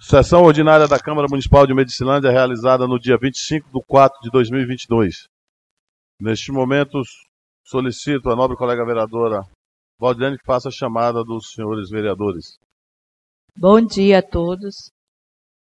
Sessão 0.00 0.44
ordinária 0.44 0.86
da 0.86 0.98
Câmara 0.98 1.26
Municipal 1.28 1.66
de 1.66 1.74
Medicilândia, 1.74 2.30
realizada 2.30 2.86
no 2.86 3.00
dia 3.00 3.18
25 3.18 3.68
de 3.68 3.84
4 3.84 4.20
de 4.22 4.30
2022. 4.30 5.26
Neste 6.20 6.52
momento, 6.52 7.02
solicito 7.66 8.30
a 8.30 8.36
nobre 8.36 8.56
colega 8.56 8.86
vereadora 8.86 9.44
Valdirene 9.98 10.38
que 10.38 10.44
faça 10.44 10.68
a 10.68 10.72
chamada 10.72 11.24
dos 11.24 11.50
senhores 11.50 11.90
vereadores. 11.90 12.56
Bom 13.56 13.80
dia 13.84 14.20
a 14.20 14.22
todos. 14.22 14.92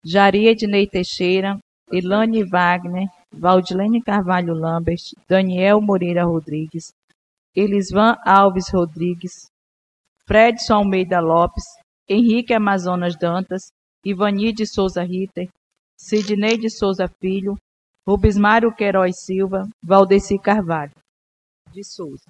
Jari 0.04 0.48
Ednei 0.48 0.88
Teixeira, 0.88 1.56
Ilane 1.92 2.42
Wagner, 2.42 3.06
Valdilene 3.32 4.02
Carvalho 4.02 4.52
Lambert, 4.52 5.12
Daniel 5.28 5.80
Moreira 5.80 6.24
Rodrigues, 6.24 6.92
Elisvan 7.54 8.16
Alves 8.26 8.68
Rodrigues, 8.72 9.46
Fredson 10.26 10.74
Almeida 10.74 11.20
Lopes, 11.20 11.64
Henrique 12.08 12.52
Amazonas 12.52 13.16
Dantas, 13.16 13.70
Ivani 14.04 14.52
de 14.52 14.66
Souza 14.66 15.02
Ritter, 15.02 15.48
Sidney 15.96 16.58
de 16.58 16.68
Souza 16.68 17.08
Filho, 17.20 17.58
Rubismário 18.06 18.74
Queiroz 18.74 19.18
Silva, 19.18 19.66
Valdeci 19.82 20.38
Carvalho 20.38 20.92
de 21.72 21.82
Souza. 21.82 22.26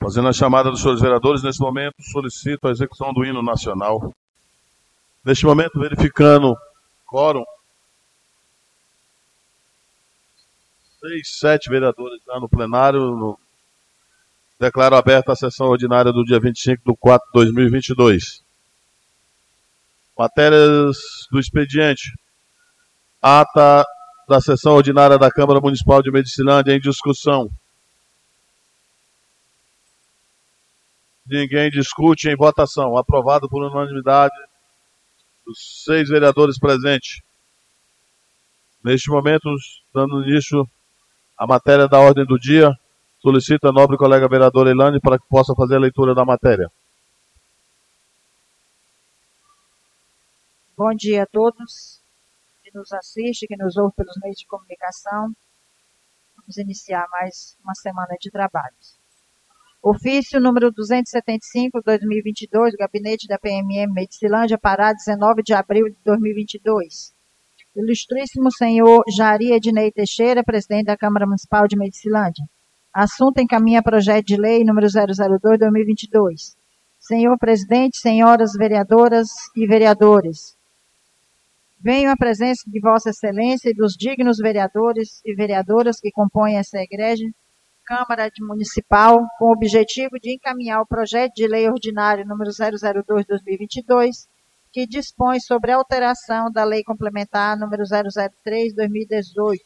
Fazendo 0.00 0.28
a 0.28 0.32
chamada 0.32 0.70
dos 0.70 0.80
senhores 0.80 1.00
vereadores, 1.00 1.42
nesse 1.42 1.60
momento 1.60 1.94
solicito 2.00 2.68
a 2.68 2.70
execução 2.70 3.12
do 3.12 3.24
hino 3.24 3.42
nacional. 3.42 4.12
Neste 5.24 5.46
momento, 5.46 5.80
verificando 5.80 6.54
quórum, 7.06 7.44
seis, 11.00 11.38
sete 11.38 11.70
vereadores 11.70 12.22
já 12.24 12.38
no 12.38 12.48
plenário. 12.48 13.00
No... 13.00 13.38
Declaro 14.60 14.96
aberta 14.96 15.32
a 15.32 15.36
sessão 15.36 15.66
ordinária 15.68 16.12
do 16.12 16.24
dia 16.24 16.38
25 16.38 16.82
de 16.86 16.96
4 16.96 17.26
de 17.26 17.32
2022. 17.32 18.43
Matérias 20.16 20.96
do 21.30 21.40
expediente. 21.40 22.12
Ata 23.20 23.84
da 24.28 24.40
sessão 24.40 24.74
ordinária 24.74 25.18
da 25.18 25.30
Câmara 25.30 25.60
Municipal 25.60 26.02
de 26.02 26.10
Medicilândia 26.10 26.72
em 26.72 26.80
discussão. 26.80 27.50
Ninguém 31.26 31.70
discute 31.70 32.28
em 32.28 32.36
votação. 32.36 32.96
Aprovado 32.96 33.48
por 33.48 33.62
unanimidade 33.62 34.34
dos 35.44 35.82
seis 35.84 36.08
vereadores 36.08 36.58
presentes. 36.58 37.20
Neste 38.84 39.10
momento, 39.10 39.48
dando 39.92 40.22
início 40.22 40.68
à 41.36 41.46
matéria 41.46 41.88
da 41.88 41.98
ordem 41.98 42.24
do 42.24 42.38
dia, 42.38 42.70
solicito 43.20 43.66
a 43.66 43.72
nobre 43.72 43.96
colega 43.96 44.28
vereadora 44.28 44.70
Elane 44.70 45.00
para 45.00 45.18
que 45.18 45.26
possa 45.28 45.54
fazer 45.54 45.76
a 45.76 45.80
leitura 45.80 46.14
da 46.14 46.24
matéria. 46.24 46.70
Bom 50.76 50.92
dia 50.92 51.22
a 51.22 51.26
todos 51.26 52.02
que 52.64 52.76
nos 52.76 52.90
assistem, 52.92 53.46
que 53.46 53.56
nos 53.56 53.76
ouvem 53.76 53.94
pelos 53.94 54.16
meios 54.20 54.38
de 54.38 54.46
comunicação. 54.46 55.32
Vamos 56.36 56.56
iniciar 56.56 57.06
mais 57.12 57.56
uma 57.62 57.76
semana 57.76 58.16
de 58.20 58.28
trabalhos. 58.28 58.98
Ofício 59.80 60.40
número 60.40 60.72
275, 60.72 61.80
2022, 61.80 62.72
do 62.72 62.78
Gabinete 62.78 63.28
da 63.28 63.38
PMM 63.38 63.92
Medicilândia, 63.92 64.58
Pará, 64.58 64.92
19 64.92 65.44
de 65.44 65.54
abril 65.54 65.84
de 65.86 65.96
2022. 66.04 67.14
Ilustríssimo 67.76 68.50
senhor 68.50 69.04
Jari 69.16 69.52
Ednei 69.52 69.92
Teixeira, 69.92 70.42
presidente 70.42 70.86
da 70.86 70.96
Câmara 70.96 71.24
Municipal 71.24 71.68
de 71.68 71.76
Medicilândia. 71.76 72.44
Assunto 72.92 73.38
encaminha 73.38 73.80
projeto 73.80 74.26
de 74.26 74.36
lei 74.36 74.64
número 74.64 74.88
002-2022. 74.88 76.56
Senhor 76.98 77.38
presidente, 77.38 77.98
senhoras 77.98 78.54
vereadoras 78.58 79.28
e 79.54 79.66
vereadores, 79.68 80.53
Venho 81.84 82.10
à 82.10 82.16
presença 82.16 82.62
de 82.66 82.80
Vossa 82.80 83.10
Excelência 83.10 83.68
e 83.68 83.74
dos 83.74 83.92
dignos 83.92 84.38
vereadores 84.38 85.20
e 85.22 85.34
vereadoras 85.34 86.00
que 86.00 86.10
compõem 86.10 86.56
essa 86.56 86.78
igreja, 86.78 87.26
Câmara 87.84 88.30
Municipal, 88.40 89.20
com 89.38 89.48
o 89.48 89.52
objetivo 89.52 90.18
de 90.18 90.32
encaminhar 90.34 90.80
o 90.80 90.86
projeto 90.86 91.34
de 91.34 91.46
lei 91.46 91.68
ordinário 91.68 92.24
número 92.24 92.50
002/2022, 92.52 94.26
que 94.72 94.86
dispõe 94.86 95.38
sobre 95.40 95.72
a 95.72 95.76
alteração 95.76 96.50
da 96.50 96.64
Lei 96.64 96.82
Complementar 96.82 97.54
número 97.58 97.82
003/2018, 97.84 99.60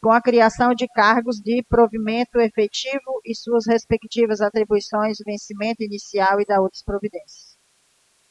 com 0.00 0.12
a 0.12 0.22
criação 0.22 0.72
de 0.72 0.88
cargos 0.88 1.36
de 1.36 1.62
provimento 1.68 2.40
efetivo 2.40 3.20
e 3.26 3.34
suas 3.34 3.66
respectivas 3.66 4.40
atribuições, 4.40 5.18
vencimento 5.22 5.82
inicial 5.84 6.40
e 6.40 6.46
da 6.46 6.62
outras 6.62 6.82
providências. 6.82 7.55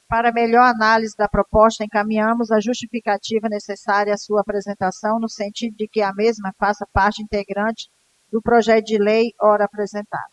Para 0.08 0.32
melhor 0.32 0.64
análise 0.64 1.16
da 1.18 1.28
proposta, 1.28 1.84
encaminhamos 1.84 2.52
a 2.52 2.60
justificativa 2.60 3.50
necessária 3.50 4.14
à 4.14 4.18
sua 4.18 4.42
apresentação, 4.42 5.20
no 5.20 5.28
sentido 5.28 5.76
de 5.76 5.88
que 5.88 6.02
a 6.02 6.14
mesma 6.14 6.54
faça 6.60 6.86
parte 6.94 7.24
integrante 7.24 7.90
do 8.32 8.40
projeto 8.40 8.86
de 8.86 9.00
lei 9.00 9.34
ora 9.42 9.66
apresentado. 9.66 10.30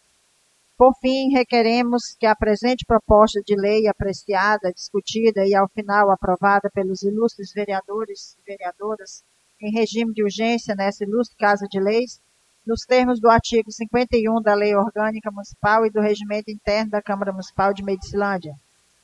Por 0.76 0.92
fim, 1.00 1.30
requeremos 1.32 2.14
que 2.18 2.26
a 2.26 2.36
presente 2.36 2.84
proposta 2.84 3.40
de 3.46 3.56
lei 3.56 3.86
apreciada, 3.86 4.72
discutida 4.72 5.46
e, 5.46 5.54
ao 5.54 5.68
final, 5.68 6.10
aprovada 6.10 6.68
pelos 6.70 7.02
ilustres 7.02 7.52
vereadores 7.52 8.36
e 8.38 8.42
vereadoras 8.44 9.22
em 9.60 9.72
regime 9.72 10.12
de 10.12 10.22
urgência 10.22 10.74
nessa 10.74 11.04
ilustre 11.04 11.36
Casa 11.36 11.66
de 11.70 11.80
Leis, 11.80 12.20
nos 12.66 12.82
termos 12.82 13.20
do 13.20 13.30
artigo 13.30 13.70
51 13.70 14.42
da 14.42 14.54
Lei 14.54 14.74
Orgânica 14.74 15.30
Municipal 15.30 15.86
e 15.86 15.90
do 15.90 16.00
Regimento 16.00 16.50
Interno 16.50 16.90
da 16.90 17.00
Câmara 17.00 17.32
Municipal 17.32 17.72
de 17.72 17.82
Medicilândia, 17.82 18.54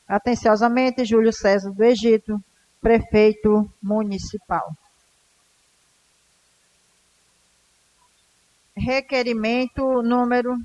Atenciosamente, 0.09 1.05
Júlio 1.05 1.33
César 1.33 1.71
do 1.71 1.85
Egito, 1.85 2.43
prefeito 2.81 3.71
municipal. 3.83 4.73
Requerimento 8.75 10.03
número 10.03 10.57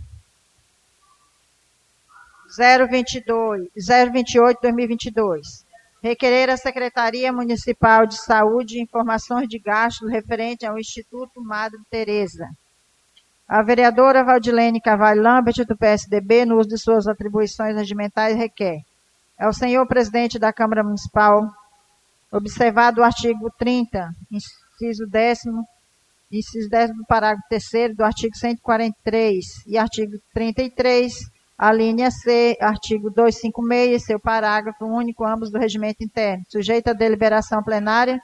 022, 2.57 3.69
028-2022. 3.75 5.65
Requerer 6.01 6.49
à 6.49 6.55
Secretaria 6.55 7.33
Municipal 7.33 8.05
de 8.05 8.15
Saúde 8.21 8.79
informações 8.79 9.49
de 9.49 9.59
gastos 9.59 10.09
referente 10.09 10.65
ao 10.65 10.77
Instituto 10.77 11.41
Madre 11.41 11.79
Teresa. 11.89 12.47
A 13.47 13.61
vereadora 13.61 14.23
Valdilene 14.23 14.79
Carvalho 14.79 15.21
Lambert, 15.21 15.65
do 15.65 15.75
PSDB, 15.75 16.45
no 16.45 16.59
uso 16.59 16.69
de 16.69 16.77
suas 16.77 17.07
atribuições 17.07 17.75
regimentais, 17.75 18.37
requer 18.37 18.79
é 19.43 19.47
o 19.47 19.51
senhor 19.51 19.85
presidente 19.85 20.39
da 20.39 20.53
Câmara 20.53 20.81
Municipal, 20.81 21.45
observado 22.31 23.01
o 23.01 23.03
artigo 23.03 23.51
30, 23.59 24.09
inciso 24.31 25.05
10, 25.05 25.39
inciso 26.31 26.69
10 26.69 26.95
do 26.95 27.05
parágrafo 27.05 27.43
3 27.49 27.93
do 27.93 28.05
artigo 28.05 28.33
143 28.37 29.43
e 29.67 29.77
artigo 29.77 30.13
33, 30.33 31.13
a 31.57 31.73
linha 31.73 32.09
C, 32.09 32.57
artigo 32.61 33.09
256, 33.09 34.05
seu 34.05 34.17
parágrafo 34.17 34.85
único, 34.85 35.25
ambos 35.25 35.51
do 35.51 35.59
regimento 35.59 36.01
interno, 36.01 36.45
sujeito 36.47 36.87
à 36.87 36.93
deliberação 36.93 37.61
plenária, 37.61 38.21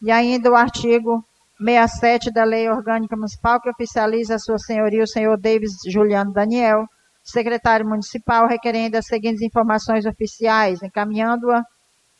e 0.00 0.10
ainda 0.10 0.50
o 0.50 0.54
artigo 0.54 1.22
67 1.58 2.32
da 2.32 2.44
Lei 2.44 2.70
Orgânica 2.70 3.14
Municipal, 3.14 3.60
que 3.60 3.68
oficializa 3.68 4.36
a 4.36 4.38
sua 4.38 4.58
senhoria, 4.58 5.04
o 5.04 5.06
senhor 5.06 5.36
Davis 5.36 5.72
Juliano 5.86 6.32
Daniel, 6.32 6.88
secretário 7.22 7.86
municipal, 7.86 8.46
requerendo 8.46 8.96
as 8.96 9.06
seguintes 9.06 9.42
informações 9.42 10.06
oficiais, 10.06 10.82
encaminhando-a 10.82 11.62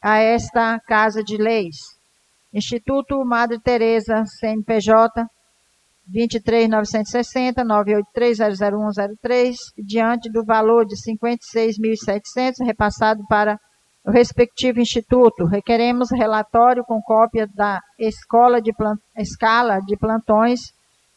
a 0.00 0.18
esta 0.18 0.78
Casa 0.80 1.22
de 1.22 1.36
Leis. 1.36 1.76
Instituto 2.52 3.24
Madre 3.24 3.58
Teresa, 3.60 4.24
CNPJ 4.26 5.24
23960 6.06 7.64
983 7.64 9.56
diante 9.78 10.30
do 10.30 10.44
valor 10.44 10.84
de 10.84 10.96
56.700 10.96 12.66
repassado 12.66 13.22
para 13.28 13.58
o 14.04 14.10
respectivo 14.10 14.80
instituto. 14.80 15.46
Requeremos 15.46 16.10
relatório 16.10 16.84
com 16.84 17.00
cópia 17.00 17.46
da 17.54 17.80
escola 17.98 18.60
de 18.60 18.74
plant... 18.74 18.98
escala 19.16 19.78
de 19.80 19.96
plantões 19.96 20.72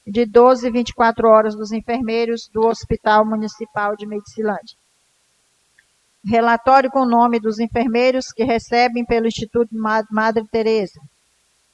de 0.05 0.25
12 0.25 0.67
e 0.67 0.71
24 0.71 1.27
horas 1.27 1.55
dos 1.55 1.71
enfermeiros 1.71 2.47
do 2.53 2.67
Hospital 2.67 3.25
Municipal 3.25 3.95
de 3.95 4.05
Medicilândia. 4.05 4.77
Relatório 6.23 6.91
com 6.91 7.01
o 7.01 7.09
nome 7.09 7.39
dos 7.39 7.59
enfermeiros 7.59 8.31
que 8.31 8.43
recebem 8.43 9.05
pelo 9.05 9.27
Instituto 9.27 9.69
Madre 10.11 10.43
Teresa. 10.51 10.99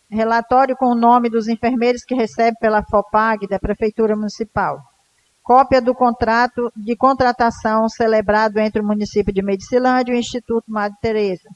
Relatório 0.10 0.76
com 0.76 0.88
o 0.88 0.96
nome 0.96 1.30
dos 1.30 1.48
enfermeiros 1.48 2.04
que 2.04 2.16
recebem 2.16 2.56
pela 2.60 2.84
FOPAG 2.84 3.48
da 3.48 3.60
Prefeitura 3.60 4.16
Municipal. 4.16 4.82
Cópia 5.42 5.82
do 5.82 5.96
contrato 5.96 6.72
de 6.76 6.96
contratação 6.96 7.90
celebrado 7.90 8.60
entre 8.60 8.82
o 8.82 8.86
município 8.86 9.34
de 9.34 9.42
Medicilândia 9.42 10.14
e 10.14 10.16
o 10.16 10.20
Instituto 10.20 10.66
Madre 10.68 10.98
Teresa. 11.02 11.50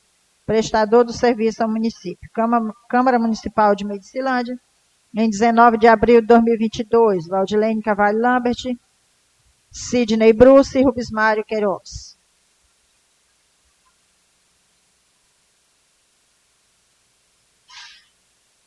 Prestador 0.45 1.03
do 1.03 1.13
serviço 1.13 1.63
ao 1.63 1.69
município. 1.69 2.29
Câmara, 2.33 2.73
Câmara 2.89 3.19
Municipal 3.19 3.75
de 3.75 3.85
Medicilândia 3.85 4.57
em 5.15 5.29
19 5.29 5.77
de 5.77 5.87
abril 5.87 6.19
de 6.19 6.27
2022, 6.27 7.27
Valdilene 7.27 7.81
Cavalho 7.81 8.19
Lambert, 8.19 8.77
Sidney 9.71 10.33
Bruce 10.33 10.77
e 10.77 10.83
Rubens 10.83 11.09
Mário 11.09 11.45
Queiroz. 11.45 12.17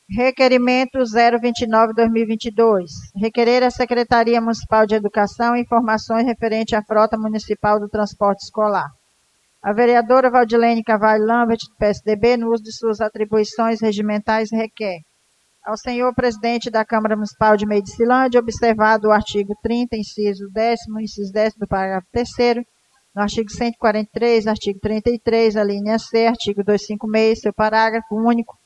Requerimento 0.09 0.97
029-2022. 0.97 2.87
Requerer 3.15 3.61
à 3.63 3.69
Secretaria 3.69 4.41
Municipal 4.41 4.87
de 4.87 4.95
Educação 4.95 5.55
informações 5.55 6.25
referentes 6.25 6.73
à 6.73 6.81
frota 6.81 7.15
municipal 7.15 7.79
do 7.79 7.87
transporte 7.87 8.43
escolar. 8.43 8.89
A 9.61 9.71
vereadora 9.71 10.31
Valdilene 10.31 10.83
Cavalho 10.83 11.27
Lambert, 11.27 11.59
do 11.69 11.75
PSDB, 11.75 12.37
no 12.37 12.51
uso 12.51 12.63
de 12.63 12.75
suas 12.75 12.99
atribuições 13.01 13.81
regimentais, 13.81 14.49
requer 14.51 15.01
ao 15.69 15.77
senhor 15.77 16.11
presidente 16.15 16.71
da 16.71 16.83
Câmara 16.83 17.15
Municipal 17.15 17.55
de 17.55 17.63
Medicilândia, 17.63 18.39
observado 18.39 19.07
o 19.07 19.11
artigo 19.11 19.53
30, 19.61 19.97
inciso 19.97 20.49
10, 20.51 20.79
inciso 20.99 21.31
10 21.31 21.53
do 21.57 21.67
parágrafo 21.67 22.07
3 22.11 22.65
no 23.15 23.21
artigo 23.21 23.51
143, 23.51 24.47
artigo 24.47 24.79
33, 24.79 25.55
a 25.55 25.63
linha 25.63 25.99
C, 25.99 26.25
artigo 26.25 26.63
256, 26.63 27.41
seu 27.41 27.53
parágrafo 27.53 28.15
único, 28.15 28.57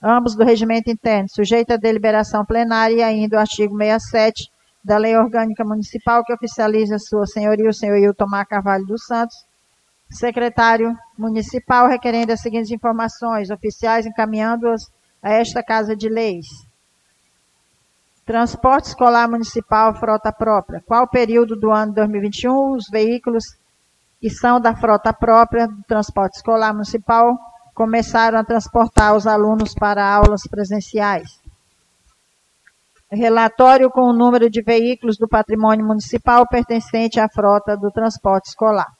ambos 0.00 0.36
do 0.36 0.44
regimento 0.44 0.88
interno, 0.88 1.28
sujeito 1.28 1.72
à 1.72 1.76
deliberação 1.76 2.44
plenária 2.44 2.94
e 2.94 3.02
ainda 3.02 3.38
o 3.38 3.40
artigo 3.40 3.76
67 3.76 4.48
da 4.84 4.98
Lei 4.98 5.16
Orgânica 5.16 5.64
Municipal, 5.64 6.24
que 6.24 6.32
oficializa 6.32 6.96
sua 7.00 7.26
senhoria, 7.26 7.70
o 7.70 7.74
senhor 7.74 7.98
Hilton 7.98 8.26
Mar 8.28 8.46
Carvalho 8.46 8.86
dos 8.86 9.04
Santos, 9.04 9.34
secretário 10.08 10.94
municipal, 11.18 11.88
requerendo 11.88 12.32
as 12.32 12.40
seguintes 12.40 12.70
informações 12.70 13.50
oficiais, 13.50 14.06
encaminhando-as 14.06 14.82
a 15.22 15.30
esta 15.30 15.62
Casa 15.62 15.94
de 15.94 16.08
Leis. 16.08 16.46
Transporte 18.26 18.88
escolar 18.88 19.28
municipal, 19.28 19.94
frota 19.94 20.32
própria. 20.32 20.82
Qual 20.86 21.06
período 21.06 21.54
do 21.54 21.70
ano 21.70 21.92
2021 21.92 22.74
os 22.74 22.84
veículos 22.90 23.44
que 24.20 24.30
são 24.30 24.60
da 24.60 24.74
frota 24.74 25.12
própria 25.12 25.66
do 25.66 25.82
transporte 25.84 26.36
escolar 26.36 26.72
municipal 26.72 27.38
começaram 27.74 28.38
a 28.38 28.44
transportar 28.44 29.14
os 29.16 29.26
alunos 29.26 29.74
para 29.74 30.06
aulas 30.06 30.42
presenciais? 30.48 31.40
Relatório 33.10 33.90
com 33.90 34.02
o 34.02 34.12
número 34.12 34.48
de 34.48 34.62
veículos 34.62 35.18
do 35.18 35.28
patrimônio 35.28 35.84
municipal 35.84 36.46
pertencente 36.48 37.20
à 37.20 37.28
frota 37.28 37.76
do 37.76 37.90
transporte 37.90 38.48
escolar. 38.48 38.90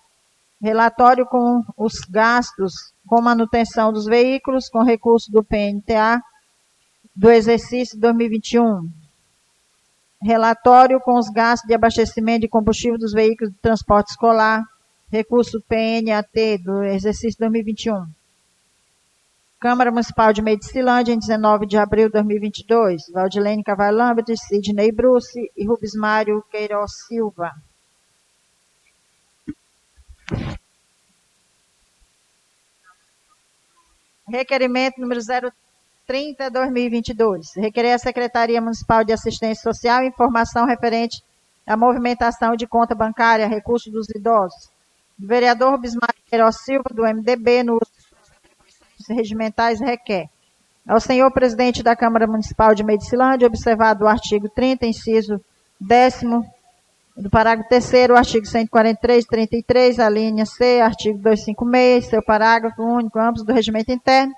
Relatório 0.60 1.24
com 1.26 1.62
os 1.76 2.00
gastos 2.10 2.91
com 3.12 3.20
manutenção 3.20 3.92
dos 3.92 4.06
veículos 4.06 4.70
com 4.70 4.82
recurso 4.82 5.30
do 5.30 5.44
PNTA 5.44 6.18
do 7.14 7.30
exercício 7.30 8.00
2021. 8.00 8.88
Relatório 10.22 10.98
com 10.98 11.18
os 11.18 11.28
gastos 11.28 11.68
de 11.68 11.74
abastecimento 11.74 12.40
de 12.40 12.48
combustível 12.48 12.96
dos 12.96 13.12
veículos 13.12 13.52
de 13.52 13.58
transporte 13.60 14.12
escolar, 14.12 14.62
recurso 15.10 15.62
PNAT 15.68 16.56
do 16.64 16.82
exercício 16.84 17.38
2021. 17.38 18.06
Câmara 19.60 19.90
Municipal 19.90 20.32
de 20.32 20.40
Medicilândia, 20.40 21.12
em 21.12 21.18
19 21.18 21.66
de 21.66 21.76
abril 21.76 22.06
de 22.06 22.12
2022. 22.12 23.10
Valdilene 23.12 23.62
Cavalho 23.62 23.98
Lambert, 23.98 24.34
Sidney 24.38 24.90
Bruce 24.90 25.38
e 25.54 25.66
Rubens 25.66 25.92
Mário 25.94 26.42
Queiroz 26.50 26.92
Silva. 27.06 27.52
Requerimento 34.28 35.00
número 35.00 35.20
030-2022. 36.08 37.56
Requerer 37.56 37.94
à 37.94 37.98
Secretaria 37.98 38.60
Municipal 38.60 39.04
de 39.04 39.12
Assistência 39.12 39.62
Social 39.62 40.04
informação 40.04 40.66
referente 40.66 41.22
à 41.66 41.76
movimentação 41.76 42.54
de 42.56 42.66
conta 42.66 42.94
bancária, 42.94 43.46
recursos 43.46 43.92
dos 43.92 44.08
idosos. 44.10 44.70
Vereador 45.18 45.78
Bismarck 45.78 46.16
Queiroz 46.26 46.56
Silva, 46.64 46.90
do 46.92 47.02
MDB, 47.02 47.62
no 47.62 47.74
uso 47.74 47.92
dos 48.98 49.08
regimentais, 49.08 49.80
requer 49.80 50.28
ao 50.86 51.00
senhor 51.00 51.30
presidente 51.30 51.82
da 51.82 51.94
Câmara 51.94 52.26
Municipal 52.26 52.74
de 52.74 52.82
Medicilândia, 52.82 53.46
observado 53.46 54.04
o 54.04 54.08
artigo 54.08 54.48
30, 54.48 54.86
inciso 54.86 55.40
10 55.80 56.22
do 57.16 57.28
parágrafo 57.28 57.68
3 57.68 58.10
artigo 58.10 58.46
143, 58.46 59.24
33, 59.26 59.98
a 59.98 60.08
linha 60.08 60.46
C, 60.46 60.80
artigo 60.80 61.18
256, 61.18 62.06
seu 62.06 62.22
parágrafo 62.22 62.82
único, 62.82 63.18
ambos 63.18 63.44
do 63.44 63.52
regimento 63.52 63.92
interno, 63.92 64.32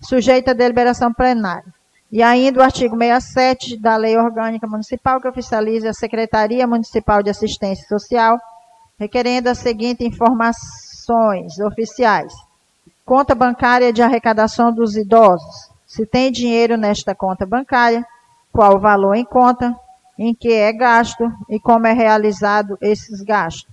sujeito 0.00 0.50
à 0.50 0.52
deliberação 0.52 1.12
plenária. 1.12 1.72
E 2.10 2.22
ainda 2.22 2.60
o 2.60 2.62
artigo 2.62 2.96
67 2.96 3.76
da 3.78 3.96
Lei 3.96 4.16
Orgânica 4.16 4.66
Municipal, 4.66 5.20
que 5.20 5.28
oficializa 5.28 5.90
a 5.90 5.94
Secretaria 5.94 6.66
Municipal 6.66 7.22
de 7.22 7.30
Assistência 7.30 7.86
Social, 7.88 8.38
requerendo 8.98 9.48
as 9.48 9.58
seguintes 9.58 10.06
informações 10.06 11.58
oficiais. 11.60 12.32
Conta 13.04 13.34
bancária 13.34 13.92
de 13.92 14.02
arrecadação 14.02 14.72
dos 14.72 14.96
idosos. 14.96 15.70
Se 15.86 16.04
tem 16.06 16.32
dinheiro 16.32 16.76
nesta 16.76 17.14
conta 17.14 17.46
bancária, 17.46 18.04
qual 18.52 18.76
o 18.76 18.80
valor 18.80 19.14
em 19.14 19.24
conta, 19.24 19.74
em 20.18 20.34
que 20.34 20.52
é 20.52 20.72
gasto 20.72 21.30
e 21.48 21.60
como 21.60 21.86
é 21.86 21.92
realizado 21.92 22.78
esses 22.80 23.20
gastos. 23.22 23.70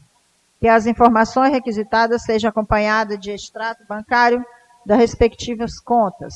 Que 0.60 0.68
as 0.68 0.86
informações 0.86 1.52
requisitadas 1.52 2.24
sejam 2.24 2.50
acompanhadas 2.50 3.20
de 3.20 3.32
extrato 3.32 3.86
bancário 3.88 4.44
das 4.86 4.98
respectivas 4.98 5.80
contas. 5.80 6.34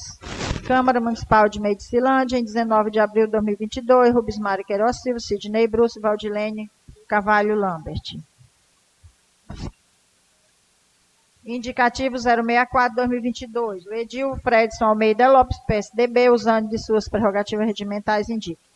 Câmara 0.65 0.99
Municipal 0.99 1.47
de 1.47 1.61
Medicilândia, 1.61 2.37
em 2.37 2.43
19 2.43 2.91
de 2.91 2.99
abril 2.99 3.25
de 3.25 3.31
2022, 3.31 4.13
Rubens 4.13 4.37
Mário 4.37 4.65
Queiroz 4.65 5.01
Silva, 5.01 5.19
Sidney 5.19 5.67
Bruce, 5.67 5.99
Valdilene 5.99 6.69
Cavalho 7.07 7.55
Lambert. 7.55 8.17
Indicativo 11.45 12.17
064-2022. 12.17 13.85
O 13.87 13.93
Edil 13.93 14.35
Fredson 14.43 14.85
Almeida 14.85 15.29
Lopes, 15.29 15.57
PSDB, 15.65 16.29
usando 16.29 16.67
de 16.67 16.77
suas 16.77 17.07
prerrogativas 17.07 17.65
regimentais, 17.65 18.27
indica 18.27 18.66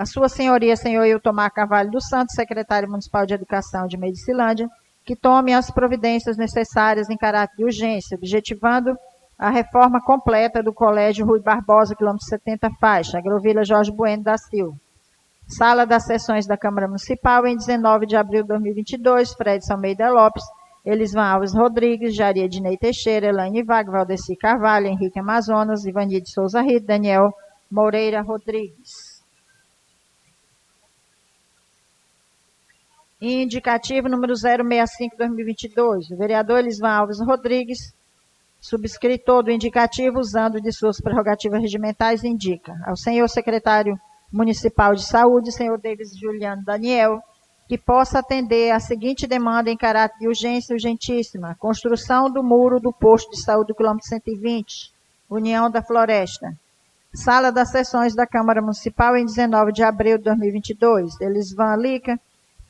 a 0.00 0.06
sua 0.06 0.30
senhoria, 0.30 0.74
senhor 0.76 1.04
Iltomar 1.04 1.52
Carvalho 1.52 1.90
dos 1.90 2.08
Santos, 2.08 2.34
secretário 2.34 2.88
municipal 2.88 3.26
de 3.26 3.34
Educação 3.34 3.86
de 3.86 3.98
Medicilândia, 3.98 4.66
que 5.04 5.14
tome 5.14 5.52
as 5.52 5.70
providências 5.70 6.38
necessárias 6.38 7.10
em 7.10 7.18
caráter 7.18 7.54
de 7.54 7.64
urgência, 7.64 8.16
objetivando 8.16 8.96
a 9.38 9.50
reforma 9.50 10.00
completa 10.02 10.62
do 10.62 10.72
Colégio 10.72 11.26
Rui 11.26 11.42
Barbosa, 11.42 11.94
quilômetro 11.94 12.26
70 12.26 12.70
faixa, 12.80 13.18
Agrovila 13.18 13.62
Jorge 13.62 13.92
Bueno 13.92 14.22
da 14.22 14.38
Silva. 14.38 14.74
Sala 15.46 15.84
das 15.84 16.06
sessões 16.06 16.46
da 16.46 16.56
Câmara 16.56 16.86
Municipal, 16.86 17.46
em 17.46 17.58
19 17.58 18.06
de 18.06 18.16
abril 18.16 18.40
de 18.40 18.48
2022, 18.48 19.34
Fred 19.34 19.62
Almeida 19.70 20.10
Lopes, 20.10 20.44
Elisvan 20.82 21.26
Alves 21.26 21.52
Rodrigues, 21.52 22.16
Jaria 22.16 22.48
Dinei 22.48 22.78
Teixeira, 22.78 23.26
Elaine 23.26 23.62
Vague, 23.62 23.90
Valdeci 23.90 24.34
Carvalho, 24.34 24.86
Henrique 24.86 25.20
Amazonas, 25.20 25.84
Ivani 25.84 26.22
de 26.22 26.30
Souza 26.30 26.62
Rito, 26.62 26.86
Daniel 26.86 27.34
Moreira 27.70 28.22
Rodrigues. 28.22 29.09
Indicativo 33.20 34.08
número 34.08 34.32
065-2022. 34.32 36.10
O 36.10 36.16
vereador 36.16 36.60
Elisvan 36.60 36.90
Alves 36.90 37.20
Rodrigues, 37.20 37.92
subscritor 38.58 39.42
do 39.42 39.50
indicativo, 39.50 40.18
usando 40.18 40.58
de 40.58 40.72
suas 40.72 41.00
prerrogativas 41.00 41.60
regimentais, 41.60 42.24
indica 42.24 42.74
ao 42.86 42.96
senhor 42.96 43.28
secretário 43.28 43.94
municipal 44.32 44.94
de 44.94 45.04
saúde, 45.04 45.52
senhor 45.52 45.78
Davis 45.78 46.16
Juliano 46.16 46.64
Daniel, 46.64 47.20
que 47.68 47.76
possa 47.76 48.20
atender 48.20 48.70
a 48.70 48.80
seguinte 48.80 49.26
demanda 49.26 49.70
em 49.70 49.76
caráter 49.76 50.18
de 50.18 50.26
urgência 50.26 50.72
urgentíssima: 50.72 51.54
construção 51.58 52.30
do 52.30 52.42
muro 52.42 52.80
do 52.80 52.90
posto 52.90 53.30
de 53.32 53.42
saúde 53.42 53.68
do 53.68 53.74
quilômetro 53.74 54.08
120, 54.08 54.92
União 55.28 55.70
da 55.70 55.82
Floresta. 55.82 56.56
Sala 57.12 57.52
das 57.52 57.70
sessões 57.70 58.14
da 58.14 58.26
Câmara 58.26 58.62
Municipal 58.62 59.16
em 59.16 59.26
19 59.26 59.72
de 59.72 59.82
abril 59.82 60.16
de 60.16 60.24
2022. 60.24 61.20
Elisvan 61.20 61.76
Lica, 61.76 62.18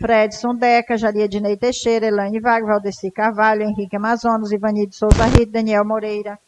Fredson 0.00 0.54
Deca, 0.54 0.96
Jaria 0.96 1.28
Dinei 1.28 1.58
Teixeira, 1.58 2.06
Elaine 2.06 2.40
Vague, 2.40 2.66
Valdeci 2.66 3.10
Carvalho, 3.10 3.64
Henrique 3.64 3.96
Amazonas, 3.96 4.50
Ivani 4.50 4.86
de 4.86 4.96
Souza 4.96 5.26
Rito, 5.26 5.52
Daniel 5.52 5.84
Moreira 5.84 6.38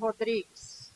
Rodrigues. 0.00 0.90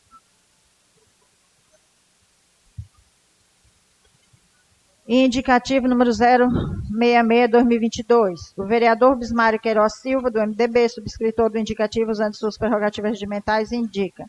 Indicativo 5.07 5.87
número 5.87 6.09
066-2022. 6.09 8.53
O 8.57 8.65
vereador 8.65 9.15
Bismário 9.15 9.59
Queiroz 9.59 9.99
Silva, 10.01 10.31
do 10.31 10.41
MDB, 10.41 10.89
subscritor 10.89 11.51
do 11.51 11.59
indicativo 11.59 12.09
usando 12.09 12.33
suas 12.33 12.57
prerrogativas 12.57 13.11
regimentais, 13.11 13.71
indica. 13.71 14.25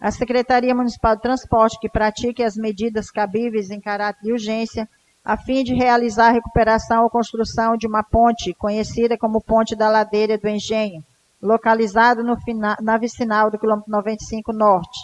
A 0.00 0.10
Secretaria 0.10 0.74
Municipal 0.74 1.14
de 1.14 1.22
Transporte, 1.22 1.78
que 1.78 1.90
pratique 1.90 2.42
as 2.42 2.56
medidas 2.56 3.10
cabíveis 3.10 3.70
em 3.70 3.80
caráter 3.80 4.22
de 4.22 4.32
urgência, 4.32 4.88
a 5.24 5.36
fim 5.36 5.62
de 5.62 5.74
realizar 5.74 6.28
a 6.28 6.32
recuperação 6.32 7.02
ou 7.02 7.10
construção 7.10 7.76
de 7.76 7.86
uma 7.86 8.02
ponte, 8.02 8.54
conhecida 8.54 9.18
como 9.18 9.40
Ponte 9.40 9.76
da 9.76 9.90
Ladeira 9.90 10.38
do 10.38 10.48
Engenho, 10.48 11.02
localizado 11.40 12.24
no 12.24 12.36
na 12.80 12.96
vicinal 12.96 13.50
do 13.50 13.58
quilômetro 13.58 13.90
95 13.90 14.52
Norte, 14.52 14.98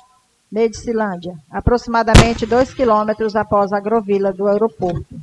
Medicilândia, 0.51 1.37
aproximadamente 1.51 2.47
2 2.47 2.73
quilômetros 2.75 3.37
após 3.37 3.73
a 3.73 3.79
agrovila 3.79 4.33
do 4.33 4.47
aeroporto. 4.47 5.21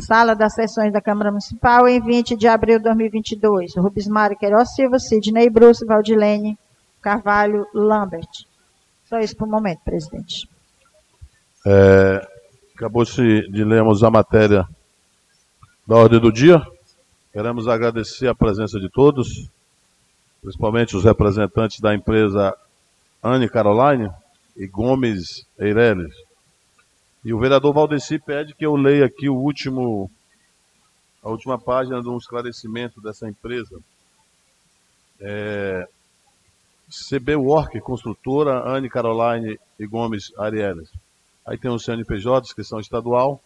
Sala 0.00 0.34
das 0.34 0.54
sessões 0.54 0.92
da 0.92 1.00
Câmara 1.00 1.30
Municipal 1.30 1.86
em 1.86 2.00
20 2.00 2.36
de 2.36 2.48
abril 2.48 2.78
de 2.78 2.84
2022. 2.84 3.76
Rubens 3.76 4.08
Mário 4.08 4.36
Queiroz 4.36 4.74
Silva, 4.74 4.98
Sidney 4.98 5.48
Bruce, 5.48 5.86
Valdilene 5.86 6.58
Carvalho 7.00 7.66
Lambert. 7.72 8.46
Só 9.04 9.18
isso 9.20 9.36
por 9.36 9.46
um 9.46 9.50
momento, 9.50 9.80
presidente. 9.84 10.48
É, 11.66 12.26
Acabou-se 12.76 13.22
de 13.52 13.62
lermos 13.62 14.02
a 14.02 14.10
matéria 14.10 14.68
da 15.86 15.94
ordem 15.94 16.18
do 16.18 16.32
dia. 16.32 16.60
Queremos 17.32 17.68
agradecer 17.68 18.26
a 18.26 18.34
presença 18.34 18.80
de 18.80 18.90
todos, 18.90 19.48
principalmente 20.42 20.96
os 20.96 21.04
representantes 21.04 21.78
da 21.78 21.94
empresa 21.94 22.52
Anne 23.22 23.48
Caroline 23.48 24.10
e 24.56 24.66
Gomes 24.66 25.46
Eireles. 25.56 26.12
E 27.24 27.32
o 27.32 27.38
vereador 27.38 27.72
Valdeci 27.72 28.18
pede 28.18 28.54
que 28.54 28.66
eu 28.66 28.74
leia 28.74 29.06
aqui 29.06 29.28
o 29.28 29.36
último, 29.36 30.10
a 31.22 31.28
última 31.28 31.56
página 31.56 32.02
de 32.02 32.08
um 32.08 32.18
esclarecimento 32.18 33.00
dessa 33.00 33.28
empresa. 33.28 33.78
É, 35.20 35.88
CB 36.90 37.36
Work, 37.36 37.80
construtora, 37.82 38.68
Anne 38.68 38.90
Caroline 38.90 39.60
e 39.78 39.86
Gomes 39.86 40.32
Arieles. 40.36 40.90
Aí 41.46 41.58
tem 41.58 41.70
o 41.70 41.78
CNPJ, 41.78 42.46
inscrição 42.46 42.80
estadual, 42.80 43.40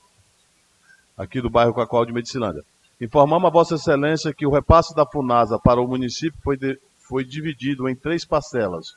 aqui 1.16 1.40
do 1.40 1.50
bairro 1.50 1.74
Cacoal 1.74 2.06
de 2.06 2.12
Medicilândia. 2.12 2.64
Informamos 3.00 3.46
a 3.48 3.52
Vossa 3.52 3.74
Excelência 3.74 4.32
que 4.32 4.46
o 4.46 4.50
repasse 4.50 4.94
da 4.94 5.04
FUNASA 5.04 5.58
para 5.58 5.80
o 5.80 5.88
município 5.88 6.38
foi, 6.42 6.56
de, 6.56 6.78
foi 7.08 7.24
dividido 7.24 7.88
em 7.88 7.96
três 7.96 8.24
parcelas, 8.24 8.96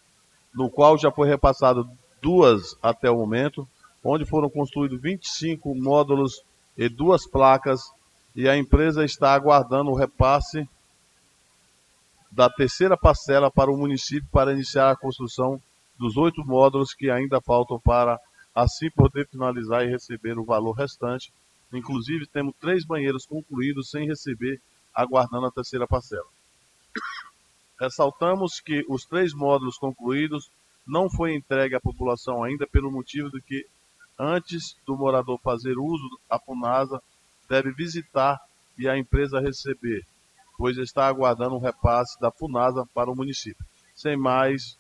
no 0.54 0.70
qual 0.70 0.98
já 0.98 1.12
foi 1.12 1.28
repassado 1.28 1.90
duas 2.22 2.76
até 2.82 3.10
o 3.10 3.18
momento, 3.18 3.68
onde 4.04 4.26
foram 4.26 4.50
construídos 4.50 5.02
25 5.02 5.74
módulos 5.76 6.44
e 6.78 6.88
duas 6.88 7.28
placas, 7.28 7.82
e 8.36 8.48
a 8.48 8.56
empresa 8.56 9.04
está 9.04 9.34
aguardando 9.34 9.92
o 9.92 9.96
repasse 9.96 10.68
da 12.32 12.50
terceira 12.50 12.96
parcela 12.96 13.52
para 13.52 13.72
o 13.72 13.78
município 13.78 14.30
para 14.32 14.54
iniciar 14.54 14.92
a 14.92 14.96
construção 14.96 15.62
dos 16.00 16.18
oito 16.18 16.46
módulos 16.46 16.94
que 16.94 17.10
ainda 17.10 17.42
faltam 17.42 17.80
para 17.80 18.20
assim 18.54 18.90
poder 18.92 19.28
finalizar 19.28 19.86
e 19.86 19.90
receber 19.90 20.38
o 20.38 20.46
valor 20.46 20.74
restante. 20.74 21.32
Inclusive, 21.74 22.28
temos 22.28 22.54
três 22.60 22.86
banheiros 22.86 23.26
concluídos 23.26 23.90
sem 23.90 24.08
receber, 24.08 24.62
aguardando 24.94 25.46
a 25.46 25.52
terceira 25.52 25.88
parcela. 25.88 26.28
Ressaltamos 27.80 28.60
que 28.60 28.86
os 28.88 29.06
três 29.06 29.34
módulos 29.34 29.78
concluídos 29.78 30.52
não 30.86 31.10
foi 31.10 31.34
entregue 31.34 31.76
à 31.76 31.80
população 31.80 32.44
ainda 32.44 32.68
pelo 32.68 32.92
motivo 32.92 33.30
de 33.30 33.42
que 33.42 33.66
antes 34.22 34.76
do 34.86 34.96
morador 34.96 35.40
fazer 35.40 35.78
uso 35.80 36.20
da 36.30 36.38
FUNASA, 36.38 37.02
deve 37.50 37.72
visitar 37.72 38.40
e 38.78 38.88
a 38.88 38.98
empresa 38.98 39.40
receber, 39.40 40.06
pois 40.58 40.78
está 40.78 41.08
aguardando 41.08 41.56
um 41.56 41.60
repasse 41.60 42.20
da 42.20 42.32
FUNASA 42.32 42.88
para 42.94 43.10
o 43.10 43.16
município. 43.16 43.66
Sem 43.96 44.16
mais 44.16 44.78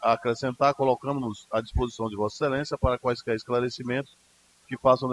acrescentar, 0.00 0.74
colocamos-nos 0.74 1.46
à 1.50 1.60
disposição 1.60 2.08
de 2.08 2.16
Vossa 2.16 2.44
Excelência 2.44 2.78
para 2.78 2.98
quaisquer 2.98 3.34
esclarecimentos 3.34 4.16
que 4.68 4.78
façam 4.78 5.08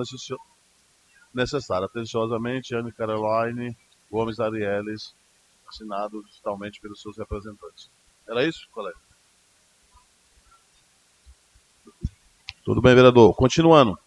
necessário. 1.33 1.85
Atenciosamente, 1.85 2.75
Anne 2.75 2.91
Caroline 2.91 3.75
Gomes 4.11 4.39
Arieles, 4.39 5.15
assinado 5.67 6.21
digitalmente 6.23 6.79
pelos 6.81 7.01
seus 7.01 7.17
representantes. 7.17 7.89
Era 8.27 8.45
isso, 8.45 8.67
colega? 8.71 8.97
Tudo 12.63 12.81
bem, 12.81 12.93
vereador. 12.93 13.35
Continuando. 13.35 13.97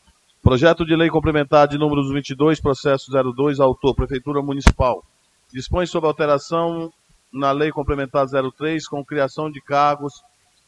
Projeto 0.43 0.85
de 0.85 0.95
lei 0.95 1.09
complementar 1.09 1.67
de 1.67 1.79
números 1.79 2.13
22, 2.13 2.61
processo 2.61 3.11
02, 3.11 3.59
autor, 3.59 3.95
Prefeitura 3.95 4.43
Municipal. 4.43 5.03
Dispõe 5.51 5.87
sobre 5.87 6.07
alteração 6.07 6.93
na 7.33 7.51
lei 7.51 7.73
complementar 7.73 8.27
03, 8.29 8.87
com 8.87 9.05
criação 9.05 9.51
de 9.51 9.61
cargos 9.61 10.23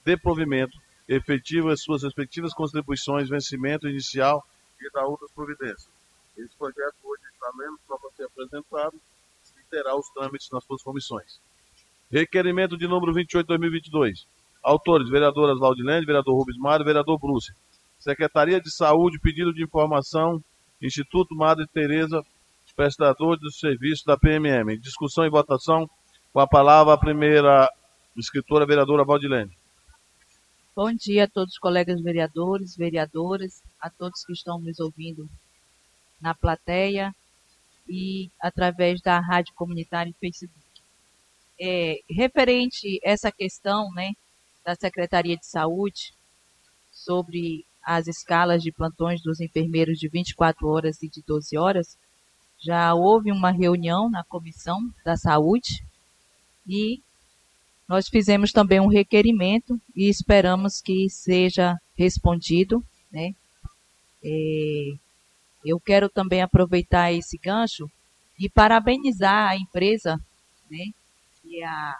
de 0.06 0.16
provimento 0.16 0.78
efetivo 1.08 1.68
as 1.68 1.82
suas 1.82 2.04
respectivas 2.04 2.54
contribuições, 2.54 3.28
vencimento 3.28 3.88
inicial 3.88 4.46
e 4.80 4.88
da 4.92 5.04
outras 5.04 5.32
providências. 5.32 5.88
Esse 6.36 6.56
projeto 6.56 6.94
hoje 7.02 7.22
está 7.32 7.50
mesmo 7.56 7.78
só 7.88 7.98
para 7.98 8.10
ser 8.12 8.24
apresentado 8.24 9.00
e 9.58 9.68
terá 9.68 9.96
os 9.96 10.08
trâmites 10.10 10.48
nas 10.52 10.64
suas 10.64 10.80
comissões. 10.80 11.40
Requerimento 12.08 12.78
de 12.78 12.86
número 12.86 13.12
28-2022. 13.14 14.26
Autores, 14.62 15.08
vereadoras 15.10 15.58
Valdilene, 15.58 16.06
vereador 16.06 16.36
Rubens 16.36 16.58
Mário, 16.58 16.84
vereador 16.84 17.18
Bruce. 17.18 17.52
Secretaria 17.98 18.60
de 18.60 18.70
Saúde, 18.70 19.18
pedido 19.18 19.52
de 19.52 19.64
informação, 19.64 20.40
Instituto 20.80 21.34
Madre 21.34 21.66
Teresa, 21.66 22.22
prestador 22.76 23.38
do 23.38 23.50
serviço 23.50 24.04
da 24.06 24.16
PMM. 24.16 24.78
Discussão 24.78 25.26
e 25.26 25.30
votação, 25.30 25.90
com 26.32 26.38
a 26.38 26.46
palavra 26.46 26.94
a 26.94 26.98
primeira 26.98 27.68
escritora, 28.16 28.66
vereadora 28.66 29.04
Valdilene. 29.04 29.55
Bom 30.76 30.92
dia 30.92 31.24
a 31.24 31.26
todos 31.26 31.54
os 31.54 31.58
colegas 31.58 32.02
vereadores, 32.02 32.76
vereadoras, 32.76 33.62
a 33.80 33.88
todos 33.88 34.22
que 34.26 34.34
estão 34.34 34.60
nos 34.60 34.78
ouvindo 34.78 35.26
na 36.20 36.34
plateia 36.34 37.16
e 37.88 38.30
através 38.38 39.00
da 39.00 39.18
rádio 39.18 39.54
comunitária 39.54 40.10
e 40.10 40.20
Facebook. 40.20 40.60
É, 41.58 42.00
referente 42.10 43.00
essa 43.02 43.32
questão 43.32 43.90
né, 43.94 44.12
da 44.62 44.74
Secretaria 44.74 45.38
de 45.38 45.46
Saúde 45.46 46.12
sobre 46.92 47.64
as 47.82 48.06
escalas 48.06 48.62
de 48.62 48.70
plantões 48.70 49.22
dos 49.22 49.40
enfermeiros 49.40 49.98
de 49.98 50.10
24 50.10 50.68
horas 50.68 51.02
e 51.02 51.08
de 51.08 51.22
12 51.26 51.56
horas, 51.56 51.96
já 52.60 52.92
houve 52.92 53.32
uma 53.32 53.50
reunião 53.50 54.10
na 54.10 54.22
Comissão 54.24 54.78
da 55.02 55.16
Saúde 55.16 55.82
e 56.68 57.00
nós 57.88 58.08
fizemos 58.08 58.50
também 58.52 58.80
um 58.80 58.88
requerimento 58.88 59.80
e 59.94 60.08
esperamos 60.08 60.80
que 60.80 61.08
seja 61.08 61.76
respondido. 61.96 62.82
Né? 63.12 63.32
É, 64.24 64.96
eu 65.64 65.80
quero 65.80 66.08
também 66.08 66.42
aproveitar 66.42 67.12
esse 67.12 67.38
gancho 67.38 67.88
e 68.38 68.48
parabenizar 68.48 69.50
a 69.50 69.56
empresa, 69.56 70.16
né, 70.70 70.86
que 71.40 71.62
é 71.62 71.66
a 71.66 71.96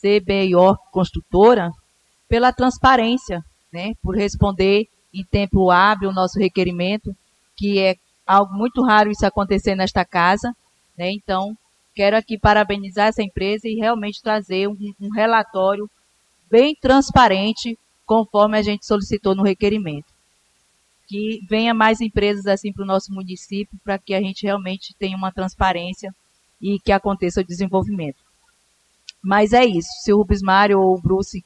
CBIO 0.00 0.76
Construtora, 0.90 1.70
pela 2.28 2.52
transparência, 2.52 3.44
né, 3.72 3.94
por 4.02 4.16
responder 4.16 4.88
em 5.12 5.24
tempo 5.24 5.70
hábil 5.70 6.10
o 6.10 6.14
nosso 6.14 6.38
requerimento, 6.38 7.14
que 7.56 7.78
é 7.78 7.96
algo 8.26 8.54
muito 8.54 8.82
raro 8.82 9.10
isso 9.10 9.26
acontecer 9.26 9.74
nesta 9.74 10.04
casa. 10.04 10.54
Né, 10.96 11.10
então, 11.12 11.56
Quero 11.94 12.16
aqui 12.16 12.38
parabenizar 12.38 13.08
essa 13.08 13.22
empresa 13.22 13.68
e 13.68 13.74
realmente 13.74 14.22
trazer 14.22 14.66
um, 14.66 14.76
um 15.00 15.10
relatório 15.10 15.88
bem 16.50 16.74
transparente, 16.74 17.78
conforme 18.06 18.58
a 18.58 18.62
gente 18.62 18.86
solicitou 18.86 19.34
no 19.34 19.42
requerimento. 19.42 20.12
Que 21.06 21.40
venha 21.48 21.74
mais 21.74 22.00
empresas 22.00 22.46
assim 22.46 22.72
para 22.72 22.82
o 22.82 22.86
nosso 22.86 23.12
município, 23.12 23.78
para 23.84 23.98
que 23.98 24.14
a 24.14 24.20
gente 24.20 24.44
realmente 24.44 24.94
tenha 24.98 25.16
uma 25.16 25.32
transparência 25.32 26.14
e 26.60 26.78
que 26.78 26.92
aconteça 26.92 27.40
o 27.40 27.44
desenvolvimento. 27.44 28.22
Mas 29.22 29.52
é 29.52 29.64
isso. 29.64 29.88
Se 30.02 30.12
o 30.12 30.16
Rubens 30.16 30.42
Mário 30.42 30.80
ou 30.80 30.96
o 30.96 31.00
Bruce. 31.00 31.44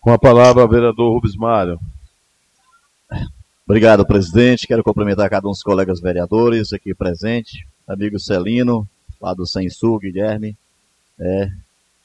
Com 0.00 0.12
a 0.12 0.18
palavra, 0.18 0.68
vereador 0.68 1.14
Rubens 1.14 1.36
Mário. 1.36 1.80
Obrigado, 3.66 4.06
presidente. 4.06 4.66
Quero 4.66 4.84
cumprimentar 4.84 5.30
cada 5.30 5.48
um 5.48 5.50
dos 5.50 5.62
colegas 5.62 6.00
vereadores 6.00 6.72
aqui 6.74 6.94
presentes 6.94 7.64
amigo 7.86 8.18
Celino, 8.18 8.88
lá 9.20 9.34
do 9.34 9.46
Sensu, 9.46 9.98
Guilherme, 9.98 10.56
é, 11.18 11.50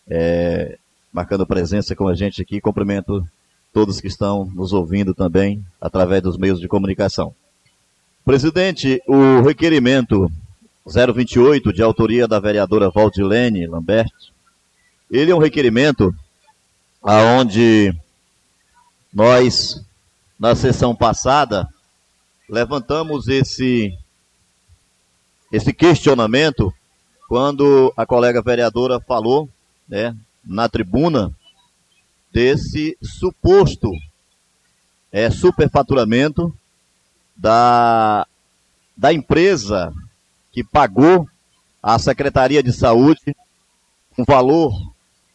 é, 0.08 0.78
marcando 1.12 1.46
presença 1.46 1.96
com 1.96 2.08
a 2.08 2.16
gente 2.16 2.42
aqui. 2.42 2.62
Cumprimento 2.62 3.26
todos 3.74 4.02
que 4.02 4.08
estão 4.08 4.46
nos 4.46 4.74
ouvindo 4.74 5.14
também 5.14 5.64
através 5.80 6.22
dos 6.22 6.38
meios 6.38 6.60
de 6.60 6.68
comunicação. 6.68 7.34
Presidente, 8.26 9.02
o 9.08 9.42
requerimento 9.42 10.32
028, 10.86 11.72
de 11.72 11.82
autoria 11.82 12.28
da 12.28 12.40
vereadora 12.40 12.90
Valdilene 12.90 13.68
Lambert, 13.68 14.12
ele 15.10 15.32
é 15.32 15.36
um 15.36 15.40
requerimento 15.40 16.14
aonde 17.02 17.94
nós, 19.14 19.84
na 20.40 20.56
sessão 20.56 20.96
passada, 20.96 21.68
levantamos 22.50 23.28
esse 23.28 23.98
esse 25.52 25.74
questionamento 25.74 26.74
quando 27.28 27.94
a 27.96 28.06
colega 28.06 28.42
vereadora 28.42 29.00
falou, 29.00 29.50
né, 29.88 30.16
na 30.44 30.68
tribuna, 30.68 31.32
desse 32.32 32.98
suposto 33.02 33.90
é, 35.12 35.30
superfaturamento 35.30 36.56
da, 37.36 38.28
da 38.96 39.14
empresa 39.14 39.94
que 40.52 40.64
pagou 40.64 41.28
à 41.82 41.98
Secretaria 41.98 42.62
de 42.62 42.74
Saúde 42.74 43.36
um 44.18 44.24
valor 44.24 44.74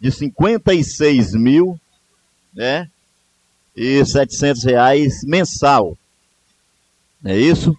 de 0.01 0.11
56 0.11 1.33
mil 1.33 1.81
né, 2.53 2.91
e 3.75 4.05
700 4.05 4.65
reais 4.65 5.25
mensal. 5.25 5.97
É 7.25 7.39
isso? 7.39 7.77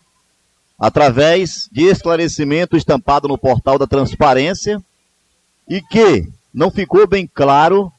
Através 0.86 1.68
de 1.72 1.86
esclarecimento 1.86 2.78
estampado 2.78 3.28
no 3.28 3.40
portal 3.40 3.80
da 3.80 3.88
transparência 3.88 4.80
e 5.68 5.82
que 5.82 6.30
não 6.54 6.70
ficou 6.70 7.08
bem 7.08 7.26
claro 7.26 7.92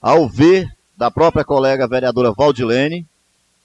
ao 0.00 0.26
ver 0.26 0.66
da 0.96 1.10
própria 1.10 1.44
colega 1.44 1.86
vereadora 1.86 2.32
Valdilene, 2.32 3.06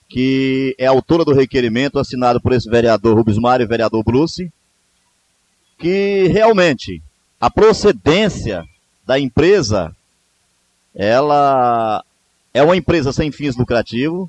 que 0.09 0.75
é 0.77 0.85
autora 0.85 1.23
do 1.23 1.33
requerimento 1.33 1.97
assinado 1.97 2.41
por 2.41 2.51
esse 2.51 2.69
vereador 2.69 3.15
Rubens 3.15 3.37
Mário 3.37 3.63
e 3.63 3.67
vereador 3.67 4.03
Bruce, 4.03 4.51
que 5.77 6.27
realmente 6.27 7.01
a 7.39 7.49
procedência 7.49 8.65
da 9.05 9.17
empresa, 9.17 9.95
ela 10.93 12.03
é 12.53 12.61
uma 12.61 12.75
empresa 12.75 13.13
sem 13.13 13.31
fins 13.31 13.55
lucrativos, 13.55 14.27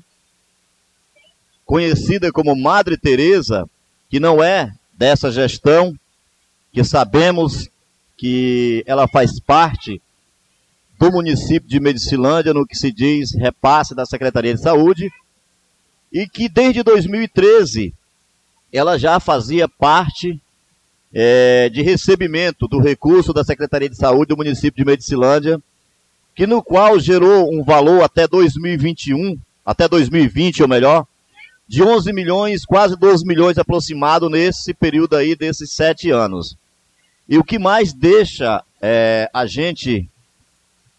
conhecida 1.65 2.31
como 2.31 2.55
Madre 2.55 2.95
Teresa, 2.97 3.69
que 4.13 4.19
não 4.19 4.43
é 4.43 4.71
dessa 4.93 5.31
gestão, 5.31 5.91
que 6.71 6.83
sabemos 6.83 7.67
que 8.15 8.83
ela 8.85 9.07
faz 9.07 9.39
parte 9.39 9.99
do 10.99 11.11
município 11.11 11.67
de 11.67 11.79
Medicilândia, 11.79 12.53
no 12.53 12.63
que 12.63 12.77
se 12.77 12.91
diz 12.91 13.33
repasse 13.33 13.95
da 13.95 14.05
Secretaria 14.05 14.53
de 14.53 14.61
Saúde, 14.61 15.11
e 16.11 16.27
que 16.27 16.47
desde 16.47 16.83
2013 16.83 17.91
ela 18.71 18.99
já 18.99 19.19
fazia 19.19 19.67
parte 19.67 20.39
é, 21.11 21.67
de 21.69 21.81
recebimento 21.81 22.67
do 22.67 22.79
recurso 22.79 23.33
da 23.33 23.43
Secretaria 23.43 23.89
de 23.89 23.97
Saúde 23.97 24.27
do 24.27 24.37
município 24.37 24.85
de 24.85 24.91
Medicilândia, 24.91 25.59
que 26.35 26.45
no 26.45 26.61
qual 26.61 26.99
gerou 26.99 27.51
um 27.51 27.63
valor 27.63 28.03
até 28.03 28.27
2021, 28.27 29.39
até 29.65 29.87
2020 29.87 30.61
ou 30.61 30.69
melhor, 30.69 31.07
de 31.73 31.81
11 31.81 32.13
milhões, 32.13 32.65
quase 32.65 32.95
12 32.95 33.25
milhões 33.25 33.57
aproximado 33.57 34.29
nesse 34.29 34.75
período 34.75 35.15
aí 35.15 35.35
desses 35.35 35.73
sete 35.73 36.11
anos. 36.11 36.55
E 37.27 37.35
o 37.35 37.43
que 37.43 37.57
mais 37.57 37.91
deixa 37.91 38.63
é, 38.79 39.27
a 39.33 39.47
gente 39.47 40.07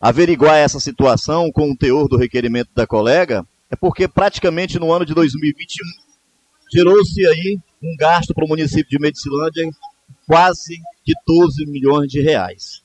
averiguar 0.00 0.57
essa 0.57 0.81
situação 0.81 1.49
com 1.52 1.71
o 1.71 1.76
teor 1.76 2.09
do 2.09 2.16
requerimento 2.16 2.71
da 2.75 2.88
colega 2.88 3.47
é 3.71 3.76
porque 3.76 4.09
praticamente 4.09 4.76
no 4.81 4.93
ano 4.93 5.07
de 5.07 5.14
2021 5.14 5.87
gerou-se 6.75 7.25
aí 7.25 7.57
um 7.81 7.95
gasto 7.97 8.35
para 8.35 8.45
o 8.45 8.49
município 8.49 8.90
de 8.90 8.99
Medicilândia 8.99 9.71
quase 10.26 10.75
de 11.07 11.14
12 11.25 11.66
milhões 11.66 12.09
de 12.09 12.21
reais. 12.21 12.83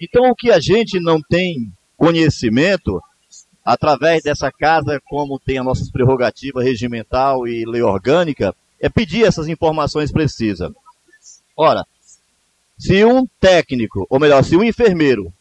Então 0.00 0.28
o 0.28 0.34
que 0.34 0.50
a 0.50 0.58
gente 0.58 0.98
não 0.98 1.20
tem 1.22 1.72
conhecimento 1.96 3.00
através 3.66 4.22
dessa 4.22 4.52
casa, 4.52 5.02
como 5.04 5.40
tem 5.40 5.58
a 5.58 5.64
nossa 5.64 5.84
prerrogativa 5.92 6.62
regimental 6.62 7.48
e 7.48 7.64
lei 7.66 7.82
orgânica, 7.82 8.54
é 8.80 8.88
pedir 8.88 9.24
essas 9.24 9.48
informações 9.48 10.12
precisas. 10.12 10.70
Ora, 11.56 11.84
se 12.78 13.04
um 13.04 13.26
técnico, 13.40 14.06
ou 14.08 14.20
melhor, 14.20 14.44
se 14.44 14.56
um 14.56 14.62
enfermeiro 14.62 15.32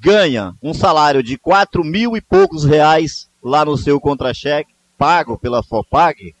ganha 0.00 0.52
um 0.60 0.74
salário 0.74 1.22
de 1.22 1.38
quatro 1.38 1.84
mil 1.84 2.16
e 2.16 2.20
poucos 2.20 2.64
reais 2.64 3.28
lá 3.40 3.64
no 3.64 3.76
seu 3.76 4.00
contra-cheque, 4.00 4.74
pago 4.98 5.38
pela 5.38 5.62
FOPAG, 5.62 6.34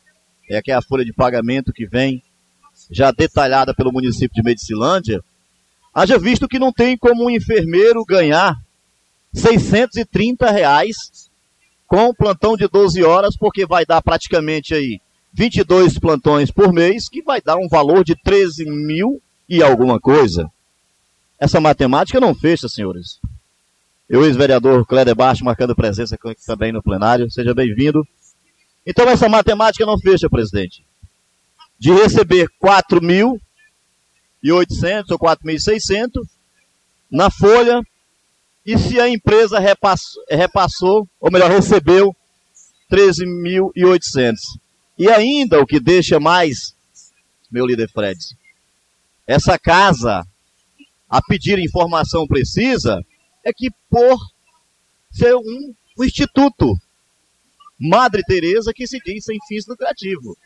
é 0.50 0.60
que 0.60 0.72
é 0.72 0.74
a 0.74 0.82
folha 0.82 1.04
de 1.04 1.12
pagamento 1.12 1.72
que 1.72 1.86
vem 1.86 2.20
já 2.90 3.12
detalhada 3.12 3.72
pelo 3.72 3.92
município 3.92 4.34
de 4.34 4.42
Medicilândia, 4.42 5.22
haja 5.94 6.18
visto 6.18 6.48
que 6.48 6.58
não 6.58 6.72
tem 6.72 6.98
como 6.98 7.26
um 7.26 7.30
enfermeiro 7.30 8.04
ganhar 8.04 8.63
630 9.34 10.50
reais 10.50 10.96
com 11.86 12.14
plantão 12.14 12.56
de 12.56 12.68
12 12.68 13.02
horas, 13.02 13.36
porque 13.36 13.66
vai 13.66 13.84
dar 13.84 14.00
praticamente 14.00 14.74
aí 14.74 15.00
22 15.32 15.98
plantões 15.98 16.50
por 16.50 16.72
mês, 16.72 17.08
que 17.08 17.20
vai 17.20 17.40
dar 17.40 17.56
um 17.56 17.68
valor 17.68 18.04
de 18.04 18.14
13 18.14 18.64
mil 18.64 19.20
e 19.48 19.62
alguma 19.62 20.00
coisa. 20.00 20.48
Essa 21.38 21.60
matemática 21.60 22.20
não 22.20 22.34
fecha, 22.34 22.68
senhores. 22.68 23.18
Eu, 24.08 24.24
ex-vereador 24.24 24.86
Cléder 24.86 25.14
Baixo, 25.14 25.44
marcando 25.44 25.74
presença 25.74 26.16
também 26.46 26.72
no 26.72 26.82
plenário. 26.82 27.30
Seja 27.30 27.52
bem-vindo. 27.52 28.06
Então, 28.86 29.08
essa 29.08 29.28
matemática 29.28 29.84
não 29.84 29.98
fecha, 29.98 30.30
presidente. 30.30 30.84
De 31.78 31.92
receber 31.92 32.48
4.800 32.62 35.04
ou 35.10 35.18
4.600 35.18 36.08
na 37.10 37.30
folha 37.30 37.82
e 38.64 38.78
se 38.78 38.98
a 38.98 39.08
empresa 39.08 39.58
repassou, 39.58 40.22
repassou 40.30 41.08
ou 41.20 41.30
melhor, 41.30 41.50
recebeu 41.50 42.14
13.800. 42.90 44.34
E 44.98 45.08
ainda 45.08 45.60
o 45.60 45.66
que 45.66 45.80
deixa 45.80 46.18
mais, 46.18 46.74
meu 47.50 47.66
líder 47.66 47.90
Fred, 47.90 48.18
essa 49.26 49.58
casa 49.58 50.26
a 51.08 51.22
pedir 51.22 51.58
informação 51.58 52.26
precisa 52.26 53.04
é 53.44 53.52
que 53.52 53.68
por 53.90 54.18
ser 55.12 55.34
um, 55.34 55.74
um 55.98 56.04
instituto 56.04 56.74
Madre 57.78 58.22
Teresa 58.22 58.72
que 58.74 58.86
se 58.86 58.98
diz 59.04 59.24
sem 59.24 59.36
fins 59.46 59.66
lucrativos. 59.66 60.36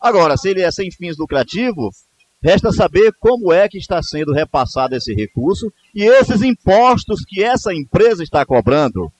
Agora, 0.00 0.36
se 0.36 0.48
ele 0.48 0.62
é 0.62 0.70
sem 0.70 0.90
fins 0.90 1.16
lucrativos, 1.16 2.04
Resta 2.42 2.72
saber 2.72 3.12
como 3.20 3.52
é 3.52 3.68
que 3.68 3.78
está 3.78 4.02
sendo 4.02 4.32
repassado 4.32 4.96
esse 4.96 5.14
recurso 5.14 5.72
e 5.94 6.02
esses 6.02 6.42
impostos 6.42 7.24
que 7.24 7.42
essa 7.42 7.72
empresa 7.72 8.22
está 8.22 8.44
cobrando. 8.44 9.12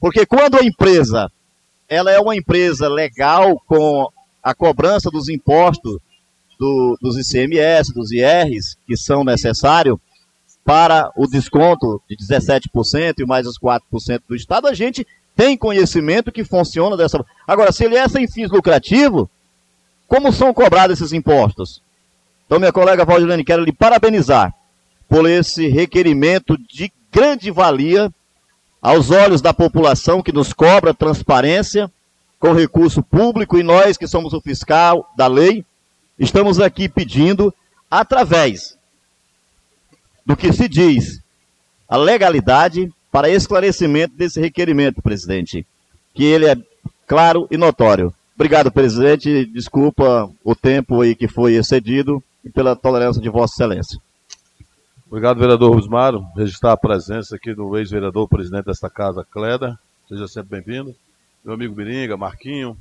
Porque 0.00 0.26
quando 0.26 0.56
a 0.58 0.64
empresa 0.64 1.30
ela 1.88 2.10
é 2.10 2.20
uma 2.20 2.36
empresa 2.36 2.88
legal 2.88 3.60
com 3.66 4.08
a 4.42 4.54
cobrança 4.54 5.10
dos 5.10 5.28
impostos 5.28 5.98
do, 6.58 6.96
dos 7.00 7.16
ICMS, 7.18 7.92
dos 7.92 8.12
IRs, 8.12 8.76
que 8.86 8.96
são 8.96 9.24
necessários 9.24 9.98
para 10.64 11.10
o 11.16 11.26
desconto 11.26 12.00
de 12.08 12.16
17% 12.16 13.14
e 13.18 13.26
mais 13.26 13.46
os 13.46 13.58
4% 13.58 14.22
do 14.28 14.36
Estado, 14.36 14.68
a 14.68 14.74
gente 14.74 15.06
tem 15.34 15.56
conhecimento 15.56 16.30
que 16.30 16.44
funciona 16.44 16.96
dessa 16.96 17.24
Agora, 17.46 17.72
se 17.72 17.84
ele 17.84 17.96
é 17.96 18.08
sem 18.08 18.28
fins 18.28 18.50
lucrativos, 18.50 19.26
como 20.06 20.32
são 20.32 20.54
cobrados 20.54 21.00
esses 21.00 21.12
impostos? 21.12 21.82
Então, 22.50 22.58
minha 22.58 22.72
colega 22.72 23.04
Valdilene, 23.04 23.44
quero 23.44 23.62
lhe 23.62 23.70
parabenizar 23.70 24.52
por 25.08 25.24
esse 25.24 25.68
requerimento 25.68 26.58
de 26.58 26.92
grande 27.12 27.48
valia 27.48 28.12
aos 28.82 29.12
olhos 29.12 29.40
da 29.40 29.54
população 29.54 30.20
que 30.20 30.32
nos 30.32 30.52
cobra 30.52 30.92
transparência 30.92 31.88
com 32.40 32.52
recurso 32.52 33.04
público 33.04 33.56
e 33.56 33.62
nós 33.62 33.96
que 33.96 34.08
somos 34.08 34.32
o 34.32 34.40
fiscal 34.40 35.08
da 35.16 35.28
lei, 35.28 35.64
estamos 36.18 36.58
aqui 36.58 36.88
pedindo, 36.88 37.54
através 37.88 38.76
do 40.26 40.36
que 40.36 40.52
se 40.52 40.68
diz 40.68 41.22
a 41.88 41.96
legalidade, 41.96 42.92
para 43.12 43.30
esclarecimento 43.30 44.16
desse 44.16 44.40
requerimento, 44.40 45.00
presidente, 45.00 45.64
que 46.12 46.24
ele 46.24 46.46
é 46.46 46.56
claro 47.06 47.46
e 47.48 47.56
notório. 47.56 48.12
Obrigado, 48.34 48.72
presidente. 48.72 49.44
Desculpa 49.46 50.28
o 50.42 50.56
tempo 50.56 51.00
aí 51.00 51.14
que 51.14 51.28
foi 51.28 51.54
excedido 51.54 52.20
e 52.44 52.50
pela 52.50 52.76
tolerância 52.76 53.20
de 53.20 53.28
Vossa 53.28 53.54
Excelência. 53.54 54.00
Obrigado, 55.06 55.38
vereador 55.38 55.74
Rosmaro. 55.74 56.24
Registrar 56.36 56.72
a 56.72 56.76
presença 56.76 57.34
aqui 57.34 57.52
do 57.52 57.76
ex-vereador, 57.76 58.28
presidente 58.28 58.66
desta 58.66 58.88
casa, 58.88 59.26
Cleda. 59.28 59.78
Seja 60.08 60.28
sempre 60.28 60.60
bem-vindo. 60.60 60.94
Meu 61.44 61.54
amigo 61.54 61.74
Biringa, 61.74 62.16
Marquinho, 62.16 62.76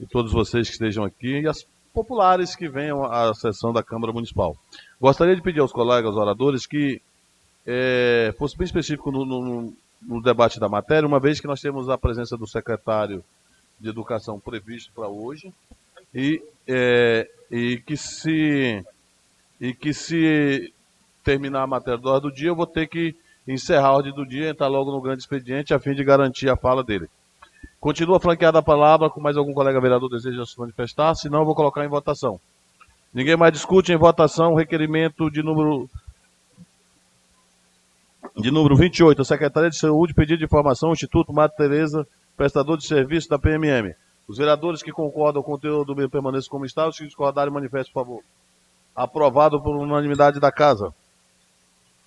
e 0.00 0.06
todos 0.06 0.32
vocês 0.32 0.66
que 0.66 0.72
estejam 0.72 1.04
aqui, 1.04 1.40
e 1.40 1.46
as 1.46 1.66
populares 1.92 2.56
que 2.56 2.68
venham 2.68 3.04
à 3.04 3.32
sessão 3.34 3.72
da 3.72 3.82
Câmara 3.82 4.12
Municipal. 4.12 4.56
Gostaria 5.00 5.36
de 5.36 5.42
pedir 5.42 5.60
aos 5.60 5.70
colegas 5.70 6.16
oradores 6.16 6.66
que 6.66 7.00
é, 7.66 8.34
fosse 8.36 8.56
bem 8.56 8.64
específico 8.64 9.12
no, 9.12 9.24
no, 9.24 9.72
no, 10.02 10.22
debate 10.22 10.58
da 10.58 10.68
matéria, 10.68 11.06
uma 11.06 11.20
vez 11.20 11.40
que 11.40 11.46
nós 11.46 11.60
temos 11.60 11.88
a 11.88 11.96
presença 11.96 12.36
do 12.36 12.46
secretário 12.46 13.24
de 13.78 13.88
Educação 13.88 14.40
previsto 14.40 14.90
para 14.92 15.08
hoje, 15.08 15.52
e 16.12 16.42
é, 16.66 17.30
e 17.54 17.78
que 17.78 17.96
se 17.96 18.84
e 19.60 19.72
que 19.72 19.94
se 19.94 20.74
terminar 21.22 21.62
a 21.62 21.66
matéria 21.68 22.00
do 22.00 22.32
dia, 22.32 22.48
eu 22.48 22.56
vou 22.56 22.66
ter 22.66 22.88
que 22.88 23.14
encerrar 23.46 23.86
a 23.86 23.92
ordem 23.92 24.12
do 24.12 24.26
dia, 24.26 24.50
entrar 24.50 24.66
logo 24.66 24.90
no 24.90 25.00
grande 25.00 25.22
expediente, 25.22 25.72
a 25.72 25.78
fim 25.78 25.94
de 25.94 26.02
garantir 26.02 26.48
a 26.48 26.56
fala 26.56 26.82
dele. 26.82 27.08
Continua 27.78 28.18
franqueada 28.18 28.58
a 28.58 28.62
palavra, 28.62 29.08
com 29.08 29.20
mais 29.20 29.36
algum 29.36 29.54
colega 29.54 29.80
vereador 29.80 30.10
deseja 30.10 30.44
se 30.44 30.58
manifestar, 30.58 31.14
senão 31.14 31.40
eu 31.40 31.44
vou 31.44 31.54
colocar 31.54 31.84
em 31.84 31.88
votação. 31.88 32.40
Ninguém 33.12 33.36
mais 33.36 33.52
discute 33.52 33.92
em 33.92 33.96
votação 33.96 34.54
o 34.54 34.56
requerimento 34.56 35.30
de 35.30 35.40
número 35.40 35.88
de 38.36 38.50
número 38.50 38.74
28, 38.74 39.22
a 39.22 39.24
Secretaria 39.24 39.70
de 39.70 39.78
Saúde, 39.78 40.12
pedido 40.12 40.38
de 40.38 40.44
informação, 40.44 40.92
Instituto 40.92 41.32
Mata 41.32 41.54
Teresa, 41.56 42.04
prestador 42.36 42.76
de 42.76 42.84
serviço 42.84 43.28
da 43.28 43.38
PMM. 43.38 43.94
Os 44.26 44.38
vereadores 44.38 44.82
que 44.82 44.90
concordam 44.90 45.42
com 45.42 45.52
o 45.52 45.54
conteúdo 45.54 45.84
do 45.84 45.96
meio 45.96 46.08
permaneçam 46.08 46.50
como 46.50 46.64
está, 46.64 46.88
os 46.88 46.96
que 46.96 47.04
discordarem, 47.04 47.52
manifestem, 47.52 47.92
por 47.92 48.04
favor. 48.04 48.22
Aprovado 48.94 49.60
por 49.62 49.76
unanimidade 49.76 50.40
da 50.40 50.50
Casa. 50.50 50.94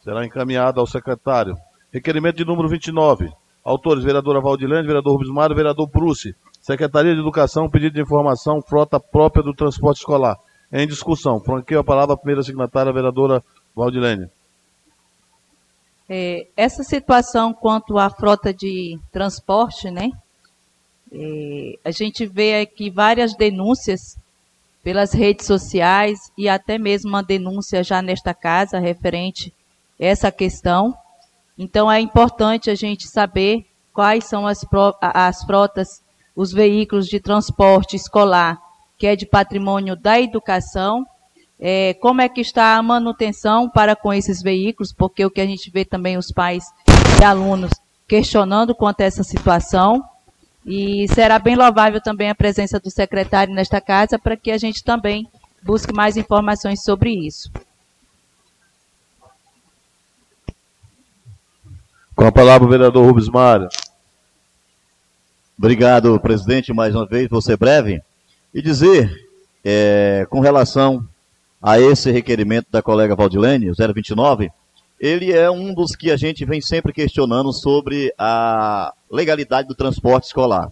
Será 0.03 0.25
encaminhado 0.25 0.79
ao 0.79 0.87
secretário. 0.87 1.55
Requerimento 1.91 2.37
de 2.37 2.45
número 2.45 2.67
29. 2.67 3.31
Autores, 3.63 4.03
vereadora 4.03 4.39
Valdilene, 4.39 4.87
vereador 4.87 5.13
Rubens 5.13 5.29
Mário, 5.29 5.55
vereador 5.55 5.87
Bruce. 5.87 6.35
Secretaria 6.61 7.13
de 7.13 7.19
Educação, 7.19 7.69
pedido 7.69 7.95
de 7.95 8.01
informação, 8.01 8.61
frota 8.61 8.99
própria 8.99 9.43
do 9.43 9.53
transporte 9.53 9.97
escolar. 9.97 10.37
Em 10.71 10.87
discussão. 10.87 11.39
Franqueio 11.39 11.79
a 11.79 11.83
palavra 11.83 12.15
a 12.15 12.17
primeira 12.17 12.43
signatária, 12.43 12.91
vereadora 12.91 13.43
Valdilene. 13.75 14.29
É, 16.09 16.47
essa 16.55 16.83
situação 16.83 17.53
quanto 17.53 17.97
à 17.97 18.09
frota 18.09 18.53
de 18.53 18.97
transporte, 19.11 19.91
né? 19.91 20.09
É, 21.11 21.79
a 21.85 21.91
gente 21.91 22.25
vê 22.25 22.61
aqui 22.61 22.89
várias 22.89 23.35
denúncias 23.35 24.17
pelas 24.83 25.13
redes 25.13 25.45
sociais 25.45 26.17
e 26.37 26.47
até 26.47 26.77
mesmo 26.77 27.09
uma 27.09 27.23
denúncia 27.23 27.83
já 27.83 28.01
nesta 28.01 28.33
casa 28.33 28.79
referente 28.79 29.53
a 29.99 30.05
essa 30.05 30.31
questão. 30.31 30.95
Então 31.57 31.91
é 31.91 31.99
importante 31.99 32.69
a 32.69 32.75
gente 32.75 33.07
saber 33.07 33.65
quais 33.93 34.25
são 34.25 34.45
as, 34.45 34.65
as 35.01 35.43
frotas, 35.43 36.01
os 36.35 36.51
veículos 36.51 37.07
de 37.07 37.19
transporte 37.19 37.95
escolar, 37.95 38.61
que 38.97 39.07
é 39.07 39.15
de 39.15 39.25
patrimônio 39.25 39.95
da 39.95 40.21
educação, 40.21 41.05
é, 41.59 41.95
como 41.95 42.21
é 42.21 42.29
que 42.29 42.41
está 42.41 42.75
a 42.75 42.83
manutenção 42.83 43.69
para 43.69 43.95
com 43.95 44.13
esses 44.13 44.41
veículos, 44.41 44.93
porque 44.93 45.25
o 45.25 45.31
que 45.31 45.41
a 45.41 45.45
gente 45.45 45.71
vê 45.71 45.83
também 45.83 46.15
os 46.15 46.31
pais 46.31 46.63
e 47.19 47.23
alunos 47.23 47.71
questionando 48.07 48.75
quanto 48.75 49.01
a 49.01 49.05
essa 49.05 49.23
situação. 49.23 50.03
E 50.67 51.07
será 51.13 51.39
bem 51.39 51.55
louvável 51.55 52.01
também 52.01 52.29
a 52.29 52.35
presença 52.35 52.77
do 52.77 52.91
secretário 52.91 53.53
nesta 53.53 53.79
casa 53.79 54.19
para 54.19 54.35
que 54.35 54.51
a 54.51 54.57
gente 54.57 54.83
também 54.83 55.25
busque 55.63 55.93
mais 55.93 56.17
informações 56.17 56.83
sobre 56.83 57.09
isso. 57.09 57.49
Com 62.13 62.25
a 62.25 62.31
palavra 62.33 62.67
o 62.67 62.69
vereador 62.69 63.05
Rubens 63.05 63.29
Mário. 63.29 63.69
Obrigado, 65.57 66.19
presidente, 66.19 66.73
mais 66.73 66.93
uma 66.93 67.05
vez, 67.05 67.29
vou 67.29 67.41
ser 67.41 67.55
breve. 67.55 68.01
E 68.53 68.61
dizer, 68.61 69.09
é, 69.63 70.27
com 70.29 70.41
relação 70.41 71.07
a 71.61 71.79
esse 71.79 72.11
requerimento 72.11 72.67
da 72.69 72.81
colega 72.81 73.15
Valdilene, 73.15 73.71
029, 73.71 74.51
ele 74.99 75.31
é 75.31 75.49
um 75.49 75.73
dos 75.73 75.95
que 75.95 76.11
a 76.11 76.17
gente 76.17 76.43
vem 76.45 76.61
sempre 76.61 76.91
questionando 76.91 77.53
sobre 77.53 78.13
a 78.17 78.93
legalidade 79.11 79.67
do 79.67 79.75
transporte 79.75 80.25
escolar. 80.25 80.71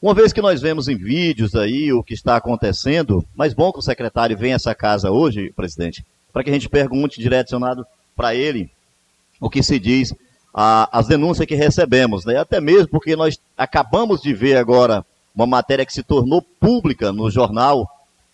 Uma 0.00 0.12
vez 0.12 0.32
que 0.32 0.42
nós 0.42 0.60
vemos 0.60 0.86
em 0.86 0.96
vídeos 0.96 1.54
aí 1.54 1.92
o 1.92 2.02
que 2.02 2.12
está 2.12 2.36
acontecendo, 2.36 3.24
mas 3.34 3.54
bom 3.54 3.72
que 3.72 3.78
o 3.78 3.82
secretário 3.82 4.36
venha 4.36 4.54
a 4.54 4.56
essa 4.56 4.74
casa 4.74 5.10
hoje, 5.10 5.50
presidente, 5.56 6.04
para 6.30 6.44
que 6.44 6.50
a 6.50 6.52
gente 6.52 6.68
pergunte 6.68 7.20
direcionado 7.20 7.86
para 8.14 8.34
ele 8.34 8.70
o 9.40 9.48
que 9.48 9.62
se 9.62 9.78
diz, 9.78 10.14
a, 10.52 10.88
as 10.92 11.06
denúncias 11.06 11.46
que 11.46 11.54
recebemos, 11.54 12.24
né? 12.24 12.36
até 12.36 12.60
mesmo 12.60 12.88
porque 12.88 13.16
nós 13.16 13.40
acabamos 13.56 14.20
de 14.20 14.34
ver 14.34 14.56
agora 14.56 15.04
uma 15.34 15.46
matéria 15.46 15.84
que 15.84 15.92
se 15.92 16.02
tornou 16.02 16.42
pública 16.42 17.10
no 17.10 17.30
jornal, 17.30 17.88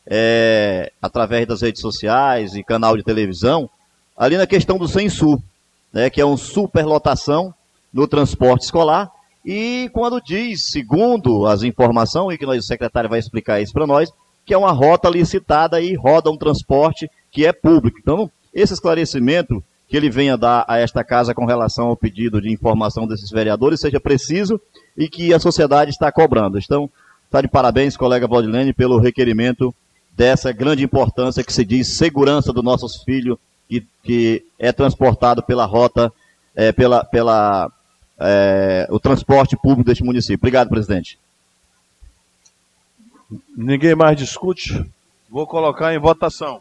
é, 0.07 0.93
através 1.01 1.47
das 1.47 1.63
redes 1.63 1.81
sociais 1.81 2.55
e 2.55 2.65
canal 2.65 2.97
de 2.97 3.03
televisão, 3.03 3.71
ali 4.21 4.37
na 4.37 4.47
questão 4.47 4.77
do 4.77 4.87
Sensu, 4.87 5.43
né, 5.91 6.11
que 6.11 6.21
é 6.21 6.25
uma 6.27 6.37
superlotação 6.37 7.55
no 7.91 8.07
transporte 8.07 8.67
escolar. 8.67 9.11
E 9.43 9.89
quando 9.95 10.21
diz, 10.21 10.67
segundo 10.67 11.47
as 11.47 11.63
informações, 11.63 12.35
e 12.35 12.39
que 12.39 12.45
nós, 12.45 12.63
o 12.63 12.67
secretário 12.67 13.09
vai 13.09 13.19
explicar 13.19 13.63
isso 13.63 13.73
para 13.73 13.87
nós, 13.87 14.13
que 14.45 14.53
é 14.53 14.59
uma 14.59 14.73
rota 14.73 15.09
licitada 15.09 15.81
e 15.81 15.95
roda 15.95 16.31
um 16.31 16.37
transporte 16.37 17.11
que 17.33 17.47
é 17.47 17.53
público. 17.53 17.99
Então, 17.99 18.31
esse 18.53 18.75
esclarecimento 18.75 19.65
que 19.89 19.97
ele 19.97 20.11
venha 20.11 20.37
dar 20.37 20.67
a 20.69 20.77
esta 20.77 21.03
casa 21.03 21.35
com 21.35 21.47
relação 21.47 21.87
ao 21.87 21.97
pedido 21.97 22.43
de 22.43 22.53
informação 22.53 23.07
desses 23.07 23.31
vereadores 23.31 23.81
seja 23.81 23.99
preciso 23.99 24.61
e 24.99 25.09
que 25.09 25.33
a 25.33 25.39
sociedade 25.39 25.93
está 25.93 26.13
cobrando. 26.13 26.59
Então, 26.59 26.91
está 27.25 27.41
de 27.41 27.49
parabéns, 27.49 27.97
colega 27.97 28.29
Valdilene, 28.29 28.75
pelo 28.75 28.99
requerimento 28.99 29.75
dessa 30.15 30.53
grande 30.53 30.85
importância 30.85 31.43
que 31.43 31.53
se 31.53 31.65
diz 31.65 31.97
segurança 31.97 32.53
dos 32.53 32.63
nossos 32.63 33.03
filhos 33.03 33.39
que, 33.71 33.87
que 34.03 34.45
é 34.59 34.73
transportado 34.73 35.43
pela 35.45 35.65
rota, 35.65 36.13
é, 36.57 36.73
pela, 36.73 37.05
pela 37.05 37.71
é, 38.19 38.89
o 38.91 38.99
transporte 38.99 39.57
público 39.57 39.85
deste 39.85 40.03
município. 40.03 40.39
Obrigado, 40.39 40.69
presidente. 40.69 41.17
Ninguém 43.57 43.95
mais 43.95 44.17
discute? 44.17 44.85
Vou 45.29 45.47
colocar 45.47 45.95
em 45.95 46.01
votação. 46.01 46.61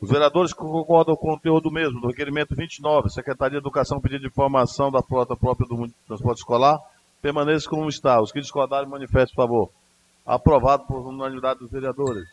Os 0.00 0.10
vereadores 0.10 0.52
concordam 0.52 1.14
com 1.14 1.28
o 1.28 1.34
conteúdo 1.34 1.70
mesmo 1.70 2.00
do 2.00 2.08
requerimento 2.08 2.56
29, 2.56 3.10
Secretaria 3.10 3.52
de 3.52 3.62
Educação 3.62 4.00
pedido 4.00 4.22
de 4.22 4.26
informação 4.26 4.90
da 4.90 5.02
frota 5.02 5.36
própria 5.36 5.68
do 5.68 5.88
transporte 6.08 6.38
escolar, 6.38 6.80
permaneça 7.22 7.68
como 7.68 7.88
está. 7.88 8.20
Os 8.20 8.32
que 8.32 8.40
discordarem, 8.40 8.88
manifestem, 8.88 9.34
por 9.36 9.42
favor. 9.42 9.70
Aprovado 10.26 10.84
por 10.86 11.06
unanimidade 11.06 11.60
dos 11.60 11.70
vereadores. 11.70 12.26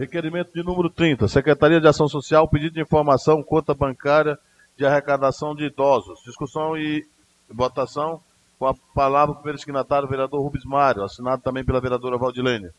Requerimento 0.00 0.50
de 0.54 0.62
número 0.62 0.88
30, 0.88 1.28
Secretaria 1.28 1.78
de 1.78 1.86
Ação 1.86 2.08
Social, 2.08 2.48
pedido 2.48 2.72
de 2.72 2.80
informação, 2.80 3.42
conta 3.42 3.74
bancária 3.74 4.38
de 4.74 4.86
arrecadação 4.86 5.54
de 5.54 5.64
idosos. 5.64 6.22
Discussão 6.24 6.74
e 6.74 7.06
votação 7.50 8.18
com 8.58 8.66
a 8.66 8.72
palavra 8.94 9.32
o 9.32 9.34
primeiro 9.34 9.58
signatário, 9.58 10.08
vereador 10.08 10.40
Rubens 10.40 10.64
Mário, 10.64 11.02
assinado 11.02 11.42
também 11.42 11.62
pela 11.62 11.82
vereadora 11.82 12.16
Valdilene. 12.16 12.70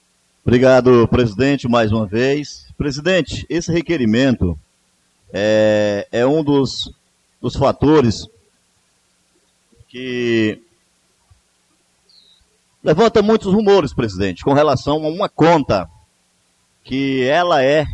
Obrigado, 0.44 1.08
presidente, 1.10 1.68
mais 1.68 1.92
uma 1.92 2.08
vez. 2.08 2.66
Presidente, 2.76 3.46
esse 3.48 3.72
requerimento 3.72 4.58
é, 5.32 6.08
é 6.12 6.26
um 6.26 6.44
dos, 6.44 6.92
dos 7.40 7.56
fatores 7.56 8.28
que 9.88 10.60
levanta 12.84 13.22
muitos 13.22 13.54
rumores, 13.54 13.94
presidente, 13.94 14.44
com 14.44 14.54
relação 14.54 15.06
a 15.06 15.08
uma 15.08 15.30
conta 15.30 15.88
que 16.84 17.24
ela 17.24 17.64
é 17.64 17.86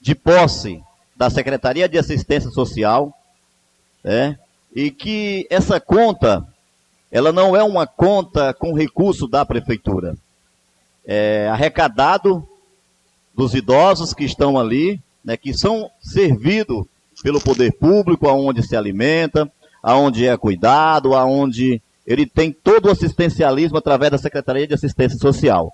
de 0.00 0.14
posse 0.14 0.82
da 1.16 1.28
Secretaria 1.28 1.88
de 1.88 1.98
Assistência 1.98 2.50
Social, 2.50 3.12
né? 4.02 4.38
e 4.74 4.90
que 4.90 5.46
essa 5.50 5.80
conta, 5.80 6.46
ela 7.10 7.32
não 7.32 7.56
é 7.56 7.62
uma 7.62 7.86
conta 7.86 8.54
com 8.54 8.72
recurso 8.72 9.26
da 9.26 9.44
prefeitura. 9.44 10.16
É 11.04 11.48
arrecadado 11.48 12.46
dos 13.34 13.54
idosos 13.54 14.12
que 14.12 14.24
estão 14.24 14.58
ali, 14.58 15.00
né, 15.24 15.36
que 15.36 15.54
são 15.54 15.90
servidos 16.00 16.86
pelo 17.22 17.40
poder 17.40 17.72
público, 17.72 18.28
aonde 18.28 18.62
se 18.62 18.76
alimenta, 18.76 19.50
aonde 19.82 20.26
é 20.26 20.36
cuidado, 20.36 21.14
aonde 21.14 21.80
ele 22.06 22.26
tem 22.26 22.52
todo 22.52 22.86
o 22.86 22.90
assistencialismo 22.90 23.78
através 23.78 24.10
da 24.10 24.18
Secretaria 24.18 24.66
de 24.66 24.74
Assistência 24.74 25.18
Social. 25.18 25.72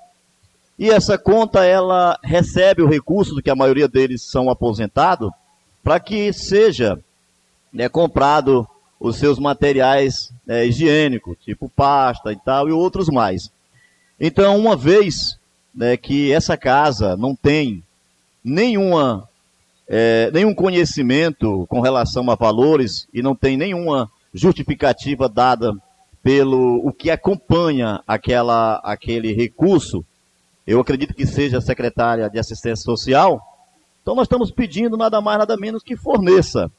E 0.78 0.90
essa 0.90 1.16
conta, 1.16 1.64
ela 1.64 2.18
recebe 2.22 2.82
o 2.82 2.88
recurso, 2.88 3.34
do 3.34 3.42
que 3.42 3.50
a 3.50 3.56
maioria 3.56 3.86
deles 3.86 4.22
são 4.22 4.50
aposentados, 4.50 5.30
para 5.82 6.00
que 6.00 6.32
seja 6.32 6.98
né, 7.72 7.88
comprado 7.88 8.66
os 8.98 9.16
seus 9.16 9.38
materiais 9.38 10.32
é, 10.48 10.66
higiênicos, 10.66 11.36
tipo 11.44 11.68
pasta 11.68 12.32
e 12.32 12.36
tal, 12.36 12.68
e 12.68 12.72
outros 12.72 13.08
mais. 13.08 13.50
Então, 14.18 14.58
uma 14.58 14.76
vez 14.76 15.38
né, 15.74 15.96
que 15.96 16.32
essa 16.32 16.56
casa 16.56 17.16
não 17.16 17.34
tem 17.34 17.82
nenhuma, 18.42 19.28
é, 19.88 20.30
nenhum 20.32 20.54
conhecimento 20.54 21.66
com 21.68 21.80
relação 21.80 22.30
a 22.30 22.34
valores 22.34 23.06
e 23.12 23.22
não 23.22 23.34
tem 23.34 23.56
nenhuma 23.56 24.10
justificativa 24.32 25.28
dada 25.28 25.72
pelo 26.22 26.80
o 26.86 26.92
que 26.92 27.10
acompanha 27.10 28.00
aquela, 28.06 28.76
aquele 28.82 29.32
recurso, 29.32 30.04
eu 30.66 30.80
acredito 30.80 31.14
que 31.14 31.26
seja 31.26 31.60
secretária 31.60 32.28
de 32.28 32.38
assistência 32.38 32.84
social, 32.84 33.40
então 34.02 34.14
nós 34.14 34.24
estamos 34.24 34.50
pedindo 34.50 34.96
nada 34.96 35.20
mais, 35.20 35.38
nada 35.38 35.56
menos 35.56 35.82
que 35.82 35.96
forneça. 35.96 36.70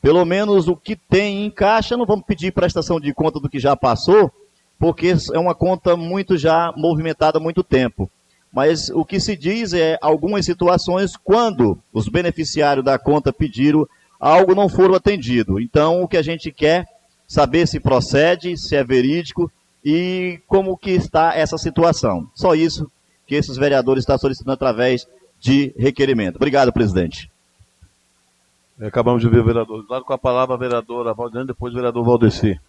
Pelo 0.00 0.24
menos 0.24 0.66
o 0.66 0.74
que 0.74 0.96
tem 0.96 1.46
em 1.46 1.50
caixa, 1.50 1.96
não 1.96 2.04
vamos 2.04 2.26
pedir 2.26 2.52
prestação 2.52 2.98
de 2.98 3.14
conta 3.14 3.38
do 3.38 3.48
que 3.48 3.60
já 3.60 3.76
passou, 3.76 4.32
porque 4.78 5.14
é 5.32 5.38
uma 5.38 5.54
conta 5.54 5.96
muito 5.96 6.36
já 6.36 6.72
movimentada 6.76 7.38
há 7.38 7.40
muito 7.40 7.62
tempo. 7.62 8.10
Mas 8.52 8.90
o 8.90 9.04
que 9.04 9.20
se 9.20 9.36
diz 9.36 9.72
é 9.72 9.96
algumas 10.02 10.44
situações 10.44 11.16
quando 11.16 11.78
os 11.92 12.08
beneficiários 12.08 12.84
da 12.84 12.98
conta 12.98 13.32
pediram 13.32 13.88
algo 14.20 14.54
não 14.54 14.68
foram 14.68 14.96
atendido. 14.96 15.60
Então 15.60 16.02
o 16.02 16.08
que 16.08 16.16
a 16.16 16.22
gente 16.22 16.50
quer 16.50 16.84
saber 17.26 17.66
se 17.66 17.80
procede, 17.80 18.58
se 18.58 18.74
é 18.76 18.84
verídico 18.84 19.50
e 19.84 20.40
como 20.46 20.76
que 20.76 20.90
está 20.90 21.34
essa 21.34 21.56
situação. 21.56 22.28
Só 22.34 22.54
isso 22.54 22.90
que 23.26 23.34
esses 23.34 23.56
vereadores 23.56 24.02
estão 24.02 24.18
solicitando 24.18 24.52
através 24.52 25.06
de 25.40 25.74
requerimento. 25.76 26.36
Obrigado, 26.36 26.72
presidente. 26.72 27.30
Acabamos 28.80 29.22
de 29.22 29.28
ver 29.28 29.40
o 29.40 29.44
vereador. 29.44 29.86
Claro, 29.86 30.04
com 30.04 30.12
a 30.12 30.18
palavra 30.18 30.54
a 30.54 30.58
vereadora 30.58 31.14
Valdiane, 31.14 31.46
depois 31.46 31.72
o 31.72 31.76
vereador 31.76 32.04
Valdeci. 32.04 32.60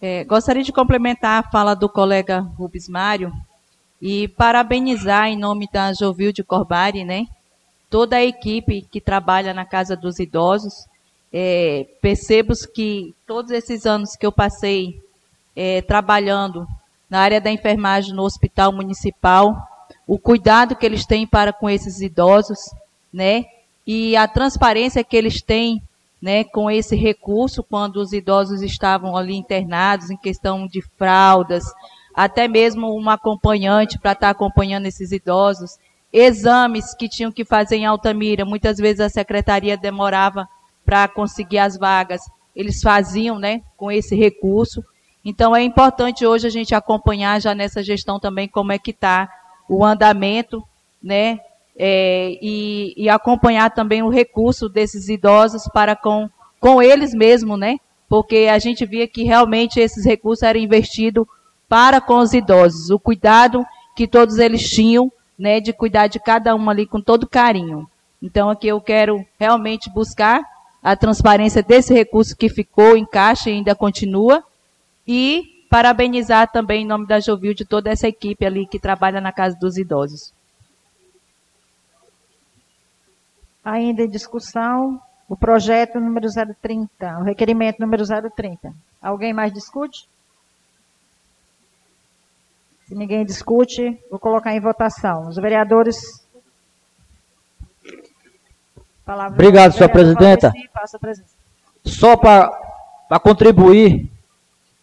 É, 0.00 0.24
gostaria 0.24 0.62
de 0.62 0.72
complementar 0.72 1.40
a 1.40 1.50
fala 1.50 1.74
do 1.74 1.88
colega 1.88 2.40
Rubens 2.40 2.88
Mário 2.88 3.32
e 4.00 4.28
parabenizar 4.28 5.26
em 5.26 5.38
nome 5.38 5.68
da 5.70 5.92
Jovilde 5.92 6.42
Corbari, 6.42 7.04
né, 7.04 7.26
toda 7.90 8.16
a 8.16 8.24
equipe 8.24 8.82
que 8.90 9.00
trabalha 9.00 9.52
na 9.52 9.64
Casa 9.64 9.94
dos 9.94 10.18
Idosos. 10.18 10.86
É, 11.32 11.86
percebo 12.00 12.54
que 12.74 13.14
todos 13.26 13.52
esses 13.52 13.86
anos 13.86 14.16
que 14.16 14.26
eu 14.26 14.32
passei 14.32 15.00
é, 15.54 15.82
trabalhando 15.82 16.66
na 17.10 17.20
área 17.20 17.40
da 17.40 17.50
enfermagem 17.50 18.14
no 18.14 18.22
Hospital 18.22 18.72
Municipal, 18.72 19.54
o 20.06 20.18
cuidado 20.18 20.76
que 20.76 20.86
eles 20.86 21.04
têm 21.04 21.26
para 21.26 21.52
com 21.52 21.68
esses 21.68 22.00
idosos, 22.00 22.58
né? 23.12 23.44
E 23.86 24.16
a 24.16 24.28
transparência 24.28 25.02
que 25.02 25.16
eles 25.16 25.42
têm 25.42 25.82
né, 26.20 26.44
com 26.44 26.70
esse 26.70 26.94
recurso 26.94 27.62
quando 27.62 27.96
os 27.96 28.12
idosos 28.12 28.60
estavam 28.62 29.16
ali 29.16 29.34
internados 29.34 30.10
em 30.10 30.16
questão 30.16 30.66
de 30.66 30.82
fraldas, 30.98 31.64
até 32.14 32.46
mesmo 32.46 32.94
um 32.94 33.08
acompanhante 33.08 33.98
para 33.98 34.12
estar 34.12 34.26
tá 34.26 34.30
acompanhando 34.30 34.86
esses 34.86 35.12
idosos, 35.12 35.78
exames 36.12 36.94
que 36.94 37.08
tinham 37.08 37.32
que 37.32 37.44
fazer 37.44 37.76
em 37.76 37.86
Altamira, 37.86 38.44
muitas 38.44 38.76
vezes 38.76 39.00
a 39.00 39.08
secretaria 39.08 39.76
demorava 39.76 40.46
para 40.84 41.08
conseguir 41.08 41.58
as 41.58 41.78
vagas, 41.78 42.20
eles 42.54 42.82
faziam, 42.82 43.38
né, 43.38 43.62
com 43.76 43.90
esse 43.90 44.14
recurso. 44.14 44.84
Então 45.24 45.54
é 45.54 45.62
importante 45.62 46.26
hoje 46.26 46.46
a 46.46 46.50
gente 46.50 46.74
acompanhar 46.74 47.40
já 47.40 47.54
nessa 47.54 47.82
gestão 47.82 48.18
também 48.18 48.48
como 48.48 48.72
é 48.72 48.78
que 48.78 48.90
está 48.90 49.28
o 49.68 49.84
andamento, 49.84 50.62
né, 51.02 51.38
é, 51.82 52.36
e, 52.42 52.92
e, 52.96 53.08
acompanhar 53.08 53.70
também 53.70 54.02
o 54.02 54.10
recurso 54.10 54.68
desses 54.68 55.08
idosos 55.08 55.62
para 55.72 55.96
com, 55.96 56.28
com 56.58 56.82
eles 56.82 57.14
mesmos, 57.14 57.58
né? 57.58 57.78
Porque 58.06 58.48
a 58.52 58.58
gente 58.58 58.84
via 58.84 59.08
que 59.08 59.22
realmente 59.22 59.80
esses 59.80 60.04
recursos 60.04 60.42
eram 60.42 60.60
investidos 60.60 61.26
para 61.66 62.00
com 62.00 62.18
os 62.18 62.34
idosos, 62.34 62.90
o 62.90 62.98
cuidado 62.98 63.64
que 63.96 64.06
todos 64.06 64.36
eles 64.38 64.68
tinham, 64.68 65.10
né, 65.38 65.58
de 65.58 65.72
cuidar 65.72 66.08
de 66.08 66.18
cada 66.18 66.54
um 66.54 66.68
ali 66.68 66.84
com 66.84 67.00
todo 67.00 67.26
carinho. 67.26 67.88
Então 68.20 68.50
aqui 68.50 68.66
eu 68.66 68.80
quero 68.80 69.24
realmente 69.38 69.88
buscar 69.88 70.42
a 70.82 70.94
transparência 70.94 71.62
desse 71.62 71.94
recurso 71.94 72.36
que 72.36 72.48
ficou 72.48 72.94
em 72.94 73.06
caixa 73.06 73.48
e 73.48 73.54
ainda 73.54 73.74
continua 73.74 74.44
e 75.12 75.66
parabenizar 75.68 76.52
também 76.52 76.84
em 76.84 76.86
nome 76.86 77.04
da 77.04 77.18
Jovil 77.18 77.52
de 77.52 77.64
toda 77.64 77.90
essa 77.90 78.06
equipe 78.06 78.46
ali 78.46 78.64
que 78.64 78.78
trabalha 78.78 79.20
na 79.20 79.32
Casa 79.32 79.58
dos 79.58 79.76
Idosos. 79.76 80.32
Ainda 83.64 84.04
em 84.04 84.08
discussão, 84.08 85.02
o 85.28 85.36
projeto 85.36 85.98
número 85.98 86.28
030, 86.28 87.18
o 87.18 87.24
requerimento 87.24 87.80
número 87.80 88.04
030. 88.04 88.72
Alguém 89.02 89.32
mais 89.32 89.52
discute? 89.52 90.08
Se 92.86 92.94
ninguém 92.94 93.24
discute, 93.24 94.00
vou 94.08 94.20
colocar 94.20 94.54
em 94.54 94.60
votação. 94.60 95.26
Os 95.28 95.36
vereadores. 95.36 96.24
Palavra 99.04 99.34
Obrigado, 99.34 99.72
senhora 99.72 99.92
presidenta. 99.92 100.52
Só 101.84 102.16
para 102.16 103.20
contribuir 103.20 104.09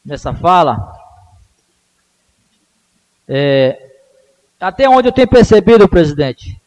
nessa 0.07 0.33
fala, 0.33 0.93
é, 3.27 3.89
até 4.57 4.87
onde 4.87 5.09
eu 5.09 5.11
tenho 5.11 5.27
percebido, 5.27 5.87
presidente, 5.89 6.59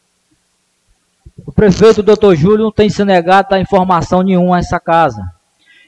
o 1.45 1.51
prefeito 1.51 2.03
doutor 2.03 2.35
Júlio 2.35 2.65
não 2.65 2.71
tem 2.71 2.87
se 2.87 3.03
negado 3.03 3.55
a 3.55 3.59
informação 3.59 4.21
nenhuma 4.21 4.57
a 4.57 4.59
essa 4.59 4.79
casa. 4.79 5.23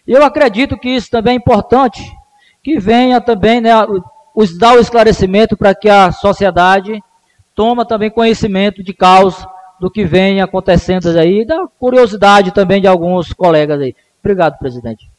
Eu 0.06 0.26
acredito 0.26 0.76
que 0.76 0.90
isso 0.90 1.12
também 1.12 1.34
é 1.34 1.38
importante, 1.38 2.02
que 2.64 2.80
venha 2.80 3.22
também 3.22 3.62
né, 3.62 3.72
os, 4.34 4.58
dar 4.58 4.76
o 4.76 4.80
esclarecimento 4.80 5.56
para 5.56 5.76
que 5.76 5.88
a 5.88 6.12
sociedade 6.12 7.00
toma 7.54 7.86
também 7.86 8.10
conhecimento 8.10 8.84
de 8.84 8.96
causa 8.96 9.48
do 9.80 9.92
que 9.92 10.04
vem 10.04 10.42
acontecendo 10.42 11.08
aí, 11.20 11.46
da 11.46 11.68
curiosidade 11.80 12.52
também 12.52 12.82
de 12.82 12.88
alguns 12.88 13.32
colegas 13.32 13.80
aí. 13.80 13.96
Obrigado, 14.20 14.58
presidente. 14.58 15.13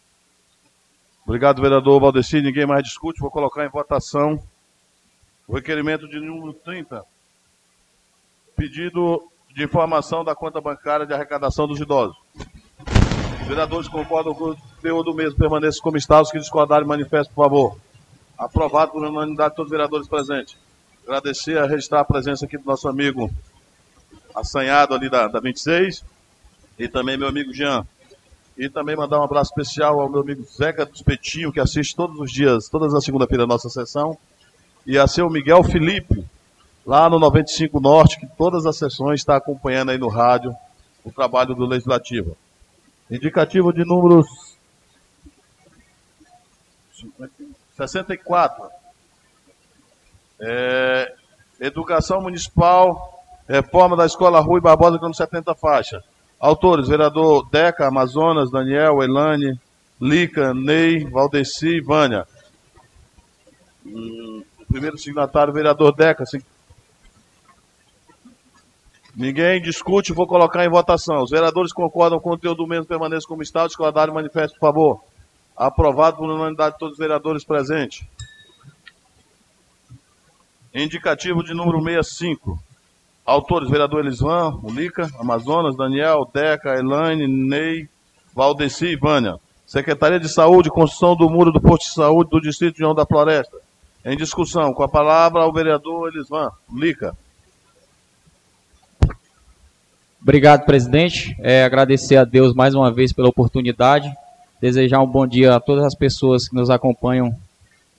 Obrigado, 1.24 1.62
vereador 1.62 2.00
Valdeci. 2.00 2.42
Ninguém 2.42 2.66
mais 2.66 2.82
discute. 2.82 3.20
Vou 3.20 3.30
colocar 3.30 3.64
em 3.64 3.70
votação 3.70 4.42
o 5.48 5.54
requerimento 5.54 6.06
de 6.06 6.20
número 6.20 6.52
30. 6.52 7.02
Pedido 8.54 9.26
de 9.54 9.64
informação 9.64 10.22
da 10.22 10.34
conta 10.34 10.60
bancária 10.60 11.06
de 11.06 11.14
arrecadação 11.14 11.66
dos 11.66 11.80
idosos. 11.80 12.16
Os 13.40 13.48
vereadores 13.48 13.88
concordam 13.88 14.34
com 14.34 14.50
o 14.50 14.56
conteúdo 14.56 15.12
do 15.12 15.16
mesmo, 15.16 15.38
permaneçam 15.38 15.82
como 15.82 15.96
está. 15.96 16.20
Os 16.20 16.30
que 16.30 16.38
discordarem, 16.38 16.86
manifestem, 16.86 17.34
por 17.34 17.44
favor. 17.44 17.76
Aprovado 18.36 18.92
por 18.92 19.02
unanimidade 19.02 19.50
de 19.50 19.56
todos 19.56 19.70
os 19.70 19.76
vereadores 19.76 20.08
presentes. 20.08 20.56
Agradecer 21.04 21.58
a 21.58 21.66
registrar 21.66 22.00
a 22.00 22.04
presença 22.04 22.44
aqui 22.44 22.58
do 22.58 22.66
nosso 22.66 22.86
amigo 22.86 23.30
assanhado 24.34 24.94
ali 24.94 25.08
da, 25.08 25.28
da 25.28 25.40
26 25.40 26.04
e 26.78 26.88
também 26.88 27.16
meu 27.16 27.28
amigo 27.28 27.52
Jean. 27.52 27.86
E 28.56 28.68
também 28.68 28.96
mandar 28.96 29.18
um 29.18 29.24
abraço 29.24 29.50
especial 29.50 30.00
ao 30.00 30.08
meu 30.08 30.20
amigo 30.20 30.44
Zeca 30.44 30.86
dos 30.86 31.02
Petinho, 31.02 31.52
que 31.52 31.58
assiste 31.58 31.96
todos 31.96 32.18
os 32.20 32.30
dias, 32.30 32.68
todas 32.68 32.94
as 32.94 33.04
segunda-feira 33.04 33.44
a 33.44 33.46
nossa 33.46 33.68
sessão. 33.68 34.16
E 34.86 34.96
a 34.96 35.06
seu 35.06 35.28
Miguel 35.28 35.64
Felipe, 35.64 36.24
lá 36.86 37.10
no 37.10 37.18
95 37.18 37.80
Norte, 37.80 38.20
que 38.20 38.26
todas 38.26 38.64
as 38.64 38.76
sessões 38.76 39.20
está 39.20 39.36
acompanhando 39.36 39.90
aí 39.90 39.98
no 39.98 40.08
rádio 40.08 40.54
o 41.04 41.10
trabalho 41.10 41.54
do 41.54 41.66
Legislativo. 41.66 42.36
Indicativo 43.10 43.72
de 43.72 43.84
números 43.84 44.26
64. 47.76 48.68
É, 50.40 51.14
Educação 51.60 52.20
Municipal, 52.20 53.24
reforma 53.48 53.96
da 53.96 54.06
Escola 54.06 54.40
Rui 54.40 54.60
Barbosa 54.60 54.98
com 54.98 55.12
70 55.12 55.54
faixas. 55.54 56.02
Autores, 56.44 56.88
vereador 56.88 57.48
Deca, 57.50 57.88
Amazonas, 57.88 58.50
Daniel, 58.50 59.02
Elane, 59.02 59.58
Lica, 59.98 60.52
Ney, 60.52 61.02
Valdeci 61.02 61.78
e 61.78 61.80
Vânia. 61.80 62.26
Hum, 63.86 64.44
primeiro 64.68 64.98
signatário, 64.98 65.54
vereador 65.54 65.94
Deca, 65.94 66.22
Ninguém 69.16 69.62
discute, 69.62 70.12
vou 70.12 70.26
colocar 70.26 70.62
em 70.66 70.68
votação. 70.68 71.22
Os 71.22 71.30
vereadores 71.30 71.72
concordam 71.72 72.20
com 72.20 72.28
o 72.28 72.32
conteúdo 72.32 72.58
do 72.58 72.66
mesmo 72.66 72.84
permaneça 72.84 73.26
como 73.26 73.42
está. 73.42 73.66
Discordarem, 73.66 74.12
manifesto, 74.12 74.58
por 74.58 74.66
favor. 74.66 75.04
Aprovado 75.56 76.18
por 76.18 76.28
unanimidade 76.28 76.74
de 76.74 76.78
todos 76.78 76.92
os 76.92 76.98
vereadores 76.98 77.42
presentes. 77.42 78.06
Indicativo 80.74 81.42
de 81.42 81.54
número 81.54 81.82
65. 81.82 82.62
Autores, 83.24 83.70
vereador 83.70 84.04
Elisvan, 84.04 84.60
Ulica, 84.62 85.08
Amazonas, 85.18 85.76
Daniel, 85.76 86.28
Deca, 86.32 86.78
Elaine, 86.78 87.26
Ney, 87.26 87.88
Valdeci 88.34 88.86
e 88.86 88.96
Vânia. 88.96 89.38
Secretaria 89.66 90.20
de 90.20 90.28
Saúde, 90.28 90.68
construção 90.68 91.16
do 91.16 91.30
muro 91.30 91.50
do 91.50 91.60
posto 91.60 91.88
de 91.88 91.94
saúde 91.94 92.30
do 92.30 92.40
Distrito 92.40 92.76
de 92.76 92.82
União 92.82 92.94
da 92.94 93.06
Floresta. 93.06 93.56
Em 94.04 94.16
discussão, 94.16 94.74
com 94.74 94.82
a 94.82 94.88
palavra 94.88 95.46
o 95.46 95.52
vereador 95.52 96.12
Elisvan, 96.12 96.50
Ulica. 96.70 97.16
Obrigado, 100.20 100.64
presidente. 100.64 101.34
É, 101.40 101.64
agradecer 101.64 102.16
a 102.16 102.24
Deus 102.24 102.54
mais 102.54 102.74
uma 102.74 102.92
vez 102.92 103.12
pela 103.12 103.28
oportunidade. 103.28 104.12
Desejar 104.60 105.00
um 105.00 105.06
bom 105.06 105.26
dia 105.26 105.54
a 105.54 105.60
todas 105.60 105.84
as 105.84 105.94
pessoas 105.94 106.48
que 106.48 106.54
nos 106.54 106.68
acompanham 106.68 107.34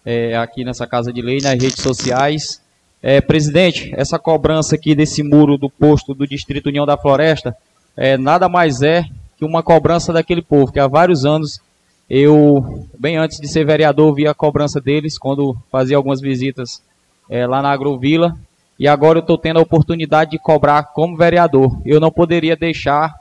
é, 0.05 0.35
aqui 0.35 0.63
nessa 0.63 0.85
Casa 0.85 1.11
de 1.11 1.21
Lei, 1.21 1.37
nas 1.41 1.53
redes 1.53 1.81
sociais. 1.81 2.61
É, 3.07 3.21
presidente, 3.21 3.93
essa 3.95 4.17
cobrança 4.17 4.73
aqui 4.73 4.95
desse 4.95 5.21
muro 5.21 5.59
do 5.59 5.69
posto 5.69 6.15
do 6.15 6.25
Distrito 6.25 6.69
União 6.69 6.87
da 6.87 6.97
Floresta 6.97 7.55
é, 7.95 8.17
nada 8.17 8.49
mais 8.49 8.81
é 8.81 9.05
que 9.37 9.45
uma 9.45 9.61
cobrança 9.61 10.11
daquele 10.11 10.41
povo, 10.41 10.71
que 10.71 10.79
há 10.79 10.87
vários 10.87 11.23
anos 11.23 11.61
eu, 12.09 12.87
bem 12.97 13.15
antes 13.15 13.39
de 13.39 13.47
ser 13.47 13.63
vereador, 13.63 14.15
via 14.15 14.31
a 14.31 14.33
cobrança 14.33 14.81
deles 14.81 15.19
quando 15.19 15.55
fazia 15.71 15.95
algumas 15.95 16.19
visitas 16.19 16.81
é, 17.29 17.45
lá 17.45 17.61
na 17.61 17.69
Agrovila 17.71 18.35
e 18.79 18.87
agora 18.87 19.19
eu 19.19 19.21
estou 19.21 19.37
tendo 19.37 19.59
a 19.59 19.61
oportunidade 19.61 20.31
de 20.31 20.39
cobrar 20.39 20.81
como 20.85 21.15
vereador. 21.15 21.79
Eu 21.85 21.99
não 21.99 22.11
poderia 22.11 22.55
deixar 22.55 23.13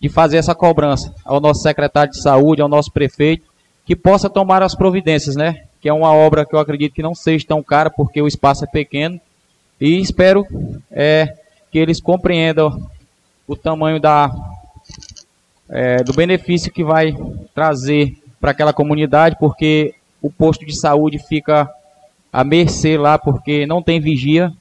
de 0.00 0.08
fazer 0.08 0.38
essa 0.38 0.54
cobrança 0.54 1.14
ao 1.26 1.40
nosso 1.40 1.60
secretário 1.60 2.10
de 2.10 2.22
saúde, 2.22 2.62
ao 2.62 2.68
nosso 2.70 2.90
prefeito, 2.90 3.44
que 3.84 3.94
possa 3.94 4.30
tomar 4.30 4.62
as 4.62 4.74
providências, 4.74 5.36
né? 5.36 5.64
Que 5.78 5.90
é 5.90 5.92
uma 5.92 6.14
obra 6.14 6.46
que 6.46 6.54
eu 6.54 6.58
acredito 6.58 6.94
que 6.94 7.02
não 7.02 7.14
seja 7.14 7.46
tão 7.46 7.62
cara, 7.62 7.90
porque 7.90 8.22
o 8.22 8.26
espaço 8.26 8.64
é 8.64 8.66
pequeno. 8.66 9.20
E 9.80 9.98
espero 10.00 10.46
é, 10.90 11.36
que 11.70 11.78
eles 11.78 12.00
compreendam 12.00 12.88
o 13.46 13.54
tamanho 13.54 14.00
da, 14.00 14.30
é, 15.68 16.02
do 16.02 16.12
benefício 16.12 16.72
que 16.72 16.82
vai 16.82 17.14
trazer 17.54 18.16
para 18.40 18.50
aquela 18.50 18.72
comunidade, 18.72 19.36
porque 19.38 19.94
o 20.22 20.30
posto 20.30 20.64
de 20.64 20.78
saúde 20.78 21.18
fica 21.18 21.70
à 22.32 22.42
mercê 22.42 22.96
lá, 22.96 23.18
porque 23.18 23.66
não 23.66 23.82
tem 23.82 24.00
vigia. 24.00 24.52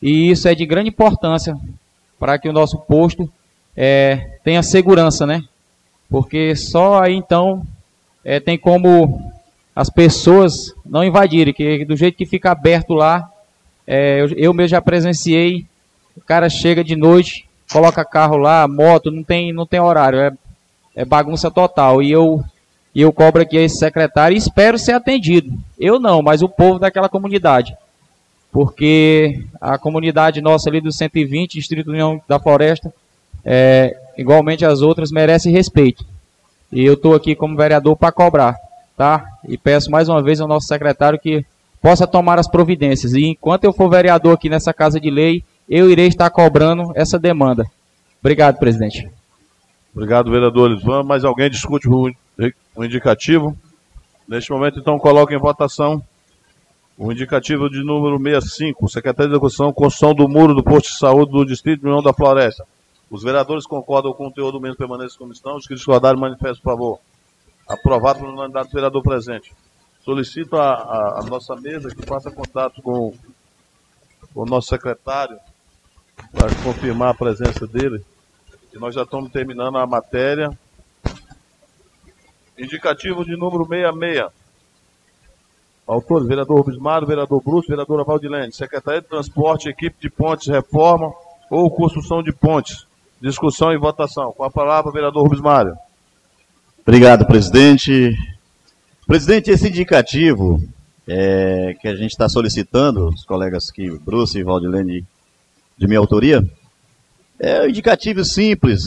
E 0.00 0.30
isso 0.30 0.46
é 0.46 0.54
de 0.54 0.66
grande 0.66 0.90
importância 0.90 1.56
para 2.18 2.38
que 2.38 2.48
o 2.48 2.52
nosso 2.52 2.78
posto 2.78 3.30
é, 3.76 4.38
tenha 4.44 4.62
segurança, 4.62 5.26
né? 5.26 5.42
Porque 6.10 6.54
só 6.54 7.02
aí 7.02 7.14
então 7.14 7.62
é, 8.24 8.40
tem 8.40 8.58
como 8.58 9.32
as 9.74 9.88
pessoas 9.88 10.74
não 10.84 11.04
invadirem, 11.04 11.54
que 11.54 11.84
do 11.84 11.96
jeito 11.96 12.16
que 12.16 12.26
fica 12.26 12.50
aberto 12.50 12.94
lá, 12.94 13.30
é, 13.88 14.20
eu, 14.20 14.28
eu 14.36 14.54
mesmo 14.54 14.68
já 14.68 14.80
presenciei, 14.80 15.66
o 16.16 16.20
cara 16.20 16.48
chega 16.48 16.84
de 16.84 16.94
noite, 16.94 17.48
coloca 17.72 18.04
carro 18.04 18.36
lá, 18.36 18.68
moto, 18.68 19.10
não 19.10 19.24
tem, 19.24 19.52
não 19.52 19.66
tem 19.66 19.80
horário, 19.80 20.20
é, 20.20 20.32
é 20.94 21.04
bagunça 21.04 21.50
total. 21.50 22.02
E 22.02 22.12
eu, 22.12 22.44
eu 22.94 23.12
cobro 23.12 23.42
aqui 23.42 23.56
esse 23.56 23.78
secretário 23.78 24.34
e 24.34 24.38
espero 24.38 24.78
ser 24.78 24.92
atendido. 24.92 25.52
Eu 25.78 25.98
não, 25.98 26.22
mas 26.22 26.42
o 26.42 26.48
povo 26.48 26.78
daquela 26.78 27.08
comunidade 27.08 27.74
porque 28.50 29.44
a 29.60 29.78
comunidade 29.78 30.40
nossa 30.40 30.68
ali 30.68 30.80
do 30.80 30.92
120, 30.92 31.54
Distrito 31.54 31.90
União 31.90 32.20
da 32.26 32.38
Floresta, 32.38 32.92
é, 33.44 33.96
igualmente 34.16 34.64
as 34.64 34.80
outras, 34.80 35.10
merece 35.10 35.50
respeito. 35.50 36.04
E 36.72 36.84
eu 36.84 36.94
estou 36.94 37.14
aqui 37.14 37.34
como 37.34 37.56
vereador 37.56 37.96
para 37.96 38.12
cobrar, 38.12 38.56
tá? 38.96 39.24
E 39.46 39.56
peço 39.56 39.90
mais 39.90 40.08
uma 40.08 40.22
vez 40.22 40.40
ao 40.40 40.48
nosso 40.48 40.66
secretário 40.66 41.18
que 41.18 41.44
possa 41.80 42.06
tomar 42.06 42.38
as 42.38 42.48
providências. 42.48 43.14
E 43.14 43.26
enquanto 43.26 43.64
eu 43.64 43.72
for 43.72 43.88
vereador 43.88 44.34
aqui 44.34 44.48
nessa 44.48 44.72
Casa 44.72 45.00
de 45.00 45.10
Lei, 45.10 45.42
eu 45.68 45.90
irei 45.90 46.06
estar 46.06 46.30
cobrando 46.30 46.92
essa 46.94 47.18
demanda. 47.18 47.64
Obrigado, 48.20 48.58
presidente. 48.58 49.08
Obrigado, 49.94 50.30
vereadores. 50.30 50.82
Vamos, 50.82 51.06
mais 51.06 51.24
alguém 51.24 51.50
discute 51.50 51.88
o, 51.88 52.10
o 52.76 52.84
indicativo? 52.84 53.56
Neste 54.26 54.50
momento, 54.50 54.78
então, 54.78 54.98
coloca 54.98 55.34
em 55.34 55.38
votação 55.38 56.02
o 56.96 57.12
indicativo 57.12 57.70
de 57.70 57.82
número 57.84 58.18
65, 58.18 58.88
Secretaria 58.88 59.28
de 59.28 59.34
Execução, 59.34 59.72
construção 59.72 60.14
do 60.14 60.28
muro 60.28 60.54
do 60.54 60.64
posto 60.64 60.88
de 60.88 60.98
saúde 60.98 61.30
do 61.30 61.44
Distrito 61.44 61.84
União 61.84 62.02
da 62.02 62.12
Floresta. 62.12 62.66
Os 63.10 63.22
vereadores 63.22 63.66
concordam 63.66 64.12
com 64.12 64.24
o 64.24 64.26
conteúdo 64.28 64.52
do 64.52 64.60
mesmo 64.60 64.76
permanência 64.76 65.16
como 65.16 65.32
estão. 65.32 65.56
Os 65.56 65.66
que 65.66 65.74
discordarem, 65.74 66.20
manifestem, 66.20 66.62
por 66.62 66.72
favor. 66.72 66.98
Aprovado 67.66 68.18
pelo 68.18 68.32
unanimidade 68.32 68.68
do 68.68 68.74
vereador 68.74 69.02
presente. 69.02 69.52
Solicito 70.00 70.56
a, 70.56 71.20
nossa 71.28 71.54
mesa 71.56 71.94
que 71.94 72.06
faça 72.06 72.30
contato 72.30 72.80
com, 72.80 73.12
com 74.32 74.42
o 74.42 74.46
nosso 74.46 74.68
secretário 74.68 75.38
para 76.32 76.48
confirmar 76.62 77.10
a 77.10 77.14
presença 77.14 77.66
dele. 77.66 78.04
E 78.74 78.78
nós 78.78 78.94
já 78.94 79.02
estamos 79.02 79.30
terminando 79.30 79.76
a 79.76 79.86
matéria. 79.86 80.50
Indicativo 82.56 83.24
de 83.24 83.36
número 83.36 83.66
66. 83.66 84.30
Autores, 85.86 86.28
vereador 86.28 86.64
Mário, 86.78 87.06
vereador 87.06 87.42
Bruce, 87.42 87.66
vereadora 87.66 88.04
Valdilene. 88.04 88.52
Secretaria 88.52 89.00
de 89.00 89.08
Transporte, 89.08 89.70
equipe 89.70 89.96
de 89.98 90.10
pontes, 90.10 90.46
reforma 90.46 91.10
ou 91.50 91.70
construção 91.70 92.22
de 92.22 92.30
pontes. 92.30 92.86
Discussão 93.20 93.72
e 93.72 93.78
votação. 93.78 94.32
Com 94.32 94.44
a 94.44 94.50
palavra, 94.50 94.92
vereador 94.92 95.22
Rubens 95.22 95.40
Mário. 95.40 95.76
Obrigado, 96.82 97.26
presidente. 97.26 98.14
Presidente, 99.08 99.50
esse 99.50 99.68
indicativo 99.68 100.62
é, 101.06 101.74
que 101.80 101.88
a 101.88 101.96
gente 101.96 102.10
está 102.10 102.28
solicitando, 102.28 103.08
os 103.08 103.24
colegas 103.24 103.70
aqui, 103.70 103.88
Bruce 104.04 104.38
e 104.38 104.42
Valdilene, 104.42 105.02
de 105.78 105.86
minha 105.86 105.98
autoria, 105.98 106.46
é 107.40 107.62
um 107.62 107.68
indicativo 107.70 108.22
simples, 108.22 108.82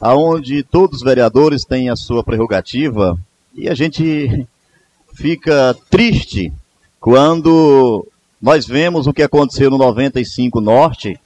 aonde 0.00 0.62
todos 0.62 0.96
os 0.96 1.04
vereadores 1.04 1.66
têm 1.66 1.90
a 1.90 1.96
sua 1.96 2.24
prerrogativa 2.24 3.14
e 3.54 3.68
a 3.68 3.74
gente 3.74 4.46
fica 5.12 5.76
triste 5.90 6.50
quando 6.98 8.08
nós 8.40 8.66
vemos 8.66 9.06
o 9.06 9.12
que 9.12 9.22
aconteceu 9.22 9.68
no 9.68 9.76
95 9.76 10.62
Norte, 10.62 11.20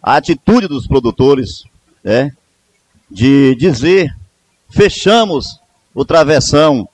a 0.00 0.14
atitude 0.14 0.68
dos 0.68 0.86
produtores 0.86 1.64
né, 2.04 2.30
de 3.10 3.56
dizer 3.56 4.14
fechamos 4.70 5.58
o 5.92 6.04
travessão 6.04 6.88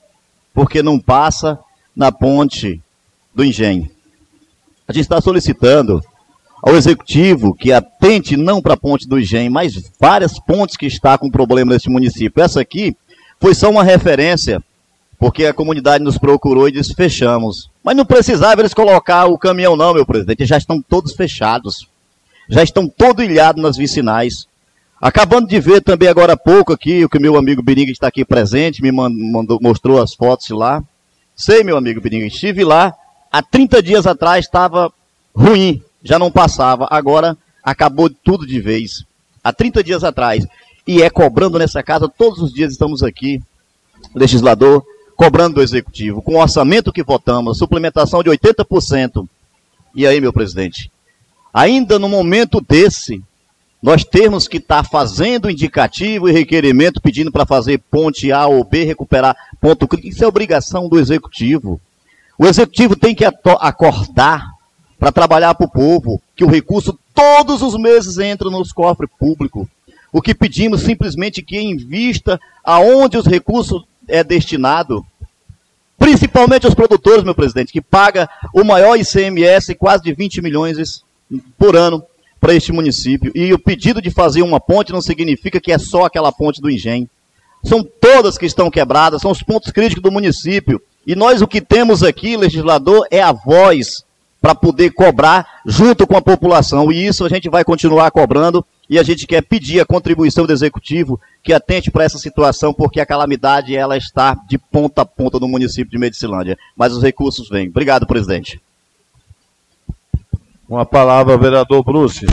porque 0.55 0.81
não 0.81 0.97
passa 0.97 1.59
na 1.93 2.13
ponte 2.13 2.81
do 3.35 3.43
engenho. 3.43 3.89
A 4.87 4.93
gente 4.93 5.03
está 5.03 5.19
solicitando 5.19 6.01
ao 6.63 6.75
executivo 6.75 7.53
que 7.53 7.73
atente 7.73 8.37
não 8.37 8.61
para 8.61 8.73
a 8.73 8.77
ponte 8.77 9.07
do 9.07 9.19
engenho, 9.19 9.51
mas 9.51 9.73
várias 9.99 10.39
pontes 10.39 10.77
que 10.77 10.85
está 10.85 11.17
com 11.17 11.29
problema 11.29 11.73
nesse 11.73 11.89
município. 11.89 12.41
Essa 12.41 12.61
aqui 12.61 12.95
foi 13.39 13.53
só 13.53 13.69
uma 13.69 13.83
referência, 13.83 14.63
porque 15.19 15.45
a 15.45 15.53
comunidade 15.53 16.03
nos 16.03 16.17
procurou 16.17 16.69
e 16.69 16.71
disse 16.71 16.95
fechamos. 16.95 17.69
Mas 17.83 17.97
não 17.97 18.05
precisava 18.05 18.61
eles 18.61 18.73
colocar 18.73 19.25
o 19.25 19.37
caminhão 19.37 19.75
não, 19.75 19.93
meu 19.93 20.05
presidente, 20.05 20.45
já 20.45 20.57
estão 20.57 20.81
todos 20.81 21.13
fechados. 21.13 21.87
Já 22.49 22.63
estão 22.63 22.87
todos 22.87 23.25
ilhados 23.25 23.61
nas 23.61 23.75
vicinais. 23.75 24.47
Acabando 25.05 25.47
de 25.47 25.59
ver 25.59 25.83
também 25.83 26.09
agora 26.09 26.33
há 26.33 26.35
pouco 26.35 26.73
aqui, 26.73 27.05
o 27.05 27.09
que 27.09 27.19
meu 27.19 27.37
amigo 27.37 27.61
Biringa 27.61 27.91
está 27.91 28.07
aqui 28.07 28.25
presente, 28.25 28.81
me 28.81 28.91
mandou, 28.91 29.59
mostrou 29.61 30.01
as 30.01 30.15
fotos 30.15 30.49
lá. 30.49 30.83
Sei, 31.35 31.63
meu 31.63 31.77
amigo 31.77 32.01
Biringa, 32.01 32.25
estive 32.25 32.63
lá, 32.63 32.91
há 33.31 33.39
30 33.43 33.83
dias 33.83 34.07
atrás 34.07 34.45
estava 34.45 34.91
ruim, 35.35 35.79
já 36.03 36.17
não 36.17 36.31
passava, 36.31 36.87
agora 36.89 37.37
acabou 37.63 38.09
tudo 38.09 38.47
de 38.47 38.59
vez. 38.59 39.05
Há 39.43 39.53
30 39.53 39.83
dias 39.83 40.03
atrás. 40.03 40.43
E 40.87 41.03
é 41.03 41.09
cobrando 41.11 41.59
nessa 41.59 41.83
casa, 41.83 42.09
todos 42.09 42.39
os 42.39 42.51
dias 42.51 42.71
estamos 42.71 43.03
aqui, 43.03 43.39
legislador, 44.15 44.83
cobrando 45.15 45.57
do 45.57 45.61
executivo, 45.61 46.19
com 46.19 46.33
o 46.33 46.41
orçamento 46.41 46.91
que 46.91 47.03
votamos, 47.03 47.59
suplementação 47.59 48.23
de 48.23 48.31
80%. 48.31 49.29
E 49.93 50.07
aí, 50.07 50.19
meu 50.19 50.33
presidente, 50.33 50.91
ainda 51.53 51.99
no 51.99 52.09
momento 52.09 52.59
desse, 52.59 53.21
nós 53.85 54.03
temos 54.03 54.47
que 54.47 54.57
estar 54.57 54.81
tá 54.81 54.89
fazendo 54.89 55.47
indicativo 55.47 56.27
e 56.27 56.31
requerimento 56.31 56.99
pedindo 56.99 57.31
para 57.31 57.45
fazer 57.45 57.77
ponte 57.77 58.31
A 58.31 58.47
ou 58.47 58.63
B, 58.63 58.83
recuperar 58.83 59.37
ponto 59.61 59.87
crítico. 59.87 60.11
Isso 60.11 60.23
é 60.23 60.27
obrigação 60.27 60.89
do 60.89 60.99
executivo. 60.99 61.79
O 62.35 62.47
executivo 62.47 62.95
tem 62.95 63.13
que 63.13 63.23
acordar 63.23 64.43
para 64.97 65.11
trabalhar 65.11 65.53
para 65.53 65.67
o 65.67 65.69
povo, 65.69 66.19
que 66.35 66.43
o 66.43 66.49
recurso 66.49 66.97
todos 67.13 67.61
os 67.61 67.79
meses 67.79 68.17
entra 68.17 68.49
nos 68.49 68.71
cofres 68.71 69.11
públicos. 69.19 69.67
O 70.11 70.19
que 70.19 70.33
pedimos 70.33 70.81
simplesmente 70.81 71.43
que 71.43 71.61
invista 71.61 72.41
aonde 72.63 73.19
os 73.19 73.27
recursos 73.27 73.83
é 74.07 74.23
destinado. 74.23 75.05
Principalmente 75.95 76.65
os 76.65 76.73
produtores, 76.73 77.23
meu 77.23 77.35
presidente, 77.35 77.71
que 77.71 77.81
paga 77.81 78.27
o 78.51 78.63
maior 78.63 78.97
ICMS, 78.97 79.75
quase 79.75 80.01
de 80.01 80.11
20 80.11 80.41
milhões 80.41 81.03
por 81.55 81.75
ano 81.75 82.03
para 82.45 82.53
este 82.53 82.71
município. 82.71 83.31
E 83.33 83.51
o 83.51 83.57
pedido 83.57 83.99
de 83.99 84.11
fazer 84.11 84.43
uma 84.43 84.59
ponte 84.59 84.91
não 84.93 85.01
significa 85.01 85.59
que 85.59 85.71
é 85.71 85.79
só 85.79 86.05
aquela 86.05 86.31
ponte 86.31 86.61
do 86.61 86.69
engenho. 86.69 87.09
São 87.63 87.83
todas 87.83 88.37
que 88.37 88.45
estão 88.45 88.69
quebradas, 88.69 89.23
são 89.23 89.31
os 89.31 89.41
pontos 89.41 89.71
críticos 89.71 90.03
do 90.03 90.11
município. 90.11 90.79
E 91.07 91.15
nós 91.15 91.41
o 91.41 91.47
que 91.47 91.59
temos 91.59 92.03
aqui, 92.03 92.37
legislador, 92.37 93.07
é 93.09 93.19
a 93.19 93.31
voz 93.31 94.03
para 94.39 94.53
poder 94.53 94.91
cobrar 94.91 95.61
junto 95.65 96.05
com 96.05 96.15
a 96.15 96.21
população. 96.21 96.91
E 96.91 97.07
isso 97.07 97.25
a 97.25 97.29
gente 97.29 97.49
vai 97.49 97.63
continuar 97.63 98.11
cobrando 98.11 98.63
e 98.87 98.99
a 98.99 99.03
gente 99.03 99.25
quer 99.25 99.41
pedir 99.41 99.79
a 99.79 99.85
contribuição 99.85 100.45
do 100.45 100.53
executivo 100.53 101.19
que 101.43 101.51
atente 101.51 101.89
para 101.89 102.03
essa 102.03 102.19
situação, 102.19 102.71
porque 102.71 102.99
a 102.99 103.07
calamidade 103.07 103.75
ela 103.75 103.97
está 103.97 104.35
de 104.47 104.59
ponta 104.59 105.01
a 105.01 105.05
ponta 105.05 105.39
no 105.39 105.47
município 105.47 105.89
de 105.89 105.97
Medicilândia. 105.97 106.59
Mas 106.75 106.93
os 106.93 107.01
recursos 107.01 107.49
vêm. 107.49 107.69
Obrigado, 107.69 108.05
presidente. 108.05 108.61
Com 110.67 110.79
a 110.79 110.85
palavra, 110.85 111.37
vereador 111.37 111.83
Bruce. 111.83 112.25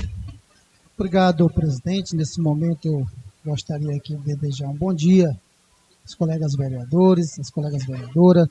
Obrigado, 0.97 1.47
presidente. 1.51 2.17
Nesse 2.17 2.41
momento 2.41 2.87
eu 2.87 3.07
gostaria 3.45 3.95
aqui 3.95 4.17
de 4.17 4.35
desejar 4.35 4.69
um 4.69 4.75
bom 4.75 4.95
dia 4.95 5.39
aos 6.03 6.15
colegas 6.15 6.55
vereadores, 6.57 7.39
às 7.39 7.51
colegas 7.51 7.85
vereadoras, 7.85 8.49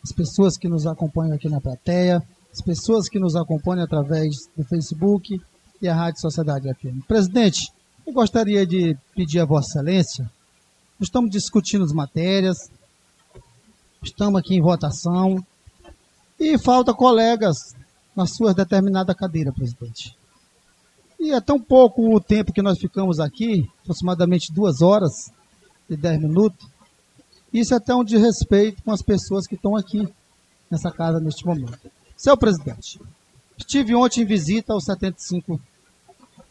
as 0.00 0.12
pessoas 0.12 0.56
que 0.56 0.68
nos 0.68 0.86
acompanham 0.86 1.34
aqui 1.34 1.48
na 1.48 1.60
plateia, 1.60 2.22
as 2.52 2.60
pessoas 2.60 3.08
que 3.08 3.18
nos 3.18 3.34
acompanham 3.34 3.82
através 3.82 4.48
do 4.56 4.62
Facebook 4.62 5.40
e 5.82 5.88
a 5.88 5.94
Rádio 5.94 6.20
Sociedade 6.20 6.72
FM. 6.74 7.04
Presidente, 7.08 7.72
eu 8.06 8.12
gostaria 8.12 8.64
de 8.64 8.96
pedir 9.12 9.40
a 9.40 9.44
Vossa 9.44 9.80
Excelência, 9.80 10.30
estamos 11.00 11.30
discutindo 11.32 11.82
as 11.82 11.92
matérias, 11.92 12.70
estamos 14.04 14.38
aqui 14.38 14.54
em 14.54 14.62
votação, 14.62 15.44
e 16.38 16.56
falta 16.58 16.94
colegas 16.94 17.74
nas 18.16 18.34
suas 18.34 18.54
determinadas 18.54 19.14
cadeiras, 19.14 19.54
presidente. 19.54 20.16
E 21.20 21.32
é 21.32 21.40
tão 21.40 21.60
pouco 21.60 22.14
o 22.14 22.20
tempo 22.20 22.52
que 22.52 22.62
nós 22.62 22.78
ficamos 22.78 23.20
aqui, 23.20 23.68
aproximadamente 23.82 24.52
duas 24.52 24.80
horas 24.80 25.30
e 25.88 25.96
dez 25.96 26.18
minutos. 26.20 26.66
Isso 27.52 27.74
é 27.74 27.76
até 27.76 27.94
um 27.94 28.04
desrespeito 28.04 28.82
com 28.82 28.90
as 28.90 29.02
pessoas 29.02 29.46
que 29.46 29.54
estão 29.54 29.76
aqui 29.76 30.08
nessa 30.70 30.90
casa 30.90 31.20
neste 31.20 31.44
momento. 31.44 31.90
Seu 32.16 32.36
presidente, 32.36 33.00
estive 33.56 33.94
ontem 33.94 34.22
em 34.22 34.26
visita 34.26 34.72
ao 34.72 34.80
75, 34.80 35.60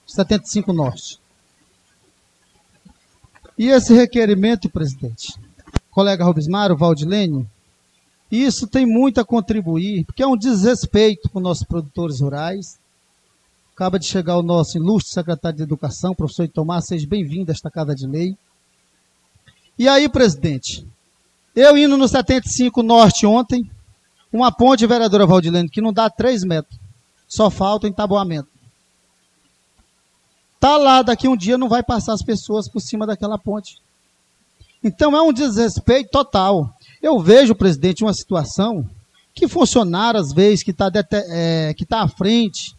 75 0.05 0.71
Norte. 0.71 1.19
E 3.57 3.69
esse 3.69 3.93
requerimento, 3.93 4.69
presidente, 4.69 5.33
colega 5.89 6.25
Robismaro, 6.25 6.75
Valdilene, 6.75 7.47
isso 8.31 8.67
tem 8.67 8.85
muito 8.85 9.19
a 9.19 9.25
contribuir, 9.25 10.05
porque 10.05 10.23
é 10.23 10.27
um 10.27 10.37
desrespeito 10.37 11.29
com 11.29 11.39
nossos 11.39 11.63
produtores 11.63 12.19
rurais. 12.19 12.79
Acaba 13.73 13.99
de 13.99 14.05
chegar 14.05 14.37
o 14.37 14.43
nosso 14.43 14.77
ilustre 14.77 15.13
secretário 15.13 15.57
de 15.57 15.63
Educação, 15.63 16.15
professor 16.15 16.43
Itomar, 16.43 16.81
seja 16.81 17.05
bem-vindo 17.07 17.51
a 17.51 17.53
esta 17.53 17.69
Casa 17.69 17.93
de 17.93 18.07
Lei. 18.07 18.35
E 19.77 19.87
aí, 19.87 20.07
presidente, 20.07 20.87
eu 21.55 21.77
indo 21.77 21.97
no 21.97 22.07
75 22.07 22.81
Norte 22.81 23.25
ontem, 23.25 23.69
uma 24.31 24.51
ponte, 24.51 24.87
vereadora 24.87 25.25
Valdilene, 25.25 25.69
que 25.69 25.81
não 25.81 25.93
dá 25.93 26.09
3 26.09 26.43
metros, 26.43 26.79
só 27.27 27.49
falta 27.49 27.87
entabuamento. 27.87 28.49
Tá 30.59 30.77
lá, 30.77 31.01
daqui 31.01 31.27
um 31.27 31.37
dia 31.37 31.57
não 31.57 31.69
vai 31.69 31.83
passar 31.83 32.13
as 32.13 32.23
pessoas 32.23 32.67
por 32.67 32.79
cima 32.79 33.05
daquela 33.05 33.37
ponte. 33.37 33.77
Então 34.83 35.15
é 35.15 35.21
um 35.21 35.33
desrespeito 35.33 36.09
total. 36.09 36.73
Eu 37.05 37.19
vejo, 37.19 37.53
presidente, 37.53 38.03
uma 38.03 38.15
situação 38.15 38.89
que 39.31 39.47
funcionário, 39.47 40.19
às 40.19 40.33
vezes, 40.33 40.63
que 40.63 40.71
está 40.71 40.89
é, 41.29 41.71
tá 41.87 42.01
à 42.01 42.07
frente 42.07 42.75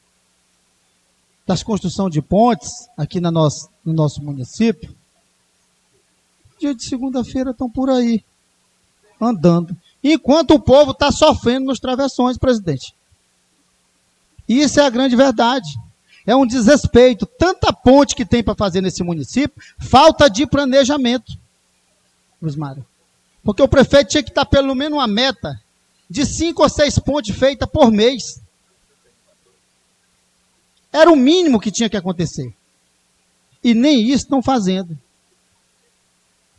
das 1.47 1.63
construções 1.63 2.13
de 2.13 2.21
pontes 2.21 2.89
aqui 2.97 3.21
na 3.21 3.31
nosso, 3.31 3.71
no 3.85 3.93
nosso 3.93 4.21
município, 4.21 4.93
dia 6.59 6.75
de 6.75 6.83
segunda-feira 6.85 7.53
estão 7.53 7.71
por 7.71 7.89
aí, 7.89 8.25
andando. 9.21 9.77
Enquanto 10.03 10.55
o 10.55 10.61
povo 10.61 10.91
está 10.91 11.13
sofrendo 11.13 11.67
nos 11.67 11.79
travessões, 11.79 12.37
presidente. 12.37 12.97
Isso 14.49 14.81
é 14.81 14.87
a 14.87 14.91
grande 14.91 15.15
verdade. 15.15 15.69
É 16.27 16.35
um 16.35 16.45
desrespeito. 16.45 17.27
Tanta 17.27 17.73
ponte 17.73 18.17
que 18.17 18.27
tem 18.27 18.43
para 18.43 18.57
fazer 18.57 18.81
nesse 18.81 19.05
município, 19.05 19.63
falta 19.79 20.29
de 20.29 20.45
planejamento. 20.49 21.33
Mário. 22.57 22.85
Porque 23.47 23.63
o 23.63 23.69
prefeito 23.69 24.09
tinha 24.09 24.25
que 24.25 24.31
estar 24.31 24.45
pelo 24.45 24.75
menos 24.75 24.99
uma 24.99 25.07
meta 25.07 25.63
de 26.11 26.27
cinco 26.27 26.65
ou 26.65 26.69
seis 26.69 26.99
pontes 26.99 27.37
feitas 27.39 27.71
por 27.71 27.93
mês. 27.93 28.43
Era 30.93 31.13
o 31.13 31.15
mínimo 31.15 31.61
que 31.61 31.71
tinha 31.71 31.89
que 31.89 31.97
acontecer. 31.97 32.53
E 33.63 33.73
nem 33.73 34.03
isso 34.03 34.25
estão 34.25 34.43
fazendo. 34.43 34.99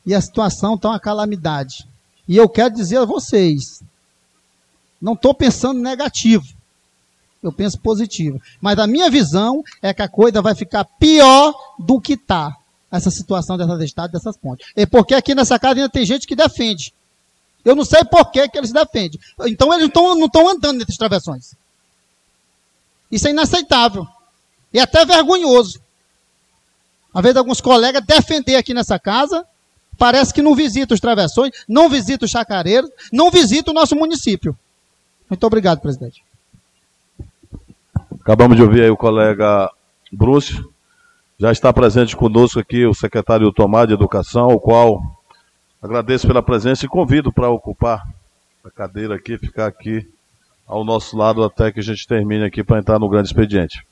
E 0.05 0.15
a 0.15 0.21
situação 0.21 0.75
está 0.75 0.87
uma 0.87 0.99
calamidade. 0.99 1.85
E 2.25 2.37
eu 2.37 2.47
quero 2.47 2.73
dizer 2.73 2.99
a 2.99 3.05
vocês, 3.05 3.83
não 5.01 5.11
estou 5.11 5.33
pensando 5.33 5.81
negativo. 5.81 6.45
Eu 7.43 7.51
penso 7.51 7.81
positivo. 7.81 8.41
Mas 8.61 8.79
a 8.79 8.87
minha 8.87 9.09
visão 9.09 9.61
é 9.81 9.93
que 9.93 10.01
a 10.01 10.07
coisa 10.07 10.41
vai 10.41 10.55
ficar 10.55 10.85
pior 10.85 11.53
do 11.77 11.99
que 11.99 12.13
está. 12.13 12.55
Essa 12.91 13.11
situação 13.11 13.57
dessas 13.57 13.81
estradas, 13.81 14.13
dessas 14.13 14.37
pontes. 14.37 14.67
É 14.75 14.85
porque 14.85 15.13
aqui 15.13 15.35
nessa 15.35 15.59
casa 15.59 15.75
ainda 15.75 15.89
tem 15.89 16.05
gente 16.05 16.25
que 16.25 16.35
defende. 16.35 16.93
Eu 17.65 17.75
não 17.75 17.83
sei 17.83 18.03
por 18.05 18.31
que, 18.31 18.47
que 18.47 18.57
eles 18.57 18.71
defendem. 18.71 19.19
Então 19.47 19.73
eles 19.73 19.89
não 19.93 20.25
estão 20.25 20.49
andando 20.49 20.79
nesses 20.79 20.95
travessões. 20.95 21.53
Isso 23.11 23.27
é 23.27 23.31
inaceitável. 23.31 24.07
E 24.73 24.79
até 24.79 25.05
vergonhoso. 25.05 25.81
Às 27.13 27.21
vezes 27.23 27.37
alguns 27.37 27.59
colegas 27.59 28.05
defender 28.05 28.55
aqui 28.55 28.73
nessa 28.73 28.99
casa, 28.99 29.45
parece 29.97 30.33
que 30.33 30.41
não 30.41 30.55
visita 30.55 30.93
os 30.93 30.99
travessões, 30.99 31.51
não 31.67 31.89
visita 31.89 32.25
os 32.25 32.31
chacareiros, 32.31 32.89
não 33.11 33.31
visita 33.31 33.71
o 33.71 33.73
nosso 33.73 33.95
município. 33.95 34.57
Muito 35.29 35.43
obrigado, 35.45 35.81
presidente. 35.81 36.23
Acabamos 38.21 38.55
de 38.55 38.63
ouvir 38.63 38.83
aí 38.83 38.89
o 38.89 38.97
colega 38.97 39.69
Bruce. 40.11 40.63
Já 41.39 41.51
está 41.51 41.71
presente 41.71 42.17
conosco 42.17 42.59
aqui 42.59 42.83
o 42.87 42.95
secretário 42.95 43.53
Tomar 43.53 43.85
de 43.85 43.93
Educação, 43.93 44.47
o 44.47 44.59
qual 44.59 45.21
agradeço 45.79 46.25
pela 46.25 46.41
presença 46.41 46.83
e 46.83 46.89
convido 46.89 47.31
para 47.31 47.47
ocupar 47.47 48.03
a 48.63 48.71
cadeira 48.71 49.13
aqui, 49.13 49.37
ficar 49.37 49.67
aqui 49.67 50.09
ao 50.65 50.83
nosso 50.83 51.15
lado 51.15 51.43
até 51.43 51.71
que 51.71 51.79
a 51.79 51.83
gente 51.83 52.07
termine 52.07 52.43
aqui 52.43 52.63
para 52.63 52.79
entrar 52.79 52.97
no 52.97 53.07
grande 53.07 53.27
expediente. 53.27 53.85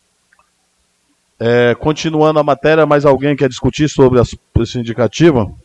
É, 1.39 1.75
continuando 1.75 2.39
a 2.39 2.43
matéria, 2.43 2.83
mais 2.83 3.05
alguém 3.05 3.35
quer 3.35 3.47
discutir 3.47 3.87
sobre 3.89 4.19
esse 4.19 4.79
indicativo? 4.79 5.55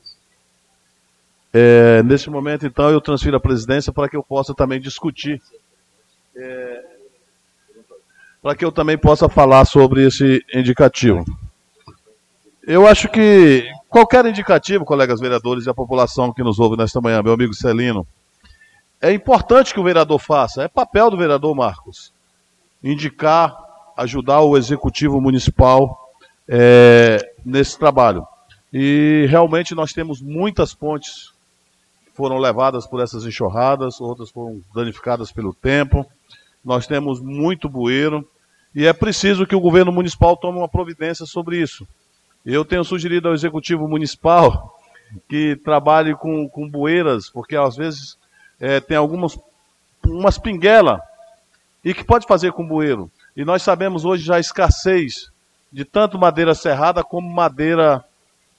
É, 1.50 2.02
nesse 2.02 2.28
momento, 2.28 2.66
então, 2.66 2.90
eu 2.90 3.00
transfiro 3.00 3.38
a 3.38 3.40
presidência 3.40 3.90
para 3.90 4.06
que 4.06 4.16
eu 4.18 4.22
possa 4.22 4.52
também 4.52 4.78
discutir. 4.78 5.40
É, 6.36 6.84
para 8.42 8.54
que 8.54 8.66
eu 8.66 8.70
também 8.70 8.98
possa 8.98 9.30
falar 9.30 9.64
sobre 9.64 10.06
esse 10.06 10.44
indicativo. 10.54 11.24
Eu 12.66 12.86
acho 12.86 13.08
que 13.08 13.64
qualquer 13.88 14.24
indicativo, 14.26 14.84
colegas 14.84 15.20
vereadores 15.20 15.66
e 15.66 15.70
a 15.70 15.74
população 15.74 16.32
que 16.32 16.42
nos 16.42 16.58
ouve 16.58 16.76
nesta 16.76 17.00
manhã, 17.00 17.22
meu 17.22 17.32
amigo 17.32 17.54
Celino, 17.54 18.06
é 19.00 19.12
importante 19.12 19.72
que 19.72 19.80
o 19.80 19.84
vereador 19.84 20.18
faça. 20.18 20.62
É 20.62 20.68
papel 20.68 21.10
do 21.10 21.16
vereador, 21.16 21.54
Marcos, 21.54 22.12
indicar 22.82 23.70
ajudar 23.96 24.40
o 24.40 24.56
executivo 24.56 25.20
municipal 25.20 26.10
é, 26.48 27.18
nesse 27.44 27.78
trabalho. 27.78 28.26
E 28.72 29.26
realmente 29.28 29.74
nós 29.74 29.92
temos 29.92 30.22
muitas 30.22 30.72
pontes 30.72 31.32
que 32.04 32.12
foram 32.14 32.38
levadas 32.38 32.86
por 32.86 33.02
essas 33.02 33.26
enxurradas, 33.26 34.00
outras 34.00 34.30
foram 34.30 34.60
danificadas 34.74 35.30
pelo 35.30 35.52
tempo. 35.52 36.06
Nós 36.64 36.86
temos 36.86 37.20
muito 37.20 37.68
bueiro 37.68 38.26
e 38.74 38.86
é 38.86 38.92
preciso 38.92 39.46
que 39.46 39.54
o 39.54 39.60
governo 39.60 39.92
municipal 39.92 40.36
tome 40.36 40.58
uma 40.58 40.68
providência 40.68 41.26
sobre 41.26 41.60
isso. 41.60 41.86
Eu 42.44 42.64
tenho 42.64 42.84
sugerido 42.84 43.28
ao 43.28 43.34
executivo 43.34 43.86
municipal 43.86 44.78
que 45.28 45.56
trabalhe 45.56 46.14
com, 46.14 46.48
com 46.48 46.68
bueiras, 46.68 47.28
porque 47.28 47.56
às 47.56 47.76
vezes 47.76 48.16
é, 48.58 48.80
tem 48.80 48.96
algumas 48.96 49.38
umas 50.04 50.38
pinguelas 50.38 51.00
e 51.84 51.92
que 51.92 52.04
pode 52.04 52.26
fazer 52.26 52.52
com 52.52 52.66
bueiro. 52.66 53.10
E 53.36 53.44
nós 53.44 53.62
sabemos 53.62 54.04
hoje 54.04 54.24
já 54.24 54.36
a 54.36 54.40
escassez 54.40 55.30
de 55.72 55.84
tanto 55.84 56.18
madeira 56.18 56.54
serrada 56.54 57.04
como 57.04 57.32
madeira 57.32 58.04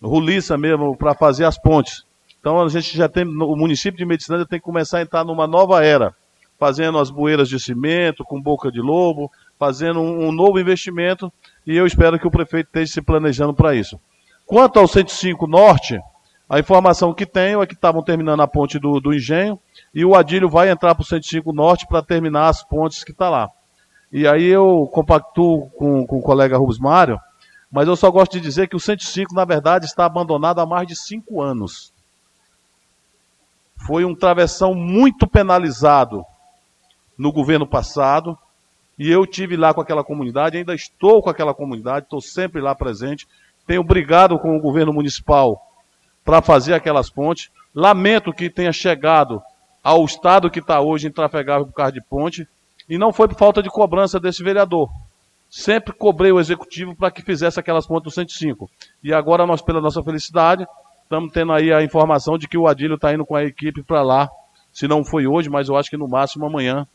roliça 0.02 0.58
mesmo 0.58 0.96
para 0.96 1.14
fazer 1.14 1.46
as 1.46 1.58
pontes. 1.58 2.04
Então 2.40 2.62
a 2.62 2.70
gente 2.70 2.96
já 2.96 3.08
tem, 3.08 3.24
o 3.24 3.56
município 3.56 3.98
de 3.98 4.06
Medicina 4.06 4.46
tem 4.46 4.60
que 4.60 4.66
começar 4.66 5.00
a 5.00 5.02
entrar 5.02 5.24
numa 5.24 5.46
nova 5.46 5.84
era, 5.84 6.16
fazendo 6.60 6.98
as 6.98 7.12
bueiras 7.12 7.50
de 7.50 7.60
cimento, 7.60 8.24
com 8.24 8.42
boca 8.42 8.72
de 8.72 8.82
lobo, 8.82 9.32
fazendo 9.60 10.00
um, 10.00 10.28
um 10.28 10.32
novo 10.32 10.60
investimento 10.60 11.32
e 11.66 11.76
eu 11.76 11.86
espero 11.86 12.20
que 12.20 12.28
o 12.28 12.32
prefeito 12.32 12.68
esteja 12.68 12.94
se 12.94 13.02
planejando 13.02 13.54
para 13.54 13.76
isso. 13.76 14.00
Quanto 14.46 14.80
ao 14.80 14.88
105 14.88 15.48
Norte, 15.48 16.00
a 16.50 16.60
informação 16.60 17.14
que 17.14 17.26
tenho 17.26 17.62
é 17.62 17.68
que 17.68 17.74
estavam 17.74 18.04
terminando 18.04 18.42
a 18.42 18.48
ponte 18.48 18.78
do, 18.78 19.00
do 19.00 19.14
Engenho 19.14 19.60
e 19.94 20.04
o 20.04 20.16
Adílio 20.16 20.50
vai 20.50 20.70
entrar 20.70 20.94
para 20.96 21.04
o 21.04 21.06
105 21.06 21.54
Norte 21.54 21.88
para 21.88 22.02
terminar 22.02 22.50
as 22.50 22.64
pontes 22.64 23.04
que 23.04 23.12
está 23.12 23.30
lá. 23.30 23.50
E 24.12 24.28
aí 24.28 24.46
eu 24.46 24.90
compactuo 24.92 25.70
com, 25.70 26.06
com 26.06 26.18
o 26.18 26.22
colega 26.22 26.58
Rubens 26.58 26.80
Mário, 26.80 27.18
mas 27.72 27.88
eu 27.88 27.96
só 27.96 28.12
gosto 28.12 28.34
de 28.34 28.42
dizer 28.42 28.68
que 28.68 28.76
o 28.76 28.80
105, 28.80 29.34
na 29.34 29.46
verdade, 29.46 29.86
está 29.86 30.06
abandonado 30.06 30.60
há 30.60 30.66
mais 30.66 30.86
de 30.86 30.96
cinco 30.96 31.42
anos. 31.42 31.94
Foi 33.78 34.04
um 34.04 34.14
travessão 34.14 34.76
muito 34.76 35.26
penalizado 35.26 36.26
no 37.18 37.32
governo 37.32 37.66
passado, 37.66 38.38
e 39.02 39.10
eu 39.10 39.26
tive 39.26 39.58
lá 39.58 39.74
com 39.74 39.82
aquela 39.82 40.04
comunidade, 40.04 40.58
ainda 40.58 40.76
estou 40.76 41.24
com 41.24 41.30
aquela 41.32 41.56
comunidade, 41.56 42.06
estou 42.06 42.22
sempre 42.22 42.62
lá 42.62 42.76
presente. 42.76 43.28
Tenho 43.66 43.84
brigado 43.84 44.38
com 44.38 44.56
o 44.56 44.62
governo 44.62 44.94
municipal 44.94 45.60
para 46.24 46.40
fazer 46.40 46.76
aquelas 46.76 47.10
pontes. 47.10 47.50
Lamento 47.74 48.32
que 48.32 48.48
tenha 48.48 48.72
chegado 48.72 49.42
ao 49.84 50.06
estado 50.06 50.52
que 50.52 50.60
está 50.60 50.80
hoje 50.82 51.08
intrafegável 51.08 51.66
por 51.66 51.74
causa 51.74 51.94
de 51.94 52.00
ponte. 52.00 52.48
E 52.88 52.96
não 52.96 53.12
foi 53.12 53.28
por 53.28 53.40
falta 53.40 53.64
de 53.64 53.72
cobrança 53.72 54.20
desse 54.20 54.44
vereador. 54.44 54.88
Sempre 55.50 55.94
cobrei 55.94 56.32
o 56.32 56.40
executivo 56.40 56.96
para 56.96 57.10
que 57.10 57.24
fizesse 57.24 57.60
aquelas 57.60 57.88
pontas 57.88 58.04
do 58.04 58.12
105. 58.12 58.70
E 59.04 59.12
agora 59.12 59.48
nós, 59.48 59.64
pela 59.64 59.82
nossa 59.82 60.04
felicidade, 60.04 60.64
estamos 61.02 61.34
tendo 61.34 61.54
aí 61.54 61.74
a 61.74 61.84
informação 61.84 62.38
de 62.38 62.48
que 62.48 62.56
o 62.56 62.68
Adílio 62.68 62.98
está 62.98 63.12
indo 63.12 63.26
com 63.26 63.36
a 63.36 63.44
equipe 63.44 63.82
para 63.82 64.04
lá. 64.04 64.30
Se 64.72 64.88
não 64.88 65.04
foi 65.04 65.26
hoje, 65.26 65.50
mas 65.50 65.70
eu 65.70 65.76
acho 65.76 65.90
que 65.90 65.98
no 65.98 66.08
máximo 66.08 66.46
amanhã, 66.46 66.86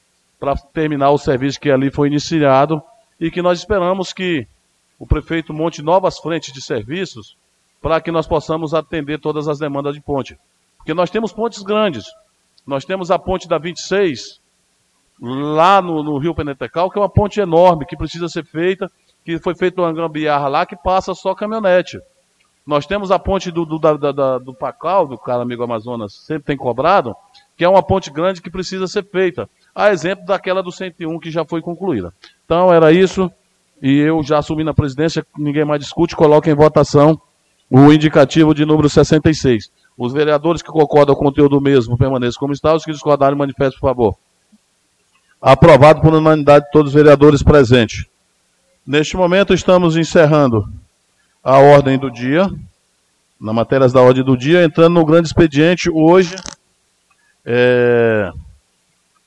para 0.46 0.56
terminar 0.72 1.10
o 1.10 1.18
serviço 1.18 1.58
que 1.58 1.68
ali 1.68 1.90
foi 1.90 2.06
iniciado. 2.06 2.80
E 3.18 3.30
que 3.30 3.42
nós 3.42 3.58
esperamos 3.58 4.12
que 4.12 4.46
o 4.98 5.06
prefeito 5.06 5.52
monte 5.52 5.82
novas 5.82 6.18
frentes 6.18 6.52
de 6.52 6.62
serviços 6.62 7.36
para 7.82 8.00
que 8.00 8.12
nós 8.12 8.28
possamos 8.28 8.72
atender 8.72 9.18
todas 9.18 9.48
as 9.48 9.58
demandas 9.58 9.94
de 9.94 10.00
ponte. 10.00 10.38
Porque 10.76 10.94
nós 10.94 11.10
temos 11.10 11.32
pontes 11.32 11.62
grandes. 11.62 12.04
Nós 12.64 12.84
temos 12.84 13.10
a 13.10 13.18
ponte 13.18 13.48
da 13.48 13.58
26, 13.58 14.40
lá 15.20 15.82
no, 15.82 16.02
no, 16.02 16.18
Rio 16.18 16.34
Penetecal, 16.34 16.90
que 16.90 16.98
é 16.98 17.02
uma 17.02 17.08
ponte 17.08 17.40
enorme, 17.40 17.86
que 17.86 17.96
precisa 17.96 18.28
ser 18.28 18.44
feita, 18.44 18.90
que 19.24 19.38
foi 19.38 19.54
feita 19.54 19.80
uma 19.80 19.92
gambiarra 19.92 20.48
lá, 20.48 20.66
que 20.66 20.76
passa 20.76 21.14
só 21.14 21.34
caminhonete. 21.34 22.00
Nós 22.66 22.86
temos 22.86 23.10
a 23.10 23.18
ponte 23.18 23.50
do, 23.50 23.64
do, 23.64 23.78
da, 23.78 23.94
da, 24.12 24.38
do 24.38 24.52
Pacal, 24.52 25.06
do 25.06 25.16
cara 25.16 25.42
amigo 25.42 25.62
Amazonas, 25.62 26.12
sempre 26.12 26.44
tem 26.44 26.56
cobrado, 26.56 27.14
que 27.56 27.64
é 27.64 27.68
uma 27.68 27.82
ponte 27.82 28.10
grande 28.10 28.42
que 28.42 28.50
precisa 28.50 28.86
ser 28.88 29.04
feita. 29.04 29.48
A 29.76 29.92
exemplo 29.92 30.24
daquela 30.24 30.62
do 30.62 30.72
101 30.72 31.20
que 31.20 31.30
já 31.30 31.44
foi 31.44 31.60
concluída. 31.60 32.10
Então 32.46 32.72
era 32.72 32.90
isso, 32.90 33.30
e 33.82 33.98
eu 33.98 34.22
já 34.22 34.38
assumi 34.38 34.64
na 34.64 34.72
presidência, 34.72 35.26
ninguém 35.36 35.66
mais 35.66 35.82
discute, 35.82 36.16
coloca 36.16 36.50
em 36.50 36.54
votação 36.54 37.20
o 37.70 37.92
indicativo 37.92 38.54
de 38.54 38.64
número 38.64 38.88
66. 38.88 39.70
Os 39.98 40.14
vereadores 40.14 40.62
que 40.62 40.70
concordam 40.70 41.14
com 41.14 41.20
o 41.20 41.24
conteúdo 41.26 41.60
mesmo 41.60 41.98
permaneçam 41.98 42.40
como 42.40 42.54
está, 42.54 42.74
os 42.74 42.86
que 42.86 42.92
discordarem 42.92 43.36
manifestem, 43.36 43.78
por 43.78 43.88
favor. 43.88 44.16
Aprovado 45.42 46.00
por 46.00 46.14
unanimidade 46.14 46.64
de 46.64 46.70
todos 46.70 46.88
os 46.88 46.94
vereadores 46.94 47.42
presentes. 47.42 48.06
Neste 48.86 49.14
momento, 49.14 49.52
estamos 49.52 49.94
encerrando 49.94 50.66
a 51.44 51.58
ordem 51.58 51.98
do 51.98 52.10
dia, 52.10 52.48
na 53.38 53.52
matéria 53.52 53.86
da 53.88 54.00
ordem 54.00 54.24
do 54.24 54.38
dia, 54.38 54.64
entrando 54.64 54.94
no 54.94 55.04
grande 55.04 55.28
expediente 55.28 55.90
hoje, 55.90 56.34
é, 57.44 58.32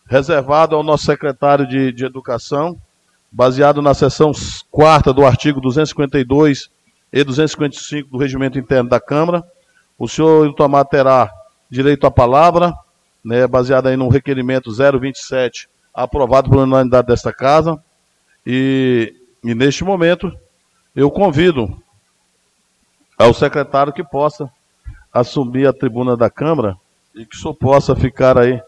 reservado 0.09 0.75
ao 0.75 0.81
nosso 0.81 1.05
secretário 1.05 1.67
de, 1.67 1.91
de 1.91 2.03
Educação, 2.03 2.75
baseado 3.31 3.79
na 3.79 3.93
seção 3.93 4.31
quarta 4.71 5.13
do 5.13 5.23
artigo 5.23 5.61
252 5.61 6.67
e 7.13 7.23
255 7.23 8.09
do 8.09 8.17
Regimento 8.17 8.57
Interno 8.57 8.89
da 8.89 8.99
Câmara. 8.99 9.43
O 9.99 10.07
senhor 10.07 10.51
Tomar 10.55 10.85
terá 10.85 11.31
direito 11.69 12.07
à 12.07 12.11
palavra, 12.11 12.73
né, 13.23 13.45
baseado 13.45 13.87
aí 13.87 13.95
no 13.95 14.09
requerimento 14.09 14.71
027 14.71 15.69
aprovado 15.93 16.49
pela 16.49 16.63
unanimidade 16.63 17.07
desta 17.07 17.31
casa. 17.31 17.79
E, 18.43 19.13
e 19.43 19.53
neste 19.53 19.83
momento, 19.83 20.35
eu 20.95 21.11
convido 21.11 21.81
ao 23.15 23.31
secretário 23.31 23.93
que 23.93 24.03
possa 24.03 24.49
assumir 25.13 25.67
a 25.67 25.73
tribuna 25.73 26.17
da 26.17 26.31
Câmara 26.31 26.75
e 27.13 27.25
que 27.25 27.35
o 27.35 27.39
senhor 27.39 27.53
possa 27.53 27.95
ficar 27.95 28.37
aí 28.37 28.59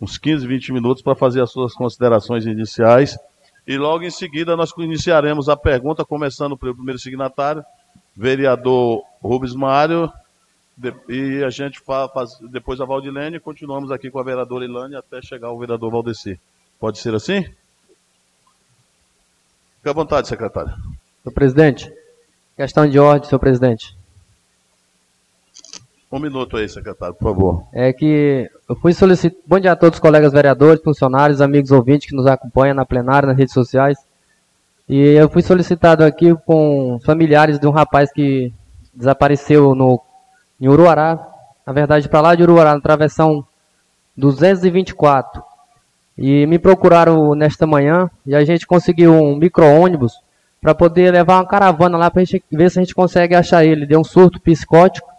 uns 0.00 0.16
15, 0.16 0.46
20 0.46 0.72
minutos 0.72 1.02
para 1.02 1.14
fazer 1.14 1.42
as 1.42 1.50
suas 1.50 1.74
considerações 1.74 2.46
iniciais. 2.46 3.18
E 3.66 3.76
logo 3.76 4.04
em 4.04 4.10
seguida 4.10 4.56
nós 4.56 4.72
iniciaremos 4.78 5.48
a 5.48 5.56
pergunta, 5.56 6.04
começando 6.04 6.56
pelo 6.56 6.74
primeiro 6.74 6.98
signatário, 6.98 7.62
vereador 8.16 9.02
Rubens 9.22 9.54
Mário, 9.54 10.10
e 11.08 11.44
a 11.44 11.50
gente 11.50 11.78
faz, 11.80 12.10
depois 12.50 12.80
a 12.80 12.86
Valdilene 12.86 13.36
e 13.36 13.40
continuamos 13.40 13.92
aqui 13.92 14.10
com 14.10 14.18
a 14.18 14.22
vereadora 14.22 14.64
Ilane 14.64 14.96
até 14.96 15.20
chegar 15.20 15.50
o 15.50 15.58
vereador 15.58 15.90
Valdeci. 15.90 16.40
Pode 16.78 16.98
ser 16.98 17.14
assim? 17.14 17.42
Fique 17.42 17.48
à 19.88 19.92
vontade, 19.92 20.26
secretário. 20.26 20.72
Senhor 21.22 21.34
presidente, 21.34 21.92
questão 22.56 22.88
de 22.88 22.98
ordem, 22.98 23.28
senhor 23.28 23.38
presidente. 23.38 23.99
Um 26.12 26.18
minuto 26.18 26.56
aí, 26.56 26.68
secretário, 26.68 27.14
por 27.14 27.22
favor. 27.22 27.64
É 27.72 27.92
que 27.92 28.50
eu 28.68 28.74
fui 28.74 28.92
solicitar. 28.92 29.38
Bom 29.46 29.60
dia 29.60 29.70
a 29.70 29.76
todos 29.76 29.96
os 29.96 30.00
colegas 30.00 30.32
vereadores, 30.32 30.82
funcionários, 30.82 31.40
amigos 31.40 31.70
ouvintes 31.70 32.08
que 32.08 32.16
nos 32.16 32.26
acompanham 32.26 32.74
na 32.74 32.84
plenária, 32.84 33.28
nas 33.28 33.38
redes 33.38 33.54
sociais. 33.54 33.96
E 34.88 34.98
eu 34.98 35.28
fui 35.28 35.40
solicitado 35.40 36.02
aqui 36.02 36.34
com 36.44 36.98
familiares 37.04 37.60
de 37.60 37.66
um 37.68 37.70
rapaz 37.70 38.12
que 38.12 38.52
desapareceu 38.92 39.72
no, 39.72 40.00
em 40.60 40.68
Uruará. 40.68 41.28
Na 41.64 41.72
verdade, 41.72 42.08
para 42.08 42.20
lá 42.20 42.34
de 42.34 42.42
Uruará, 42.42 42.74
na 42.74 42.80
travessão 42.80 43.46
224. 44.16 45.40
E 46.18 46.44
me 46.44 46.58
procuraram 46.58 47.36
nesta 47.36 47.68
manhã 47.68 48.10
e 48.26 48.34
a 48.34 48.44
gente 48.44 48.66
conseguiu 48.66 49.14
um 49.14 49.36
micro-ônibus 49.36 50.14
para 50.60 50.74
poder 50.74 51.12
levar 51.12 51.36
uma 51.36 51.46
caravana 51.46 51.96
lá 51.96 52.10
para 52.10 52.24
ver 52.50 52.68
se 52.68 52.80
a 52.80 52.82
gente 52.82 52.96
consegue 52.96 53.36
achar 53.36 53.64
ele. 53.64 53.86
Deu 53.86 54.00
um 54.00 54.04
surto 54.04 54.40
psicótico 54.40 55.09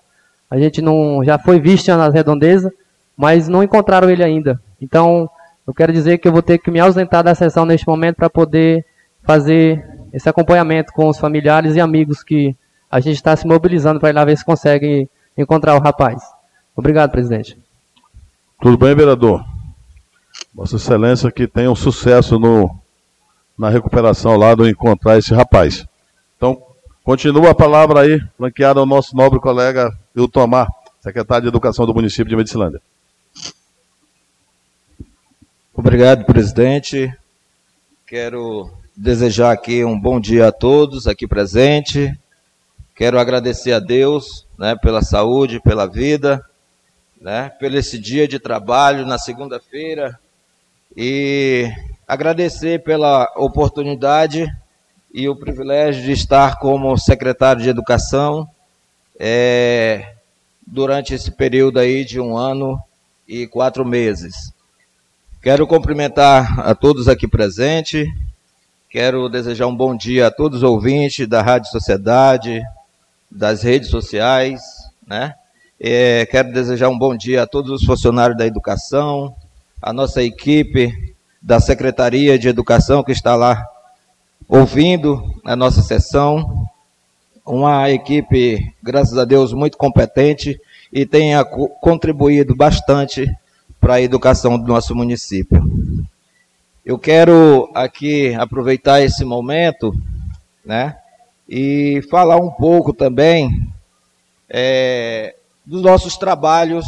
a 0.52 0.60
gente 0.60 0.82
não 0.82 1.24
já 1.24 1.40
foi 1.40 1.60
visto 1.60 1.88
nas 1.96 2.14
redondezas, 2.14 2.72
mas 3.16 3.48
não 3.48 3.64
encontraram 3.64 4.10
ele 4.10 4.24
ainda. 4.24 4.62
Então, 4.82 5.30
eu 5.66 5.74
quero 5.74 5.94
dizer 5.94 6.18
que 6.18 6.28
eu 6.28 6.32
vou 6.32 6.42
ter 6.42 6.58
que 6.58 6.70
me 6.70 6.80
ausentar 6.80 7.24
da 7.24 7.34
sessão 7.34 7.66
neste 7.66 7.88
momento 7.88 8.18
para 8.18 8.30
poder 8.30 8.86
fazer 9.24 9.84
esse 10.12 10.28
acompanhamento 10.28 10.92
com 10.92 11.08
os 11.08 11.18
familiares 11.18 11.76
e 11.76 11.80
amigos 11.80 12.22
que 12.22 12.54
a 12.90 13.00
gente 13.00 13.16
está 13.16 13.34
se 13.36 13.48
mobilizando 13.48 14.00
para 14.00 14.10
ir 14.10 14.14
lá 14.14 14.26
ver 14.26 14.38
se 14.38 14.44
consegue 14.44 15.10
encontrar 15.38 15.76
o 15.76 15.80
rapaz. 15.80 16.22
Obrigado, 16.76 17.12
presidente. 17.12 17.58
Tudo 18.62 18.78
bem, 18.78 18.94
vereador? 18.94 19.44
Vossa 20.54 20.76
Excelência 20.76 21.32
que 21.32 21.48
tenha 21.48 21.72
um 21.72 21.76
sucesso 21.76 22.38
no, 22.38 22.70
na 23.58 23.70
recuperação 23.70 24.36
lá 24.36 24.54
do 24.54 24.68
encontrar 24.68 25.18
esse 25.18 25.34
rapaz. 25.34 25.86
Então, 26.36 26.62
Continua 27.04 27.50
a 27.50 27.56
palavra 27.56 28.02
aí, 28.02 28.22
flanqueada 28.38 28.80
ao 28.80 28.86
nosso 28.86 29.16
nobre 29.16 29.40
colega 29.40 29.92
Tomar, 30.32 30.68
secretário 31.00 31.44
de 31.44 31.48
Educação 31.50 31.86
do 31.86 31.94
município 31.94 32.30
de 32.30 32.36
Medicilândia. 32.36 32.82
Obrigado, 35.74 36.26
presidente. 36.26 37.12
Quero 38.06 38.70
desejar 38.96 39.52
aqui 39.52 39.86
um 39.86 40.00
bom 40.00 40.20
dia 40.20 40.50
a 40.50 40.52
todos 40.52 41.08
aqui 41.08 41.26
presentes. 41.26 42.14
Quero 42.94 43.18
agradecer 43.18 43.72
a 43.72 43.80
Deus 43.80 44.46
né, 44.58 44.76
pela 44.76 45.02
saúde, 45.02 45.62
pela 45.62 45.88
vida, 45.88 46.46
né, 47.20 47.50
pelo 47.58 47.78
esse 47.78 47.98
dia 47.98 48.28
de 48.28 48.38
trabalho 48.38 49.06
na 49.06 49.18
segunda-feira 49.18 50.20
e 50.96 51.72
agradecer 52.06 52.84
pela 52.84 53.32
oportunidade 53.38 54.46
e 55.14 55.30
o 55.30 55.36
privilégio 55.36 56.04
de 56.04 56.12
estar 56.12 56.60
como 56.60 56.98
secretário 56.98 57.62
de 57.62 57.70
Educação 57.70 58.48
é, 59.24 60.16
durante 60.66 61.14
esse 61.14 61.30
período 61.30 61.78
aí 61.78 62.04
de 62.04 62.20
um 62.20 62.36
ano 62.36 62.82
e 63.28 63.46
quatro 63.46 63.86
meses. 63.86 64.52
Quero 65.44 65.68
cumprimentar 65.68 66.60
a 66.60 66.74
todos 66.74 67.08
aqui 67.08 67.28
presentes, 67.28 68.08
quero 68.90 69.30
desejar 69.30 69.68
um 69.68 69.76
bom 69.76 69.96
dia 69.96 70.26
a 70.26 70.32
todos 70.32 70.58
os 70.58 70.64
ouvintes 70.64 71.28
da 71.28 71.40
Rádio 71.44 71.70
Sociedade, 71.70 72.64
das 73.30 73.62
redes 73.62 73.90
sociais, 73.90 74.60
né? 75.06 75.36
É, 75.80 76.26
quero 76.26 76.52
desejar 76.52 76.90
um 76.90 76.98
bom 76.98 77.16
dia 77.16 77.44
a 77.44 77.48
todos 77.48 77.70
os 77.70 77.86
funcionários 77.86 78.38
da 78.38 78.48
educação, 78.48 79.36
a 79.80 79.94
nossa 79.94 80.24
equipe 80.24 81.16
da 81.40 81.60
Secretaria 81.60 82.40
de 82.40 82.48
Educação 82.48 83.04
que 83.04 83.12
está 83.12 83.36
lá 83.36 83.64
ouvindo 84.48 85.24
a 85.46 85.56
nossa 85.56 85.84
sessão. 85.84 86.68
Uma 87.46 87.90
equipe, 87.90 88.72
graças 88.84 89.18
a 89.18 89.26
Deus, 89.26 89.52
muito 89.52 89.76
competente 89.76 90.62
e 90.94 91.08
tenha 91.08 91.44
contribuído 91.44 92.56
bastante 92.56 93.28
para 93.80 93.96
a 93.96 94.02
educação 94.02 94.60
do 94.60 94.68
nosso 94.68 94.96
município. 94.96 95.60
Eu 96.86 97.00
quero 97.00 97.68
aqui 97.74 98.34
aproveitar 98.36 99.02
esse 99.02 99.26
momento, 99.26 99.92
né, 100.64 100.98
e 101.50 102.02
falar 102.12 102.38
um 102.38 102.52
pouco 102.52 102.94
também 102.94 103.68
é, 104.48 105.36
dos 105.66 105.82
nossos 105.82 106.18
trabalhos 106.18 106.86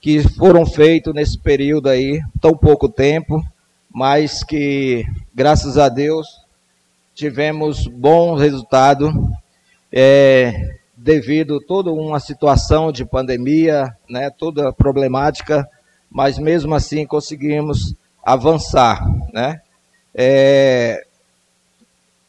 que 0.00 0.20
foram 0.20 0.66
feitos 0.66 1.14
nesse 1.14 1.38
período 1.38 1.88
aí, 1.88 2.20
tão 2.40 2.56
pouco 2.56 2.88
tempo, 2.88 3.40
mas 3.88 4.42
que, 4.42 5.06
graças 5.32 5.78
a 5.78 5.88
Deus, 5.88 6.26
tivemos 7.14 7.86
bom 7.86 8.34
resultado 8.34 9.12
é, 9.98 10.76
devido 10.94 11.58
toda 11.58 11.90
uma 11.90 12.20
situação 12.20 12.92
de 12.92 13.02
pandemia, 13.02 13.96
né, 14.06 14.28
toda 14.28 14.70
problemática, 14.70 15.66
mas 16.10 16.38
mesmo 16.38 16.74
assim 16.74 17.06
conseguimos 17.06 17.94
avançar, 18.22 19.02
né? 19.32 19.62
É, 20.14 21.02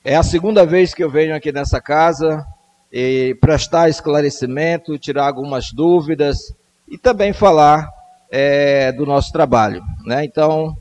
é 0.01 0.15
a 0.15 0.24
segunda 0.24 0.65
vez 0.65 0.93
que 0.93 1.03
eu 1.03 1.11
venho 1.11 1.36
aqui 1.36 1.51
nessa 1.51 1.82
casa 1.82 2.45
e 2.89 3.36
prestar 3.41 3.89
esclarecimento, 3.89 4.97
tirar 4.97 5.28
algumas 5.28 5.74
dúvidas 5.74 6.55
e 6.88 6.97
também 6.97 7.34
falar 7.34 7.89
é, 8.32 8.93
do 8.93 9.05
nosso 9.05 9.34
trabalho, 9.34 9.84
né? 10.05 10.24
Então, 10.24 10.74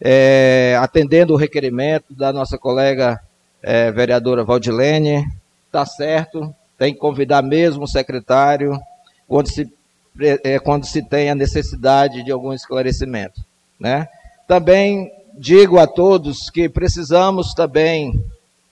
é, 0.00 0.74
atendendo 0.80 1.34
o 1.34 1.36
requerimento 1.36 2.14
da 2.14 2.32
nossa 2.32 2.56
colega 2.56 3.20
é, 3.62 3.92
vereadora 3.92 4.42
Valdilene, 4.42 5.26
está 5.70 5.86
certo, 5.86 6.52
tem 6.76 6.92
que 6.92 6.98
convidar 6.98 7.42
mesmo 7.42 7.84
o 7.84 7.88
secretário 7.88 8.76
quando 9.28 9.48
se, 9.48 9.72
é, 10.42 10.58
quando 10.58 10.84
se 10.84 11.00
tem 11.02 11.30
a 11.30 11.34
necessidade 11.34 12.24
de 12.24 12.32
algum 12.32 12.52
esclarecimento. 12.52 13.40
Né? 13.78 14.08
Também 14.48 15.10
digo 15.38 15.78
a 15.78 15.86
todos 15.86 16.50
que 16.50 16.68
precisamos 16.68 17.54
também 17.54 18.12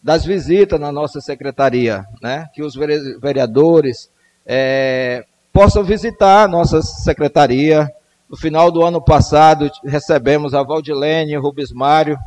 das 0.03 0.24
visitas 0.24 0.80
na 0.80 0.90
nossa 0.90 1.20
secretaria, 1.20 2.05
né? 2.20 2.49
que 2.53 2.62
os 2.62 2.74
vereadores 2.74 4.11
é, 4.44 5.24
possam 5.53 5.84
visitar 5.84 6.44
a 6.44 6.49
nossa 6.49 6.82
secretaria. 6.82 7.88
No 8.28 8.36
final 8.36 8.70
do 8.70 8.82
ano 8.82 9.01
passado, 9.01 9.70
recebemos 9.84 10.55
a 10.55 10.62
Valdilene, 10.62 11.36
o 11.36 11.40
Rubens 11.40 11.72
Mário, 11.72 12.18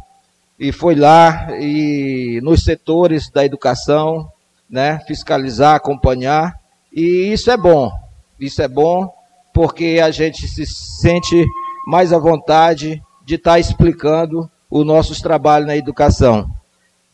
e 0.57 0.71
foi 0.71 0.95
lá 0.95 1.47
e 1.59 2.39
nos 2.43 2.63
setores 2.63 3.29
da 3.31 3.43
educação, 3.43 4.31
né, 4.71 4.99
fiscalizar, 5.05 5.75
acompanhar, 5.75 6.57
e 6.93 7.31
isso 7.33 7.51
é 7.51 7.57
bom. 7.57 7.91
Isso 8.39 8.61
é 8.61 8.67
bom 8.67 9.13
porque 9.53 9.99
a 10.01 10.09
gente 10.09 10.47
se 10.47 10.65
sente 10.65 11.45
mais 11.85 12.13
à 12.13 12.17
vontade 12.17 13.03
de 13.25 13.35
estar 13.35 13.53
tá 13.53 13.59
explicando 13.59 14.49
os 14.69 14.85
nossos 14.85 15.19
trabalhos 15.19 15.67
na 15.67 15.75
educação. 15.75 16.49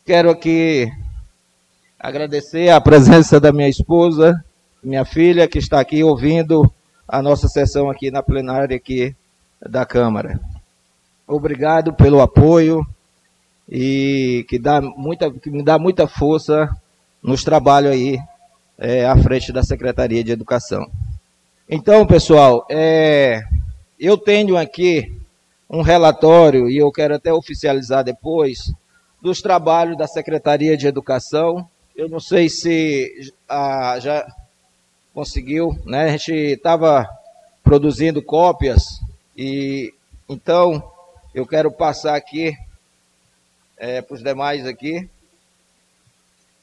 Quero 0.06 0.30
aqui 0.30 0.88
agradecer 1.98 2.70
a 2.70 2.80
presença 2.80 3.40
da 3.40 3.52
minha 3.52 3.68
esposa, 3.68 4.42
minha 4.82 5.04
filha, 5.04 5.48
que 5.48 5.58
está 5.58 5.80
aqui 5.80 6.04
ouvindo 6.04 6.72
a 7.06 7.20
nossa 7.20 7.48
sessão 7.48 7.90
aqui 7.90 8.10
na 8.10 8.22
plenária 8.22 8.76
aqui 8.76 9.14
da 9.60 9.84
Câmara. 9.84 10.40
Obrigado 11.26 11.92
pelo 11.92 12.20
apoio, 12.20 12.86
e 13.68 14.46
que, 14.48 14.58
dá 14.58 14.80
muita, 14.80 15.30
que 15.30 15.50
me 15.50 15.62
dá 15.62 15.78
muita 15.78 16.08
força 16.08 16.70
nos 17.22 17.42
trabalhos 17.42 17.92
aí 17.92 18.18
é, 18.78 19.06
à 19.06 19.16
frente 19.16 19.52
da 19.52 19.62
Secretaria 19.62 20.22
de 20.22 20.32
Educação. 20.32 20.86
Então, 21.68 22.06
pessoal, 22.06 22.66
é, 22.70 23.42
eu 23.98 24.16
tenho 24.16 24.56
aqui 24.56 25.18
um 25.68 25.82
relatório, 25.82 26.70
e 26.70 26.78
eu 26.78 26.90
quero 26.90 27.14
até 27.14 27.32
oficializar 27.32 28.02
depois, 28.02 28.72
dos 29.20 29.42
trabalhos 29.42 29.98
da 29.98 30.06
Secretaria 30.06 30.76
de 30.76 30.86
Educação. 30.86 31.68
Eu 31.94 32.08
não 32.08 32.20
sei 32.20 32.48
se 32.48 33.32
a, 33.48 33.98
já 34.00 34.26
conseguiu, 35.12 35.76
né? 35.84 36.04
A 36.04 36.16
gente 36.16 36.32
estava 36.32 37.06
produzindo 37.62 38.22
cópias, 38.22 38.82
e 39.36 39.92
então 40.28 40.82
eu 41.34 41.46
quero 41.46 41.70
passar 41.70 42.14
aqui 42.14 42.56
é, 43.76 44.00
para 44.00 44.14
os 44.14 44.22
demais 44.22 44.64
aqui. 44.66 45.08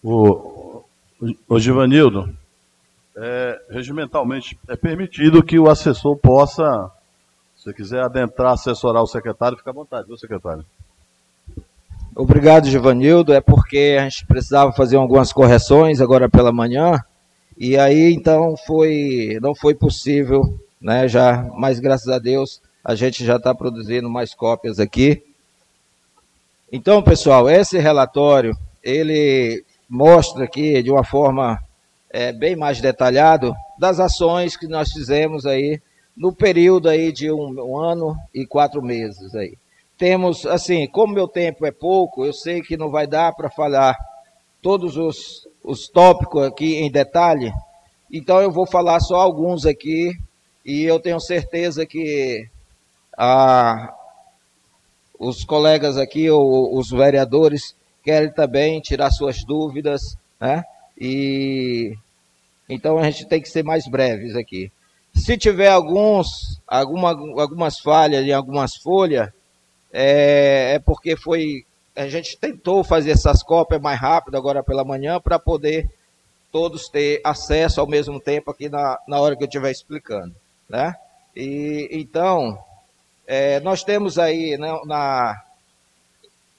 O, 0.08 0.84
o 1.50 1.60
Givanildo, 1.60 2.30
é, 3.18 3.60
regimentalmente 3.72 4.56
é 4.68 4.76
permitido 4.76 5.42
que 5.42 5.58
o 5.58 5.68
assessor 5.68 6.16
possa, 6.16 6.92
se 7.58 7.74
quiser 7.74 8.04
adentrar, 8.04 8.54
assessorar 8.54 9.02
o 9.02 9.08
secretário, 9.08 9.58
fica 9.58 9.72
à 9.72 9.74
vontade, 9.74 10.06
viu, 10.06 10.16
secretário? 10.16 10.64
Obrigado, 12.16 12.70
Givanildo. 12.70 13.34
É 13.34 13.42
porque 13.42 13.98
a 14.00 14.04
gente 14.04 14.28
precisava 14.28 14.72
fazer 14.72 14.98
algumas 14.98 15.34
correções 15.34 16.00
agora 16.00 16.30
pela 16.30 16.52
manhã, 16.52 17.04
e 17.58 17.76
aí 17.76 18.14
então 18.14 18.56
foi, 18.56 19.40
não 19.42 19.56
foi 19.56 19.74
possível, 19.74 20.56
né? 20.80 21.08
Já, 21.08 21.50
mas 21.58 21.80
graças 21.80 22.10
a 22.10 22.20
Deus 22.20 22.62
a 22.84 22.94
gente 22.94 23.26
já 23.26 23.38
está 23.38 23.56
produzindo 23.56 24.08
mais 24.08 24.36
cópias 24.36 24.80
aqui. 24.80 25.24
Então, 26.72 27.02
pessoal, 27.02 27.50
esse 27.50 27.80
relatório 27.80 28.56
ele 28.86 29.65
mostra 29.90 30.46
aqui 30.46 30.82
de 30.82 30.92
uma 30.92 31.04
forma 31.04 31.60
é, 32.10 32.32
bem 32.32 32.56
mais 32.56 32.82
detalhado 32.82 33.54
das 33.78 34.00
ações 34.00 34.56
que 34.56 34.68
nós 34.68 34.92
fizemos 34.92 35.46
aí 35.46 35.82
no 36.16 36.34
período 36.34 36.88
aí 36.88 37.12
de 37.12 37.32
um, 37.32 37.54
um 37.60 37.78
ano 37.78 38.16
e 38.34 38.46
quatro 38.46 38.82
meses 38.82 39.36
aí. 39.36 39.58
Temos, 39.98 40.46
assim, 40.46 40.88
como 40.88 41.14
meu 41.14 41.28
tempo 41.28 41.66
é 41.66 41.72
pouco, 41.72 42.26
eu 42.26 42.34
sei 42.34 42.62
que 42.62 42.78
não 42.78 42.90
vai 42.90 43.08
dar 43.08 43.34
para 43.34 43.50
falar 43.50 43.98
todos 44.62 44.98
os, 44.98 45.48
os 45.64 45.88
tópicos 45.88 46.44
aqui 46.44 46.78
em 46.78 46.92
detalhe, 46.92 47.54
então 48.12 48.42
eu 48.42 48.52
vou 48.52 48.66
falar 48.66 49.00
só 49.00 49.16
alguns 49.16 49.66
aqui 49.66 50.12
e 50.66 50.84
eu 50.84 51.00
tenho 51.00 51.20
certeza 51.20 51.86
que 51.86 52.48
ah, 53.18 53.94
os 55.20 55.44
colegas 55.44 55.98
aqui, 55.98 56.30
ou, 56.30 56.78
os 56.78 56.90
vereadores, 56.90 57.76
querem 58.06 58.32
também 58.32 58.80
tirar 58.80 59.10
suas 59.10 59.44
dúvidas, 59.44 60.16
né? 60.40 60.64
E 60.96 61.98
então 62.70 63.00
a 63.00 63.04
gente 63.10 63.26
tem 63.26 63.42
que 63.42 63.50
ser 63.50 63.64
mais 63.64 63.88
breves 63.88 64.36
aqui. 64.36 64.72
Se 65.16 65.38
tiver 65.38 65.70
alguns, 65.70 66.62
alguma, 66.68 67.10
algumas 67.10 67.80
falhas 67.80 68.24
em 68.24 68.32
algumas 68.32 68.76
folhas, 68.76 69.30
é, 69.92 70.76
é 70.76 70.80
porque 70.80 71.18
foi. 71.18 71.66
A 71.96 72.08
gente 72.08 72.38
tentou 72.38 72.84
fazer 72.84 73.12
essas 73.12 73.42
cópias 73.42 73.82
mais 73.82 74.00
rápido 74.00 74.36
agora 74.38 74.62
pela 74.62 74.84
manhã 74.84 75.20
para 75.20 75.40
poder 75.40 75.90
todos 76.52 76.90
ter 76.90 77.22
acesso 77.24 77.82
ao 77.82 77.88
mesmo 77.88 78.20
tempo 78.20 78.52
aqui 78.52 78.70
na, 78.70 79.00
na 79.08 79.20
hora 79.20 79.36
que 79.36 79.44
eu 79.44 79.48
estiver 79.48 79.72
explicando. 79.72 80.36
Né? 80.70 80.94
E, 81.36 81.88
então, 81.92 82.58
é, 83.26 83.60
nós 83.62 83.84
temos 83.84 84.20
aí 84.20 84.58
né, 84.58 84.78
na, 84.86 85.42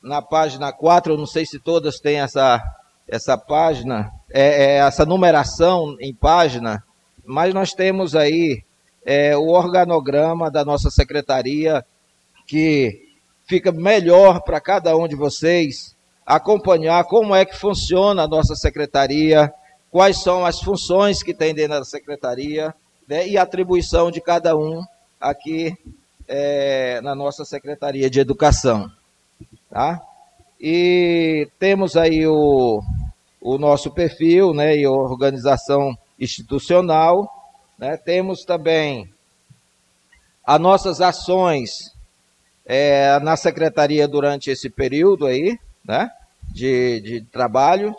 na 0.02 0.22
página 0.22 0.72
4, 0.72 1.12
eu 1.12 1.18
não 1.18 1.26
sei 1.26 1.44
se 1.44 1.58
todas 1.58 1.98
têm 1.98 2.20
essa, 2.20 2.62
essa 3.08 3.36
página, 3.36 4.10
é, 4.30 4.64
é, 4.64 4.76
essa 4.78 5.04
numeração 5.04 5.96
em 6.00 6.14
página, 6.14 6.82
mas 7.24 7.52
nós 7.52 7.72
temos 7.72 8.14
aí 8.14 8.62
é, 9.04 9.36
o 9.36 9.48
organograma 9.48 10.50
da 10.50 10.64
nossa 10.64 10.90
secretaria, 10.90 11.84
que 12.46 13.06
fica 13.46 13.72
melhor 13.72 14.42
para 14.42 14.60
cada 14.60 14.96
um 14.96 15.08
de 15.08 15.16
vocês 15.16 15.96
acompanhar 16.24 17.04
como 17.04 17.34
é 17.34 17.44
que 17.44 17.56
funciona 17.56 18.24
a 18.24 18.28
nossa 18.28 18.54
secretaria, 18.56 19.52
quais 19.90 20.20
são 20.22 20.44
as 20.44 20.60
funções 20.60 21.22
que 21.22 21.32
tem 21.32 21.54
dentro 21.54 21.78
da 21.78 21.84
secretaria 21.84 22.74
né, 23.08 23.26
e 23.28 23.38
a 23.38 23.42
atribuição 23.42 24.10
de 24.10 24.20
cada 24.20 24.56
um 24.56 24.82
aqui 25.20 25.72
é, 26.28 27.00
na 27.00 27.14
nossa 27.14 27.44
Secretaria 27.44 28.10
de 28.10 28.20
Educação. 28.20 28.90
Tá? 29.70 30.00
E 30.60 31.48
temos 31.58 31.96
aí 31.96 32.26
o, 32.26 32.82
o 33.40 33.58
nosso 33.58 33.90
perfil 33.90 34.54
né, 34.54 34.76
e 34.76 34.86
organização 34.86 35.96
institucional. 36.18 37.30
Né? 37.78 37.96
Temos 37.96 38.44
também 38.44 39.12
as 40.44 40.60
nossas 40.60 41.00
ações 41.00 41.92
é, 42.64 43.18
na 43.20 43.36
secretaria 43.36 44.08
durante 44.08 44.50
esse 44.50 44.70
período 44.70 45.26
aí, 45.26 45.58
né, 45.84 46.10
de, 46.52 47.00
de 47.00 47.20
trabalhos. 47.22 47.96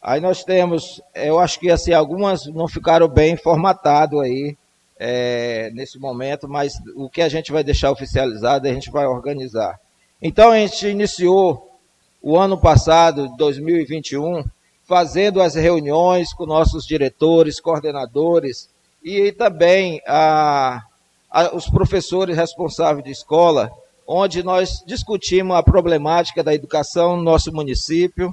Aí 0.00 0.20
nós 0.20 0.42
temos, 0.42 1.00
eu 1.14 1.38
acho 1.38 1.60
que 1.60 1.70
assim, 1.70 1.92
algumas 1.92 2.46
não 2.46 2.66
ficaram 2.66 3.06
bem 3.06 3.36
formatado 3.36 4.20
aí 4.20 4.56
é, 5.04 5.68
nesse 5.74 5.98
momento, 5.98 6.48
mas 6.48 6.74
o 6.94 7.10
que 7.10 7.20
a 7.20 7.28
gente 7.28 7.50
vai 7.50 7.64
deixar 7.64 7.90
oficializado, 7.90 8.68
a 8.68 8.72
gente 8.72 8.88
vai 8.88 9.04
organizar. 9.04 9.80
Então 10.22 10.52
a 10.52 10.58
gente 10.58 10.86
iniciou 10.86 11.76
o 12.22 12.38
ano 12.38 12.56
passado, 12.56 13.28
2021, 13.36 14.44
fazendo 14.84 15.42
as 15.42 15.56
reuniões 15.56 16.32
com 16.32 16.46
nossos 16.46 16.86
diretores, 16.86 17.58
coordenadores 17.58 18.70
e 19.02 19.32
também 19.32 20.00
a, 20.06 20.80
a, 21.28 21.52
os 21.52 21.68
professores 21.68 22.36
responsáveis 22.36 23.04
de 23.04 23.10
escola, 23.10 23.72
onde 24.06 24.44
nós 24.44 24.84
discutimos 24.86 25.56
a 25.56 25.64
problemática 25.64 26.44
da 26.44 26.54
educação 26.54 27.16
no 27.16 27.24
nosso 27.24 27.52
município 27.52 28.32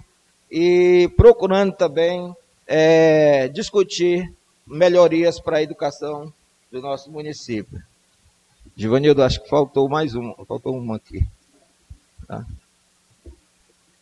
e 0.52 1.10
procurando 1.18 1.74
também 1.74 2.32
é, 2.68 3.48
discutir 3.48 4.32
melhorias 4.68 5.40
para 5.40 5.58
a 5.58 5.64
educação 5.64 6.32
do 6.72 6.82
nosso 6.82 7.12
município. 7.12 7.82
Givanildo, 8.76 9.24
acho 9.24 9.42
que 9.42 9.50
faltou 9.50 9.90
mais 9.90 10.14
uma, 10.14 10.36
faltou 10.46 10.78
uma 10.78 10.98
aqui. 10.98 11.26
Tá? 12.28 12.46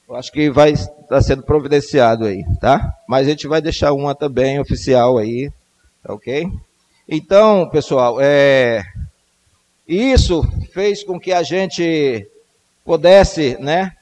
Eu 0.07 0.15
acho 0.15 0.31
que 0.31 0.49
vai 0.49 0.71
estar 0.71 1.21
sendo 1.21 1.43
providenciado 1.43 2.25
aí, 2.25 2.43
tá? 2.59 2.93
Mas 3.07 3.27
a 3.27 3.29
gente 3.29 3.47
vai 3.47 3.61
deixar 3.61 3.93
uma 3.93 4.13
também 4.13 4.59
oficial 4.59 5.17
aí, 5.17 5.51
tá 6.03 6.13
ok? 6.13 6.49
Então, 7.07 7.69
pessoal, 7.69 8.17
é, 8.21 8.83
isso 9.87 10.43
fez 10.73 11.03
com 11.03 11.19
que 11.19 11.31
a 11.31 11.43
gente 11.43 12.29
pudesse, 12.85 13.57
né, 13.59 13.95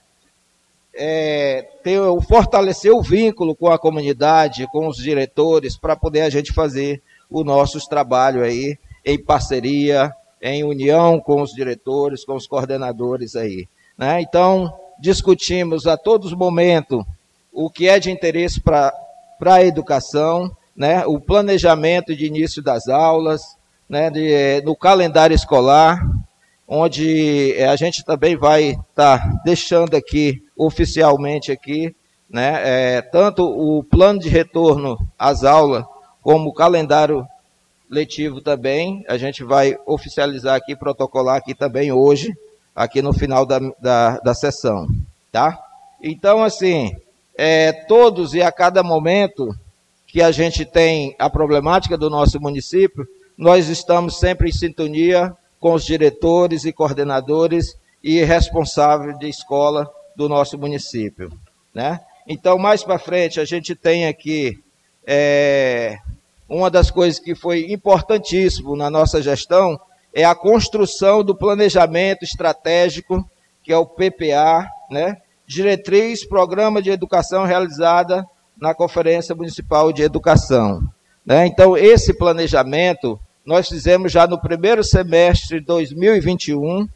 é, 0.93 1.67
ter, 1.83 1.99
fortalecer 2.27 2.91
o 2.91 3.01
vínculo 3.01 3.55
com 3.55 3.67
a 3.67 3.79
comunidade, 3.79 4.67
com 4.71 4.87
os 4.87 4.97
diretores, 4.97 5.77
para 5.77 5.95
poder 5.95 6.21
a 6.21 6.29
gente 6.29 6.53
fazer 6.53 7.01
o 7.39 7.43
nosso 7.43 7.79
trabalho 7.89 8.43
aí 8.43 8.77
em 9.03 9.21
parceria, 9.21 10.11
em 10.41 10.63
união 10.63 11.19
com 11.19 11.41
os 11.41 11.51
diretores, 11.51 12.23
com 12.23 12.35
os 12.35 12.47
coordenadores 12.47 13.35
aí. 13.35 13.67
Né? 13.97 14.21
Então, 14.21 14.73
discutimos 14.99 15.85
a 15.85 15.97
todos 15.97 16.31
os 16.31 16.37
momentos 16.37 17.03
o 17.51 17.69
que 17.69 17.87
é 17.87 17.99
de 17.99 18.09
interesse 18.09 18.61
para 18.61 18.93
a 19.41 19.63
educação, 19.63 20.49
né? 20.75 21.05
o 21.05 21.19
planejamento 21.19 22.15
de 22.15 22.25
início 22.25 22.63
das 22.63 22.87
aulas, 22.87 23.41
né? 23.87 24.09
de, 24.09 24.61
no 24.63 24.75
calendário 24.75 25.35
escolar, 25.35 25.99
onde 26.67 27.53
eh, 27.53 27.67
a 27.67 27.75
gente 27.75 28.03
também 28.03 28.35
vai 28.35 28.69
estar 28.69 29.19
tá 29.19 29.41
deixando 29.43 29.95
aqui 29.95 30.41
oficialmente 30.57 31.51
aqui, 31.51 31.95
né, 32.27 32.61
é, 32.63 33.01
tanto 33.01 33.43
o 33.43 33.83
plano 33.83 34.19
de 34.19 34.29
retorno 34.29 34.97
às 35.17 35.43
aulas 35.43 35.85
como 36.25 36.51
calendário 36.51 37.23
letivo 37.87 38.41
também, 38.41 39.05
a 39.07 39.15
gente 39.15 39.43
vai 39.43 39.77
oficializar 39.85 40.55
aqui, 40.55 40.75
protocolar 40.75 41.35
aqui 41.35 41.53
também 41.53 41.91
hoje, 41.91 42.35
aqui 42.75 42.99
no 42.99 43.13
final 43.13 43.45
da, 43.45 43.59
da, 43.79 44.17
da 44.17 44.33
sessão, 44.33 44.87
tá? 45.31 45.55
Então, 46.01 46.43
assim, 46.43 46.95
é, 47.37 47.71
todos 47.71 48.33
e 48.33 48.41
a 48.41 48.51
cada 48.51 48.81
momento 48.81 49.55
que 50.07 50.19
a 50.19 50.31
gente 50.31 50.65
tem 50.65 51.15
a 51.19 51.29
problemática 51.29 51.95
do 51.95 52.09
nosso 52.09 52.41
município, 52.41 53.07
nós 53.37 53.69
estamos 53.69 54.17
sempre 54.17 54.49
em 54.49 54.51
sintonia 54.51 55.31
com 55.59 55.75
os 55.75 55.85
diretores 55.85 56.65
e 56.65 56.73
coordenadores 56.73 57.77
e 58.03 58.23
responsáveis 58.23 59.15
de 59.19 59.29
escola 59.29 59.87
do 60.15 60.27
nosso 60.27 60.57
município. 60.57 61.31
Né? 61.71 61.99
Então, 62.27 62.57
mais 62.57 62.83
para 62.83 62.97
frente, 62.97 63.39
a 63.39 63.45
gente 63.45 63.75
tem 63.75 64.07
aqui 64.07 64.57
é, 65.05 65.99
uma 66.47 66.69
das 66.69 66.91
coisas 66.91 67.19
que 67.19 67.35
foi 67.35 67.71
importantíssimo 67.71 68.75
na 68.75 68.89
nossa 68.89 69.21
gestão 69.21 69.79
é 70.13 70.23
a 70.23 70.35
construção 70.35 71.23
do 71.23 71.35
planejamento 71.35 72.23
estratégico, 72.23 73.27
que 73.63 73.73
é 73.73 73.77
o 73.77 73.85
PPA, 73.85 74.67
né? 74.89 75.17
diretriz, 75.47 76.25
programa 76.25 76.81
de 76.81 76.89
educação 76.89 77.45
realizada 77.45 78.25
na 78.57 78.73
Conferência 78.73 79.35
Municipal 79.35 79.91
de 79.91 80.01
Educação. 80.03 80.81
Né? 81.25 81.45
Então, 81.47 81.77
esse 81.77 82.13
planejamento 82.13 83.19
nós 83.45 83.69
fizemos 83.69 84.11
já 84.11 84.25
no 84.25 84.41
primeiro 84.41 84.83
semestre 84.83 85.59
de 85.59 85.65
2021, 85.65 86.87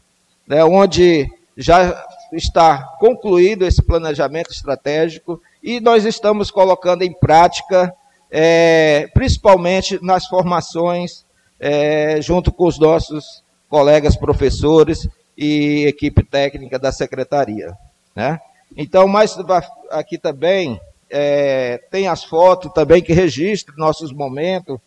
né, 0.46 0.64
onde 0.64 1.30
já 1.56 2.04
está 2.32 2.82
concluído 2.98 3.64
esse 3.64 3.82
planejamento 3.82 4.50
estratégico 4.50 5.40
e 5.62 5.78
nós 5.78 6.04
estamos 6.04 6.50
colocando 6.50 7.02
em 7.02 7.12
prática, 7.12 7.94
é, 8.30 9.08
principalmente 9.12 9.98
nas 10.02 10.26
formações, 10.26 11.24
é, 11.58 12.20
junto 12.20 12.52
com 12.52 12.66
os 12.66 12.78
nossos 12.78 13.42
colegas 13.68 14.16
professores 14.16 15.08
e 15.36 15.86
equipe 15.86 16.22
técnica 16.22 16.78
da 16.78 16.92
secretaria. 16.92 17.72
Né? 18.14 18.38
Então, 18.76 19.06
mais 19.08 19.36
aqui 19.90 20.16
também 20.18 20.80
é, 21.10 21.80
tem 21.90 22.06
as 22.06 22.24
fotos 22.24 22.72
também 22.72 23.02
que 23.02 23.12
registram 23.12 23.74
nossos 23.76 24.12
momentos 24.12 24.78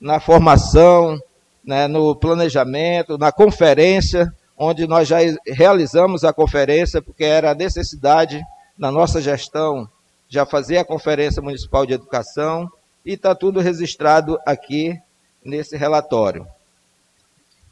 na 0.00 0.20
formação, 0.20 1.18
né, 1.64 1.86
no 1.86 2.14
planejamento, 2.14 3.18
na 3.18 3.30
conferência, 3.30 4.32
onde 4.56 4.86
nós 4.86 5.06
já 5.06 5.18
realizamos 5.46 6.24
a 6.24 6.32
conferência, 6.32 7.02
porque 7.02 7.24
era 7.24 7.50
a 7.50 7.54
necessidade 7.54 8.42
na 8.76 8.90
nossa 8.90 9.20
gestão 9.20 9.88
já 10.28 10.44
fazer 10.44 10.78
a 10.78 10.84
Conferência 10.84 11.40
Municipal 11.40 11.86
de 11.86 11.94
Educação, 11.94 12.70
e 13.08 13.14
está 13.14 13.34
tudo 13.34 13.58
registrado 13.58 14.38
aqui 14.44 15.00
nesse 15.42 15.78
relatório. 15.78 16.46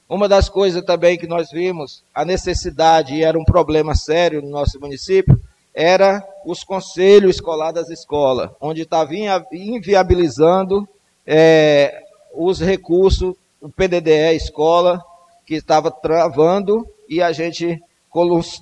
Uma 0.09 0.26
das 0.26 0.49
coisas 0.49 0.82
também 0.82 1.18
que 1.18 1.26
nós 1.26 1.51
vimos, 1.51 2.03
a 2.14 2.24
necessidade, 2.24 3.14
e 3.14 3.22
era 3.22 3.39
um 3.39 3.45
problema 3.45 3.95
sério 3.95 4.41
no 4.41 4.49
nosso 4.49 4.80
município, 4.80 5.39
era 5.74 6.26
os 6.47 6.64
conselhos 6.64 7.34
escolar 7.34 7.70
das 7.70 7.91
escolas, 7.91 8.51
onde 8.59 8.80
estava 8.80 9.11
inviabilizando 9.53 10.89
é, 11.26 12.03
os 12.34 12.59
recursos, 12.59 13.34
o 13.61 13.68
PDDE 13.68 14.37
escola, 14.37 15.05
que 15.45 15.55
estava 15.55 15.91
travando, 15.91 16.89
e 17.11 17.20
a 17.20 17.30
gente 17.30 17.78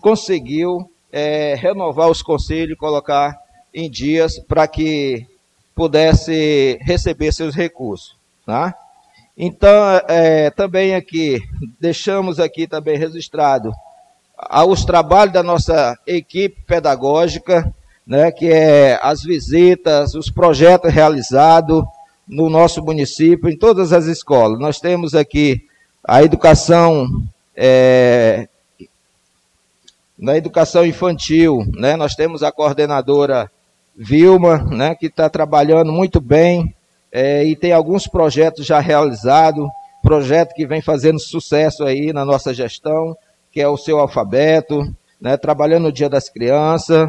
conseguiu 0.00 0.90
é, 1.12 1.54
renovar 1.54 2.10
os 2.10 2.20
conselhos 2.20 2.76
colocar 2.76 3.40
em 3.72 3.88
dias 3.88 4.40
para 4.40 4.66
que 4.66 5.24
pudesse 5.74 6.78
receber 6.82 7.32
seus 7.32 7.54
recursos. 7.54 8.16
Tá? 8.46 8.74
Então, 9.36 10.00
é, 10.08 10.50
também 10.50 10.94
aqui, 10.94 11.42
deixamos 11.80 12.38
aqui 12.38 12.66
também 12.66 12.96
registrado 12.96 13.72
os 14.66 14.84
trabalhos 14.84 15.32
da 15.32 15.42
nossa 15.42 15.98
equipe 16.06 16.60
pedagógica, 16.66 17.72
né, 18.06 18.30
que 18.30 18.46
é 18.46 18.98
as 19.02 19.22
visitas, 19.22 20.14
os 20.14 20.30
projetos 20.30 20.92
realizados 20.92 21.82
no 22.28 22.50
nosso 22.50 22.82
município, 22.82 23.48
em 23.48 23.56
todas 23.56 23.92
as 23.92 24.06
escolas. 24.06 24.58
Nós 24.58 24.78
temos 24.78 25.14
aqui 25.14 25.66
a 26.02 26.22
educação 26.22 27.06
é, 27.56 28.48
na 30.18 30.36
educação 30.36 30.84
infantil, 30.84 31.64
né, 31.74 31.96
nós 31.96 32.14
temos 32.14 32.42
a 32.42 32.52
coordenadora 32.52 33.50
Vilma, 33.96 34.58
né, 34.70 34.94
que 34.94 35.06
está 35.06 35.28
trabalhando 35.28 35.92
muito 35.92 36.20
bem 36.20 36.74
é, 37.12 37.44
e 37.44 37.54
tem 37.54 37.72
alguns 37.72 38.08
projetos 38.08 38.66
já 38.66 38.80
realizados, 38.80 39.68
projeto 40.02 40.52
que 40.54 40.66
vem 40.66 40.82
fazendo 40.82 41.20
sucesso 41.20 41.84
aí 41.84 42.12
na 42.12 42.24
nossa 42.24 42.52
gestão, 42.52 43.16
que 43.52 43.60
é 43.60 43.68
o 43.68 43.76
seu 43.76 44.00
alfabeto, 44.00 44.82
né, 45.20 45.36
trabalhando 45.36 45.84
no 45.84 45.92
Dia 45.92 46.08
das 46.08 46.28
Crianças 46.28 47.08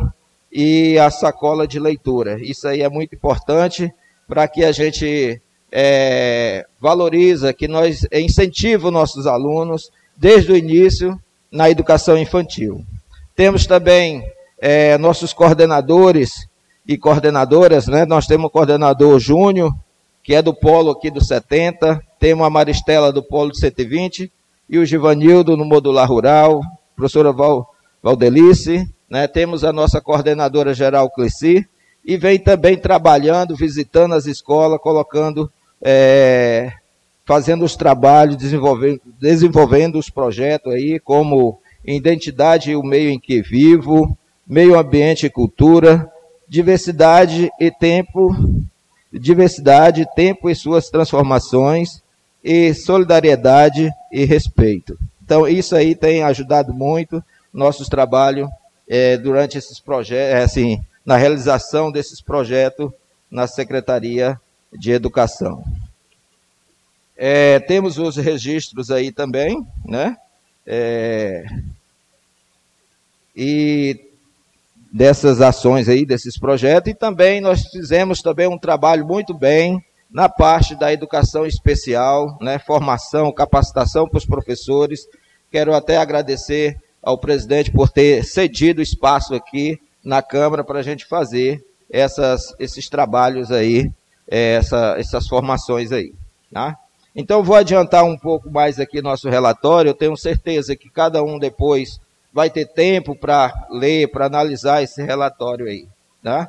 e 0.52 0.98
a 1.00 1.10
sacola 1.10 1.68
de 1.68 1.80
leitura. 1.80 2.38
Isso 2.40 2.68
aí 2.68 2.82
é 2.82 2.90
muito 2.90 3.16
importante 3.16 3.92
para 4.28 4.48
que 4.48 4.64
a 4.64 4.72
gente 4.72 5.42
é, 5.72 6.66
valoriza, 6.80 7.52
que 7.52 7.68
nós 7.68 8.08
incentiva 8.12 8.88
os 8.88 8.94
nossos 8.94 9.28
alunos 9.28 9.92
desde 10.16 10.52
o 10.52 10.56
início 10.56 11.20
na 11.52 11.70
educação 11.70 12.18
infantil. 12.18 12.86
Temos 13.36 13.66
também 13.66 14.24
é, 14.60 14.98
nossos 14.98 15.34
coordenadores 15.34 16.48
e 16.88 16.98
coordenadoras, 16.98 17.88
né? 17.88 18.06
Nós 18.06 18.28
temos 18.28 18.48
o 18.48 18.50
coordenador 18.50 19.20
Júnior, 19.20 19.74
que 20.24 20.36
é 20.36 20.42
do 20.42 20.54
polo 20.54 20.92
aqui 20.92 21.10
do 21.10 21.24
70, 21.24 22.02
temos 22.20 22.46
a 22.46 22.50
Maristela 22.50 23.12
do 23.12 23.24
polo 23.24 23.50
do 23.50 23.58
120 23.58 24.32
e 24.70 24.78
o 24.78 24.86
Givanildo 24.86 25.56
no 25.56 25.66
modular 25.66 26.10
rural, 26.10 26.62
professora 26.96 27.32
Val, 27.32 27.74
Valdelice, 28.02 28.88
né? 29.10 29.28
Temos 29.28 29.64
a 29.64 29.74
nossa 29.74 30.00
coordenadora 30.02 30.74
geral 30.74 31.10
Cleci 31.10 31.68
e 32.04 32.18
vem 32.18 32.38
também 32.38 32.78
trabalhando, 32.78 33.56
visitando 33.56 34.14
as 34.14 34.26
escolas, 34.26 34.80
colocando 34.80 35.52
é, 35.82 36.72
fazendo 37.26 37.66
os 37.66 37.76
trabalhos, 37.76 38.38
desenvolvendo, 38.38 39.02
desenvolvendo 39.20 39.98
os 39.98 40.10
projetos 40.10 40.74
aí, 40.74 41.00
como 41.00 41.60
identidade 41.84 42.72
e 42.72 42.76
o 42.76 42.84
meio 42.84 43.10
em 43.10 43.20
que 43.20 43.42
vivo, 43.42 44.16
meio 44.48 44.78
ambiente 44.78 45.26
e 45.26 45.30
cultura, 45.30 46.10
diversidade 46.48 47.50
e 47.60 47.72
tempo, 47.72 48.36
diversidade, 49.12 50.08
tempo 50.16 50.50
e 50.50 50.56
suas 50.56 50.90
transformações, 50.90 52.04
e 52.44 52.76
solidariedade 52.76 53.92
e 54.12 54.24
respeito. 54.24 54.98
Então, 55.24 55.48
isso 55.48 55.76
aí 55.76 55.96
tem 55.96 56.22
ajudado 56.22 56.72
muito 56.72 57.24
nossos 57.52 57.90
trabalhos 57.90 58.48
é, 58.88 59.18
durante 59.18 59.58
esses 59.58 59.80
projetos, 59.80 60.36
é, 60.36 60.44
assim, 60.44 60.80
na 61.04 61.18
realização 61.18 61.92
desses 61.92 62.22
projetos 62.22 62.92
na 63.32 63.48
Secretaria 63.48 64.40
de 64.72 64.92
Educação. 64.92 65.64
É, 67.18 67.60
temos 67.60 67.98
os 67.98 68.18
registros 68.18 68.92
aí 68.92 69.12
também, 69.12 69.66
né? 69.84 70.16
É, 70.68 71.46
e 73.36 74.05
dessas 74.96 75.42
ações 75.42 75.90
aí, 75.90 76.06
desses 76.06 76.40
projetos, 76.40 76.90
e 76.90 76.96
também 76.96 77.42
nós 77.42 77.68
fizemos 77.68 78.22
também 78.22 78.48
um 78.48 78.58
trabalho 78.58 79.06
muito 79.06 79.34
bem 79.34 79.84
na 80.10 80.30
parte 80.30 80.74
da 80.74 80.94
educação 80.94 81.46
especial, 81.46 82.38
né, 82.40 82.58
formação, 82.60 83.30
capacitação 83.34 84.08
para 84.08 84.20
os 84.20 84.26
professores. 84.26 85.02
Quero 85.52 85.74
até 85.74 85.98
agradecer 85.98 86.78
ao 87.04 87.18
presidente 87.18 87.74
por 87.74 87.90
ter 87.90 88.24
cedido 88.24 88.82
espaço 88.82 89.36
aqui 89.36 89.78
na 90.02 90.22
Câmara 90.22 90.64
para 90.64 90.80
a 90.80 90.84
gente 90.84 91.06
fazer 91.06 91.62
essas, 91.92 92.56
esses 92.58 92.88
trabalhos 92.88 93.52
aí, 93.52 93.92
é, 94.32 94.54
essa, 94.54 94.96
essas 94.98 95.28
formações 95.28 95.92
aí. 95.92 96.14
Tá? 96.54 96.74
Então, 97.14 97.44
vou 97.44 97.58
adiantar 97.58 98.06
um 98.06 98.18
pouco 98.18 98.50
mais 98.50 98.80
aqui 98.80 99.02
nosso 99.02 99.28
relatório. 99.30 99.90
Eu 99.90 99.94
tenho 99.94 100.16
certeza 100.16 100.74
que 100.74 100.90
cada 100.90 101.22
um 101.22 101.38
depois 101.38 102.00
vai 102.36 102.50
ter 102.50 102.66
tempo 102.66 103.16
para 103.16 103.54
ler, 103.70 104.12
para 104.12 104.26
analisar 104.26 104.84
esse 104.84 105.02
relatório 105.02 105.68
aí. 105.68 105.88
Tá? 106.22 106.46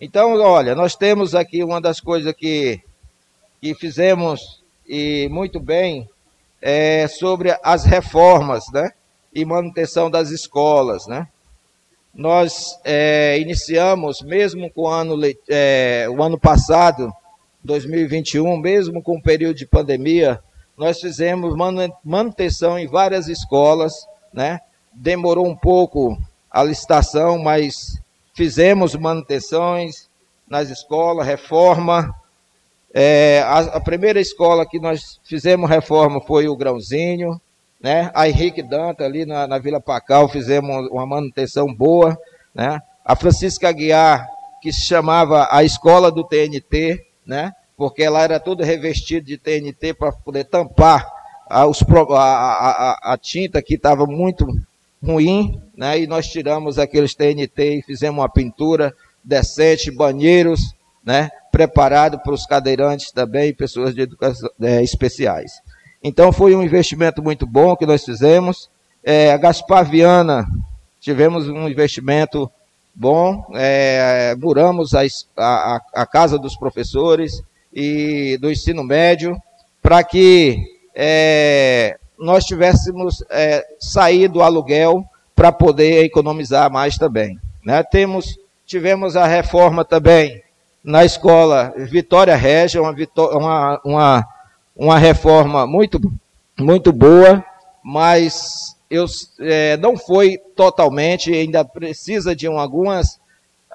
Então, 0.00 0.36
olha, 0.36 0.74
nós 0.74 0.96
temos 0.96 1.32
aqui 1.32 1.62
uma 1.62 1.80
das 1.80 2.00
coisas 2.00 2.34
que, 2.34 2.80
que 3.60 3.72
fizemos 3.72 4.64
e 4.84 5.28
muito 5.30 5.60
bem 5.60 6.08
é 6.60 7.06
sobre 7.06 7.56
as 7.62 7.84
reformas 7.84 8.64
né, 8.72 8.90
e 9.32 9.44
manutenção 9.44 10.10
das 10.10 10.30
escolas. 10.30 11.06
Né? 11.06 11.28
Nós 12.12 12.76
é, 12.82 13.38
iniciamos, 13.38 14.20
mesmo 14.22 14.68
com 14.72 14.82
o 14.82 14.88
ano, 14.88 15.14
é, 15.48 16.08
o 16.10 16.20
ano 16.20 16.36
passado, 16.36 17.12
2021, 17.62 18.56
mesmo 18.56 19.00
com 19.00 19.16
o 19.16 19.22
período 19.22 19.54
de 19.54 19.66
pandemia, 19.66 20.40
nós 20.76 20.98
fizemos 21.00 21.54
manutenção 22.04 22.76
em 22.76 22.88
várias 22.88 23.28
escolas, 23.28 23.92
né? 24.32 24.60
Demorou 25.00 25.46
um 25.46 25.54
pouco 25.54 26.18
a 26.50 26.64
licitação, 26.64 27.38
mas 27.38 28.00
fizemos 28.34 28.96
manutenções 28.96 30.08
nas 30.48 30.70
escolas, 30.70 31.24
reforma. 31.24 32.12
É, 32.92 33.40
a, 33.46 33.58
a, 33.58 33.80
primeira 33.80 34.20
escola 34.20 34.66
que 34.66 34.80
nós 34.80 35.20
fizemos 35.22 35.70
reforma 35.70 36.20
foi 36.20 36.48
o 36.48 36.56
Grãozinho, 36.56 37.40
né? 37.80 38.10
A 38.12 38.28
Henrique 38.28 38.60
Danta 38.60 39.04
ali 39.04 39.24
na, 39.24 39.46
na 39.46 39.58
Vila 39.58 39.80
Pacal 39.80 40.28
fizemos 40.28 40.88
uma 40.90 41.06
manutenção 41.06 41.72
boa, 41.72 42.18
né? 42.52 42.80
A 43.04 43.14
Francisca 43.14 43.68
Aguiar, 43.68 44.26
que 44.60 44.72
se 44.72 44.80
chamava 44.80 45.46
a 45.48 45.62
Escola 45.62 46.10
do 46.10 46.24
TNT, 46.24 47.06
né? 47.24 47.52
Porque 47.76 48.02
ela 48.02 48.20
era 48.20 48.40
toda 48.40 48.64
revestida 48.64 49.24
de 49.24 49.38
TNT 49.38 49.94
para 49.94 50.10
poder 50.10 50.44
tampar 50.44 51.08
os, 51.68 51.82
a, 52.10 52.20
a, 52.20 53.12
a 53.14 53.16
tinta 53.16 53.62
que 53.62 53.74
estava 53.74 54.04
muito 54.06 54.44
ruim, 55.02 55.60
né? 55.76 56.00
E 56.00 56.06
nós 56.06 56.26
tiramos 56.26 56.78
aqueles 56.78 57.14
TNT 57.14 57.78
e 57.78 57.82
fizemos 57.82 58.18
uma 58.20 58.28
pintura 58.28 58.94
decente, 59.22 59.90
banheiros, 59.90 60.74
né? 61.04 61.30
Preparado 61.50 62.18
para 62.18 62.32
os 62.32 62.46
cadeirantes 62.46 63.10
também, 63.10 63.54
pessoas 63.54 63.94
de 63.94 64.02
educação 64.02 64.50
é, 64.60 64.82
especiais. 64.82 65.52
Então 66.02 66.32
foi 66.32 66.54
um 66.54 66.62
investimento 66.62 67.22
muito 67.22 67.46
bom 67.46 67.76
que 67.76 67.86
nós 67.86 68.04
fizemos. 68.04 68.70
É, 69.02 69.32
a 69.32 69.36
Gaspar 69.36 69.88
Viana, 69.88 70.46
tivemos 71.00 71.48
um 71.48 71.68
investimento 71.68 72.50
bom, 72.94 73.44
é, 73.54 74.34
muramos 74.38 74.92
a, 74.94 75.02
a, 75.36 75.80
a, 75.94 76.06
casa 76.06 76.36
dos 76.38 76.56
professores 76.56 77.42
e 77.72 78.36
do 78.40 78.50
ensino 78.50 78.82
médio 78.82 79.40
para 79.80 80.02
que 80.02 80.58
é, 80.94 81.96
nós 82.18 82.44
tivéssemos 82.44 83.22
é, 83.30 83.64
saído 83.78 84.34
do 84.34 84.42
aluguel 84.42 85.04
para 85.34 85.52
poder 85.52 86.04
economizar 86.04 86.70
mais 86.70 86.96
também. 86.96 87.38
Né? 87.64 87.82
Temos, 87.82 88.38
tivemos 88.66 89.16
a 89.16 89.26
reforma 89.26 89.84
também 89.84 90.42
na 90.82 91.04
escola 91.04 91.72
Vitória 91.76 92.34
Régia, 92.34 92.82
uma, 92.82 92.94
uma, 93.14 93.80
uma, 93.84 94.26
uma 94.74 94.98
reforma 94.98 95.66
muito, 95.66 96.00
muito 96.58 96.92
boa, 96.92 97.44
mas 97.82 98.76
eu, 98.90 99.06
é, 99.40 99.76
não 99.76 99.96
foi 99.96 100.38
totalmente, 100.56 101.32
ainda 101.32 101.64
precisa 101.64 102.34
de 102.34 102.48
um, 102.48 102.58
algumas 102.58 103.20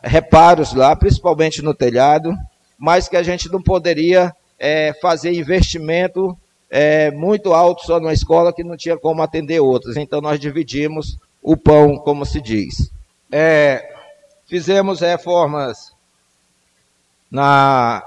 reparos 0.03 0.73
lá, 0.73 0.95
principalmente 0.95 1.61
no 1.61 1.73
telhado, 1.73 2.35
mas 2.77 3.07
que 3.07 3.15
a 3.15 3.23
gente 3.23 3.49
não 3.49 3.61
poderia 3.61 4.35
é, 4.59 4.93
fazer 5.01 5.33
investimento 5.33 6.37
é, 6.75 7.11
muito 7.11 7.53
alto 7.53 7.85
só 7.85 7.99
numa 7.99 8.13
escola 8.13 8.51
que 8.51 8.63
não 8.63 8.75
tinha 8.75 8.97
como 8.97 9.21
atender 9.21 9.59
outras. 9.59 9.95
Então 9.95 10.19
nós 10.19 10.39
dividimos 10.39 11.19
o 11.39 11.55
pão, 11.55 11.99
como 11.99 12.25
se 12.25 12.41
diz. 12.41 12.91
É, 13.31 13.93
fizemos 14.47 15.01
reformas 15.01 15.93
na, 17.29 18.03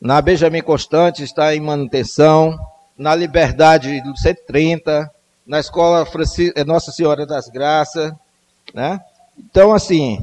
na 0.00 0.22
Benjamin 0.22 0.62
Constante, 0.62 1.22
está 1.22 1.54
em 1.54 1.60
manutenção, 1.60 2.58
na 2.96 3.14
Liberdade 3.14 4.00
do 4.00 4.16
130, 4.16 5.10
na 5.46 5.60
Escola 5.60 6.06
Francis, 6.06 6.50
é, 6.56 6.64
Nossa 6.64 6.90
Senhora 6.92 7.26
das 7.26 7.48
Graças, 7.48 8.10
né? 8.72 8.98
Então, 9.38 9.74
assim, 9.74 10.18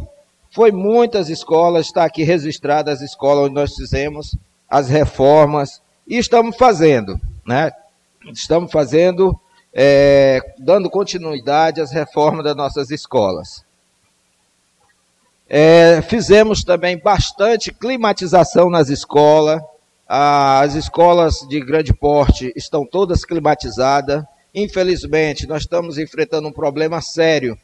foi 0.50 0.72
muitas 0.72 1.30
escolas, 1.30 1.86
está 1.86 2.04
aqui 2.04 2.24
registrada 2.24 2.92
as 2.92 3.02
escolas 3.02 3.46
onde 3.46 3.54
nós 3.54 3.76
fizemos 3.76 4.36
as 4.68 4.90
reformas 4.90 5.86
e 6.08 6.18
estamos 6.18 6.56
fazendo, 6.56 7.20
né? 7.46 7.72
Estamos 8.32 8.72
fazendo, 8.72 9.38
é, 9.74 10.42
dando 10.58 10.90
continuidade 10.90 11.82
às 11.82 11.92
reformas 11.92 12.44
das 12.44 12.56
nossas 12.56 12.90
escolas. 12.90 13.66
É, 15.50 16.02
fizemos 16.02 16.64
também 16.64 16.98
bastante 16.98 17.72
climatização 17.72 18.70
nas 18.70 18.90
escolas, 18.90 19.62
as 20.08 20.74
escolas 20.76 21.36
de 21.50 21.60
grande 21.60 21.94
porte 21.94 22.54
estão 22.56 22.86
todas 22.86 23.26
climatizadas. 23.26 24.24
Infelizmente, 24.56 25.46
nós 25.46 25.64
estamos 25.64 25.98
enfrentando 25.98 26.48
um 26.48 26.52
problema 26.52 27.02
sério, 27.02 27.58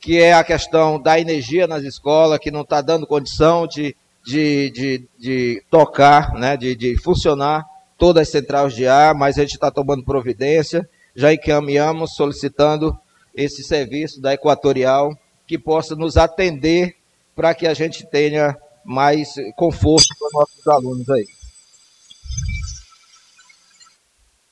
que 0.00 0.20
é 0.20 0.32
a 0.32 0.44
questão 0.44 1.00
da 1.00 1.18
energia 1.18 1.66
nas 1.66 1.82
escolas, 1.82 2.38
que 2.38 2.52
não 2.52 2.62
está 2.62 2.80
dando 2.80 3.06
condição 3.06 3.66
de, 3.66 3.96
de, 4.24 4.70
de, 4.70 5.04
de 5.18 5.62
tocar, 5.68 6.34
né, 6.34 6.56
de, 6.56 6.76
de 6.76 6.96
funcionar 6.96 7.64
todas 7.98 8.22
as 8.22 8.28
centrais 8.30 8.74
de 8.74 8.86
ar, 8.86 9.14
mas 9.14 9.36
a 9.36 9.42
gente 9.42 9.54
está 9.54 9.70
tomando 9.70 10.04
providência, 10.04 10.88
já 11.14 11.32
encaminhamos 11.32 12.14
solicitando 12.14 12.96
esse 13.34 13.62
serviço 13.62 14.20
da 14.20 14.32
Equatorial 14.32 15.18
que 15.46 15.58
possa 15.58 15.96
nos 15.96 16.16
atender 16.16 16.96
para 17.34 17.54
que 17.54 17.66
a 17.66 17.74
gente 17.74 18.06
tenha 18.06 18.56
mais 18.84 19.34
conforto 19.56 20.08
para 20.18 20.40
nossos 20.40 20.66
alunos 20.66 21.10
aí. 21.10 21.26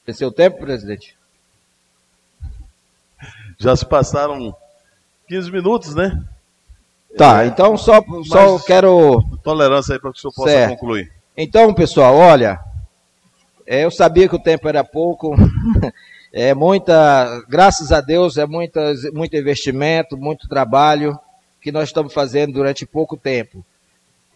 Esse 0.07 0.23
é 0.23 0.27
o 0.27 0.33
tempo, 0.33 0.59
presidente? 0.59 1.17
Já 3.59 3.75
se 3.75 3.85
passaram 3.85 4.55
15 5.29 5.51
minutos, 5.51 5.95
né? 5.95 6.23
Tá, 7.17 7.45
é, 7.45 7.47
então 7.47 7.77
só, 7.77 8.01
só 8.25 8.59
quero. 8.59 9.23
Tolerância 9.43 9.95
aí 9.95 10.01
para 10.01 10.13
que 10.13 10.19
o 10.19 10.21
senhor 10.21 10.35
possa 10.35 10.51
certo. 10.51 10.71
concluir. 10.73 11.11
Então, 11.37 11.73
pessoal, 11.73 12.15
olha, 12.15 12.61
é, 13.67 13.85
eu 13.85 13.91
sabia 13.91 14.29
que 14.29 14.37
o 14.37 14.43
tempo 14.43 14.69
era 14.69 14.85
pouco. 14.85 15.35
é 16.33 16.55
muita, 16.55 17.43
graças 17.49 17.91
a 17.91 18.01
Deus, 18.01 18.37
é 18.37 18.47
muita, 18.47 18.95
muito 19.13 19.37
investimento, 19.37 20.17
muito 20.17 20.49
trabalho 20.49 21.19
que 21.61 21.73
nós 21.73 21.89
estamos 21.89 22.15
fazendo 22.15 22.53
durante 22.53 22.87
pouco 22.87 23.17
tempo. 23.17 23.65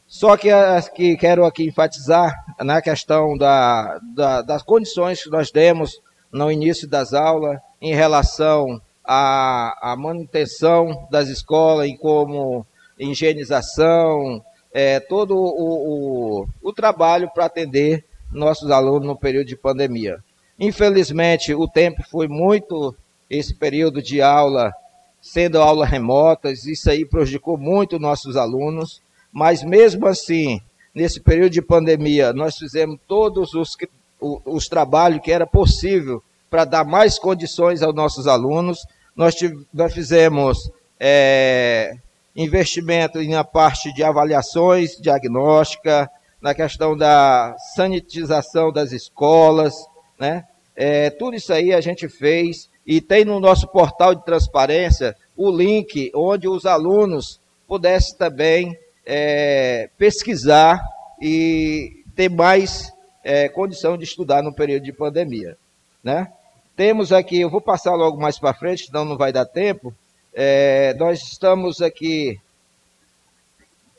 Só 0.08 0.36
que, 0.36 0.48
que 0.96 1.16
quero 1.16 1.44
aqui 1.44 1.68
enfatizar 1.68 2.34
na 2.58 2.82
questão 2.82 3.38
da, 3.38 4.00
da, 4.16 4.42
das 4.42 4.62
condições 4.62 5.22
que 5.22 5.30
nós 5.30 5.52
demos 5.52 6.00
no 6.32 6.50
início 6.50 6.88
das 6.88 7.14
aulas 7.14 7.60
em 7.80 7.94
relação 7.94 8.82
à, 9.04 9.92
à 9.92 9.96
manutenção 9.96 11.06
das 11.08 11.28
escolas, 11.28 11.86
em 11.86 11.96
como 11.96 12.66
higienização, 12.98 14.44
é, 14.72 14.98
todo 14.98 15.36
o, 15.36 16.42
o, 16.42 16.46
o 16.60 16.72
trabalho 16.72 17.30
para 17.32 17.46
atender 17.46 18.04
nossos 18.32 18.70
alunos 18.70 19.06
no 19.06 19.16
período 19.16 19.46
de 19.46 19.56
pandemia. 19.56 20.18
Infelizmente, 20.58 21.54
o 21.54 21.66
tempo 21.66 22.02
foi 22.10 22.28
muito, 22.28 22.94
esse 23.28 23.54
período 23.54 24.02
de 24.02 24.20
aula, 24.20 24.72
sendo 25.20 25.60
aulas 25.60 25.88
remotas, 25.88 26.64
isso 26.64 26.90
aí 26.90 27.04
prejudicou 27.04 27.56
muito 27.58 27.98
nossos 27.98 28.36
alunos. 28.36 29.00
Mas 29.32 29.62
mesmo 29.62 30.06
assim, 30.06 30.60
nesse 30.94 31.20
período 31.20 31.52
de 31.52 31.62
pandemia, 31.62 32.32
nós 32.32 32.56
fizemos 32.56 32.98
todos 33.06 33.54
os, 33.54 33.76
os, 34.20 34.40
os 34.44 34.68
trabalhos 34.68 35.22
que 35.22 35.32
era 35.32 35.46
possível 35.46 36.22
para 36.48 36.64
dar 36.64 36.84
mais 36.84 37.18
condições 37.18 37.82
aos 37.82 37.94
nossos 37.94 38.26
alunos. 38.26 38.84
Nós, 39.14 39.34
nós 39.72 39.92
fizemos 39.92 40.70
é, 40.98 41.96
investimento 42.34 43.22
na 43.22 43.44
parte 43.44 43.92
de 43.94 44.02
avaliações 44.02 44.96
diagnóstica, 45.00 46.10
na 46.40 46.54
questão 46.54 46.96
da 46.96 47.54
sanitização 47.74 48.72
das 48.72 48.92
escolas, 48.92 49.74
né? 50.18 50.44
É, 50.74 51.10
tudo 51.10 51.36
isso 51.36 51.52
aí 51.52 51.74
a 51.74 51.80
gente 51.80 52.08
fez 52.08 52.70
e 52.86 53.00
tem 53.00 53.24
no 53.24 53.38
nosso 53.38 53.68
portal 53.68 54.14
de 54.14 54.24
transparência 54.24 55.14
o 55.36 55.50
link 55.50 56.10
onde 56.14 56.48
os 56.48 56.64
alunos 56.64 57.40
pudessem 57.66 58.16
também 58.16 58.78
é, 59.04 59.90
pesquisar 59.98 60.82
e 61.20 62.02
ter 62.14 62.30
mais 62.30 62.92
é, 63.22 63.48
condição 63.48 63.96
de 63.96 64.04
estudar 64.04 64.42
no 64.42 64.54
período 64.54 64.84
de 64.84 64.92
pandemia. 64.92 65.56
Né? 66.02 66.32
Temos 66.76 67.12
aqui, 67.12 67.40
eu 67.40 67.50
vou 67.50 67.60
passar 67.60 67.94
logo 67.94 68.20
mais 68.20 68.38
para 68.38 68.54
frente, 68.54 68.86
senão 68.86 69.04
não 69.04 69.16
vai 69.16 69.32
dar 69.32 69.44
tempo. 69.44 69.94
É, 70.32 70.94
nós 70.94 71.20
estamos 71.22 71.82
aqui. 71.82 72.40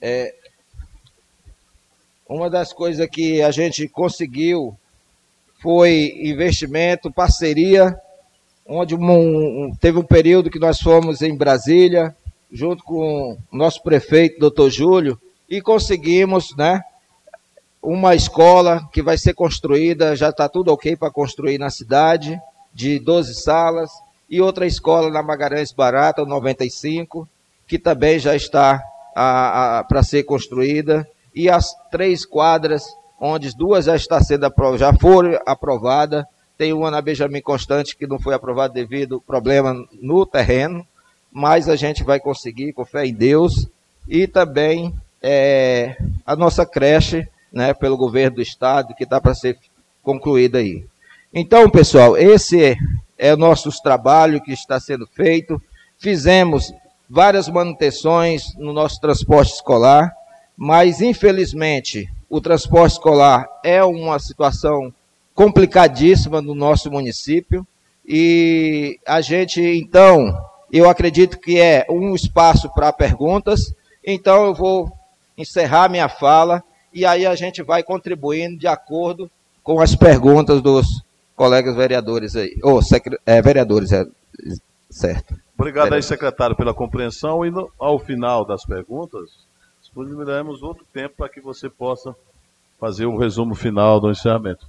É, 0.01 0.33
uma 2.31 2.49
das 2.49 2.71
coisas 2.71 3.05
que 3.09 3.41
a 3.41 3.51
gente 3.51 3.87
conseguiu 3.89 4.73
foi 5.59 6.17
investimento, 6.23 7.11
parceria, 7.11 7.93
onde 8.65 8.95
um, 8.95 9.65
um, 9.65 9.75
teve 9.75 9.99
um 9.99 10.03
período 10.03 10.49
que 10.49 10.57
nós 10.57 10.79
fomos 10.79 11.21
em 11.21 11.35
Brasília, 11.35 12.15
junto 12.49 12.83
com 12.85 13.37
o 13.51 13.57
nosso 13.57 13.83
prefeito, 13.83 14.39
doutor 14.39 14.69
Júlio, 14.69 15.19
e 15.49 15.61
conseguimos, 15.61 16.55
né, 16.55 16.81
uma 17.83 18.15
escola 18.15 18.89
que 18.93 19.01
vai 19.01 19.17
ser 19.17 19.33
construída, 19.33 20.15
já 20.15 20.29
está 20.29 20.47
tudo 20.47 20.71
ok 20.71 20.95
para 20.95 21.11
construir 21.11 21.57
na 21.57 21.69
cidade, 21.69 22.39
de 22.73 22.97
12 22.97 23.41
salas, 23.43 23.91
e 24.29 24.39
outra 24.39 24.65
escola 24.65 25.11
na 25.11 25.21
Magalhães 25.21 25.73
Barata, 25.73 26.23
95, 26.23 27.27
que 27.67 27.77
também 27.77 28.19
já 28.19 28.33
está 28.33 28.81
para 29.13 30.01
ser 30.01 30.23
construída, 30.23 31.05
e 31.33 31.49
as 31.49 31.73
três 31.91 32.25
quadras, 32.25 32.83
onde 33.19 33.55
duas 33.55 33.85
já 33.85 33.95
está 33.95 34.21
sendo 34.21 34.51
já 34.77 34.93
foram 34.93 35.39
aprovadas, 35.45 36.25
tem 36.57 36.73
uma 36.73 36.91
na 36.91 37.01
Benjamin 37.01 37.41
Constante 37.41 37.95
que 37.95 38.05
não 38.05 38.19
foi 38.19 38.33
aprovada 38.33 38.73
devido 38.73 39.21
problema 39.21 39.73
no 40.01 40.25
terreno, 40.25 40.85
mas 41.31 41.69
a 41.69 41.75
gente 41.75 42.03
vai 42.03 42.19
conseguir, 42.19 42.73
com 42.73 42.85
fé 42.85 43.05
em 43.05 43.13
Deus, 43.13 43.67
e 44.07 44.27
também 44.27 44.93
é, 45.21 45.95
a 46.25 46.35
nossa 46.35 46.65
creche, 46.65 47.27
né, 47.51 47.73
pelo 47.73 47.97
governo 47.97 48.37
do 48.37 48.41
estado, 48.41 48.93
que 48.95 49.03
está 49.03 49.19
para 49.19 49.33
ser 49.33 49.57
concluída 50.03 50.57
aí. 50.57 50.85
Então, 51.33 51.69
pessoal, 51.69 52.17
esse 52.17 52.63
é, 52.63 52.75
é 53.17 53.33
o 53.33 53.37
nosso 53.37 53.71
trabalho 53.81 54.41
que 54.41 54.51
está 54.51 54.79
sendo 54.79 55.07
feito. 55.07 55.61
Fizemos 55.97 56.73
várias 57.09 57.47
manutenções 57.47 58.55
no 58.57 58.73
nosso 58.73 58.99
transporte 58.99 59.53
escolar, 59.53 60.11
mas 60.57 61.01
infelizmente 61.01 62.09
o 62.29 62.39
transporte 62.39 62.93
escolar 62.93 63.47
é 63.63 63.83
uma 63.83 64.19
situação 64.19 64.93
complicadíssima 65.33 66.41
no 66.41 66.53
nosso 66.53 66.91
município 66.91 67.65
e 68.05 68.99
a 69.05 69.21
gente 69.21 69.61
então 69.61 70.37
eu 70.71 70.89
acredito 70.89 71.39
que 71.39 71.59
é 71.59 71.85
um 71.89 72.15
espaço 72.15 72.69
para 72.73 72.93
perguntas, 72.93 73.73
então 74.05 74.45
eu 74.45 74.53
vou 74.53 74.91
encerrar 75.37 75.89
minha 75.89 76.07
fala 76.07 76.63
e 76.93 77.05
aí 77.05 77.25
a 77.25 77.35
gente 77.35 77.61
vai 77.61 77.83
contribuindo 77.83 78.57
de 78.57 78.67
acordo 78.67 79.29
com 79.63 79.79
as 79.79 79.95
perguntas 79.95 80.61
dos 80.61 80.85
colegas 81.35 81.75
vereadores 81.75 82.35
aí. 82.35 82.57
Ou 82.63 82.79
é, 83.25 83.41
vereadores, 83.41 83.91
é, 83.91 84.05
certo. 84.89 85.35
Obrigado 85.55 85.85
vereadores. 85.85 86.05
aí, 86.05 86.09
secretário, 86.09 86.55
pela 86.55 86.73
compreensão 86.73 87.45
e 87.45 87.51
no, 87.51 87.71
ao 87.79 87.99
final 87.99 88.45
das 88.45 88.65
perguntas, 88.65 89.29
disponibilizaremos 89.91 90.63
outro 90.63 90.85
tempo 90.93 91.15
para 91.17 91.29
que 91.29 91.41
você 91.41 91.69
possa 91.69 92.15
fazer 92.79 93.05
o 93.05 93.11
um 93.11 93.17
resumo 93.17 93.53
final 93.53 93.99
do 93.99 94.09
encerramento. 94.09 94.65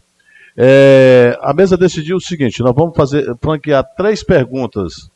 É, 0.57 1.39
a 1.41 1.55
mesa 1.55 1.77
decidiu 1.77 2.17
o 2.17 2.21
seguinte: 2.21 2.61
nós 2.61 2.75
vamos 2.75 2.97
fazer 2.97 3.33
franquear 3.41 3.85
três 3.97 4.25
perguntas 4.25 5.11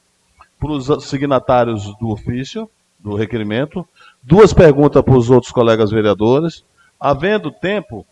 para 0.61 0.71
os 0.71 1.05
signatários 1.05 1.85
do 1.99 2.11
ofício, 2.11 2.71
do 3.01 3.17
requerimento, 3.17 3.87
duas 4.23 4.53
perguntas 4.53 5.03
para 5.03 5.17
os 5.17 5.29
outros 5.29 5.53
colegas 5.53 5.91
vereadores. 5.91 6.65
Havendo 6.99 7.51
tempo, 7.51 8.07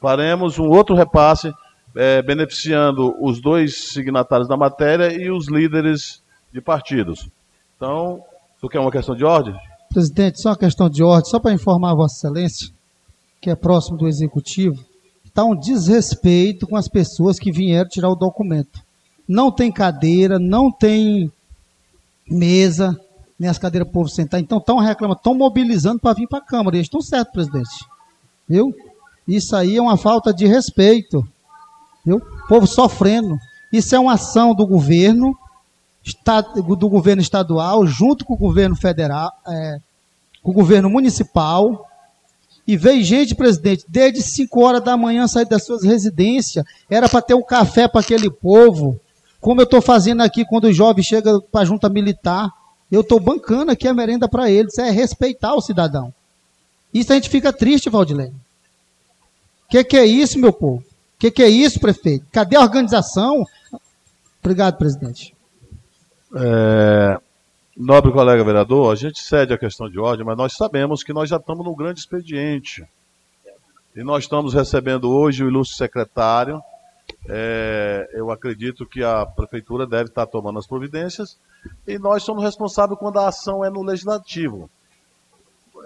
faremos 0.00 0.58
um 0.58 0.68
outro 0.68 0.96
repasse 0.96 1.54
é, 1.94 2.20
beneficiando 2.22 3.14
os 3.24 3.40
dois 3.40 3.92
signatários 3.92 4.48
da 4.48 4.56
matéria 4.56 5.12
e 5.12 5.30
os 5.30 5.48
líderes 5.48 6.22
de 6.52 6.60
partidos. 6.60 7.28
Então, 7.76 8.22
tu 8.60 8.68
quer 8.68 8.80
uma 8.80 8.90
questão 8.90 9.14
de 9.14 9.24
ordem? 9.24 9.54
Presidente, 9.94 10.42
só 10.42 10.50
uma 10.50 10.58
questão 10.58 10.90
de 10.90 11.04
ordem, 11.04 11.30
só 11.30 11.38
para 11.38 11.52
informar 11.52 11.94
Vossa 11.94 12.16
Excelência, 12.16 12.68
que 13.40 13.48
é 13.48 13.54
próximo 13.54 13.96
do 13.96 14.08
Executivo, 14.08 14.84
está 15.24 15.44
um 15.44 15.54
desrespeito 15.54 16.66
com 16.66 16.76
as 16.76 16.88
pessoas 16.88 17.38
que 17.38 17.52
vieram 17.52 17.88
tirar 17.88 18.08
o 18.08 18.16
documento. 18.16 18.80
Não 19.26 19.52
tem 19.52 19.70
cadeira, 19.70 20.36
não 20.36 20.70
tem 20.70 21.30
mesa, 22.28 23.00
nem 23.38 23.48
as 23.48 23.56
cadeiras 23.56 23.88
para 23.88 23.92
o 23.92 24.02
povo 24.02 24.08
sentar. 24.08 24.40
Então 24.40 24.58
estão 24.58 24.78
reclamando, 24.78 25.18
estão 25.18 25.32
mobilizando 25.32 26.00
para 26.00 26.14
vir 26.14 26.26
para 26.26 26.40
a 26.40 26.44
Câmara. 26.44 26.76
Eles 26.76 26.86
estão 26.86 27.00
certos, 27.00 27.32
presidente. 27.32 27.86
Viu? 28.48 28.74
Isso 29.28 29.54
aí 29.54 29.76
é 29.76 29.80
uma 29.80 29.96
falta 29.96 30.34
de 30.34 30.44
respeito. 30.44 31.24
Viu? 32.04 32.16
O 32.16 32.48
povo 32.48 32.66
sofrendo. 32.66 33.38
Isso 33.72 33.94
é 33.94 33.98
uma 33.98 34.14
ação 34.14 34.54
do 34.54 34.66
governo, 34.66 35.38
do 36.78 36.88
governo 36.88 37.22
estadual, 37.22 37.86
junto 37.86 38.24
com 38.24 38.34
o 38.34 38.38
governo 38.38 38.76
federal, 38.76 39.32
é, 39.46 39.78
com 40.42 40.50
o 40.50 40.54
governo 40.54 40.90
municipal. 40.90 41.88
E 42.66 42.76
veio 42.76 43.02
gente, 43.04 43.34
presidente, 43.34 43.84
desde 43.88 44.22
5 44.22 44.62
horas 44.62 44.82
da 44.82 44.96
manhã 44.96 45.26
sair 45.26 45.46
das 45.46 45.64
suas 45.64 45.82
residências. 45.82 46.64
Era 46.88 47.08
para 47.08 47.22
ter 47.22 47.34
um 47.34 47.42
café 47.42 47.88
para 47.88 48.00
aquele 48.00 48.30
povo. 48.30 48.98
Como 49.40 49.60
eu 49.60 49.64
estou 49.64 49.82
fazendo 49.82 50.22
aqui 50.22 50.44
quando 50.44 50.64
o 50.64 50.72
jovem 50.72 51.04
chega 51.04 51.40
para 51.40 51.62
a 51.62 51.64
junta 51.64 51.88
militar. 51.88 52.50
Eu 52.90 53.00
estou 53.00 53.18
bancando 53.20 53.72
aqui 53.72 53.88
a 53.88 53.94
merenda 53.94 54.28
para 54.28 54.50
eles. 54.50 54.78
É 54.78 54.90
respeitar 54.90 55.54
o 55.54 55.60
cidadão. 55.60 56.12
Isso 56.92 57.12
a 57.12 57.16
gente 57.16 57.28
fica 57.28 57.52
triste, 57.52 57.90
Valdilene. 57.90 58.34
O 59.66 59.70
que, 59.70 59.82
que 59.82 59.96
é 59.96 60.06
isso, 60.06 60.38
meu 60.38 60.52
povo? 60.52 60.78
O 60.78 61.18
que, 61.18 61.30
que 61.30 61.42
é 61.42 61.48
isso, 61.48 61.80
prefeito? 61.80 62.24
Cadê 62.30 62.56
a 62.56 62.60
organização? 62.60 63.44
Obrigado, 64.40 64.76
presidente. 64.76 65.33
É, 66.36 67.20
nobre 67.76 68.10
colega 68.10 68.42
vereador, 68.42 68.92
a 68.92 68.96
gente 68.96 69.22
cede 69.22 69.52
a 69.52 69.58
questão 69.58 69.88
de 69.88 69.98
ordem, 69.98 70.26
mas 70.26 70.36
nós 70.36 70.54
sabemos 70.54 71.02
que 71.02 71.12
nós 71.12 71.28
já 71.28 71.36
estamos 71.36 71.64
num 71.64 71.74
grande 71.74 72.00
expediente. 72.00 72.84
E 73.94 74.02
nós 74.02 74.24
estamos 74.24 74.52
recebendo 74.52 75.10
hoje 75.10 75.44
o 75.44 75.48
ilustre 75.48 75.76
secretário. 75.76 76.60
É, 77.28 78.10
eu 78.12 78.30
acredito 78.30 78.84
que 78.84 79.04
a 79.04 79.24
prefeitura 79.24 79.86
deve 79.86 80.08
estar 80.08 80.26
tomando 80.26 80.58
as 80.58 80.66
providências. 80.66 81.38
E 81.86 81.98
nós 81.98 82.24
somos 82.24 82.42
responsáveis 82.42 82.98
quando 82.98 83.18
a 83.18 83.28
ação 83.28 83.64
é 83.64 83.70
no 83.70 83.82
legislativo. 83.82 84.68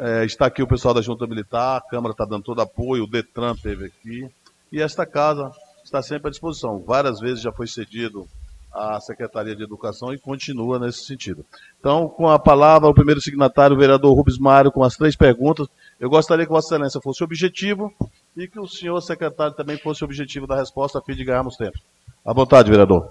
É, 0.01 0.25
está 0.25 0.47
aqui 0.47 0.63
o 0.63 0.67
pessoal 0.67 0.95
da 0.95 1.03
Junta 1.03 1.27
Militar, 1.27 1.79
a 1.79 1.91
Câmara 1.91 2.13
está 2.13 2.25
dando 2.25 2.45
todo 2.45 2.63
apoio, 2.63 3.05
o 3.05 3.11
Detran 3.11 3.55
teve 3.55 3.87
aqui. 3.87 4.29
E 4.73 4.81
esta 4.81 5.05
casa 5.05 5.51
está 5.85 6.01
sempre 6.01 6.29
à 6.29 6.31
disposição. 6.31 6.79
Várias 6.79 7.21
vezes 7.21 7.43
já 7.43 7.53
foi 7.53 7.67
cedido 7.67 8.27
à 8.73 9.01
Secretaria 9.01 9.57
de 9.57 9.63
Educação 9.63 10.13
e 10.13 10.19
continua 10.19 10.79
nesse 10.79 11.05
sentido. 11.05 11.45
Então, 11.79 12.09
com 12.09 12.29
a 12.29 12.39
palavra, 12.39 12.89
o 12.89 12.95
primeiro 12.95 13.21
signatário, 13.21 13.77
o 13.77 13.79
vereador 13.79 14.15
Rubens 14.15 14.39
Mário, 14.39 14.73
com 14.73 14.83
as 14.83 14.97
três 14.97 15.17
perguntas. 15.17 15.67
Eu 15.99 16.09
gostaria 16.09 16.45
que 16.45 16.53
Vossa 16.53 16.75
Excelência 16.75 17.01
fosse 17.01 17.25
objetivo 17.25 17.93
e 18.37 18.47
que 18.47 18.61
o 18.61 18.69
senhor 18.69 19.01
secretário 19.01 19.55
também 19.55 19.79
fosse 19.79 20.05
objetivo 20.05 20.47
da 20.47 20.57
resposta, 20.57 20.99
a 20.99 21.03
fim 21.03 21.15
de 21.15 21.25
ganharmos 21.25 21.57
tempo. 21.57 21.79
À 22.25 22.33
vontade, 22.33 22.71
vereador. 22.71 23.11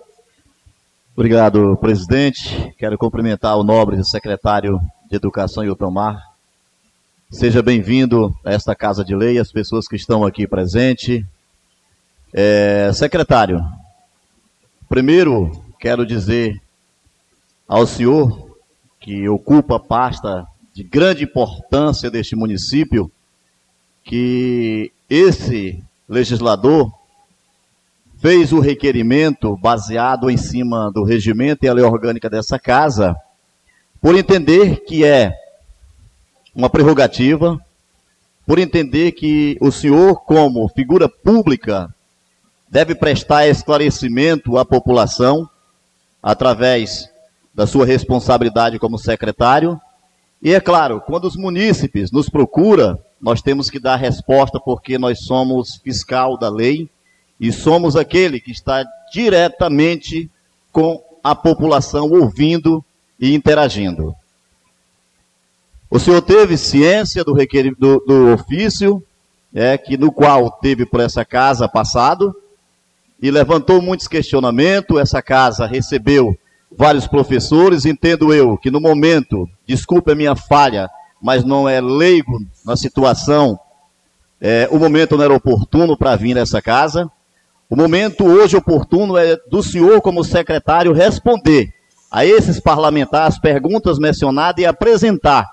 Obrigado, 1.16 1.76
presidente. 1.78 2.74
Quero 2.78 2.97
cumprimentar 2.97 3.58
o 3.58 3.64
nobre 3.64 4.03
secretário 4.05 4.80
de 5.10 5.16
Educação, 5.16 5.64
Mar. 5.91 6.22
Seja 7.32 7.62
bem-vindo 7.62 8.34
a 8.45 8.53
esta 8.53 8.74
Casa 8.74 9.03
de 9.03 9.16
Lei, 9.16 9.38
as 9.38 9.51
pessoas 9.51 9.88
que 9.88 9.95
estão 9.95 10.24
aqui 10.24 10.47
presentes, 10.47 11.26
é, 12.34 12.91
secretário, 12.93 13.60
primeiro 14.88 15.52
quero 15.80 16.06
dizer 16.06 16.62
ao 17.68 17.86
senhor 17.86 18.50
que 19.00 19.28
ocupa 19.28 19.80
pasta 19.80 20.48
de 20.74 20.84
grande 20.84 21.26
importância 21.26 22.10
deste 22.10 22.36
município 22.36 23.12
que 24.04 24.92
esse 25.10 25.84
legislador 26.08 26.92
fez 28.18 28.52
o 28.54 28.60
requerimento 28.60 29.58
baseado 29.58 30.30
em 30.30 30.38
cima 30.38 30.90
do 30.92 31.04
regimento 31.04 31.66
e 31.66 31.68
a 31.68 31.74
lei 31.74 31.84
orgânica 31.84 32.30
dessa 32.30 32.58
casa, 32.58 33.16
por 34.02 34.16
entender 34.16 34.84
que 34.86 35.04
é 35.04 35.34
uma 36.56 36.70
prerrogativa, 36.70 37.60
por 38.46 38.58
entender 38.58 39.12
que 39.12 39.58
o 39.60 39.72
senhor, 39.72 40.22
como 40.22 40.68
figura 40.70 41.10
pública 41.10 41.94
deve 42.70 42.95
prestar 42.95 43.47
esclarecimento 43.47 44.57
à 44.57 44.65
população 44.65 45.49
através 46.22 47.09
da 47.53 47.65
sua 47.65 47.86
responsabilidade 47.86 48.78
como 48.78 48.97
secretário. 48.97 49.80
E 50.41 50.53
é 50.53 50.59
claro, 50.59 51.01
quando 51.01 51.26
os 51.26 51.36
munícipes 51.36 52.11
nos 52.11 52.30
procuram, 52.30 52.99
nós 53.20 53.41
temos 53.41 53.70
que 53.70 53.80
dar 53.80 53.95
resposta 53.95 54.59
porque 54.59 54.97
nós 54.97 55.22
somos 55.22 55.78
fiscal 55.78 56.38
da 56.38 56.49
lei 56.49 56.89
e 57.39 57.51
somos 57.51 57.95
aquele 57.95 58.39
que 58.39 58.51
está 58.51 58.86
diretamente 59.11 60.30
com 60.72 61.01
a 61.24 61.34
população 61.34 62.09
ouvindo 62.11 62.84
e 63.20 63.34
interagindo. 63.34 64.15
O 65.89 65.99
senhor 65.99 66.22
teve 66.22 66.57
ciência 66.57 67.24
do, 67.24 67.34
do, 67.34 67.99
do 68.05 68.34
ofício, 68.34 69.01
é, 69.53 69.78
que 69.78 69.97
no 69.97 70.11
qual 70.11 70.51
teve 70.51 70.86
por 70.86 70.99
essa 70.99 71.24
casa 71.24 71.68
passado, 71.68 72.36
e 73.22 73.32
levantou 73.32 73.82
muitos 73.82 74.07
questionamentos. 74.07 74.99
Essa 74.99 75.22
casa 75.22 75.65
recebeu 75.65 76.38
vários 76.72 77.07
professores. 77.07 77.86
Entendo 77.86 78.34
eu 78.34 78.57
que 78.57 78.72
no 78.72 78.80
momento, 78.80 79.47
desculpe 79.65 80.11
a 80.11 80.15
minha 80.15 80.36
falha, 80.36 80.89
mas 81.22 81.43
não 81.43 81.68
é 81.68 81.82
leigo 81.82 82.39
na 82.65 82.76
situação, 82.76 83.59
é, 84.39 84.68
o 84.72 84.78
momento 84.78 85.18
não 85.18 85.24
era 85.24 85.34
oportuno 85.34 85.97
para 85.97 86.15
vir 86.15 86.36
nessa 86.36 86.61
casa. 86.61 87.09
O 87.70 87.76
momento 87.76 88.26
hoje 88.26 88.55
oportuno 88.55 89.18
é 89.18 89.36
do 89.49 89.61
senhor, 89.61 90.01
como 90.01 90.24
secretário, 90.24 90.93
responder 90.93 91.74
a 92.09 92.26
esses 92.26 92.59
parlamentares 92.59 93.38
perguntas 93.38 93.99
mencionadas 93.99 94.63
e 94.63 94.65
apresentar 94.65 95.45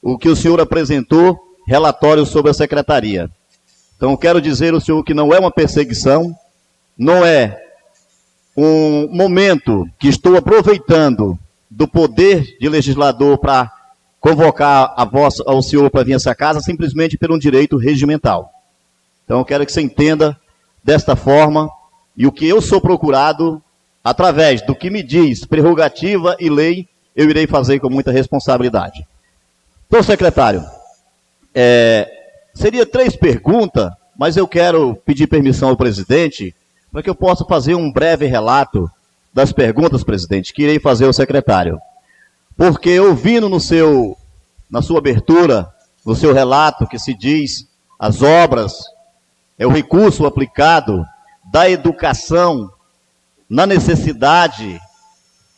o 0.00 0.16
que 0.16 0.28
o 0.28 0.36
senhor 0.36 0.60
apresentou, 0.60 1.36
relatório 1.66 2.24
sobre 2.24 2.50
a 2.50 2.54
secretaria. 2.54 3.28
Então, 3.96 4.16
quero 4.16 4.40
dizer 4.40 4.72
ao 4.72 4.80
senhor 4.80 5.02
que 5.02 5.12
não 5.12 5.34
é 5.34 5.38
uma 5.38 5.50
perseguição, 5.50 6.32
não 6.98 7.24
é 7.24 7.62
um 8.56 9.08
momento 9.08 9.88
que 9.98 10.08
estou 10.08 10.36
aproveitando 10.36 11.38
do 11.70 11.86
poder 11.86 12.56
de 12.58 12.68
legislador 12.68 13.38
para 13.38 13.72
convocar 14.18 14.92
a 14.96 15.08
ao 15.46 15.62
senhor 15.62 15.88
para 15.90 16.02
vir 16.02 16.14
a 16.14 16.16
essa 16.16 16.34
casa 16.34 16.60
simplesmente 16.60 17.16
por 17.16 17.30
um 17.30 17.38
direito 17.38 17.76
regimental. 17.76 18.50
Então 19.24 19.38
eu 19.38 19.44
quero 19.44 19.64
que 19.64 19.70
você 19.70 19.80
entenda 19.80 20.36
desta 20.82 21.14
forma 21.14 21.70
e 22.16 22.26
o 22.26 22.32
que 22.32 22.48
eu 22.48 22.60
sou 22.60 22.80
procurado 22.80 23.62
através 24.02 24.62
do 24.62 24.74
que 24.74 24.90
me 24.90 25.02
diz 25.02 25.44
prerrogativa 25.44 26.34
e 26.40 26.48
lei, 26.48 26.88
eu 27.14 27.28
irei 27.28 27.46
fazer 27.46 27.78
com 27.78 27.90
muita 27.90 28.10
responsabilidade. 28.10 29.06
Então, 29.86 30.02
secretário, 30.02 30.64
é, 31.54 32.10
seria 32.54 32.86
três 32.86 33.14
perguntas, 33.14 33.90
mas 34.16 34.36
eu 34.36 34.48
quero 34.48 34.96
pedir 35.04 35.26
permissão 35.26 35.68
ao 35.68 35.76
presidente 35.76 36.54
para 36.90 37.02
que 37.02 37.10
eu 37.10 37.14
possa 37.14 37.44
fazer 37.44 37.74
um 37.74 37.92
breve 37.92 38.26
relato 38.26 38.90
das 39.32 39.52
perguntas, 39.52 40.02
presidente, 40.02 40.52
que 40.52 40.62
irei 40.62 40.80
fazer 40.80 41.06
ao 41.06 41.12
secretário. 41.12 41.78
Porque 42.56 42.98
ouvindo 42.98 43.48
no 43.48 43.60
seu, 43.60 44.16
na 44.70 44.82
sua 44.82 44.98
abertura, 44.98 45.72
no 46.04 46.14
seu 46.14 46.32
relato 46.32 46.86
que 46.86 46.98
se 46.98 47.14
diz 47.14 47.68
as 47.98 48.22
obras, 48.22 48.74
é 49.58 49.66
o 49.66 49.70
recurso 49.70 50.24
aplicado 50.24 51.04
da 51.52 51.68
educação 51.68 52.70
na 53.48 53.66
necessidade 53.66 54.80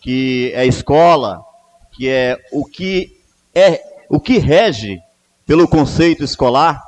que 0.00 0.50
é 0.54 0.60
a 0.60 0.66
escola, 0.66 1.44
que 1.92 2.08
é 2.08 2.38
o 2.52 2.64
que 2.64 3.16
é 3.54 3.82
o 4.08 4.18
que 4.18 4.38
rege 4.38 5.00
pelo 5.46 5.68
conceito 5.68 6.24
escolar, 6.24 6.82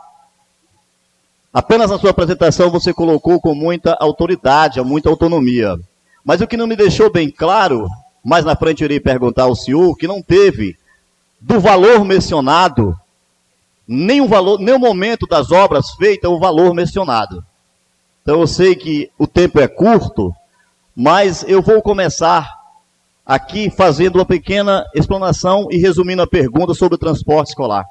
Apenas 1.52 1.90
na 1.90 1.98
sua 1.98 2.10
apresentação 2.10 2.70
você 2.70 2.94
colocou 2.94 3.38
com 3.38 3.54
muita 3.54 3.94
autoridade, 4.00 4.80
muita 4.80 5.10
autonomia. 5.10 5.78
Mas 6.24 6.40
o 6.40 6.46
que 6.46 6.56
não 6.56 6.66
me 6.66 6.74
deixou 6.74 7.10
bem 7.10 7.30
claro, 7.30 7.86
mais 8.24 8.44
na 8.44 8.56
frente 8.56 8.82
eu 8.82 8.86
irei 8.86 8.98
perguntar 8.98 9.42
ao 9.42 9.54
senhor, 9.54 9.94
que 9.96 10.08
não 10.08 10.22
teve 10.22 10.76
do 11.38 11.60
valor 11.60 12.04
mencionado, 12.04 12.96
o 13.86 14.28
valor, 14.28 14.58
o 14.60 14.78
momento 14.78 15.26
das 15.26 15.50
obras 15.50 15.90
feitas, 15.90 16.30
o 16.30 16.38
valor 16.38 16.72
mencionado. 16.72 17.44
Então 18.22 18.40
eu 18.40 18.46
sei 18.46 18.74
que 18.74 19.10
o 19.18 19.26
tempo 19.26 19.60
é 19.60 19.68
curto, 19.68 20.32
mas 20.96 21.44
eu 21.46 21.60
vou 21.60 21.82
começar 21.82 22.48
aqui 23.26 23.68
fazendo 23.68 24.16
uma 24.16 24.24
pequena 24.24 24.86
explanação 24.94 25.66
e 25.70 25.76
resumindo 25.76 26.22
a 26.22 26.26
pergunta 26.26 26.72
sobre 26.72 26.94
o 26.94 26.98
transporte 26.98 27.48
escolar. 27.48 27.84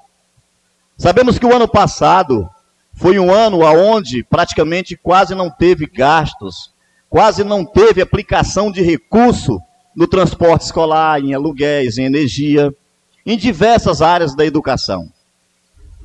Sabemos 0.98 1.38
que 1.38 1.46
o 1.46 1.54
ano 1.54 1.68
passado 1.68 2.50
foi 2.94 3.18
um 3.20 3.32
ano 3.32 3.60
onde 3.62 4.24
praticamente 4.24 4.96
quase 4.96 5.34
não 5.34 5.50
teve 5.50 5.86
gastos, 5.86 6.72
quase 7.10 7.44
não 7.44 7.66
teve 7.66 8.02
aplicação 8.02 8.72
de 8.72 8.82
recurso 8.82 9.60
no 9.96 10.08
transporte 10.08 10.66
escolar, 10.66 11.20
em 11.20 11.34
aluguéis, 11.34 11.98
em 11.98 12.06
energia, 12.06 12.74
em 13.26 13.38
diversas 13.38 14.02
áreas 14.02 14.36
da 14.36 14.46
educação. 14.46 15.12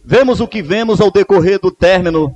Vemos 0.04 0.40
o 0.40 0.48
que 0.48 0.62
vemos 0.62 1.00
ao 1.00 1.10
decorrer 1.10 1.60
do 1.60 1.70
término, 1.70 2.34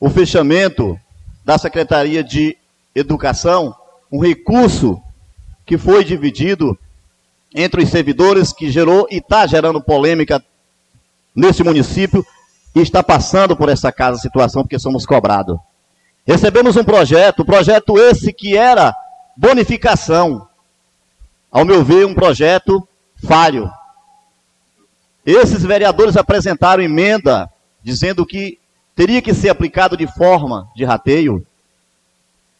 o 0.00 0.08
fechamento 0.08 0.98
da 1.44 1.58
Secretaria 1.58 2.22
de 2.22 2.56
Educação, 2.94 3.74
um 4.10 4.20
recurso 4.20 5.00
que 5.64 5.76
foi 5.76 6.04
dividido 6.04 6.78
entre 7.54 7.82
os 7.82 7.90
servidores, 7.90 8.52
que 8.52 8.70
gerou 8.70 9.06
e 9.10 9.16
está 9.18 9.46
gerando 9.46 9.82
polêmica 9.82 10.42
nesse 11.34 11.62
município 11.62 12.24
e 12.74 12.80
está 12.80 13.02
passando 13.02 13.56
por 13.56 13.68
essa 13.68 13.90
casa 13.90 14.18
situação 14.18 14.62
porque 14.62 14.78
somos 14.78 15.06
cobrados. 15.06 15.58
Recebemos 16.26 16.76
um 16.76 16.84
projeto, 16.84 17.44
projeto 17.44 17.98
esse 17.98 18.32
que 18.32 18.56
era 18.56 18.94
bonificação. 19.36 20.46
Ao 21.50 21.64
meu 21.64 21.82
ver, 21.82 22.06
um 22.06 22.14
projeto 22.14 22.86
falho. 23.26 23.70
Esses 25.24 25.62
vereadores 25.62 26.16
apresentaram 26.16 26.82
emenda 26.82 27.50
dizendo 27.82 28.26
que 28.26 28.58
teria 28.94 29.22
que 29.22 29.32
ser 29.32 29.48
aplicado 29.48 29.96
de 29.96 30.06
forma 30.06 30.68
de 30.74 30.84
rateio. 30.84 31.46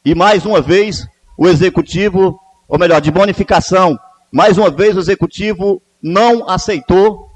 E 0.04 0.14
mais 0.14 0.46
uma 0.46 0.60
vez, 0.60 1.06
o 1.36 1.46
executivo, 1.46 2.40
ou 2.66 2.78
melhor, 2.78 3.00
de 3.00 3.10
bonificação, 3.10 3.98
mais 4.32 4.56
uma 4.56 4.70
vez 4.70 4.96
o 4.96 5.00
executivo 5.00 5.82
não 6.02 6.48
aceitou 6.48 7.27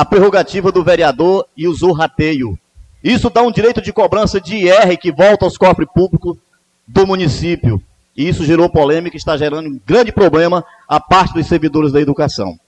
a 0.00 0.04
prerrogativa 0.06 0.72
do 0.72 0.82
vereador 0.82 1.46
e 1.54 1.68
usou 1.68 1.92
rateio. 1.92 2.58
Isso 3.04 3.28
dá 3.28 3.42
um 3.42 3.52
direito 3.52 3.82
de 3.82 3.92
cobrança 3.92 4.40
de 4.40 4.56
IR 4.56 4.98
que 4.98 5.12
volta 5.12 5.44
aos 5.44 5.58
cofres 5.58 5.86
públicos 5.94 6.38
do 6.88 7.06
município. 7.06 7.82
E 8.16 8.26
isso 8.26 8.42
gerou 8.42 8.70
polêmica 8.70 9.14
e 9.14 9.18
está 9.18 9.36
gerando 9.36 9.68
um 9.68 9.78
grande 9.86 10.10
problema 10.10 10.64
à 10.88 10.98
parte 10.98 11.34
dos 11.34 11.46
servidores 11.46 11.92
da 11.92 12.00
educação. 12.00 12.58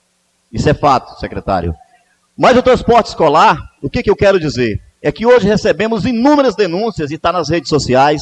Isso 0.51 0.69
é 0.69 0.75
fato, 0.75 1.19
secretário. 1.19 1.73
Mas 2.37 2.55
o 2.55 2.61
transporte 2.61 3.07
escolar, 3.07 3.57
o 3.81 3.89
que, 3.89 4.03
que 4.03 4.11
eu 4.11 4.15
quero 4.15 4.39
dizer? 4.39 4.79
É 5.01 5.11
que 5.11 5.25
hoje 5.25 5.47
recebemos 5.47 6.05
inúmeras 6.05 6.55
denúncias, 6.55 7.09
e 7.09 7.15
está 7.15 7.31
nas 7.31 7.49
redes 7.49 7.69
sociais, 7.69 8.21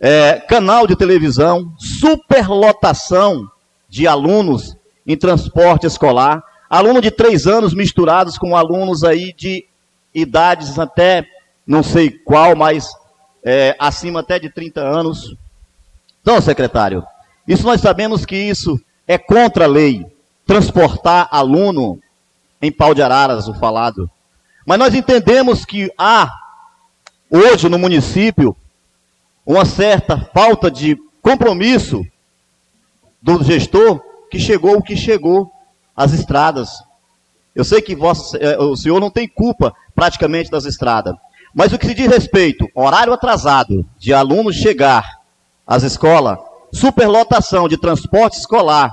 é, 0.00 0.40
canal 0.48 0.84
de 0.84 0.96
televisão, 0.96 1.72
superlotação 1.78 3.48
de 3.88 4.08
alunos 4.08 4.76
em 5.06 5.16
transporte 5.16 5.86
escolar, 5.86 6.42
Aluno 6.68 7.00
de 7.00 7.10
três 7.10 7.46
anos 7.46 7.74
misturados 7.74 8.36
com 8.36 8.56
alunos 8.56 9.04
aí 9.04 9.32
de 9.32 9.64
idades 10.14 10.78
até, 10.78 11.26
não 11.66 11.82
sei 11.82 12.10
qual, 12.10 12.56
mas 12.56 12.90
é, 13.44 13.76
acima 13.78 14.20
até 14.20 14.38
de 14.38 14.50
30 14.50 14.80
anos. 14.80 15.36
Então, 16.20 16.40
secretário, 16.40 17.04
isso 17.46 17.64
nós 17.64 17.80
sabemos 17.80 18.26
que 18.26 18.36
isso 18.36 18.80
é 19.06 19.16
contra 19.16 19.64
a 19.64 19.68
lei. 19.68 20.04
Transportar 20.44 21.28
aluno 21.30 22.00
em 22.60 22.72
pau 22.72 22.94
de 22.94 23.02
araras, 23.02 23.46
o 23.46 23.54
falado. 23.54 24.10
Mas 24.66 24.78
nós 24.78 24.94
entendemos 24.94 25.64
que 25.64 25.92
há, 25.96 26.28
hoje 27.30 27.68
no 27.68 27.78
município, 27.78 28.56
uma 29.44 29.64
certa 29.64 30.18
falta 30.34 30.68
de 30.68 30.96
compromisso 31.22 32.04
do 33.22 33.42
gestor 33.44 34.00
que 34.30 34.38
chegou 34.38 34.78
o 34.78 34.82
que 34.82 34.96
chegou 34.96 35.52
as 35.96 36.12
estradas. 36.12 36.68
Eu 37.54 37.64
sei 37.64 37.80
que 37.80 37.96
vossa, 37.96 38.36
eh, 38.36 38.58
o 38.58 38.76
senhor 38.76 39.00
não 39.00 39.10
tem 39.10 39.26
culpa 39.26 39.74
praticamente 39.94 40.50
das 40.50 40.66
estradas. 40.66 41.14
Mas 41.54 41.72
o 41.72 41.78
que 41.78 41.86
se 41.86 41.94
diz 41.94 42.06
respeito, 42.06 42.68
horário 42.74 43.14
atrasado 43.14 43.86
de 43.98 44.12
alunos 44.12 44.56
chegar 44.56 45.20
às 45.66 45.82
escolas, 45.82 46.38
superlotação 46.70 47.66
de 47.66 47.78
transporte 47.78 48.38
escolar, 48.38 48.90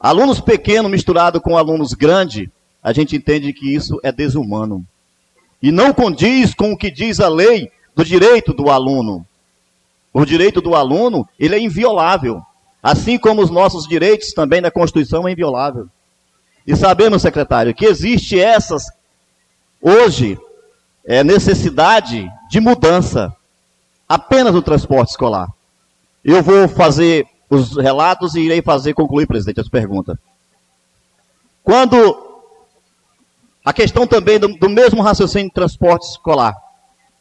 alunos 0.00 0.40
pequenos 0.40 0.90
misturados 0.90 1.40
com 1.40 1.56
alunos 1.56 1.92
grandes, 1.92 2.48
a 2.82 2.92
gente 2.92 3.14
entende 3.14 3.52
que 3.52 3.72
isso 3.72 4.00
é 4.02 4.10
desumano. 4.10 4.84
E 5.62 5.70
não 5.70 5.92
condiz 5.92 6.54
com 6.54 6.72
o 6.72 6.76
que 6.76 6.90
diz 6.90 7.20
a 7.20 7.28
lei 7.28 7.70
do 7.94 8.04
direito 8.04 8.52
do 8.52 8.68
aluno. 8.68 9.24
O 10.12 10.24
direito 10.24 10.60
do 10.60 10.74
aluno, 10.74 11.28
ele 11.38 11.54
é 11.54 11.60
inviolável. 11.60 12.42
Assim 12.82 13.18
como 13.18 13.42
os 13.42 13.50
nossos 13.50 13.86
direitos 13.88 14.32
também 14.32 14.60
na 14.60 14.70
Constituição 14.70 15.26
é 15.26 15.32
inviolável. 15.32 15.88
E 16.66 16.74
sabemos, 16.74 17.22
secretário, 17.22 17.74
que 17.74 17.86
existe 17.86 18.40
essas, 18.40 18.84
hoje, 19.80 20.38
é, 21.04 21.22
necessidade 21.22 22.28
de 22.50 22.60
mudança 22.60 23.34
apenas 24.08 24.52
no 24.52 24.62
transporte 24.62 25.10
escolar. 25.10 25.48
Eu 26.24 26.42
vou 26.42 26.68
fazer 26.68 27.26
os 27.48 27.76
relatos 27.76 28.34
e 28.34 28.40
irei 28.40 28.60
fazer 28.60 28.94
concluir, 28.94 29.26
presidente, 29.26 29.60
as 29.60 29.68
perguntas. 29.68 30.16
Quando 31.62 32.26
a 33.66 33.72
questão 33.72 34.06
também 34.06 34.38
do, 34.38 34.46
do 34.46 34.70
mesmo 34.70 35.02
raciocínio 35.02 35.48
de 35.48 35.54
transporte 35.54 36.08
escolar. 36.08 36.54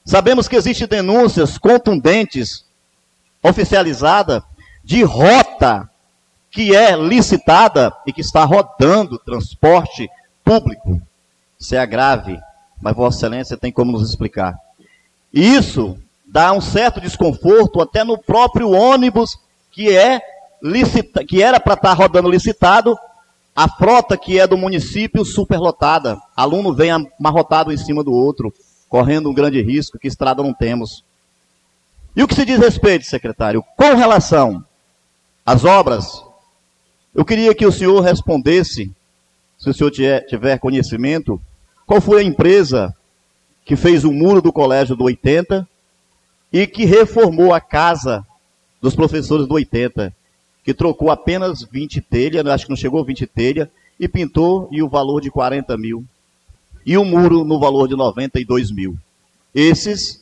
Sabemos 0.05 0.47
que 0.47 0.55
existem 0.55 0.87
denúncias 0.87 1.57
contundentes, 1.57 2.63
oficializadas, 3.41 4.43
de 4.83 5.01
rota 5.01 5.89
que 6.55 6.73
é 6.73 6.95
licitada 6.95 7.93
e 8.07 8.13
que 8.13 8.21
está 8.21 8.45
rodando 8.45 9.19
transporte 9.19 10.09
público. 10.41 11.01
Isso 11.59 11.75
é 11.75 11.85
grave, 11.85 12.39
mas 12.81 12.95
Vossa 12.95 13.17
Excelência 13.17 13.57
tem 13.57 13.73
como 13.73 13.91
nos 13.91 14.09
explicar. 14.09 14.57
E 15.33 15.45
isso 15.45 15.97
dá 16.25 16.53
um 16.53 16.61
certo 16.61 17.01
desconforto 17.01 17.81
até 17.81 18.05
no 18.05 18.17
próprio 18.17 18.71
ônibus 18.71 19.37
que 19.69 19.93
é 19.93 20.21
licita, 20.63 21.25
que 21.25 21.43
era 21.43 21.59
para 21.59 21.73
estar 21.73 21.89
tá 21.89 21.93
rodando 21.93 22.29
licitado, 22.29 22.97
a 23.53 23.67
frota 23.67 24.15
que 24.15 24.39
é 24.39 24.47
do 24.47 24.57
município 24.57 25.25
superlotada. 25.25 26.17
Aluno 26.37 26.73
vem 26.73 26.89
amarrotado 26.89 27.73
em 27.73 27.77
cima 27.77 28.01
do 28.01 28.13
outro, 28.13 28.53
correndo 28.87 29.29
um 29.29 29.33
grande 29.33 29.61
risco, 29.61 29.99
que 29.99 30.07
estrada 30.07 30.41
não 30.41 30.53
temos. 30.53 31.03
E 32.15 32.23
o 32.23 32.27
que 32.29 32.33
se 32.33 32.45
diz 32.45 32.59
respeito, 32.59 33.05
secretário, 33.05 33.61
com 33.75 33.93
relação 33.93 34.63
às 35.45 35.65
obras 35.65 36.24
eu 37.15 37.23
queria 37.23 37.55
que 37.55 37.65
o 37.65 37.71
senhor 37.71 38.01
respondesse, 38.01 38.91
se 39.57 39.69
o 39.69 39.73
senhor 39.73 39.89
tiver 40.27 40.59
conhecimento, 40.59 41.41
qual 41.87 42.01
foi 42.01 42.19
a 42.19 42.23
empresa 42.23 42.93
que 43.63 43.77
fez 43.77 44.03
o 44.03 44.11
muro 44.11 44.41
do 44.41 44.51
colégio 44.51 44.97
do 44.97 45.05
80 45.05 45.65
e 46.51 46.67
que 46.67 46.83
reformou 46.83 47.53
a 47.53 47.61
casa 47.61 48.25
dos 48.81 48.95
professores 48.95 49.47
do 49.47 49.53
80, 49.53 50.13
que 50.61 50.73
trocou 50.73 51.09
apenas 51.09 51.63
20 51.63 52.01
telhas, 52.01 52.45
acho 52.45 52.65
que 52.65 52.69
não 52.69 52.77
chegou 52.77 53.03
20 53.03 53.25
telhas, 53.27 53.69
e 53.97 54.09
pintou 54.09 54.67
e 54.69 54.83
o 54.83 54.89
valor 54.89 55.21
de 55.21 55.31
40 55.31 55.77
mil. 55.77 56.03
E 56.85 56.97
o 56.97 57.05
muro 57.05 57.45
no 57.45 57.57
valor 57.59 57.87
de 57.87 57.95
92 57.95 58.71
mil. 58.71 58.97
Esses 59.53 60.21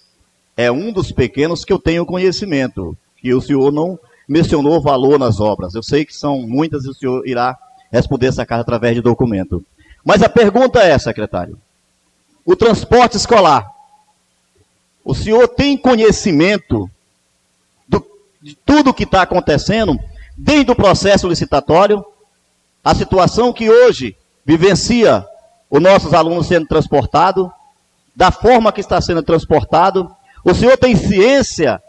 é 0.55 0.71
um 0.71 0.93
dos 0.93 1.11
pequenos 1.11 1.65
que 1.65 1.73
eu 1.73 1.79
tenho 1.79 2.05
conhecimento, 2.05 2.95
que 3.17 3.33
o 3.33 3.41
senhor 3.41 3.71
não 3.71 3.99
mencionou 4.27 4.81
valor 4.81 5.19
nas 5.19 5.39
obras. 5.39 5.73
Eu 5.75 5.83
sei 5.83 6.05
que 6.05 6.15
são 6.15 6.41
muitas 6.41 6.85
e 6.85 6.89
o 6.89 6.93
senhor 6.93 7.27
irá 7.27 7.57
responder 7.91 8.27
essa 8.27 8.45
carta 8.45 8.61
através 8.61 8.95
de 8.95 9.01
documento. 9.01 9.63
Mas 10.03 10.21
a 10.21 10.29
pergunta 10.29 10.81
é, 10.81 10.97
secretário: 10.97 11.57
o 12.45 12.55
transporte 12.55 13.17
escolar, 13.17 13.69
o 15.03 15.13
senhor 15.13 15.47
tem 15.47 15.77
conhecimento 15.77 16.89
do, 17.87 18.05
de 18.41 18.55
tudo 18.65 18.89
o 18.89 18.93
que 18.93 19.03
está 19.03 19.21
acontecendo 19.21 19.99
desde 20.37 20.71
o 20.71 20.75
processo 20.75 21.27
licitatório, 21.27 22.03
a 22.83 22.93
situação 22.95 23.53
que 23.53 23.69
hoje 23.69 24.15
vivencia 24.45 25.25
os 25.69 25.81
nossos 25.81 26.13
alunos 26.13 26.47
sendo 26.47 26.67
transportados, 26.67 27.49
da 28.15 28.31
forma 28.31 28.71
que 28.71 28.81
está 28.81 28.99
sendo 29.01 29.23
transportado? 29.23 30.13
O 30.43 30.53
senhor 30.53 30.77
tem 30.77 30.95
ciência 30.95 31.81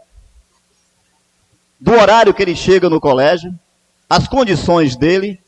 do 1.85 1.91
horário 1.91 2.33
que 2.33 2.41
ele 2.41 2.55
chega 2.55 2.89
no 2.89 2.99
colégio, 2.99 3.53
as 4.09 4.27
condições 4.27 4.95
dele? 4.95 5.39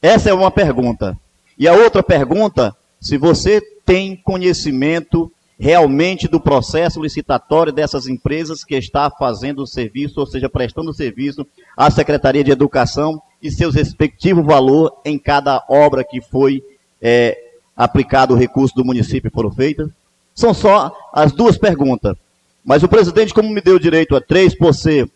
Essa 0.00 0.30
é 0.30 0.32
uma 0.32 0.50
pergunta. 0.50 1.14
E 1.58 1.68
a 1.68 1.74
outra 1.74 2.02
pergunta, 2.02 2.74
se 2.98 3.18
você 3.18 3.60
tem 3.84 4.16
conhecimento 4.16 5.30
realmente 5.60 6.26
do 6.26 6.40
processo 6.40 7.02
licitatório 7.02 7.70
dessas 7.70 8.06
empresas 8.06 8.64
que 8.64 8.74
está 8.76 9.10
fazendo 9.10 9.62
o 9.62 9.66
serviço, 9.66 10.20
ou 10.20 10.26
seja, 10.26 10.48
prestando 10.48 10.94
serviço 10.94 11.46
à 11.76 11.90
Secretaria 11.90 12.42
de 12.42 12.50
Educação 12.50 13.20
e 13.42 13.50
seus 13.50 13.74
respectivos 13.74 14.42
valor 14.42 14.90
em 15.04 15.18
cada 15.18 15.62
obra 15.68 16.02
que 16.02 16.22
foi 16.22 16.64
é, 17.00 17.36
aplicado 17.76 18.32
o 18.32 18.38
recurso 18.38 18.74
do 18.74 18.86
município 18.86 19.30
foram 19.30 19.50
feitas? 19.50 19.90
São 20.34 20.54
só 20.54 20.96
as 21.12 21.30
duas 21.30 21.58
perguntas. 21.58 22.16
Mas 22.64 22.82
o 22.82 22.88
presidente, 22.88 23.34
como 23.34 23.50
me 23.50 23.60
deu 23.60 23.78
direito 23.78 24.16
a 24.16 24.20
três 24.20 24.54
por 24.54 24.74
ser 24.74 25.10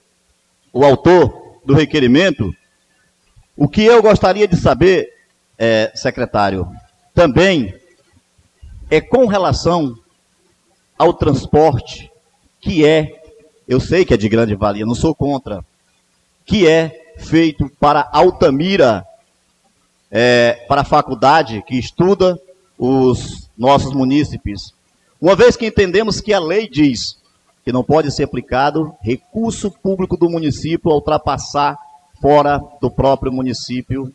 o 0.73 0.85
autor 0.85 1.59
do 1.65 1.75
requerimento, 1.75 2.55
o 3.57 3.69
que 3.69 3.85
eu 3.85 4.03
gostaria 4.03 4.49
de 4.49 4.57
saber, 4.57 5.09
é, 5.59 5.93
secretário, 5.95 6.67
também 7.15 7.75
é 8.91 9.01
com 9.01 9.27
relação 9.27 9.97
ao 10.99 11.13
transporte, 11.13 12.11
que 12.61 12.85
é, 12.85 13.23
eu 13.69 13.79
sei 13.79 14.05
que 14.05 14.15
é 14.15 14.17
de 14.17 14.29
grande 14.29 14.55
valia, 14.55 14.87
não 14.87 14.95
sou 14.95 15.15
contra, 15.15 15.65
que 16.45 16.67
é 16.67 17.13
feito 17.19 17.71
para 17.79 18.09
Altamira, 18.13 19.05
é, 20.11 20.65
para 20.67 20.81
a 20.81 20.85
faculdade 20.85 21.63
que 21.67 21.79
estuda 21.79 22.41
os 22.79 23.49
nossos 23.57 23.93
munícipes. 23.93 24.73
Uma 25.21 25.37
vez 25.37 25.57
que 25.57 25.67
entendemos 25.67 26.21
que 26.21 26.33
a 26.33 26.41
lei 26.41 26.69
diz 26.69 27.20
que 27.71 27.73
não 27.73 27.85
pode 27.85 28.11
ser 28.11 28.25
aplicado 28.25 28.93
recurso 29.01 29.71
público 29.71 30.17
do 30.17 30.29
município 30.29 30.91
a 30.91 30.95
ultrapassar 30.95 31.79
fora 32.21 32.61
do 32.81 32.91
próprio 32.91 33.33
município, 33.33 34.13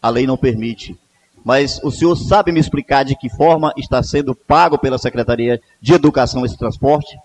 a 0.00 0.08
lei 0.08 0.24
não 0.24 0.36
permite. 0.36 0.96
Mas 1.44 1.80
o 1.82 1.90
senhor 1.90 2.14
sabe 2.14 2.52
me 2.52 2.60
explicar 2.60 3.04
de 3.04 3.16
que 3.16 3.28
forma 3.28 3.72
está 3.76 4.00
sendo 4.04 4.36
pago 4.36 4.78
pela 4.78 4.98
Secretaria 4.98 5.60
de 5.80 5.92
Educação 5.92 6.46
esse 6.46 6.56
transporte? 6.56 7.18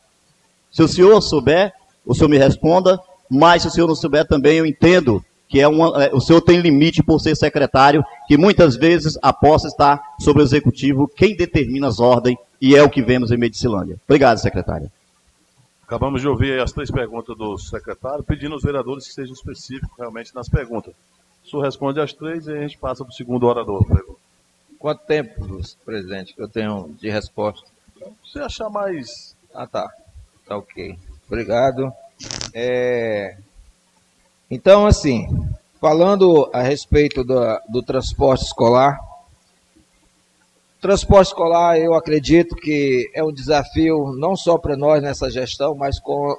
Se 0.71 0.81
o 0.81 0.87
senhor 0.87 1.21
souber, 1.21 1.71
o 2.03 2.15
senhor 2.15 2.29
me 2.29 2.39
responda, 2.39 2.99
mas 3.29 3.61
se 3.61 3.67
o 3.67 3.71
senhor 3.71 3.85
não 3.85 3.95
souber 3.95 4.25
também, 4.25 4.57
eu 4.57 4.65
entendo 4.65 5.23
que 5.47 5.61
é 5.61 5.67
uma, 5.67 6.05
é, 6.05 6.09
o 6.11 6.19
senhor 6.19 6.41
tem 6.41 6.59
limite 6.59 7.03
por 7.03 7.19
ser 7.19 7.35
secretário, 7.35 8.03
que 8.27 8.35
muitas 8.35 8.75
vezes 8.75 9.15
a 9.21 9.31
posse 9.31 9.67
está 9.67 10.01
sobre 10.19 10.41
o 10.41 10.45
executivo, 10.45 11.07
quem 11.07 11.35
determina 11.35 11.87
as 11.87 11.99
ordens, 11.99 12.35
e 12.59 12.75
é 12.75 12.81
o 12.81 12.89
que 12.89 13.03
vemos 13.03 13.29
em 13.29 13.37
Medicilândia. 13.37 13.97
Obrigado, 14.07 14.39
secretário. 14.39 14.91
Acabamos 15.87 16.19
de 16.19 16.27
ouvir 16.27 16.59
as 16.61 16.73
três 16.73 16.91
perguntas 16.91 17.37
do 17.37 17.57
secretário, 17.57 18.21
pedindo 18.21 18.53
aos 18.53 18.61
vereadores 18.61 19.07
que 19.07 19.13
sejam 19.13 19.33
específicos 19.33 19.97
realmente 19.97 20.35
nas 20.35 20.49
perguntas. 20.49 20.93
O 21.45 21.49
senhor 21.49 21.63
responde 21.63 22.01
as 22.01 22.11
três 22.11 22.45
e 22.45 22.51
a 22.51 22.59
gente 22.59 22.77
passa 22.77 23.05
para 23.05 23.11
o 23.11 23.15
segundo 23.15 23.47
orador. 23.47 23.85
Quanto 24.77 25.05
tempo, 25.05 25.61
presidente, 25.85 26.35
que 26.35 26.41
eu 26.41 26.49
tenho 26.49 26.93
de 26.99 27.09
resposta? 27.09 27.65
Você 28.21 28.39
achar 28.39 28.69
mais. 28.69 29.33
Ah, 29.55 29.65
tá. 29.65 29.89
Tá 30.45 30.57
ok. 30.57 30.99
Obrigado. 31.25 31.89
É... 32.53 33.37
Então, 34.51 34.85
assim, 34.85 35.25
falando 35.79 36.49
a 36.53 36.61
respeito 36.63 37.23
do, 37.23 37.39
do 37.69 37.81
transporte 37.81 38.43
escolar, 38.43 38.99
transporte 40.81 41.27
escolar 41.27 41.79
eu 41.79 41.93
acredito 41.93 42.55
que 42.55 43.09
é 43.13 43.23
um 43.23 43.31
desafio 43.31 44.13
não 44.17 44.35
só 44.35 44.57
para 44.57 44.77
nós 44.77 45.01
nessa 45.01 45.29
gestão, 45.29 45.75
mas 45.75 45.99
com, 45.99 46.35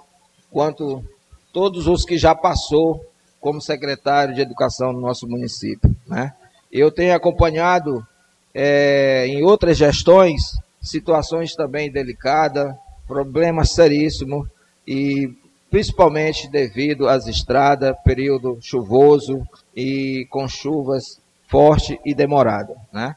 quanto 0.50 1.04
todos 1.52 1.86
os 1.86 2.04
que 2.04 2.16
já 2.16 2.34
passou 2.34 3.04
como 3.40 3.60
secretário 3.60 4.34
de 4.34 4.40
educação 4.40 4.92
no 4.92 5.00
nosso 5.00 5.26
município. 5.28 5.94
Né? 6.06 6.32
Eu 6.70 6.90
tenho 6.90 7.14
acompanhado 7.14 8.06
é, 8.54 9.26
em 9.26 9.42
outras 9.42 9.76
gestões 9.76 10.58
situações 10.80 11.54
também 11.54 11.90
delicadas, 11.90 12.74
problemas 13.06 13.70
seríssimos 13.70 14.48
e 14.86 15.32
principalmente 15.70 16.48
devido 16.48 17.08
às 17.08 17.26
estradas, 17.26 17.96
período 18.04 18.58
chuvoso 18.60 19.46
e 19.76 20.26
com 20.30 20.48
chuvas 20.48 21.20
forte 21.46 21.98
e 22.04 22.14
demorada, 22.14 22.74
né? 22.92 23.16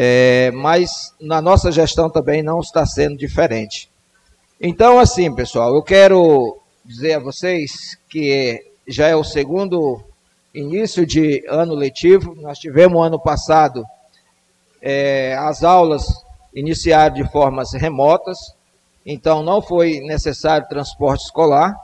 É, 0.00 0.52
mas 0.52 1.12
na 1.20 1.42
nossa 1.42 1.72
gestão 1.72 2.08
também 2.08 2.40
não 2.40 2.60
está 2.60 2.86
sendo 2.86 3.16
diferente. 3.16 3.90
Então, 4.60 5.00
assim, 5.00 5.34
pessoal, 5.34 5.74
eu 5.74 5.82
quero 5.82 6.56
dizer 6.84 7.14
a 7.14 7.18
vocês 7.18 7.98
que 8.08 8.64
já 8.86 9.08
é 9.08 9.16
o 9.16 9.24
segundo 9.24 10.00
início 10.54 11.04
de 11.04 11.44
ano 11.48 11.74
letivo. 11.74 12.36
Nós 12.36 12.60
tivemos 12.60 13.04
ano 13.04 13.18
passado 13.18 13.84
é, 14.80 15.34
as 15.36 15.64
aulas 15.64 16.04
iniciaram 16.54 17.16
de 17.16 17.28
formas 17.32 17.72
remotas, 17.72 18.38
então 19.04 19.42
não 19.42 19.60
foi 19.60 19.98
necessário 19.98 20.68
transporte 20.68 21.24
escolar. 21.24 21.74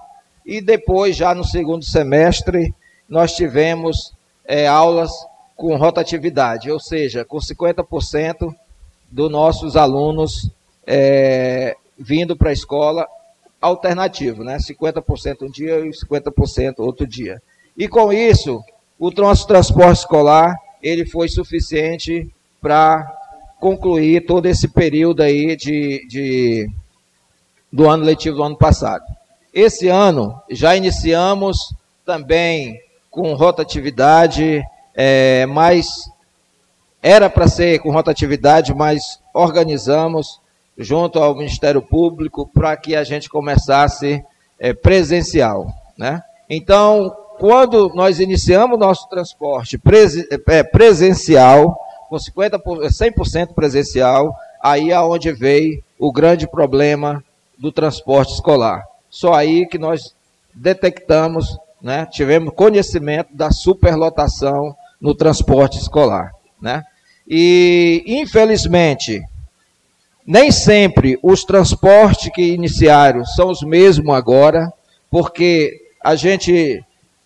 E 0.46 0.60
depois, 0.60 1.16
já 1.16 1.34
no 1.34 1.42
segundo 1.42 1.84
semestre, 1.84 2.72
nós 3.08 3.32
tivemos 3.34 4.12
é, 4.46 4.68
aulas 4.68 5.10
com 5.56 5.76
rotatividade, 5.76 6.70
ou 6.70 6.80
seja, 6.80 7.24
com 7.24 7.38
50% 7.38 8.54
dos 9.10 9.30
nossos 9.30 9.76
alunos 9.76 10.50
é, 10.86 11.76
vindo 11.98 12.36
para 12.36 12.50
a 12.50 12.52
escola 12.52 13.06
alternativo, 13.60 14.44
né? 14.44 14.58
50% 14.58 15.42
um 15.42 15.50
dia 15.50 15.78
e 15.80 15.90
50% 15.90 16.74
outro 16.78 17.06
dia. 17.06 17.40
E 17.76 17.88
com 17.88 18.12
isso, 18.12 18.62
o 18.98 19.10
nosso 19.10 19.46
transporte 19.46 20.00
escolar 20.00 20.54
ele 20.82 21.06
foi 21.06 21.28
suficiente 21.28 22.28
para 22.60 23.06
concluir 23.58 24.26
todo 24.26 24.46
esse 24.46 24.68
período 24.68 25.22
aí 25.22 25.56
de, 25.56 26.06
de, 26.06 26.70
do 27.72 27.88
ano 27.88 28.04
letivo 28.04 28.36
do 28.36 28.42
ano 28.42 28.56
passado. 28.58 29.04
Esse 29.52 29.88
ano 29.88 30.38
já 30.50 30.76
iniciamos 30.76 31.56
também 32.04 32.78
com 33.10 33.32
rotatividade, 33.34 34.62
é, 34.94 35.46
mas 35.46 36.08
era 37.02 37.28
para 37.28 37.48
ser 37.48 37.80
com 37.80 37.90
rotatividade, 37.90 38.74
mas 38.74 39.20
organizamos 39.34 40.40
junto 40.76 41.18
ao 41.18 41.34
Ministério 41.34 41.82
Público 41.82 42.48
para 42.52 42.76
que 42.76 42.96
a 42.96 43.04
gente 43.04 43.28
começasse 43.28 44.24
é, 44.58 44.72
presencial. 44.72 45.66
Né? 45.98 46.22
Então, 46.48 47.14
quando 47.38 47.90
nós 47.94 48.20
iniciamos 48.20 48.78
nosso 48.78 49.08
transporte 49.08 49.80
é, 50.48 50.62
presencial, 50.62 51.78
com 52.08 52.16
50%, 52.16 52.60
100% 52.62 53.54
presencial, 53.54 54.34
aí 54.62 54.90
é 54.90 55.00
onde 55.00 55.32
veio 55.32 55.82
o 55.98 56.12
grande 56.12 56.46
problema 56.48 57.22
do 57.58 57.70
transporte 57.70 58.32
escolar. 58.32 58.84
Só 59.10 59.34
aí 59.34 59.66
que 59.66 59.78
nós 59.78 60.14
detectamos, 60.54 61.58
né, 61.82 62.06
tivemos 62.06 62.54
conhecimento 62.54 63.28
da 63.34 63.50
superlotação 63.50 64.74
no 65.04 65.14
transporte 65.14 65.76
escolar. 65.76 66.32
Né? 66.58 66.82
E, 67.28 68.02
infelizmente, 68.06 69.22
nem 70.26 70.50
sempre 70.50 71.18
os 71.22 71.44
transportes 71.44 72.32
que 72.32 72.54
iniciaram 72.54 73.22
são 73.26 73.50
os 73.50 73.60
mesmos 73.60 74.16
agora, 74.16 74.72
porque 75.10 75.78
a 76.02 76.14
gente, 76.14 76.82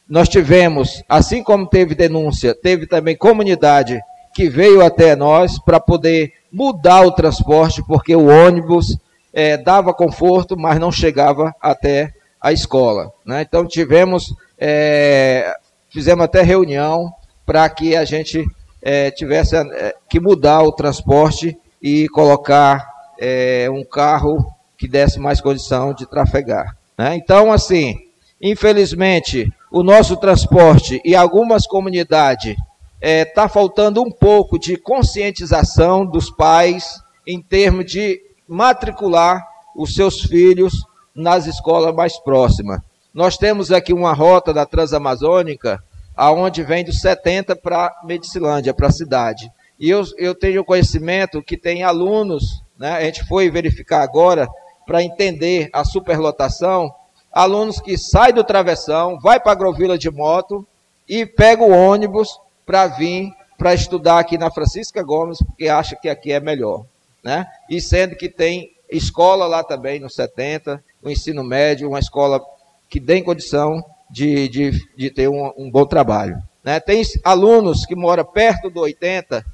nós 0.08 0.28
tivemos, 0.28 1.04
assim 1.08 1.40
como 1.40 1.68
teve 1.68 1.94
denúncia, 1.94 2.52
teve 2.52 2.84
também 2.84 3.16
comunidade 3.16 4.00
que 4.34 4.48
veio 4.48 4.84
até 4.84 5.14
nós 5.14 5.56
para 5.60 5.78
poder 5.78 6.32
mudar 6.50 7.02
o 7.02 7.12
transporte, 7.12 7.80
porque 7.86 8.16
o 8.16 8.26
ônibus 8.26 8.98
é, 9.32 9.56
dava 9.56 9.94
conforto, 9.94 10.56
mas 10.58 10.80
não 10.80 10.90
chegava 10.90 11.54
até 11.62 12.12
a 12.40 12.52
escola. 12.52 13.12
Né? 13.24 13.42
Então 13.42 13.64
tivemos, 13.64 14.34
é, 14.58 15.54
fizemos 15.90 16.24
até 16.24 16.42
reunião 16.42 17.12
para 17.48 17.66
que 17.70 17.96
a 17.96 18.04
gente 18.04 18.44
é, 18.82 19.10
tivesse 19.10 19.56
é, 19.56 19.96
que 20.06 20.20
mudar 20.20 20.62
o 20.64 20.70
transporte 20.70 21.56
e 21.80 22.06
colocar 22.10 22.86
é, 23.18 23.70
um 23.70 23.82
carro 23.82 24.52
que 24.76 24.86
desse 24.86 25.18
mais 25.18 25.40
condição 25.40 25.94
de 25.94 26.04
trafegar. 26.04 26.76
Né? 26.98 27.16
Então, 27.16 27.50
assim, 27.50 27.96
infelizmente, 28.38 29.50
o 29.72 29.82
nosso 29.82 30.14
transporte 30.18 31.00
e 31.02 31.16
algumas 31.16 31.66
comunidades 31.66 32.50
está 32.50 32.60
é, 33.00 33.24
tá 33.24 33.48
faltando 33.48 34.02
um 34.02 34.10
pouco 34.10 34.58
de 34.58 34.76
conscientização 34.76 36.04
dos 36.04 36.30
pais 36.30 37.02
em 37.26 37.40
termos 37.40 37.86
de 37.86 38.20
matricular 38.46 39.42
os 39.74 39.94
seus 39.94 40.20
filhos 40.20 40.74
nas 41.14 41.46
escolas 41.46 41.94
mais 41.94 42.18
próximas. 42.18 42.78
Nós 43.14 43.38
temos 43.38 43.72
aqui 43.72 43.94
uma 43.94 44.12
rota 44.12 44.52
da 44.52 44.66
Transamazônica, 44.66 45.82
aonde 46.18 46.62
vem 46.62 46.84
dos 46.84 47.00
70 47.00 47.56
para 47.56 47.94
Medicilândia, 48.04 48.74
para 48.74 48.88
a 48.88 48.92
cidade. 48.92 49.50
E 49.78 49.88
eu, 49.88 50.02
eu 50.18 50.34
tenho 50.34 50.64
conhecimento 50.64 51.42
que 51.42 51.56
tem 51.56 51.84
alunos, 51.84 52.62
né, 52.76 52.92
a 52.92 53.02
gente 53.02 53.24
foi 53.26 53.48
verificar 53.50 54.02
agora, 54.02 54.48
para 54.84 55.02
entender 55.02 55.70
a 55.72 55.84
superlotação, 55.84 56.92
alunos 57.32 57.80
que 57.80 57.96
saem 57.96 58.34
do 58.34 58.42
travessão, 58.42 59.18
vai 59.20 59.38
para 59.38 59.52
a 59.52 59.54
Agrovila 59.54 59.96
de 59.96 60.10
moto 60.10 60.66
e 61.08 61.24
pega 61.24 61.62
o 61.62 61.70
ônibus 61.70 62.28
para 62.66 62.86
vir 62.88 63.30
para 63.56 63.74
estudar 63.74 64.18
aqui 64.18 64.36
na 64.36 64.50
Francisca 64.50 65.02
Gomes, 65.02 65.38
porque 65.38 65.68
acha 65.68 65.94
que 65.96 66.08
aqui 66.08 66.32
é 66.32 66.40
melhor 66.40 66.84
né? 67.22 67.46
E 67.68 67.80
sendo 67.80 68.16
que 68.16 68.28
tem 68.28 68.72
escola 68.90 69.46
lá 69.46 69.62
também 69.62 70.00
no 70.00 70.08
70, 70.08 70.82
o 71.02 71.10
ensino 71.10 71.44
médio, 71.44 71.88
uma 71.88 71.98
escola 71.98 72.40
que 72.88 73.00
tem 73.00 73.22
condição 73.22 73.84
de, 74.10 74.48
de, 74.48 74.86
de 74.96 75.10
ter 75.10 75.28
um, 75.28 75.52
um, 75.56 75.70
bom 75.70 75.84
trabalho. 75.84 76.36
Né? 76.64 76.80
Tem 76.80 77.02
alunos 77.24 77.84
que 77.84 77.94
moram 77.94 78.24
perto 78.24 78.70
do 78.70 78.80
80, 78.80 79.44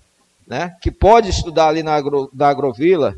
né? 0.47 0.77
que 0.81 0.91
pode 0.91 1.31
estudar 1.31 1.69
ali 1.69 1.83
na, 1.83 1.95
agro, 1.95 2.31
na 2.33 2.49
Agrovila, 2.49 3.17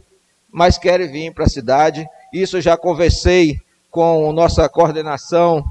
mas 0.50 0.78
querem 0.78 1.10
vir 1.10 1.32
para 1.32 1.44
a 1.44 1.48
cidade. 1.48 2.06
Isso 2.32 2.60
já 2.60 2.76
conversei 2.76 3.60
com 3.90 4.32
nossa 4.32 4.68
coordenação 4.68 5.64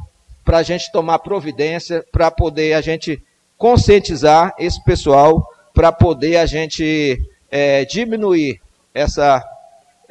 para 0.43 0.59
a 0.59 0.63
gente 0.63 0.91
tomar 0.91 1.19
providência, 1.19 2.05
para 2.11 2.29
poder 2.29 2.73
a 2.73 2.81
gente 2.81 3.21
conscientizar 3.57 4.53
esse 4.59 4.83
pessoal, 4.83 5.47
para 5.73 5.91
poder 5.91 6.37
a 6.37 6.45
gente 6.45 7.19
é, 7.49 7.83
diminuir 7.85 8.61
essa, 8.93 9.43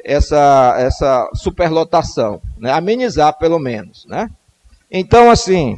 essa, 0.03 0.75
essa 0.77 1.29
superlotação, 1.33 2.41
né? 2.57 2.71
amenizar 2.71 3.37
pelo 3.37 3.59
menos. 3.59 4.05
Né? 4.05 4.29
Então, 4.89 5.29
assim, 5.29 5.77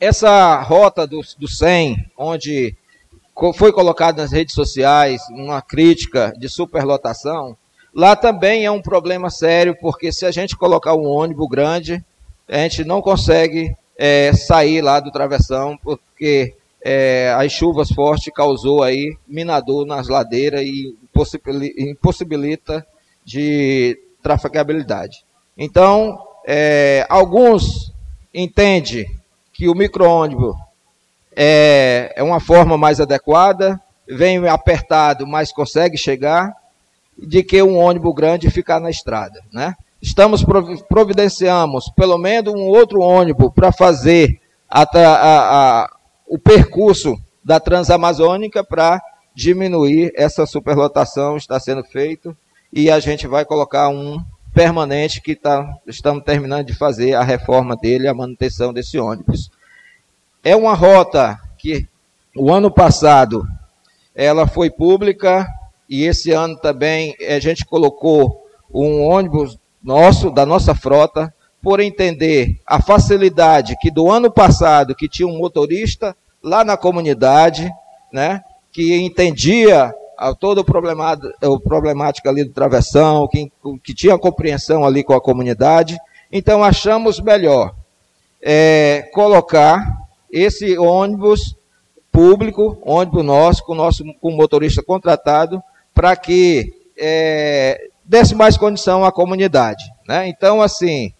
essa 0.00 0.60
rota 0.60 1.06
do, 1.06 1.20
do 1.38 1.48
100, 1.48 2.10
onde 2.16 2.76
foi 3.54 3.72
colocado 3.72 4.18
nas 4.18 4.32
redes 4.32 4.54
sociais 4.54 5.20
uma 5.30 5.60
crítica 5.60 6.32
de 6.38 6.48
superlotação, 6.48 7.56
lá 7.92 8.14
também 8.14 8.64
é 8.64 8.70
um 8.70 8.82
problema 8.82 9.30
sério, 9.30 9.76
porque 9.80 10.12
se 10.12 10.24
a 10.26 10.30
gente 10.30 10.56
colocar 10.56 10.94
um 10.94 11.06
ônibus 11.06 11.48
grande, 11.48 12.04
a 12.48 12.58
gente 12.58 12.84
não 12.84 13.00
consegue 13.00 13.74
é, 13.96 14.32
sair 14.32 14.82
lá 14.82 15.00
do 15.00 15.10
travessão, 15.10 15.76
porque 15.82 16.54
é, 16.82 17.34
as 17.36 17.50
chuvas 17.50 17.90
fortes 17.90 18.32
causou 18.34 18.82
aí 18.82 19.16
minador 19.26 19.86
nas 19.86 20.08
ladeiras 20.08 20.60
e 20.62 20.94
impossibilita 21.78 22.86
de 23.24 23.98
trafegabilidade. 24.22 25.24
Então, 25.56 26.18
é, 26.44 27.06
alguns 27.08 27.92
entendem 28.32 29.06
que 29.52 29.68
o 29.68 29.74
micro-ônibus 29.74 30.54
é, 31.34 32.12
é 32.16 32.22
uma 32.22 32.40
forma 32.40 32.76
mais 32.76 33.00
adequada, 33.00 33.80
vem 34.06 34.46
apertado, 34.48 35.26
mas 35.26 35.52
consegue 35.52 35.96
chegar, 35.96 36.52
de 37.16 37.42
que 37.42 37.62
um 37.62 37.78
ônibus 37.78 38.14
grande 38.14 38.50
ficar 38.50 38.80
na 38.80 38.90
estrada. 38.90 39.40
Né? 39.52 39.74
Estamos 40.02 40.44
providenciamos 40.88 41.90
pelo 41.96 42.18
menos 42.18 42.52
um 42.52 42.66
outro 42.66 43.00
ônibus 43.00 43.52
para 43.54 43.72
fazer 43.72 44.40
a, 44.68 44.82
a, 44.82 45.82
a, 45.82 45.90
o 46.26 46.38
percurso 46.38 47.16
da 47.44 47.60
Transamazônica 47.60 48.64
para 48.64 49.00
diminuir 49.34 50.12
essa 50.14 50.46
superlotação, 50.46 51.36
está 51.36 51.58
sendo 51.58 51.84
feito, 51.84 52.36
e 52.72 52.90
a 52.90 52.98
gente 53.00 53.26
vai 53.26 53.44
colocar 53.44 53.88
um 53.88 54.20
permanente 54.54 55.20
que 55.20 55.34
tá, 55.34 55.68
estamos 55.86 56.22
terminando 56.22 56.66
de 56.66 56.74
fazer 56.74 57.14
a 57.14 57.22
reforma 57.22 57.76
dele, 57.76 58.06
a 58.06 58.14
manutenção 58.14 58.72
desse 58.72 58.98
ônibus. 58.98 59.50
É 60.42 60.54
uma 60.54 60.74
rota 60.74 61.38
que 61.58 61.86
o 62.36 62.52
ano 62.52 62.70
passado 62.70 63.46
ela 64.14 64.46
foi 64.46 64.70
pública 64.70 65.46
e 65.90 66.04
esse 66.04 66.30
ano 66.30 66.56
também 66.56 67.16
a 67.28 67.40
gente 67.40 67.64
colocou 67.64 68.46
um 68.72 69.02
ônibus 69.02 69.58
nosso, 69.82 70.30
da 70.30 70.46
nossa 70.46 70.74
frota, 70.74 71.34
por 71.60 71.80
entender 71.80 72.60
a 72.66 72.80
facilidade 72.80 73.76
que 73.80 73.90
do 73.90 74.10
ano 74.10 74.30
passado, 74.30 74.94
que 74.94 75.08
tinha 75.08 75.26
um 75.26 75.38
motorista 75.38 76.14
lá 76.42 76.62
na 76.62 76.76
comunidade, 76.76 77.70
né, 78.12 78.42
que 78.70 78.94
entendia 78.94 79.92
toda 80.38 80.60
o 80.60 81.60
problemática 81.60 82.30
ali 82.30 82.44
do 82.44 82.52
travessão, 82.52 83.28
que, 83.28 83.50
que 83.82 83.94
tinha 83.94 84.18
compreensão 84.18 84.84
ali 84.84 85.02
com 85.02 85.14
a 85.14 85.20
comunidade. 85.20 85.96
Então 86.30 86.62
achamos 86.62 87.20
melhor 87.20 87.74
é, 88.42 89.08
colocar 89.12 90.04
esse 90.30 90.76
ônibus 90.76 91.56
público, 92.10 92.78
ônibus 92.82 93.24
nosso, 93.24 93.64
com 93.64 93.72
o 93.72 93.76
nosso 93.76 94.04
com 94.20 94.28
o 94.28 94.36
motorista 94.36 94.82
contratado, 94.82 95.62
para 95.92 96.14
que 96.14 96.72
é, 96.96 97.88
desse 98.04 98.34
mais 98.34 98.56
condição 98.56 99.04
à 99.04 99.10
comunidade. 99.10 99.84
Né? 100.06 100.28
Então, 100.28 100.60
assim, 100.60 101.12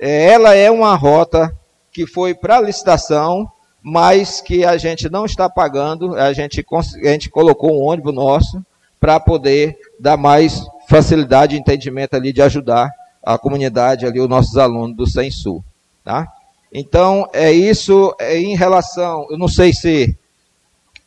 é, 0.00 0.26
ela 0.30 0.54
é 0.54 0.70
uma 0.70 0.94
rota 0.94 1.54
que 1.90 2.06
foi 2.06 2.34
para 2.34 2.60
licitação, 2.60 3.50
mas 3.90 4.42
que 4.42 4.66
a 4.66 4.76
gente 4.76 5.08
não 5.08 5.24
está 5.24 5.48
pagando, 5.48 6.14
a 6.14 6.30
gente, 6.34 6.62
a 6.70 7.08
gente 7.08 7.30
colocou 7.30 7.72
um 7.72 7.82
ônibus 7.82 8.14
nosso 8.14 8.62
para 9.00 9.18
poder 9.18 9.78
dar 9.98 10.18
mais 10.18 10.62
facilidade 10.86 11.56
e 11.56 11.58
entendimento 11.58 12.14
ali 12.14 12.30
de 12.30 12.42
ajudar 12.42 12.90
a 13.22 13.38
comunidade 13.38 14.04
ali, 14.04 14.20
os 14.20 14.28
nossos 14.28 14.58
alunos 14.58 14.94
do 14.94 15.30
Sul, 15.32 15.64
tá? 16.04 16.28
Então, 16.70 17.26
é 17.32 17.50
isso 17.50 18.14
é 18.20 18.38
em 18.38 18.54
relação, 18.54 19.26
eu 19.30 19.38
não 19.38 19.48
sei 19.48 19.72
se, 19.72 20.14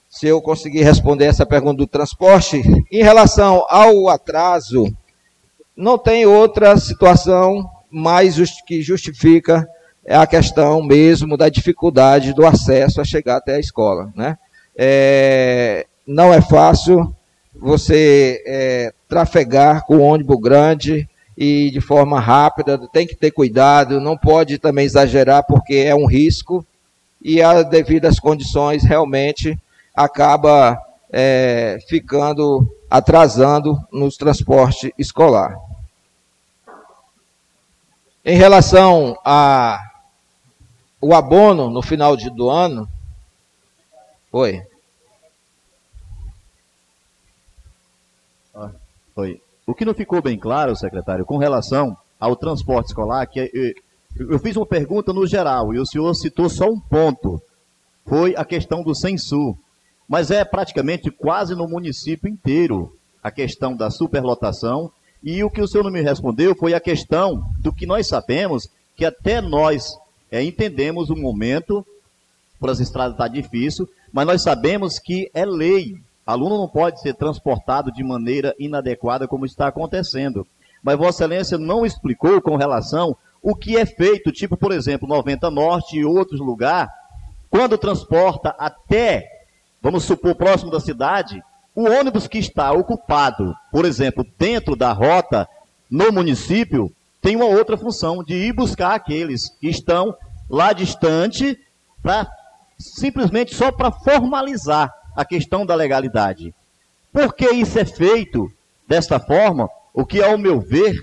se 0.10 0.26
eu 0.26 0.42
consegui 0.42 0.82
responder 0.82 1.26
essa 1.26 1.46
pergunta 1.46 1.78
do 1.78 1.88
transporte, 1.88 2.64
em 2.92 3.04
relação 3.04 3.64
ao 3.70 4.10
atraso, 4.10 4.92
não 5.78 6.00
tem 6.00 6.26
outra 6.26 6.76
situação 6.78 7.70
mais 7.92 8.38
que 8.66 8.82
justifica 8.82 9.70
a 10.08 10.26
questão 10.26 10.82
mesmo 10.82 11.38
da 11.38 11.50
dificuldade 11.50 12.34
do 12.34 12.46
acesso 12.46 13.00
a 13.00 13.06
chegar 13.06 13.38
até 13.38 13.56
a 13.56 13.60
escola. 13.60 14.12
Né? 14.16 14.38
É, 14.76 15.86
não 16.06 16.34
é 16.34 16.42
fácil 16.42 17.16
você 17.54 18.44
é, 18.46 18.94
trafegar 19.08 19.86
com 19.86 20.00
ônibus 20.00 20.40
grande, 20.40 21.08
e 21.38 21.72
de 21.72 21.82
forma 21.82 22.20
rápida, 22.20 22.78
tem 22.90 23.08
que 23.08 23.16
ter 23.16 23.32
cuidado, 23.32 24.00
não 24.00 24.16
pode 24.16 24.60
também 24.60 24.86
exagerar 24.86 25.44
porque 25.44 25.74
é 25.74 25.96
um 25.96 26.06
risco 26.06 26.64
e 27.20 27.42
as 27.42 27.68
devidas 27.68 28.20
condições 28.20 28.84
realmente 28.84 29.58
acaba 29.96 30.80
é, 31.12 31.80
ficando 31.88 32.68
atrasando 32.90 33.76
nos 33.92 34.18
transporte 34.18 34.94
escolar. 35.00 35.56
Em 38.24 38.36
relação 38.36 39.18
a 39.26 39.80
o 41.02 41.16
abono 41.16 41.70
no 41.70 41.82
final 41.82 42.16
de, 42.16 42.30
do 42.30 42.50
ano, 42.50 42.88
foi. 44.30 44.62
Foi. 49.14 49.42
O 49.66 49.74
que 49.74 49.84
não 49.84 49.94
ficou 49.94 50.22
bem 50.22 50.38
claro, 50.38 50.76
secretário, 50.76 51.26
com 51.26 51.38
relação 51.38 51.98
ao 52.20 52.36
transporte 52.36 52.88
escolar, 52.88 53.26
que 53.26 53.40
é, 53.40 53.74
eu 54.18 54.40
fiz 54.40 54.56
uma 54.56 54.66
pergunta 54.66 55.12
no 55.12 55.26
geral 55.26 55.74
e 55.74 55.80
o 55.80 55.86
senhor 55.86 56.14
citou 56.14 56.50
só 56.50 56.66
um 56.66 56.80
ponto. 56.80 57.42
Foi 58.06 58.36
a 58.36 58.46
questão 58.46 58.84
do 58.84 58.94
censo. 58.94 59.58
Mas 60.08 60.30
é 60.30 60.44
praticamente 60.44 61.10
quase 61.10 61.56
no 61.56 61.68
município 61.68 62.30
inteiro 62.30 62.96
a 63.24 63.32
questão 63.32 63.76
da 63.76 63.90
superlotação. 63.90 64.92
E 65.24 65.44
o 65.44 65.50
que 65.50 65.62
o 65.62 65.68
senhor 65.68 65.84
não 65.84 65.92
me 65.92 66.02
respondeu 66.02 66.56
foi 66.56 66.74
a 66.74 66.80
questão 66.80 67.44
do 67.60 67.74
que 67.74 67.86
nós 67.86 68.08
sabemos, 68.08 68.68
que 68.96 69.06
até 69.06 69.40
nós 69.40 69.96
é, 70.32 70.44
entendemos 70.44 71.10
o 71.10 71.16
momento, 71.16 71.86
por 72.60 72.70
as 72.70 72.80
estradas 72.80 73.14
está 73.14 73.28
difícil, 73.28 73.88
mas 74.12 74.26
nós 74.26 74.42
sabemos 74.42 74.98
que 74.98 75.30
é 75.34 75.46
lei 75.46 75.96
Aluno 76.26 76.58
não 76.58 76.68
pode 76.68 77.02
ser 77.02 77.14
transportado 77.16 77.92
de 77.92 78.04
maneira 78.04 78.56
inadequada 78.60 79.28
como 79.28 79.46
está 79.46 79.68
acontecendo. 79.68 80.46
Mas 80.84 80.98
Vossa 80.98 81.26
Excelência 81.26 81.58
não 81.58 81.86
explicou 81.86 82.42
com 82.42 82.56
relação 82.56 83.16
o 83.42 83.56
que 83.56 83.76
é 83.76 83.86
feito, 83.86 84.32
tipo, 84.32 84.56
por 84.56 84.72
exemplo, 84.72 85.08
90 85.08 85.50
Norte 85.50 85.98
e 85.98 86.06
outros 86.06 86.40
lugares, 86.40 86.92
quando 87.50 87.78
transporta 87.78 88.56
até, 88.58 89.28
vamos 89.82 90.04
supor, 90.04 90.36
próximo 90.36 90.72
da 90.72 90.80
cidade, 90.80 91.44
o 91.76 91.84
ônibus 91.84 92.28
que 92.28 92.38
está 92.38 92.72
ocupado, 92.72 93.56
por 93.72 93.84
exemplo, 93.84 94.26
dentro 94.38 94.76
da 94.76 94.94
rota 94.94 95.50
no 95.90 96.12
município, 96.12 96.92
tem 97.22 97.36
uma 97.36 97.46
outra 97.46 97.78
função 97.78 98.24
de 98.24 98.34
ir 98.34 98.54
buscar 98.54 98.96
aqueles 98.96 99.50
que 99.60 99.70
estão 99.70 100.16
lá 100.50 100.74
distante 100.74 101.58
para 102.02 102.28
simplesmente 102.80 103.54
só 103.54 103.72
para 103.72 103.92
formalizar 103.92 104.92
a 105.16 105.24
questão 105.24 105.66
da 105.66 105.76
legalidade. 105.76 106.54
Por 107.14 107.34
que 107.34 107.50
isso 107.52 107.78
é 107.78 107.86
feito 107.86 108.52
desta 108.88 109.20
forma? 109.20 109.70
O 109.94 110.06
que, 110.06 110.22
ao 110.22 110.38
meu 110.38 110.60
ver, 110.60 110.96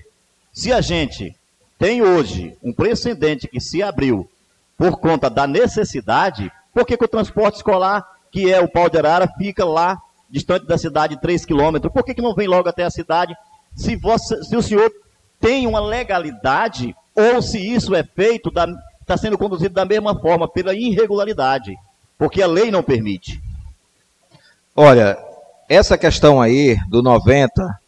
se 0.52 0.72
a 0.72 0.80
gente 0.80 1.36
tem 1.78 2.02
hoje 2.02 2.56
um 2.62 2.72
precedente 2.72 3.46
que 3.46 3.60
se 3.60 3.82
abriu 3.82 4.28
por 4.76 4.98
conta 4.98 5.30
da 5.30 5.46
necessidade, 5.46 6.50
por 6.72 6.84
que, 6.84 6.96
que 6.96 7.04
o 7.04 7.08
transporte 7.08 7.56
escolar, 7.56 8.04
que 8.32 8.52
é 8.52 8.60
o 8.60 8.68
pau 8.68 8.90
de 8.90 8.98
arara, 8.98 9.28
fica 9.38 9.64
lá, 9.64 10.00
distante 10.28 10.66
da 10.66 10.76
cidade, 10.76 11.20
3 11.20 11.44
quilômetros? 11.44 11.92
Por 11.92 12.02
que, 12.04 12.14
que 12.14 12.22
não 12.22 12.34
vem 12.34 12.48
logo 12.48 12.68
até 12.68 12.84
a 12.84 12.90
cidade? 12.90 13.34
Se, 13.76 13.94
você, 13.94 14.42
se 14.42 14.56
o 14.56 14.62
senhor 14.62 14.90
tem 15.40 15.66
uma 15.66 15.80
legalidade, 15.80 16.94
ou 17.14 17.40
se 17.40 17.58
isso 17.58 17.94
é 17.94 18.02
feito, 18.02 18.48
está 19.00 19.16
sendo 19.16 19.38
conduzido 19.38 19.74
da 19.74 19.84
mesma 19.84 20.18
forma, 20.18 20.48
pela 20.48 20.74
irregularidade, 20.74 21.76
porque 22.16 22.42
a 22.42 22.46
lei 22.46 22.70
não 22.70 22.82
permite. 22.82 23.40
Olha, 24.74 25.18
essa 25.68 25.98
questão 25.98 26.40
aí 26.40 26.76
do 26.88 27.02
90, 27.02 27.78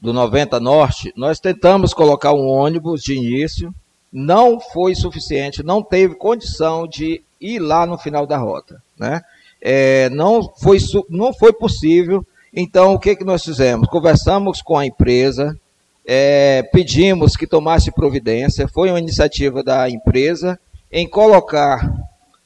do 0.00 0.12
90 0.12 0.60
Norte, 0.60 1.12
nós 1.16 1.40
tentamos 1.40 1.94
colocar 1.94 2.32
um 2.32 2.46
ônibus 2.46 3.02
de 3.02 3.14
início, 3.14 3.74
não 4.12 4.60
foi 4.60 4.94
suficiente, 4.94 5.62
não 5.62 5.82
teve 5.82 6.14
condição 6.14 6.86
de 6.86 7.22
ir 7.40 7.58
lá 7.58 7.84
no 7.86 7.98
final 7.98 8.26
da 8.26 8.38
rota, 8.38 8.80
né? 8.98 9.22
É, 9.60 10.10
não, 10.10 10.42
foi, 10.60 10.78
não 11.08 11.32
foi 11.32 11.52
possível, 11.52 12.24
então 12.52 12.94
o 12.94 12.98
que, 12.98 13.16
que 13.16 13.24
nós 13.24 13.42
fizemos? 13.42 13.88
Conversamos 13.88 14.60
com 14.60 14.78
a 14.78 14.86
empresa, 14.86 15.58
é, 16.06 16.62
pedimos 16.72 17.36
que 17.36 17.46
tomasse 17.46 17.90
providência, 17.90 18.68
foi 18.68 18.90
uma 18.90 18.98
iniciativa 18.98 19.62
da 19.62 19.88
empresa 19.88 20.58
em 20.92 21.08
colocar 21.08 21.90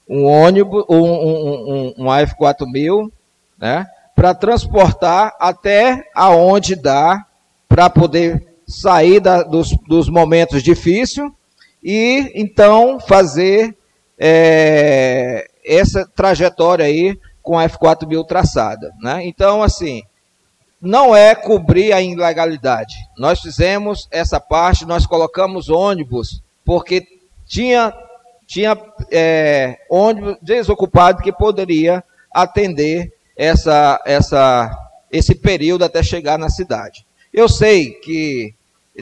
um 0.09 0.25
ônibus, 0.25 0.85
um, 0.89 0.97
um, 0.97 1.93
um, 1.95 1.95
um 1.99 2.05
AF4000, 2.07 3.11
né, 3.59 3.87
para 4.15 4.35
transportar 4.35 5.35
até 5.39 6.09
aonde 6.15 6.75
dá 6.75 7.27
para 7.69 7.91
poder 7.91 8.47
sair 8.67 9.21
da, 9.21 9.43
dos, 9.43 9.71
dos 9.87 10.09
momentos 10.09 10.63
difíceis 10.63 11.31
e 11.83 12.33
então 12.35 12.99
fazer 12.99 13.77
é, 14.19 15.49
essa 15.65 16.07
trajetória 16.07 16.85
aí 16.85 17.19
com 17.43 17.59
a 17.59 17.69
F4000 17.69 18.27
traçada. 18.27 18.93
Né? 19.01 19.27
Então, 19.27 19.63
assim, 19.63 20.03
não 20.81 21.15
é 21.15 21.35
cobrir 21.35 21.93
a 21.93 22.01
ilegalidade. 22.01 22.95
Nós 23.17 23.41
fizemos 23.41 24.09
essa 24.11 24.41
parte, 24.41 24.87
nós 24.87 25.07
colocamos 25.07 25.69
ônibus, 25.69 26.43
porque 26.65 27.07
tinha, 27.47 27.93
tinha 28.47 28.77
é, 29.11 29.79
ônibus 29.91 30.37
desocupado 30.41 31.23
que 31.23 31.33
poderia 31.33 32.03
atender 32.33 33.13
essa, 33.37 34.01
essa, 34.05 34.71
esse 35.11 35.35
período 35.35 35.85
até 35.85 36.03
chegar 36.03 36.39
na 36.39 36.49
cidade. 36.49 37.05
Eu 37.33 37.49
sei 37.49 37.93
que 37.93 38.55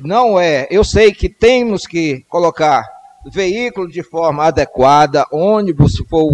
não 0.02 0.38
é, 0.38 0.66
eu 0.70 0.84
sei 0.84 1.12
que 1.12 1.28
temos 1.28 1.86
que 1.86 2.24
colocar 2.28 2.84
veículo 3.30 3.88
de 3.88 4.02
forma 4.02 4.44
adequada, 4.44 5.26
ônibus 5.32 5.94
se 5.94 6.04
for, 6.04 6.32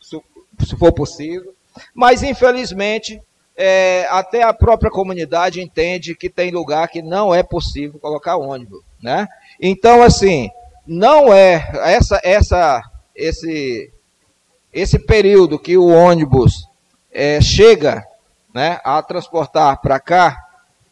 se 0.00 0.76
for 0.76 0.92
possível, 0.92 1.54
mas 1.94 2.22
infelizmente 2.22 3.20
é, 3.56 4.06
até 4.10 4.42
a 4.42 4.52
própria 4.52 4.90
comunidade 4.90 5.62
entende 5.62 6.14
que 6.14 6.28
tem 6.28 6.50
lugar 6.50 6.88
que 6.88 7.00
não 7.00 7.34
é 7.34 7.42
possível 7.42 8.00
colocar 8.00 8.36
ônibus, 8.36 8.82
né? 9.02 9.28
Então 9.60 10.02
assim, 10.02 10.50
não 10.86 11.32
é 11.32 11.70
essa 11.84 12.20
essa 12.24 12.82
esse 13.14 13.92
esse 14.72 14.98
período 14.98 15.58
que 15.58 15.76
o 15.76 15.86
ônibus 15.86 16.68
é, 17.12 17.40
chega, 17.40 18.04
né, 18.52 18.80
a 18.84 19.00
transportar 19.00 19.80
para 19.80 20.00
cá, 20.00 20.36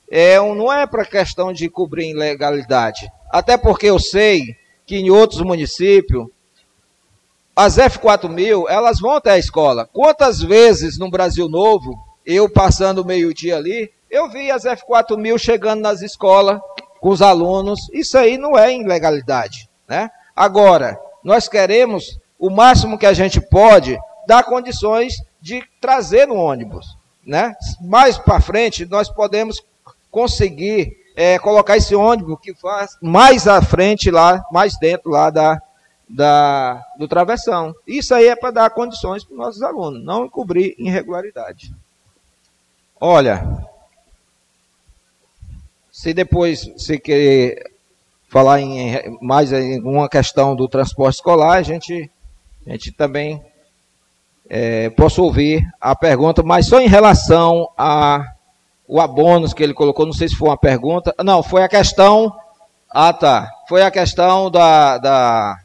é, 0.08 0.38
não 0.38 0.72
é 0.72 0.86
para 0.86 1.04
questão 1.04 1.52
de 1.52 1.68
cobrir 1.68 2.10
ilegalidade. 2.10 3.10
Até 3.28 3.56
porque 3.56 3.86
eu 3.86 3.98
sei 3.98 4.56
que 4.86 4.96
em 4.96 5.10
outros 5.10 5.40
municípios 5.40 6.28
as 7.56 7.76
F4000, 7.76 8.64
elas 8.68 9.00
vão 9.00 9.12
até 9.12 9.32
a 9.32 9.38
escola. 9.38 9.88
Quantas 9.92 10.40
vezes 10.40 10.96
no 10.96 11.10
Brasil 11.10 11.48
Novo 11.48 12.11
eu 12.24 12.48
passando 12.48 13.04
meio-dia 13.04 13.56
ali, 13.56 13.90
eu 14.10 14.28
vi 14.28 14.50
as 14.50 14.64
F4000 14.64 15.38
chegando 15.38 15.80
nas 15.80 16.02
escolas 16.02 16.60
com 17.00 17.08
os 17.08 17.22
alunos. 17.22 17.88
Isso 17.92 18.16
aí 18.18 18.36
não 18.36 18.56
é 18.58 18.74
ilegalidade, 18.74 19.68
né? 19.88 20.10
Agora, 20.36 20.98
nós 21.24 21.48
queremos 21.48 22.18
o 22.38 22.50
máximo 22.50 22.98
que 22.98 23.06
a 23.06 23.12
gente 23.12 23.40
pode 23.40 23.98
dar 24.26 24.44
condições 24.44 25.14
de 25.40 25.62
trazer 25.80 26.26
no 26.26 26.36
ônibus, 26.36 26.96
né? 27.26 27.54
Mais 27.80 28.18
para 28.18 28.40
frente 28.40 28.86
nós 28.86 29.08
podemos 29.08 29.64
conseguir 30.10 30.96
é, 31.16 31.38
colocar 31.38 31.76
esse 31.76 31.94
ônibus 31.94 32.38
que 32.40 32.54
faz 32.54 32.96
mais 33.00 33.48
à 33.48 33.60
frente 33.60 34.10
lá, 34.10 34.44
mais 34.52 34.78
dentro 34.78 35.10
lá 35.10 35.30
da, 35.30 35.60
da 36.08 36.82
do 36.98 37.08
travessão. 37.08 37.74
Isso 37.86 38.14
aí 38.14 38.26
é 38.26 38.36
para 38.36 38.50
dar 38.50 38.70
condições 38.70 39.24
para 39.24 39.32
os 39.32 39.38
nossos 39.38 39.62
alunos, 39.62 40.04
não 40.04 40.26
encobrir 40.26 40.74
irregularidade. 40.78 41.74
Olha, 43.04 43.66
se 45.90 46.14
depois 46.14 46.70
você 46.76 47.00
querer 47.00 47.72
falar 48.28 48.60
em 48.60 49.18
mais 49.20 49.52
em 49.52 49.80
uma 49.82 50.08
questão 50.08 50.54
do 50.54 50.68
transporte 50.68 51.16
escolar, 51.16 51.54
a 51.54 51.62
gente, 51.62 52.08
a 52.64 52.70
gente 52.70 52.92
também 52.92 53.42
é, 54.48 54.88
posso 54.90 55.20
ouvir 55.20 55.68
a 55.80 55.96
pergunta, 55.96 56.44
mas 56.44 56.66
só 56.66 56.80
em 56.80 56.86
relação 56.86 57.68
a 57.76 58.24
o 58.86 59.00
abonos 59.00 59.52
que 59.52 59.64
ele 59.64 59.74
colocou, 59.74 60.06
não 60.06 60.12
sei 60.12 60.28
se 60.28 60.36
foi 60.36 60.50
uma 60.50 60.56
pergunta, 60.56 61.12
não, 61.24 61.42
foi 61.42 61.64
a 61.64 61.68
questão, 61.68 62.32
ah 62.88 63.12
tá, 63.12 63.50
foi 63.68 63.82
a 63.82 63.90
questão 63.90 64.48
da, 64.48 64.98
da 64.98 65.58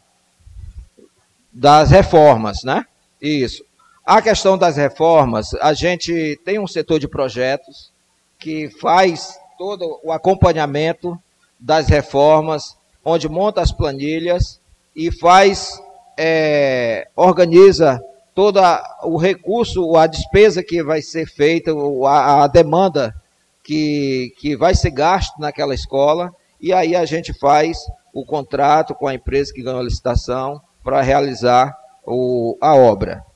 das 1.53 1.91
reformas, 1.91 2.63
né? 2.63 2.83
Isso. 3.21 3.66
A 4.07 4.21
questão 4.21 4.57
das 4.57 4.77
reformas, 4.77 5.53
a 5.55 5.73
gente 5.73 6.39
tem 6.45 6.57
um 6.57 6.65
setor 6.65 6.97
de 6.97 7.09
projetos 7.09 7.91
que 8.39 8.69
faz 8.79 9.37
todo 9.57 9.99
o 10.01 10.13
acompanhamento 10.13 11.19
das 11.59 11.89
reformas, 11.89 12.77
onde 13.03 13.27
monta 13.27 13.59
as 13.59 13.73
planilhas 13.73 14.61
e 14.95 15.11
faz, 15.11 15.77
é, 16.17 17.09
organiza 17.17 18.01
todo 18.33 18.61
o 19.03 19.17
recurso, 19.17 19.97
a 19.97 20.07
despesa 20.07 20.63
que 20.63 20.81
vai 20.81 21.01
ser 21.01 21.27
feita, 21.27 21.73
a, 22.05 22.45
a 22.45 22.47
demanda 22.47 23.13
que, 23.61 24.33
que 24.39 24.55
vai 24.55 24.73
ser 24.73 24.91
gasto 24.91 25.37
naquela 25.37 25.75
escola, 25.75 26.33
e 26.61 26.71
aí 26.71 26.95
a 26.95 27.03
gente 27.03 27.37
faz 27.37 27.77
o 28.13 28.25
contrato 28.25 28.95
com 28.95 29.05
a 29.05 29.13
empresa 29.13 29.51
que 29.53 29.61
ganhou 29.61 29.81
a 29.81 29.83
licitação 29.83 30.61
para 30.81 31.01
realizar 31.01 31.77
o, 32.05 32.57
a 32.61 32.73
obra 32.73 33.27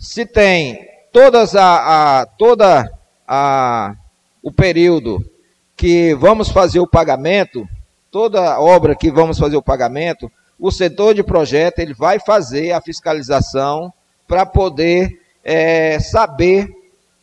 se 0.00 0.24
tem 0.24 0.88
todas 1.12 1.54
a, 1.54 2.20
a 2.22 2.26
toda 2.26 2.90
a, 3.28 3.94
o 4.42 4.50
período 4.50 5.22
que 5.76 6.14
vamos 6.14 6.48
fazer 6.48 6.80
o 6.80 6.86
pagamento, 6.86 7.68
toda 8.10 8.58
obra 8.58 8.96
que 8.96 9.10
vamos 9.10 9.38
fazer 9.38 9.58
o 9.58 9.62
pagamento, 9.62 10.32
o 10.58 10.70
setor 10.70 11.14
de 11.14 11.22
projeto 11.22 11.80
ele 11.80 11.92
vai 11.92 12.18
fazer 12.18 12.72
a 12.72 12.80
fiscalização 12.80 13.92
para 14.26 14.46
poder 14.46 15.20
é, 15.44 15.98
saber 16.00 16.68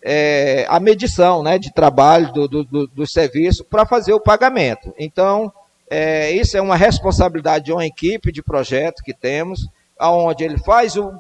é, 0.04 0.66
a 0.70 0.80
medição 0.80 1.42
né, 1.42 1.58
de 1.58 1.74
trabalho 1.74 2.32
do, 2.32 2.48
do, 2.48 2.64
do, 2.64 2.88
do 2.88 3.08
serviço 3.08 3.66
para 3.66 3.88
fazer 3.88 4.14
o 4.14 4.20
pagamento. 4.20 4.94
Então, 5.00 5.52
é, 5.90 6.32
isso 6.32 6.56
é 6.56 6.62
uma 6.62 6.76
responsabilidade 6.76 7.66
de 7.66 7.74
uma 7.74 7.86
equipe 7.86 8.32
de 8.32 8.44
projeto 8.44 9.02
que 9.04 9.16
temos, 9.16 9.68
onde 10.00 10.44
ele 10.44 10.60
faz 10.60 10.96
o 10.96 11.12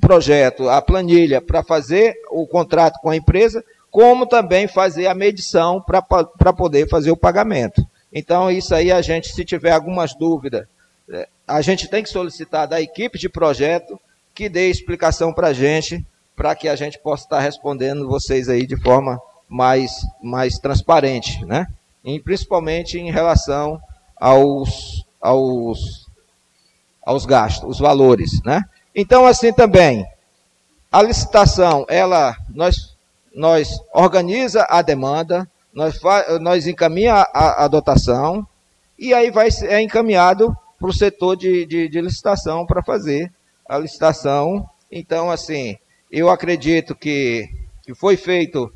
projeto, 0.00 0.68
a 0.68 0.82
planilha 0.82 1.40
para 1.40 1.62
fazer 1.62 2.14
o 2.30 2.46
contrato 2.46 2.98
com 3.00 3.10
a 3.10 3.16
empresa, 3.16 3.64
como 3.90 4.26
também 4.26 4.68
fazer 4.68 5.06
a 5.06 5.14
medição 5.14 5.80
para 5.80 6.52
poder 6.52 6.88
fazer 6.88 7.10
o 7.10 7.16
pagamento. 7.16 7.86
Então, 8.12 8.50
isso 8.50 8.74
aí 8.74 8.90
a 8.90 9.00
gente, 9.02 9.28
se 9.28 9.44
tiver 9.44 9.72
algumas 9.72 10.14
dúvidas, 10.14 10.66
é, 11.10 11.28
a 11.46 11.60
gente 11.60 11.88
tem 11.88 12.02
que 12.02 12.08
solicitar 12.08 12.66
da 12.66 12.80
equipe 12.80 13.18
de 13.18 13.28
projeto 13.28 13.98
que 14.34 14.48
dê 14.48 14.70
explicação 14.70 15.32
para 15.32 15.48
a 15.48 15.52
gente, 15.52 16.04
para 16.36 16.54
que 16.54 16.68
a 16.68 16.76
gente 16.76 16.98
possa 16.98 17.24
estar 17.24 17.40
respondendo 17.40 18.06
vocês 18.08 18.48
aí 18.48 18.66
de 18.66 18.76
forma 18.76 19.20
mais, 19.48 19.90
mais 20.22 20.58
transparente, 20.58 21.44
né? 21.44 21.66
E 22.04 22.20
principalmente 22.20 22.98
em 22.98 23.10
relação 23.10 23.80
aos, 24.16 25.04
aos, 25.20 26.06
aos 27.04 27.26
gastos, 27.26 27.68
os 27.68 27.78
valores, 27.78 28.42
né? 28.44 28.62
Então, 29.00 29.26
assim 29.26 29.52
também, 29.52 30.04
a 30.90 31.00
licitação, 31.00 31.86
ela, 31.88 32.36
nós, 32.52 32.96
nós 33.32 33.80
organiza 33.94 34.66
a 34.68 34.82
demanda, 34.82 35.48
nós, 35.72 36.00
nós 36.40 36.66
encaminha 36.66 37.14
a, 37.14 37.64
a 37.64 37.68
dotação, 37.68 38.44
e 38.98 39.14
aí 39.14 39.30
vai 39.30 39.50
é 39.62 39.80
encaminhado 39.80 40.52
para 40.80 40.88
o 40.88 40.92
setor 40.92 41.36
de, 41.36 41.64
de, 41.64 41.88
de 41.88 42.00
licitação 42.00 42.66
para 42.66 42.82
fazer 42.82 43.32
a 43.68 43.78
licitação. 43.78 44.68
Então, 44.90 45.30
assim, 45.30 45.78
eu 46.10 46.28
acredito 46.28 46.92
que, 46.92 47.48
que 47.84 47.94
foi 47.94 48.16
feito 48.16 48.68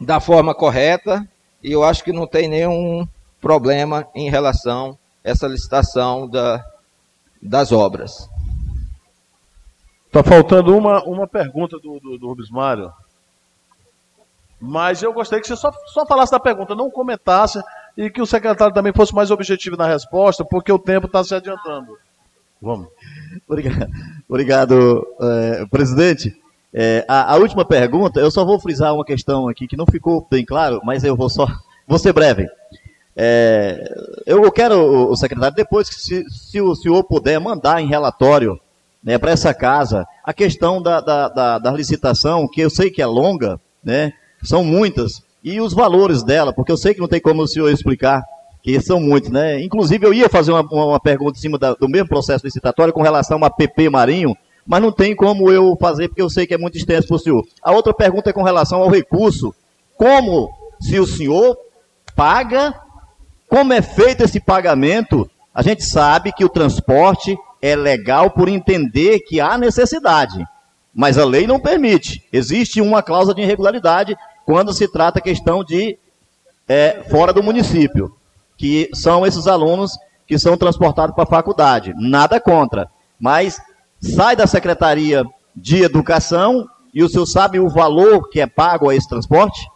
da 0.00 0.20
forma 0.20 0.54
correta, 0.54 1.28
e 1.60 1.72
eu 1.72 1.82
acho 1.82 2.04
que 2.04 2.12
não 2.12 2.28
tem 2.28 2.46
nenhum 2.46 3.04
problema 3.40 4.06
em 4.14 4.30
relação 4.30 4.96
a 5.24 5.30
essa 5.30 5.48
licitação 5.48 6.28
da, 6.28 6.64
das 7.42 7.72
obras. 7.72 8.32
Está 10.14 10.22
faltando 10.22 10.76
uma, 10.76 11.02
uma 11.02 11.26
pergunta 11.26 11.76
do, 11.76 11.98
do, 11.98 12.16
do 12.16 12.28
Rubens 12.28 12.48
Mário. 12.48 12.92
Mas 14.60 15.02
eu 15.02 15.12
gostaria 15.12 15.42
que 15.42 15.48
você 15.48 15.56
só, 15.56 15.72
só 15.86 16.06
falasse 16.06 16.30
da 16.30 16.38
pergunta, 16.38 16.72
não 16.72 16.88
comentasse 16.88 17.60
e 17.96 18.08
que 18.08 18.22
o 18.22 18.26
secretário 18.26 18.72
também 18.72 18.92
fosse 18.92 19.12
mais 19.12 19.32
objetivo 19.32 19.76
na 19.76 19.88
resposta, 19.88 20.44
porque 20.44 20.70
o 20.70 20.78
tempo 20.78 21.06
está 21.06 21.24
se 21.24 21.34
adiantando. 21.34 21.98
Vamos. 22.62 22.86
Obrigado, 23.48 23.90
obrigado 24.28 25.04
é, 25.20 25.66
presidente. 25.66 26.40
É, 26.72 27.04
a, 27.08 27.32
a, 27.32 27.36
última 27.36 27.64
pergunta, 27.64 28.20
eu 28.20 28.30
só 28.30 28.44
vou 28.44 28.60
frisar 28.60 28.94
uma 28.94 29.04
questão 29.04 29.48
aqui 29.48 29.66
que 29.66 29.76
não 29.76 29.84
ficou 29.84 30.24
bem 30.30 30.44
claro, 30.44 30.80
mas 30.84 31.02
eu 31.02 31.16
vou 31.16 31.28
só, 31.28 31.48
vou 31.88 31.98
ser 31.98 32.12
breve. 32.12 32.46
É, 33.16 33.82
eu 34.24 34.48
quero, 34.52 35.10
o 35.10 35.16
secretário, 35.16 35.56
depois, 35.56 35.88
se, 35.88 36.24
se 36.30 36.60
o 36.60 36.72
senhor 36.76 37.02
puder 37.02 37.40
mandar 37.40 37.82
em 37.82 37.88
relatório 37.88 38.60
né, 39.04 39.18
para 39.18 39.32
essa 39.32 39.52
casa. 39.52 40.06
A 40.24 40.32
questão 40.32 40.80
da, 40.80 41.00
da, 41.00 41.28
da, 41.28 41.58
da, 41.58 41.70
licitação, 41.70 42.48
que 42.48 42.62
eu 42.62 42.70
sei 42.70 42.90
que 42.90 43.02
é 43.02 43.06
longa, 43.06 43.60
né, 43.84 44.12
são 44.42 44.64
muitas, 44.64 45.22
e 45.42 45.60
os 45.60 45.74
valores 45.74 46.22
dela, 46.22 46.52
porque 46.54 46.72
eu 46.72 46.76
sei 46.76 46.94
que 46.94 47.00
não 47.00 47.08
tem 47.08 47.20
como 47.20 47.42
o 47.42 47.46
senhor 47.48 47.70
explicar, 47.70 48.22
que 48.62 48.80
são 48.80 48.98
muitos. 48.98 49.30
Né? 49.30 49.62
Inclusive, 49.62 50.06
eu 50.06 50.14
ia 50.14 50.28
fazer 50.28 50.52
uma, 50.52 50.62
uma 50.62 51.00
pergunta 51.00 51.38
em 51.38 51.40
cima 51.40 51.58
da, 51.58 51.74
do 51.74 51.88
mesmo 51.88 52.08
processo 52.08 52.46
licitatório 52.46 52.94
com 52.94 53.02
relação 53.02 53.44
a 53.44 53.50
PP 53.50 53.90
Marinho, 53.90 54.34
mas 54.66 54.80
não 54.80 54.90
tem 54.90 55.14
como 55.14 55.50
eu 55.50 55.76
fazer, 55.78 56.08
porque 56.08 56.22
eu 56.22 56.30
sei 56.30 56.46
que 56.46 56.54
é 56.54 56.58
muito 56.58 56.78
extenso 56.78 57.06
para 57.06 57.16
o 57.16 57.18
senhor. 57.18 57.44
A 57.62 57.72
outra 57.72 57.92
pergunta 57.92 58.30
é 58.30 58.32
com 58.32 58.42
relação 58.42 58.80
ao 58.80 58.88
recurso. 58.88 59.54
Como, 59.98 60.50
se 60.80 60.98
o 60.98 61.06
senhor 61.06 61.56
paga 62.16 62.74
como 63.46 63.74
é 63.74 63.82
feito 63.82 64.24
esse 64.24 64.40
pagamento, 64.40 65.30
a 65.54 65.62
gente 65.62 65.84
sabe 65.84 66.32
que 66.32 66.44
o 66.44 66.48
transporte 66.48 67.36
é 67.64 67.74
legal 67.74 68.30
por 68.30 68.46
entender 68.46 69.20
que 69.20 69.40
há 69.40 69.56
necessidade, 69.56 70.46
mas 70.94 71.16
a 71.16 71.24
lei 71.24 71.46
não 71.46 71.58
permite. 71.58 72.22
Existe 72.30 72.78
uma 72.78 73.02
cláusula 73.02 73.34
de 73.34 73.40
irregularidade 73.40 74.14
quando 74.44 74.74
se 74.74 74.86
trata 74.86 75.18
a 75.18 75.22
questão 75.22 75.64
de 75.64 75.98
é, 76.68 77.02
fora 77.10 77.32
do 77.32 77.42
município, 77.42 78.14
que 78.54 78.90
são 78.92 79.24
esses 79.24 79.46
alunos 79.46 79.98
que 80.26 80.38
são 80.38 80.58
transportados 80.58 81.14
para 81.14 81.24
a 81.24 81.26
faculdade. 81.26 81.94
Nada 81.96 82.38
contra, 82.38 82.86
mas 83.18 83.58
sai 83.98 84.36
da 84.36 84.46
Secretaria 84.46 85.24
de 85.56 85.82
Educação 85.82 86.68
e 86.92 87.02
o 87.02 87.08
senhor 87.08 87.24
sabe 87.24 87.58
o 87.58 87.70
valor 87.70 88.28
que 88.28 88.42
é 88.42 88.46
pago 88.46 88.90
a 88.90 88.94
esse 88.94 89.08
transporte? 89.08 89.66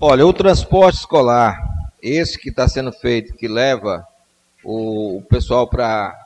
Olha, 0.00 0.26
o 0.26 0.32
transporte 0.32 0.98
escolar, 0.98 1.56
esse 2.02 2.36
que 2.36 2.48
está 2.48 2.66
sendo 2.66 2.90
feito, 2.90 3.34
que 3.34 3.46
leva 3.46 4.04
o, 4.64 5.18
o 5.18 5.22
pessoal 5.22 5.68
para 5.68 6.23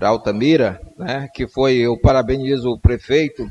Altamira, 0.00 0.80
né, 0.98 1.28
que 1.32 1.46
foi, 1.46 1.76
eu 1.76 1.96
parabenizo 1.98 2.70
o 2.70 2.78
prefeito 2.78 3.50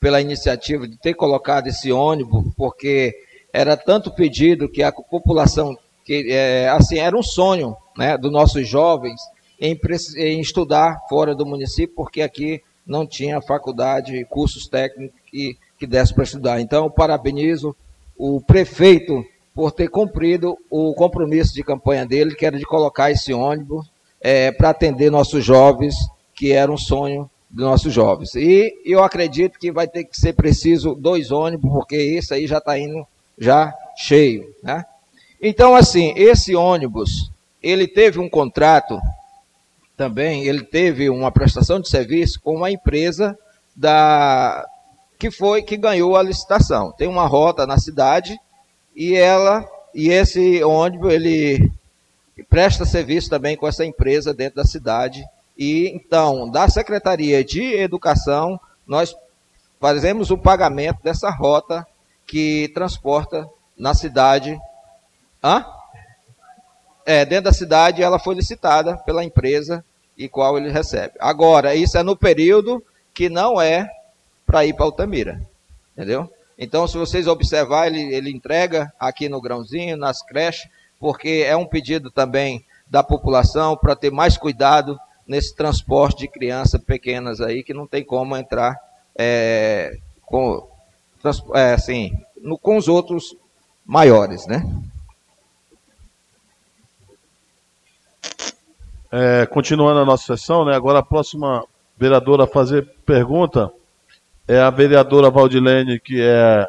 pela 0.00 0.20
iniciativa 0.20 0.88
de 0.88 0.96
ter 0.96 1.14
colocado 1.14 1.68
esse 1.68 1.92
ônibus, 1.92 2.52
porque 2.56 3.14
era 3.52 3.76
tanto 3.76 4.10
pedido 4.10 4.68
que 4.68 4.82
a 4.82 4.90
população, 4.90 5.76
que 6.04 6.32
é, 6.32 6.68
assim, 6.68 6.98
era 6.98 7.16
um 7.16 7.22
sonho 7.22 7.76
né, 7.96 8.16
dos 8.16 8.32
nossos 8.32 8.66
jovens 8.66 9.20
em, 9.60 9.78
em 10.16 10.40
estudar 10.40 10.98
fora 11.08 11.34
do 11.34 11.46
município, 11.46 11.94
porque 11.94 12.22
aqui 12.22 12.62
não 12.86 13.06
tinha 13.06 13.40
faculdade, 13.40 14.24
cursos 14.24 14.66
técnicos 14.66 15.20
que, 15.26 15.56
que 15.78 15.86
desse 15.86 16.12
para 16.12 16.24
estudar. 16.24 16.60
Então, 16.60 16.90
parabenizo 16.90 17.76
o 18.16 18.40
prefeito 18.40 19.24
por 19.54 19.70
ter 19.70 19.88
cumprido 19.88 20.56
o 20.70 20.94
compromisso 20.94 21.54
de 21.54 21.62
campanha 21.62 22.06
dele, 22.06 22.34
que 22.34 22.46
era 22.46 22.58
de 22.58 22.64
colocar 22.64 23.10
esse 23.10 23.32
ônibus 23.32 23.91
é, 24.22 24.52
para 24.52 24.70
atender 24.70 25.10
nossos 25.10 25.44
jovens, 25.44 25.94
que 26.34 26.52
era 26.52 26.70
um 26.70 26.78
sonho 26.78 27.28
dos 27.50 27.64
nossos 27.64 27.92
jovens. 27.92 28.34
E 28.34 28.72
eu 28.84 29.02
acredito 29.02 29.58
que 29.58 29.70
vai 29.70 29.86
ter 29.86 30.04
que 30.04 30.18
ser 30.18 30.32
preciso 30.32 30.94
dois 30.94 31.30
ônibus, 31.30 31.70
porque 31.70 31.96
esse 31.96 32.32
aí 32.32 32.46
já 32.46 32.58
está 32.58 32.78
indo 32.78 33.06
já 33.38 33.74
cheio. 33.96 34.54
Né? 34.62 34.84
Então, 35.40 35.74
assim, 35.74 36.14
esse 36.16 36.54
ônibus, 36.54 37.30
ele 37.62 37.86
teve 37.86 38.18
um 38.18 38.28
contrato 38.28 39.00
também, 39.96 40.44
ele 40.44 40.62
teve 40.62 41.10
uma 41.10 41.30
prestação 41.30 41.80
de 41.80 41.88
serviço 41.88 42.40
com 42.40 42.56
uma 42.56 42.70
empresa 42.70 43.38
da 43.76 44.66
que 45.18 45.30
foi 45.30 45.62
que 45.62 45.76
ganhou 45.76 46.16
a 46.16 46.22
licitação. 46.22 46.90
Tem 46.92 47.06
uma 47.06 47.26
rota 47.26 47.66
na 47.66 47.78
cidade 47.78 48.36
e 48.96 49.14
ela 49.14 49.64
e 49.94 50.08
esse 50.08 50.64
ônibus 50.64 51.12
ele 51.12 51.70
presta 52.42 52.84
serviço 52.84 53.30
também 53.30 53.56
com 53.56 53.66
essa 53.66 53.84
empresa 53.84 54.32
dentro 54.34 54.56
da 54.56 54.64
cidade. 54.64 55.24
E 55.56 55.88
então, 55.88 56.50
da 56.50 56.68
Secretaria 56.68 57.44
de 57.44 57.62
Educação, 57.62 58.58
nós 58.86 59.14
fazemos 59.80 60.30
o 60.30 60.38
pagamento 60.38 61.02
dessa 61.02 61.30
rota 61.30 61.86
que 62.26 62.70
transporta 62.74 63.48
na 63.76 63.94
cidade. 63.94 64.58
Hã? 65.42 65.64
É, 67.04 67.24
dentro 67.24 67.44
da 67.44 67.52
cidade 67.52 68.02
ela 68.02 68.18
foi 68.18 68.34
licitada 68.34 68.96
pela 68.98 69.24
empresa 69.24 69.84
e 70.16 70.28
qual 70.28 70.56
ele 70.56 70.70
recebe. 70.70 71.14
Agora, 71.18 71.74
isso 71.74 71.98
é 71.98 72.02
no 72.02 72.16
período 72.16 72.82
que 73.12 73.28
não 73.28 73.60
é 73.60 73.88
para 74.46 74.64
ir 74.64 74.74
para 74.74 74.84
Altamira. 74.84 75.42
Entendeu? 75.92 76.30
Então, 76.58 76.86
se 76.86 76.96
vocês 76.96 77.26
observar, 77.26 77.88
ele, 77.88 78.14
ele 78.14 78.30
entrega 78.30 78.92
aqui 78.98 79.28
no 79.28 79.40
grãozinho, 79.40 79.96
nas 79.96 80.22
creches, 80.22 80.70
porque 81.02 81.44
é 81.44 81.56
um 81.56 81.66
pedido 81.66 82.12
também 82.12 82.64
da 82.88 83.02
população 83.02 83.76
para 83.76 83.96
ter 83.96 84.12
mais 84.12 84.36
cuidado 84.36 84.96
nesse 85.26 85.52
transporte 85.52 86.20
de 86.20 86.28
crianças 86.28 86.80
pequenas 86.80 87.40
aí, 87.40 87.64
que 87.64 87.74
não 87.74 87.88
tem 87.88 88.04
como 88.04 88.36
entrar 88.36 88.78
é, 89.18 89.98
com, 90.24 90.64
é, 91.54 91.72
assim, 91.72 92.16
no, 92.40 92.56
com 92.56 92.76
os 92.76 92.86
outros 92.86 93.36
maiores, 93.84 94.46
né? 94.46 94.62
É, 99.10 99.44
continuando 99.46 99.98
a 99.98 100.04
nossa 100.04 100.36
sessão, 100.36 100.64
né, 100.64 100.76
agora 100.76 101.00
a 101.00 101.04
próxima 101.04 101.64
vereadora 101.98 102.44
a 102.44 102.46
fazer 102.46 102.88
pergunta 103.04 103.72
é 104.46 104.60
a 104.60 104.70
vereadora 104.70 105.30
Valdilene, 105.30 105.98
que 105.98 106.22
é 106.22 106.64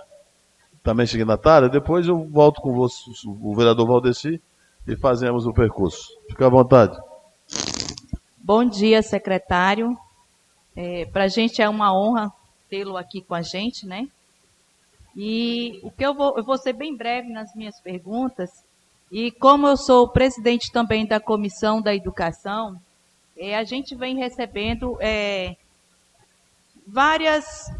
também 0.83 1.07
signatária. 1.07 1.69
Depois 1.69 2.07
eu 2.07 2.27
volto 2.27 2.61
com 2.61 2.73
você, 2.73 3.01
o 3.25 3.55
vereador 3.55 3.87
Valdeci 3.87 4.41
e 4.85 4.95
fazemos 4.97 5.47
o 5.47 5.53
percurso. 5.53 6.09
Fique 6.29 6.43
à 6.43 6.49
vontade. 6.49 6.95
Bom 8.37 8.65
dia, 8.65 9.01
secretário. 9.01 9.97
É, 10.75 11.05
Para 11.05 11.23
a 11.23 11.27
gente 11.29 11.61
é 11.61 11.69
uma 11.69 11.97
honra 11.97 12.31
tê-lo 12.69 12.97
aqui 12.97 13.21
com 13.21 13.33
a 13.33 13.41
gente, 13.41 13.85
né? 13.85 14.07
E 15.15 15.79
o 15.83 15.91
que 15.91 16.05
eu 16.05 16.13
vou, 16.13 16.35
eu 16.35 16.43
vou 16.43 16.57
ser 16.57 16.73
bem 16.73 16.95
breve 16.95 17.29
nas 17.29 17.55
minhas 17.55 17.79
perguntas. 17.79 18.49
E 19.11 19.31
como 19.31 19.67
eu 19.67 19.77
sou 19.77 20.09
presidente 20.09 20.71
também 20.71 21.05
da 21.05 21.19
comissão 21.19 21.81
da 21.81 21.93
educação, 21.93 22.81
é, 23.37 23.55
a 23.55 23.63
gente 23.63 23.95
vem 23.95 24.17
recebendo 24.17 24.97
é, 24.99 25.55
várias, 26.87 27.71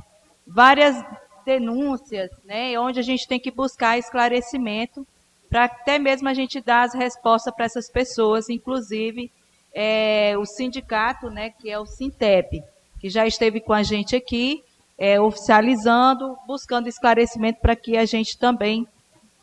várias 0.46 0.96
denúncias, 1.44 2.30
né, 2.44 2.78
onde 2.80 3.00
a 3.00 3.04
gente 3.04 3.28
tem 3.28 3.40
que 3.40 3.52
buscar 3.52 3.98
esclarecimento 3.98 5.06
para 5.50 5.66
até 5.66 6.00
mesmo 6.00 6.28
a 6.28 6.34
gente 6.34 6.60
dar 6.62 6.84
as 6.84 6.94
respostas 6.94 7.54
para 7.54 7.66
essas 7.66 7.90
pessoas, 7.90 8.50
inclusive 8.50 9.32
é, 9.74 10.36
o 10.38 10.46
sindicato, 10.46 11.30
né, 11.30 11.50
que 11.52 11.70
é 11.70 11.80
o 11.80 11.86
Sintep, 11.86 12.64
que 13.00 13.10
já 13.10 13.26
esteve 13.28 13.60
com 13.60 13.74
a 13.74 13.84
gente 13.84 14.16
aqui, 14.16 14.64
é, 14.98 15.20
oficializando, 15.20 16.38
buscando 16.48 16.88
esclarecimento 16.88 17.60
para 17.60 17.76
que 17.76 17.98
a 17.98 18.06
gente 18.06 18.38
também 18.38 18.88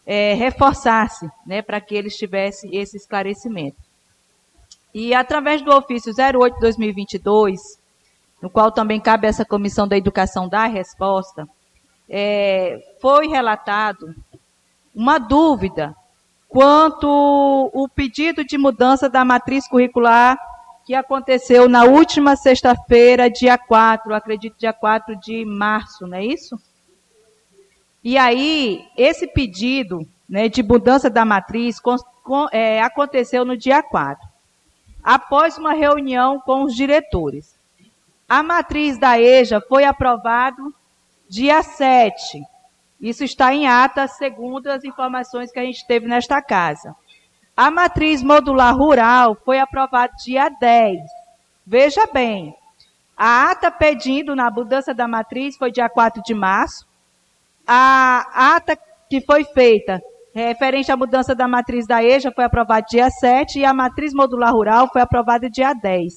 é, 0.07 0.35
reforçasse, 0.35 1.29
né, 1.47 1.63
para 1.63 1.81
que 1.81 1.95
eles 1.95 2.17
tivessem 2.17 2.77
esse 2.77 2.97
esclarecimento. 2.97 3.77
E 4.93 5.15
através 5.15 5.63
do 5.63 5.73
ofício 5.73 6.13
08-2022, 6.13 7.57
no 8.43 8.51
qual 8.51 8.73
também 8.73 9.01
cabe 9.01 9.29
essa 9.29 9.45
comissão 9.45 9.87
da 9.87 9.97
educação 9.97 10.49
dar 10.49 10.67
resposta, 10.67 11.49
é, 12.11 12.81
foi 13.01 13.29
relatado 13.29 14.13
uma 14.93 15.19
dúvida 15.19 15.95
quanto 16.49 17.07
o 17.73 17.89
pedido 17.89 18.45
de 18.45 18.59
mudança 18.59 19.09
da 19.09 19.25
matriz 19.25 19.69
curricular 19.69 20.37
que 20.85 20.93
aconteceu 20.93 21.69
na 21.69 21.85
última 21.85 22.35
sexta-feira, 22.35 23.31
dia 23.31 23.57
4, 23.57 24.13
acredito 24.13 24.59
dia 24.59 24.73
4 24.73 25.15
de 25.21 25.45
março, 25.45 26.05
não 26.05 26.19
é 26.19 26.25
isso? 26.25 26.59
E 28.03 28.19
aí, 28.19 28.85
esse 28.97 29.29
pedido 29.29 30.05
né, 30.29 30.49
de 30.49 30.65
mudança 30.65 31.09
da 31.09 31.25
matriz 31.25 31.79
com, 31.79 31.95
com, 32.25 32.49
é, 32.51 32.83
aconteceu 32.83 33.45
no 33.45 33.57
dia 33.57 33.85
4, 33.85 34.27
após 35.01 35.57
uma 35.59 35.75
reunião 35.75 36.41
com 36.41 36.65
os 36.65 36.75
diretores. 36.75 37.57
A 38.29 38.43
matriz 38.43 38.99
da 38.99 39.21
EJA 39.21 39.61
foi 39.61 39.85
aprovada 39.85 40.61
dia 41.31 41.63
7. 41.63 42.43
Isso 43.01 43.23
está 43.23 43.55
em 43.55 43.69
ata, 43.69 44.09
segundo 44.09 44.67
as 44.67 44.83
informações 44.83 45.53
que 45.53 45.61
a 45.61 45.65
gente 45.65 45.87
teve 45.87 46.09
nesta 46.09 46.43
casa. 46.43 46.93
A 47.57 47.71
matriz 47.71 48.21
modular 48.21 48.77
rural 48.77 49.37
foi 49.45 49.61
aprovada 49.61 50.13
dia 50.25 50.49
10. 50.49 50.99
Veja 51.65 52.05
bem, 52.13 52.53
a 53.17 53.53
ata 53.53 53.71
pedindo 53.71 54.35
na 54.35 54.51
mudança 54.51 54.93
da 54.93 55.07
matriz 55.07 55.57
foi 55.57 55.71
dia 55.71 55.89
4 55.89 56.21
de 56.21 56.35
março. 56.35 56.85
A 57.65 58.57
ata 58.57 58.77
que 59.09 59.21
foi 59.21 59.45
feita 59.45 60.01
referente 60.35 60.91
à 60.91 60.97
mudança 60.97 61.35
da 61.35 61.47
matriz 61.47 61.87
da 61.87 62.03
EJA 62.03 62.33
foi 62.33 62.45
aprovada 62.45 62.87
dia 62.89 63.09
7 63.09 63.61
e 63.61 63.65
a 63.65 63.73
matriz 63.73 64.13
modular 64.13 64.53
rural 64.53 64.89
foi 64.93 65.01
aprovada 65.01 65.49
dia 65.49 65.73
10. 65.75 66.13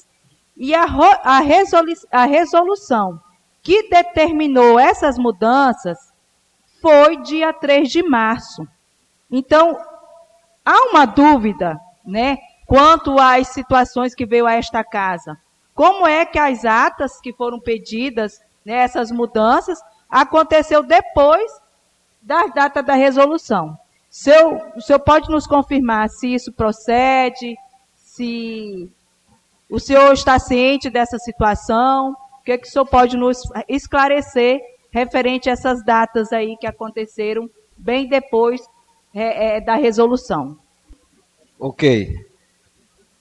E 0.56 0.74
a, 0.74 0.84
a, 1.22 1.40
resolu 1.40 1.92
a 2.10 2.24
resolução 2.24 3.20
que 3.64 3.88
determinou 3.88 4.78
essas 4.78 5.16
mudanças 5.16 5.98
foi 6.82 7.16
dia 7.22 7.50
3 7.50 7.88
de 7.90 8.02
março. 8.02 8.68
Então, 9.30 9.76
há 10.62 10.90
uma 10.90 11.06
dúvida, 11.06 11.80
né, 12.04 12.36
quanto 12.66 13.18
às 13.18 13.48
situações 13.48 14.14
que 14.14 14.26
veio 14.26 14.46
a 14.46 14.52
esta 14.52 14.84
casa. 14.84 15.38
Como 15.74 16.06
é 16.06 16.26
que 16.26 16.38
as 16.38 16.66
atas 16.66 17.18
que 17.20 17.32
foram 17.32 17.58
pedidas, 17.58 18.38
né, 18.64 18.74
essas 18.74 19.10
mudanças, 19.10 19.80
aconteceu 20.10 20.82
depois 20.82 21.50
da 22.20 22.46
data 22.48 22.82
da 22.82 22.94
resolução? 22.94 23.78
Senhor, 24.10 24.72
o 24.76 24.80
senhor 24.82 25.00
pode 25.00 25.30
nos 25.30 25.46
confirmar 25.46 26.10
se 26.10 26.34
isso 26.34 26.52
procede, 26.52 27.56
se 27.96 28.92
o 29.70 29.80
senhor 29.80 30.12
está 30.12 30.38
ciente 30.38 30.90
dessa 30.90 31.18
situação? 31.18 32.14
O 32.44 32.46
que, 32.46 32.52
é 32.52 32.58
que 32.58 32.68
o 32.68 32.70
senhor 32.70 32.84
pode 32.84 33.16
nos 33.16 33.38
esclarecer 33.66 34.60
referente 34.90 35.48
a 35.48 35.54
essas 35.54 35.82
datas 35.82 36.30
aí 36.30 36.58
que 36.60 36.66
aconteceram 36.66 37.48
bem 37.74 38.06
depois 38.06 38.60
é, 39.14 39.56
é, 39.56 39.60
da 39.62 39.76
resolução? 39.76 40.58
Ok. 41.58 42.14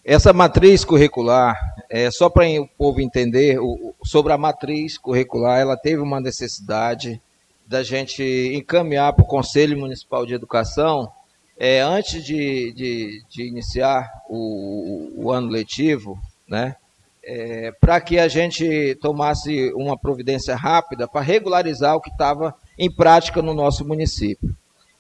Essa 0.03 0.33
matriz 0.33 0.83
curricular, 0.83 1.57
é, 1.89 2.11
só 2.11 2.29
para 2.29 2.45
o 2.59 2.67
povo 2.77 2.99
entender, 2.99 3.57
o, 3.61 3.95
sobre 4.03 4.33
a 4.33 4.37
matriz 4.37 4.97
curricular, 4.97 5.61
ela 5.61 5.77
teve 5.77 6.01
uma 6.01 6.19
necessidade 6.19 7.21
da 7.65 7.81
gente 7.81 8.21
encaminhar 8.53 9.13
para 9.13 9.23
o 9.23 9.27
Conselho 9.27 9.79
Municipal 9.79 10.25
de 10.25 10.33
Educação, 10.33 11.09
é, 11.57 11.79
antes 11.79 12.21
de, 12.25 12.73
de, 12.73 13.23
de 13.29 13.47
iniciar 13.47 14.11
o, 14.27 15.13
o, 15.15 15.31
ano 15.31 15.47
letivo, 15.47 16.19
né, 16.45 16.75
é, 17.23 17.71
para 17.79 18.01
que 18.01 18.19
a 18.19 18.27
gente 18.27 18.95
tomasse 19.01 19.71
uma 19.73 19.97
providência 19.97 20.55
rápida 20.55 21.07
para 21.07 21.21
regularizar 21.21 21.95
o 21.95 22.01
que 22.01 22.09
estava 22.09 22.53
em 22.77 22.93
prática 22.93 23.41
no 23.41 23.53
nosso 23.53 23.85
município. 23.87 24.55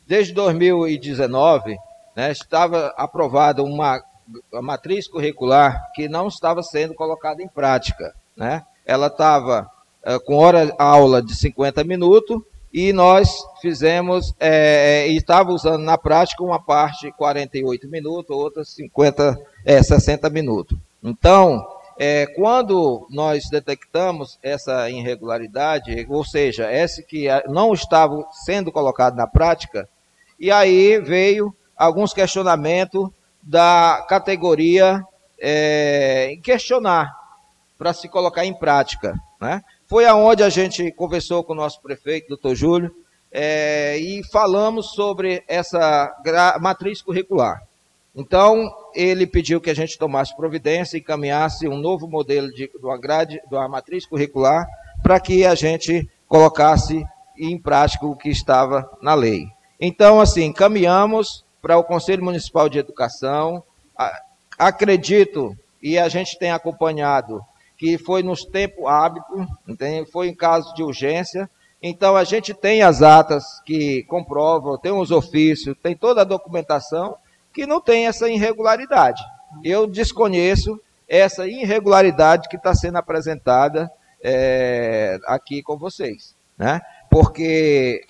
Desde 0.07 0.33
2019, 0.33 1.75
né, 2.15 2.31
estava 2.31 2.93
aprovada 2.97 3.63
uma 3.63 4.01
a 4.53 4.61
matriz 4.61 5.07
curricular 5.07 5.91
que 5.93 6.07
não 6.07 6.27
estava 6.27 6.63
sendo 6.63 6.93
colocada 6.93 7.41
em 7.41 7.47
prática. 7.47 8.13
Né? 8.35 8.63
Ela 8.85 9.07
estava 9.07 9.69
é, 10.03 10.17
com 10.19 10.35
hora 10.35 10.73
aula 10.77 11.21
de 11.21 11.35
50 11.35 11.83
minutos 11.83 12.41
e 12.73 12.91
nós 12.91 13.29
fizemos 13.61 14.33
é, 14.39 15.07
e 15.07 15.17
estava 15.17 15.51
usando 15.51 15.83
na 15.83 15.97
prática 15.97 16.43
uma 16.43 16.59
parte 16.59 17.11
48 17.11 17.87
minutos, 17.87 18.35
outra 18.35 18.63
50, 18.63 19.37
é, 19.65 19.83
60 19.83 20.29
minutos. 20.29 20.77
Então, 21.03 21.63
é, 21.97 22.25
quando 22.27 23.07
nós 23.09 23.43
detectamos 23.49 24.37
essa 24.41 24.89
irregularidade, 24.89 26.05
ou 26.09 26.25
seja, 26.25 26.65
essa 26.65 27.01
que 27.01 27.27
não 27.47 27.73
estava 27.73 28.25
sendo 28.45 28.71
colocado 28.71 29.15
na 29.15 29.27
prática, 29.27 29.87
e 30.39 30.51
aí 30.51 30.99
veio 30.99 31.55
alguns 31.77 32.13
questionamentos 32.13 33.09
da 33.41 34.05
categoria 34.07 35.03
é, 35.39 36.37
questionar 36.41 37.11
para 37.77 37.93
se 37.93 38.07
colocar 38.07 38.45
em 38.45 38.53
prática. 38.53 39.13
Né? 39.39 39.61
Foi 39.87 40.05
aonde 40.05 40.41
a 40.43 40.49
gente 40.49 40.91
conversou 40.91 41.43
com 41.43 41.53
o 41.53 41.57
nosso 41.57 41.81
prefeito, 41.81 42.29
doutor 42.29 42.55
Júlio, 42.55 42.95
é, 43.31 43.97
e 43.97 44.23
falamos 44.31 44.93
sobre 44.93 45.43
essa 45.47 46.15
matriz 46.61 47.01
curricular. 47.01 47.61
Então, 48.15 48.71
ele 48.93 49.25
pediu 49.25 49.59
que 49.59 49.71
a 49.71 49.73
gente 49.73 49.97
tomasse 49.97 50.35
providência 50.35 50.97
e 50.97 51.01
caminhasse 51.01 51.67
um 51.67 51.77
novo 51.77 52.07
modelo 52.07 52.51
de, 52.51 52.69
uma, 52.81 52.97
grade, 52.97 53.41
de 53.49 53.55
uma 53.55 53.67
matriz 53.67 54.05
curricular 54.05 54.67
para 55.01 55.19
que 55.19 55.45
a 55.45 55.55
gente 55.55 56.07
colocasse 56.27 57.03
em 57.37 57.57
prática 57.59 58.05
o 58.05 58.15
que 58.15 58.29
estava 58.29 58.89
na 59.01 59.15
lei. 59.15 59.47
Então, 59.79 60.21
assim, 60.21 60.53
caminhamos 60.53 61.43
para 61.61 61.77
o 61.77 61.83
Conselho 61.83 62.23
Municipal 62.23 62.69
de 62.69 62.77
Educação. 62.77 63.63
Acredito, 64.59 65.57
e 65.81 65.97
a 65.97 66.07
gente 66.07 66.37
tem 66.37 66.51
acompanhado, 66.51 67.41
que 67.77 67.97
foi 67.97 68.21
nos 68.21 68.45
tempos 68.45 68.85
hábitos, 68.85 69.47
foi 70.11 70.27
em 70.27 70.35
caso 70.35 70.73
de 70.75 70.83
urgência. 70.83 71.49
Então 71.81 72.15
a 72.15 72.23
gente 72.23 72.53
tem 72.53 72.81
as 72.81 73.01
atas 73.01 73.43
que 73.65 74.03
comprovam, 74.03 74.77
tem 74.77 74.91
os 74.91 75.09
ofícios, 75.09 75.75
tem 75.81 75.95
toda 75.95 76.21
a 76.21 76.25
documentação 76.25 77.17
que 77.53 77.65
não 77.65 77.79
tem 77.79 78.07
essa 78.07 78.29
irregularidade. 78.29 79.21
Eu 79.63 79.85
desconheço 79.85 80.79
essa 81.07 81.47
irregularidade 81.47 82.49
que 82.49 82.55
está 82.55 82.73
sendo 82.73 82.97
apresentada 82.97 83.91
é, 84.23 85.19
aqui 85.27 85.61
com 85.61 85.77
vocês, 85.77 86.33
né? 86.57 86.81
Porque 87.09 88.03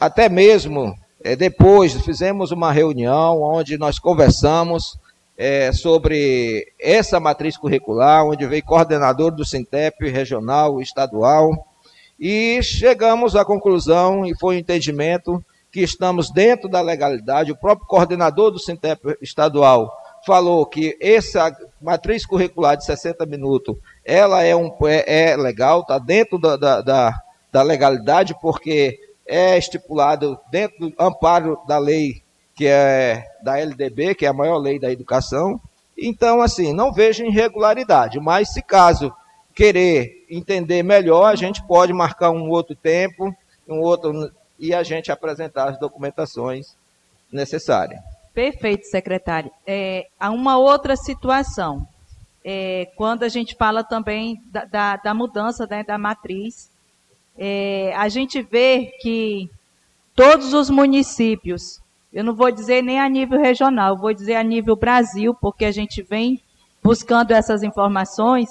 até 0.00 0.28
mesmo 0.28 0.96
é, 1.22 1.36
depois 1.36 1.92
fizemos 2.04 2.50
uma 2.50 2.72
reunião 2.72 3.40
onde 3.42 3.78
nós 3.78 3.98
conversamos 3.98 4.98
é, 5.36 5.72
sobre 5.72 6.72
essa 6.80 7.20
matriz 7.20 7.56
curricular, 7.56 8.24
onde 8.24 8.46
veio 8.46 8.64
coordenador 8.64 9.30
do 9.30 9.44
Sintep 9.44 10.08
regional, 10.10 10.80
estadual, 10.80 11.66
e 12.18 12.62
chegamos 12.62 13.36
à 13.36 13.44
conclusão 13.44 14.24
e 14.26 14.36
foi 14.38 14.56
um 14.56 14.58
entendimento 14.58 15.44
que 15.72 15.80
estamos 15.80 16.30
dentro 16.30 16.68
da 16.68 16.80
legalidade. 16.82 17.50
O 17.50 17.56
próprio 17.56 17.88
coordenador 17.88 18.50
do 18.50 18.58
Sintep 18.58 19.16
estadual 19.22 19.90
falou 20.24 20.64
que 20.66 20.96
essa 21.00 21.50
matriz 21.80 22.26
curricular 22.26 22.76
de 22.76 22.84
60 22.84 23.24
minutos, 23.26 23.76
ela 24.04 24.42
é, 24.42 24.54
um, 24.54 24.70
é, 24.84 25.30
é 25.30 25.36
legal, 25.36 25.80
está 25.80 25.98
dentro 25.98 26.38
da, 26.38 26.56
da, 26.56 26.80
da, 26.82 27.14
da 27.50 27.62
legalidade, 27.62 28.36
porque 28.40 29.00
é 29.26 29.56
estipulado 29.56 30.38
dentro 30.50 30.90
do 30.90 30.94
amparo 30.98 31.58
da 31.66 31.78
lei 31.78 32.22
que 32.54 32.66
é 32.66 33.24
da 33.42 33.58
LDB, 33.58 34.14
que 34.14 34.26
é 34.26 34.28
a 34.28 34.32
maior 34.32 34.58
lei 34.58 34.78
da 34.78 34.92
educação. 34.92 35.60
Então, 35.96 36.40
assim, 36.40 36.72
não 36.72 36.92
vejo 36.92 37.24
irregularidade, 37.24 38.20
mas 38.20 38.52
se 38.52 38.62
caso 38.62 39.12
querer 39.54 40.24
entender 40.30 40.82
melhor, 40.82 41.24
a 41.24 41.34
gente 41.34 41.62
pode 41.66 41.92
marcar 41.92 42.30
um 42.30 42.48
outro 42.48 42.74
tempo, 42.76 43.34
um 43.68 43.80
outro 43.80 44.30
e 44.58 44.74
a 44.74 44.82
gente 44.82 45.10
apresentar 45.10 45.70
as 45.70 45.78
documentações 45.78 46.76
necessárias. 47.30 48.00
Perfeito, 48.34 48.86
secretário. 48.86 49.50
É, 49.66 50.06
há 50.18 50.30
uma 50.30 50.56
outra 50.58 50.96
situação. 50.96 51.86
É, 52.44 52.90
quando 52.96 53.22
a 53.22 53.28
gente 53.28 53.54
fala 53.54 53.84
também 53.84 54.42
da, 54.46 54.64
da, 54.64 54.96
da 54.96 55.14
mudança 55.14 55.66
né, 55.66 55.84
da 55.84 55.96
matriz 55.96 56.72
é, 57.36 57.94
a 57.96 58.08
gente 58.08 58.42
vê 58.42 58.92
que 59.00 59.48
todos 60.14 60.52
os 60.52 60.68
municípios, 60.68 61.80
eu 62.12 62.22
não 62.22 62.34
vou 62.34 62.50
dizer 62.50 62.82
nem 62.82 63.00
a 63.00 63.08
nível 63.08 63.40
regional, 63.40 63.96
vou 63.96 64.12
dizer 64.12 64.34
a 64.34 64.42
nível 64.42 64.76
Brasil, 64.76 65.34
porque 65.34 65.64
a 65.64 65.72
gente 65.72 66.02
vem 66.02 66.40
buscando 66.82 67.30
essas 67.30 67.62
informações, 67.62 68.48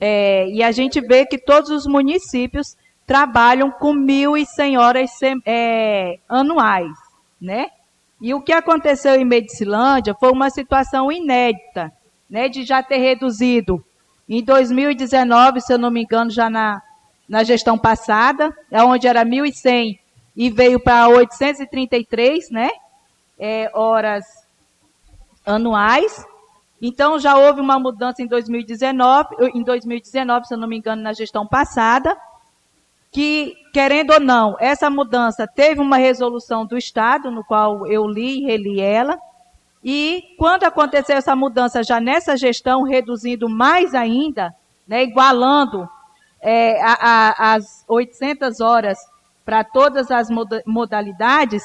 é, 0.00 0.48
e 0.48 0.62
a 0.62 0.72
gente 0.72 1.00
vê 1.00 1.24
que 1.24 1.38
todos 1.38 1.70
os 1.70 1.86
municípios 1.86 2.76
trabalham 3.08 3.70
com 3.70 3.94
1.100 3.94 4.78
horas 4.78 5.10
é, 5.46 6.18
anuais, 6.28 6.92
né? 7.40 7.68
E 8.20 8.34
o 8.34 8.42
que 8.42 8.52
aconteceu 8.52 9.14
em 9.14 9.24
Medicilândia 9.24 10.14
foi 10.14 10.30
uma 10.30 10.50
situação 10.50 11.10
inédita, 11.10 11.90
né, 12.28 12.48
de 12.50 12.64
já 12.64 12.82
ter 12.82 12.98
reduzido 12.98 13.82
em 14.28 14.44
2019, 14.44 15.62
se 15.62 15.72
eu 15.72 15.78
não 15.78 15.90
me 15.90 16.02
engano, 16.02 16.30
já 16.30 16.50
na 16.50 16.82
na 17.28 17.44
gestão 17.44 17.76
passada, 17.76 18.56
é 18.70 18.82
onde 18.82 19.06
era 19.06 19.22
1.100 19.22 19.98
e 20.34 20.50
veio 20.50 20.80
para 20.80 21.08
833 21.08 22.50
né, 22.50 22.70
é, 23.38 23.70
horas 23.74 24.24
anuais. 25.44 26.24
Então 26.80 27.18
já 27.18 27.36
houve 27.36 27.60
uma 27.60 27.78
mudança 27.78 28.22
em 28.22 28.26
2019, 28.26 29.28
em 29.54 29.62
2019, 29.62 30.46
se 30.46 30.54
eu 30.54 30.58
não 30.58 30.66
me 30.66 30.78
engano, 30.78 31.02
na 31.02 31.12
gestão 31.12 31.46
passada, 31.46 32.16
que, 33.10 33.54
querendo 33.72 34.12
ou 34.12 34.20
não, 34.20 34.56
essa 34.60 34.90
mudança 34.90 35.46
teve 35.46 35.80
uma 35.80 35.96
resolução 35.96 36.66
do 36.66 36.76
Estado, 36.76 37.30
no 37.30 37.44
qual 37.44 37.86
eu 37.86 38.06
li 38.06 38.40
e 38.40 38.46
reli 38.46 38.80
ela, 38.80 39.18
e 39.82 40.34
quando 40.36 40.64
aconteceu 40.64 41.16
essa 41.16 41.34
mudança 41.36 41.82
já 41.82 42.00
nessa 42.00 42.36
gestão, 42.36 42.82
reduzindo 42.82 43.48
mais 43.48 43.94
ainda, 43.94 44.54
né, 44.86 45.02
igualando 45.02 45.88
é, 46.40 46.80
a, 46.82 46.96
a, 47.00 47.54
as 47.54 47.84
800 47.88 48.60
horas 48.60 48.98
para 49.44 49.64
todas 49.64 50.10
as 50.10 50.28
modalidades, 50.66 51.62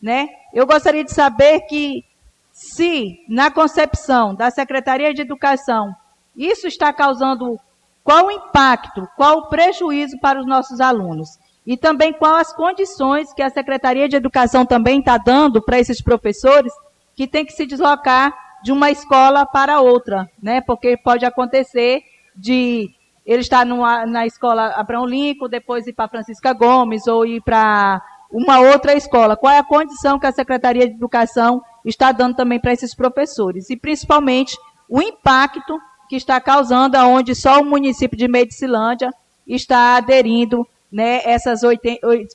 né? 0.00 0.28
Eu 0.52 0.66
gostaria 0.66 1.02
de 1.02 1.12
saber 1.12 1.60
que 1.60 2.04
se 2.52 3.18
na 3.28 3.50
concepção 3.50 4.34
da 4.34 4.50
Secretaria 4.50 5.14
de 5.14 5.22
Educação 5.22 5.94
isso 6.36 6.66
está 6.66 6.92
causando 6.92 7.58
qual 8.04 8.26
o 8.26 8.30
impacto, 8.30 9.08
qual 9.16 9.38
o 9.38 9.48
prejuízo 9.48 10.18
para 10.20 10.38
os 10.38 10.46
nossos 10.46 10.78
alunos 10.80 11.38
e 11.66 11.74
também 11.74 12.12
quais 12.12 12.48
as 12.48 12.52
condições 12.54 13.32
que 13.32 13.42
a 13.42 13.48
Secretaria 13.48 14.06
de 14.06 14.14
Educação 14.14 14.66
também 14.66 14.98
está 15.00 15.16
dando 15.16 15.62
para 15.62 15.78
esses 15.80 16.02
professores 16.02 16.72
que 17.16 17.26
têm 17.26 17.46
que 17.46 17.54
se 17.54 17.64
deslocar 17.64 18.34
de 18.62 18.70
uma 18.70 18.90
escola 18.90 19.46
para 19.46 19.80
outra, 19.80 20.30
né? 20.42 20.60
Porque 20.60 20.96
pode 20.98 21.24
acontecer 21.24 22.02
de 22.36 22.90
ele 23.24 23.40
está 23.40 23.64
numa, 23.64 24.04
na 24.04 24.26
escola 24.26 24.74
Abraão 24.76 25.06
Lincoln, 25.06 25.48
depois 25.48 25.86
ir 25.86 25.94
para 25.94 26.08
Francisca 26.08 26.52
Gomes 26.52 27.06
ou 27.06 27.24
ir 27.24 27.40
para 27.40 28.02
uma 28.30 28.60
outra 28.60 28.94
escola. 28.94 29.36
Qual 29.36 29.50
é 29.50 29.58
a 29.58 29.64
condição 29.64 30.18
que 30.18 30.26
a 30.26 30.32
Secretaria 30.32 30.86
de 30.86 30.94
Educação 30.94 31.62
está 31.84 32.12
dando 32.12 32.36
também 32.36 32.60
para 32.60 32.72
esses 32.72 32.94
professores? 32.94 33.70
E 33.70 33.76
principalmente 33.76 34.58
o 34.88 35.00
impacto 35.00 35.78
que 36.08 36.16
está 36.16 36.40
causando 36.40 36.96
aonde 36.96 37.34
só 37.34 37.60
o 37.60 37.64
município 37.64 38.16
de 38.16 38.28
Medicilândia 38.28 39.12
está 39.46 39.96
aderindo 39.96 40.66
né, 40.90 41.20
essas 41.24 41.60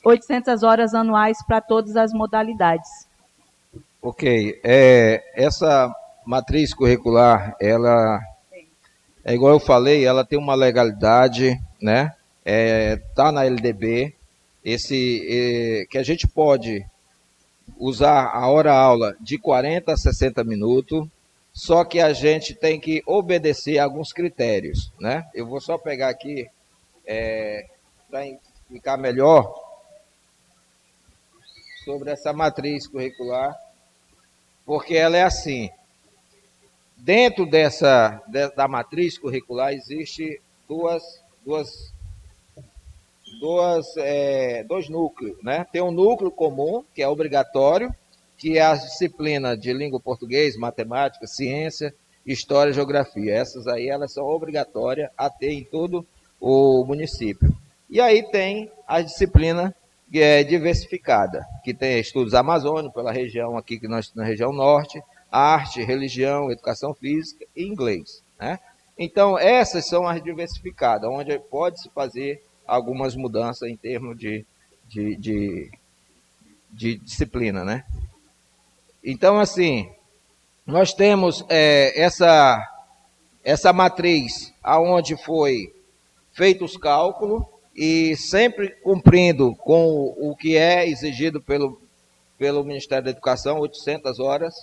800 0.04 0.62
horas 0.62 0.94
anuais 0.94 1.38
para 1.46 1.60
todas 1.60 1.96
as 1.96 2.12
modalidades. 2.12 2.88
Ok. 4.02 4.60
É, 4.62 5.22
essa 5.34 5.94
matriz 6.26 6.74
curricular, 6.74 7.56
ela 7.60 8.20
é 9.24 9.34
igual 9.34 9.52
eu 9.52 9.60
falei, 9.60 10.04
ela 10.04 10.24
tem 10.24 10.38
uma 10.38 10.54
legalidade, 10.54 11.58
né? 11.80 12.12
É, 12.44 12.96
tá 13.14 13.30
na 13.30 13.44
LDB, 13.44 14.14
esse 14.64 15.26
é, 15.28 15.84
que 15.90 15.98
a 15.98 16.02
gente 16.02 16.26
pode 16.26 16.84
usar 17.78 18.30
a 18.32 18.48
hora-aula 18.48 19.14
de 19.20 19.38
40 19.38 19.92
a 19.92 19.96
60 19.96 20.42
minutos, 20.44 21.06
só 21.52 21.84
que 21.84 22.00
a 22.00 22.12
gente 22.12 22.54
tem 22.54 22.78
que 22.78 23.02
obedecer 23.06 23.78
alguns 23.78 24.12
critérios. 24.12 24.92
Né? 25.00 25.28
Eu 25.34 25.46
vou 25.46 25.60
só 25.60 25.76
pegar 25.76 26.08
aqui 26.08 26.48
é, 27.06 27.66
para 28.08 28.26
explicar 28.26 28.96
melhor 28.96 29.52
sobre 31.84 32.10
essa 32.10 32.32
matriz 32.32 32.86
curricular, 32.86 33.56
porque 34.64 34.94
ela 34.94 35.16
é 35.16 35.22
assim. 35.22 35.70
Dentro 36.96 37.46
dessa 37.46 38.22
da 38.54 38.68
matriz 38.68 39.18
curricular 39.18 39.72
existe 39.72 40.40
duas, 40.68 41.02
duas, 41.44 41.92
duas, 43.40 43.96
é, 43.96 44.62
dois 44.64 44.88
núcleos, 44.88 45.42
né? 45.42 45.66
Tem 45.72 45.80
um 45.80 45.90
núcleo 45.90 46.30
comum 46.30 46.84
que 46.94 47.02
é 47.02 47.08
obrigatório, 47.08 47.92
que 48.40 48.56
é 48.56 48.62
a 48.62 48.74
disciplina 48.74 49.54
de 49.54 49.70
língua 49.70 50.00
português, 50.00 50.56
matemática, 50.56 51.26
ciência, 51.26 51.94
história, 52.24 52.72
geografia. 52.72 53.34
Essas 53.34 53.66
aí 53.66 53.88
elas 53.90 54.14
são 54.14 54.24
obrigatórias 54.24 55.10
a 55.16 55.28
ter 55.28 55.52
em 55.52 55.62
todo 55.62 56.06
o 56.40 56.82
município. 56.86 57.54
E 57.88 58.00
aí 58.00 58.22
tem 58.30 58.72
a 58.88 59.02
disciplina 59.02 59.76
é 60.12 60.42
diversificada, 60.42 61.46
que 61.62 61.72
tem 61.74 62.00
estudos 62.00 62.34
amazônicos 62.34 62.94
pela 62.94 63.12
região 63.12 63.56
aqui 63.56 63.78
que 63.78 63.86
nós 63.86 64.12
na 64.14 64.24
região 64.24 64.52
norte, 64.52 65.00
arte, 65.30 65.84
religião, 65.84 66.50
educação 66.50 66.94
física 66.94 67.44
e 67.54 67.64
inglês, 67.64 68.22
né? 68.40 68.58
Então 68.98 69.38
essas 69.38 69.86
são 69.86 70.08
as 70.08 70.20
diversificadas, 70.22 71.08
onde 71.08 71.38
pode 71.38 71.80
se 71.80 71.90
fazer 71.90 72.42
algumas 72.66 73.14
mudanças 73.14 73.68
em 73.68 73.76
termos 73.76 74.18
de, 74.18 74.44
de, 74.88 75.14
de, 75.16 75.70
de 76.72 76.96
disciplina, 76.96 77.64
né? 77.64 77.84
Então 79.02 79.38
assim, 79.38 79.90
nós 80.66 80.92
temos 80.92 81.44
é, 81.48 82.00
essa 82.00 82.66
essa 83.42 83.72
matriz 83.72 84.52
aonde 84.62 85.16
foi 85.24 85.72
feito 86.32 86.64
os 86.64 86.76
cálculos 86.76 87.42
e 87.74 88.16
sempre 88.16 88.70
cumprindo 88.82 89.54
com 89.56 90.14
o 90.18 90.36
que 90.36 90.56
é 90.56 90.86
exigido 90.86 91.40
pelo, 91.40 91.80
pelo 92.38 92.64
Ministério 92.64 93.04
da 93.04 93.10
Educação, 93.10 93.58
800 93.58 94.20
horas, 94.20 94.54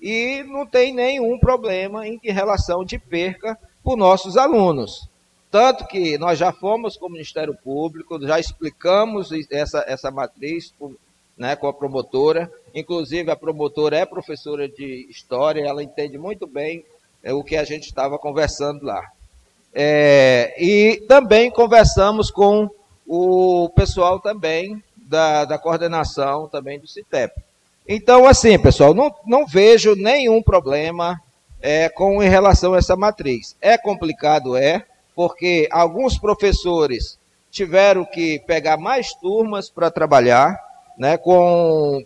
e 0.00 0.42
não 0.44 0.66
tem 0.66 0.92
nenhum 0.92 1.38
problema 1.38 2.06
em 2.06 2.18
relação 2.24 2.84
de 2.84 2.98
perca 2.98 3.58
por 3.82 3.96
nossos 3.96 4.36
alunos. 4.36 5.08
Tanto 5.50 5.86
que 5.86 6.16
nós 6.16 6.38
já 6.38 6.52
fomos 6.52 6.96
com 6.96 7.06
o 7.06 7.10
Ministério 7.10 7.54
Público, 7.54 8.20
já 8.24 8.38
explicamos 8.38 9.30
essa, 9.50 9.84
essa 9.86 10.10
matriz 10.10 10.72
né, 11.40 11.56
com 11.56 11.66
a 11.66 11.72
promotora, 11.72 12.52
inclusive 12.74 13.30
a 13.30 13.34
promotora 13.34 13.96
é 13.96 14.04
professora 14.04 14.68
de 14.68 15.06
História, 15.08 15.66
ela 15.66 15.82
entende 15.82 16.18
muito 16.18 16.46
bem 16.46 16.84
é, 17.22 17.32
o 17.32 17.42
que 17.42 17.56
a 17.56 17.64
gente 17.64 17.84
estava 17.84 18.18
conversando 18.18 18.84
lá. 18.84 19.02
É, 19.72 20.54
e 20.58 20.98
também 21.08 21.50
conversamos 21.50 22.30
com 22.30 22.68
o 23.06 23.70
pessoal 23.70 24.20
também 24.20 24.84
da, 24.94 25.46
da 25.46 25.56
coordenação 25.56 26.46
também 26.46 26.78
do 26.78 26.86
CITEP. 26.86 27.32
Então, 27.88 28.26
assim, 28.26 28.58
pessoal, 28.58 28.92
não, 28.92 29.10
não 29.26 29.46
vejo 29.46 29.94
nenhum 29.94 30.42
problema 30.42 31.18
é, 31.62 31.88
com 31.88 32.22
em 32.22 32.28
relação 32.28 32.74
a 32.74 32.78
essa 32.78 32.94
matriz. 32.94 33.56
É 33.62 33.78
complicado, 33.78 34.58
é, 34.58 34.84
porque 35.16 35.66
alguns 35.72 36.18
professores 36.18 37.18
tiveram 37.50 38.04
que 38.04 38.38
pegar 38.40 38.76
mais 38.76 39.14
turmas 39.14 39.70
para 39.70 39.90
trabalhar, 39.90 40.69
né, 41.00 41.18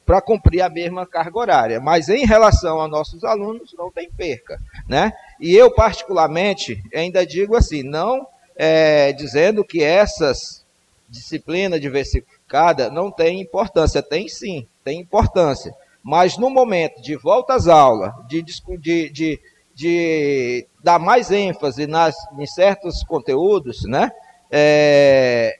para 0.06 0.20
cumprir 0.20 0.60
a 0.60 0.68
mesma 0.68 1.04
carga 1.04 1.36
horária. 1.36 1.80
Mas 1.80 2.08
em 2.08 2.24
relação 2.24 2.80
a 2.80 2.86
nossos 2.86 3.24
alunos, 3.24 3.74
não 3.76 3.90
tem 3.90 4.08
perca. 4.08 4.56
Né? 4.88 5.12
E 5.40 5.52
eu, 5.52 5.68
particularmente, 5.68 6.80
ainda 6.94 7.26
digo 7.26 7.56
assim, 7.56 7.82
não 7.82 8.24
é, 8.54 9.12
dizendo 9.12 9.64
que 9.64 9.82
essas 9.82 10.64
disciplinas 11.08 11.80
diversificadas 11.80 12.92
não 12.92 13.10
têm 13.10 13.40
importância. 13.40 14.00
Tem 14.00 14.28
sim, 14.28 14.64
tem 14.84 15.00
importância. 15.00 15.74
Mas 16.00 16.38
no 16.38 16.48
momento 16.48 17.02
de 17.02 17.16
volta 17.16 17.54
às 17.54 17.66
aulas, 17.66 18.12
de, 18.28 18.44
de, 18.44 19.10
de, 19.10 19.40
de 19.74 20.66
dar 20.84 21.00
mais 21.00 21.32
ênfase 21.32 21.88
nas, 21.88 22.14
em 22.38 22.46
certos 22.46 23.02
conteúdos, 23.02 23.82
né, 23.88 24.12
é, 24.52 25.58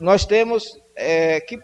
nós 0.00 0.26
temos 0.26 0.76
é, 0.96 1.38
que 1.38 1.56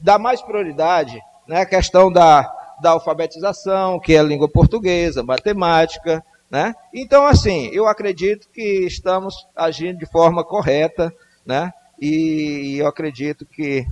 dá 0.00 0.18
mais 0.18 0.42
prioridade 0.42 1.20
né, 1.46 1.64
questão 1.64 2.10
da, 2.10 2.42
da 2.80 2.90
alfabetização, 2.90 4.00
que 4.00 4.14
é 4.14 4.18
a 4.18 4.22
língua 4.22 4.48
portuguesa, 4.48 5.22
matemática. 5.22 6.24
Né? 6.50 6.74
Então, 6.92 7.26
assim, 7.26 7.68
eu 7.72 7.86
acredito 7.86 8.48
que 8.52 8.86
estamos 8.86 9.34
agindo 9.54 9.98
de 9.98 10.06
forma 10.06 10.44
correta, 10.44 11.12
né? 11.44 11.72
e 12.00 12.76
eu 12.78 12.86
acredito 12.86 13.46
que, 13.46 13.86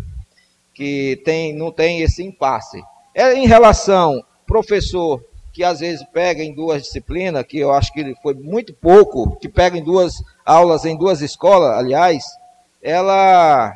que 0.72 1.20
tem, 1.24 1.54
não 1.54 1.72
tem 1.72 2.00
esse 2.00 2.22
impasse. 2.22 2.82
É 3.14 3.34
em 3.34 3.46
relação 3.46 4.22
professor 4.46 5.22
que 5.52 5.62
às 5.62 5.78
vezes 5.78 6.04
pega 6.12 6.42
em 6.42 6.52
duas 6.52 6.82
disciplinas, 6.82 7.44
que 7.44 7.58
eu 7.58 7.72
acho 7.72 7.92
que 7.92 8.14
foi 8.20 8.34
muito 8.34 8.74
pouco, 8.74 9.36
que 9.36 9.48
pega 9.48 9.78
em 9.78 9.84
duas 9.84 10.14
aulas 10.44 10.84
em 10.84 10.96
duas 10.96 11.22
escolas, 11.22 11.78
aliás, 11.78 12.24
ela 12.82 13.72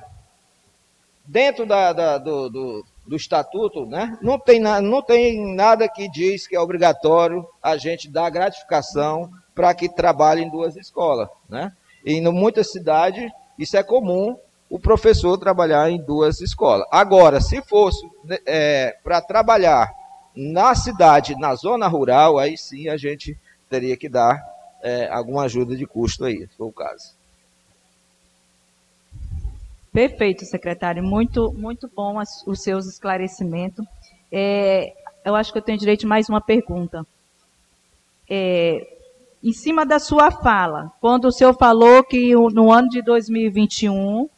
dentro 1.28 1.66
da, 1.66 1.92
da, 1.92 2.18
do, 2.18 2.48
do, 2.48 2.84
do, 3.06 3.16
estatuto, 3.16 3.84
né, 3.84 4.18
não, 4.22 4.38
tem 4.38 4.58
na, 4.58 4.80
não 4.80 5.02
tem 5.02 5.54
nada 5.54 5.86
que 5.86 6.10
diz 6.10 6.46
que 6.46 6.56
é 6.56 6.60
obrigatório 6.60 7.46
a 7.62 7.76
gente 7.76 8.10
dar 8.10 8.30
gratificação 8.30 9.30
para 9.54 9.74
que 9.74 9.88
trabalhe 9.88 10.42
em 10.42 10.50
duas 10.50 10.74
escolas. 10.74 11.28
Né? 11.48 11.70
E 12.04 12.14
em 12.14 12.32
muitas 12.32 12.72
cidades 12.72 13.30
isso 13.58 13.76
é 13.76 13.82
comum 13.82 14.36
o 14.70 14.78
professor 14.78 15.36
trabalhar 15.36 15.90
em 15.90 16.00
duas 16.00 16.40
escolas. 16.40 16.86
Agora, 16.90 17.40
se 17.40 17.60
fosse 17.62 18.06
né, 18.24 18.38
é, 18.46 18.96
para 19.02 19.20
trabalhar 19.20 19.90
na 20.34 20.74
cidade, 20.74 21.38
na 21.38 21.54
zona 21.54 21.88
rural, 21.88 22.38
aí 22.38 22.56
sim 22.56 22.88
a 22.88 22.96
gente 22.96 23.38
teria 23.68 23.96
que 23.96 24.08
dar 24.08 24.40
é, 24.82 25.08
alguma 25.08 25.42
ajuda 25.42 25.76
de 25.76 25.86
custo 25.86 26.24
aí, 26.24 26.46
se 26.46 26.56
for 26.56 26.66
o 26.66 26.72
caso. 26.72 27.17
Perfeito, 29.92 30.44
secretário. 30.44 31.02
Muito, 31.02 31.52
muito 31.54 31.90
bom 31.94 32.18
as, 32.18 32.46
os 32.46 32.62
seus 32.62 32.86
esclarecimentos. 32.86 33.84
É, 34.30 34.92
eu 35.24 35.34
acho 35.34 35.52
que 35.52 35.58
eu 35.58 35.62
tenho 35.62 35.78
direito 35.78 36.00
de 36.00 36.06
mais 36.06 36.28
uma 36.28 36.40
pergunta. 36.40 37.06
É, 38.28 38.86
em 39.42 39.52
cima 39.52 39.86
da 39.86 39.98
sua 39.98 40.30
fala, 40.30 40.92
quando 41.00 41.26
o 41.26 41.32
senhor 41.32 41.54
falou 41.54 42.02
que 42.04 42.34
no 42.34 42.72
ano 42.72 42.88
de 42.88 43.00
2021, 43.02 44.28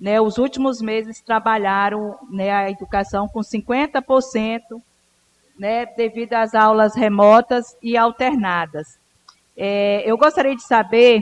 né, 0.00 0.20
os 0.20 0.38
últimos 0.38 0.80
meses 0.80 1.20
trabalharam 1.20 2.16
né, 2.30 2.50
a 2.50 2.70
educação 2.70 3.28
com 3.28 3.40
50%, 3.40 4.60
né, 5.58 5.86
devido 5.86 6.34
às 6.34 6.54
aulas 6.54 6.94
remotas 6.94 7.76
e 7.82 7.96
alternadas. 7.96 8.98
É, 9.56 10.02
eu 10.08 10.16
gostaria 10.16 10.54
de 10.54 10.62
saber 10.62 11.20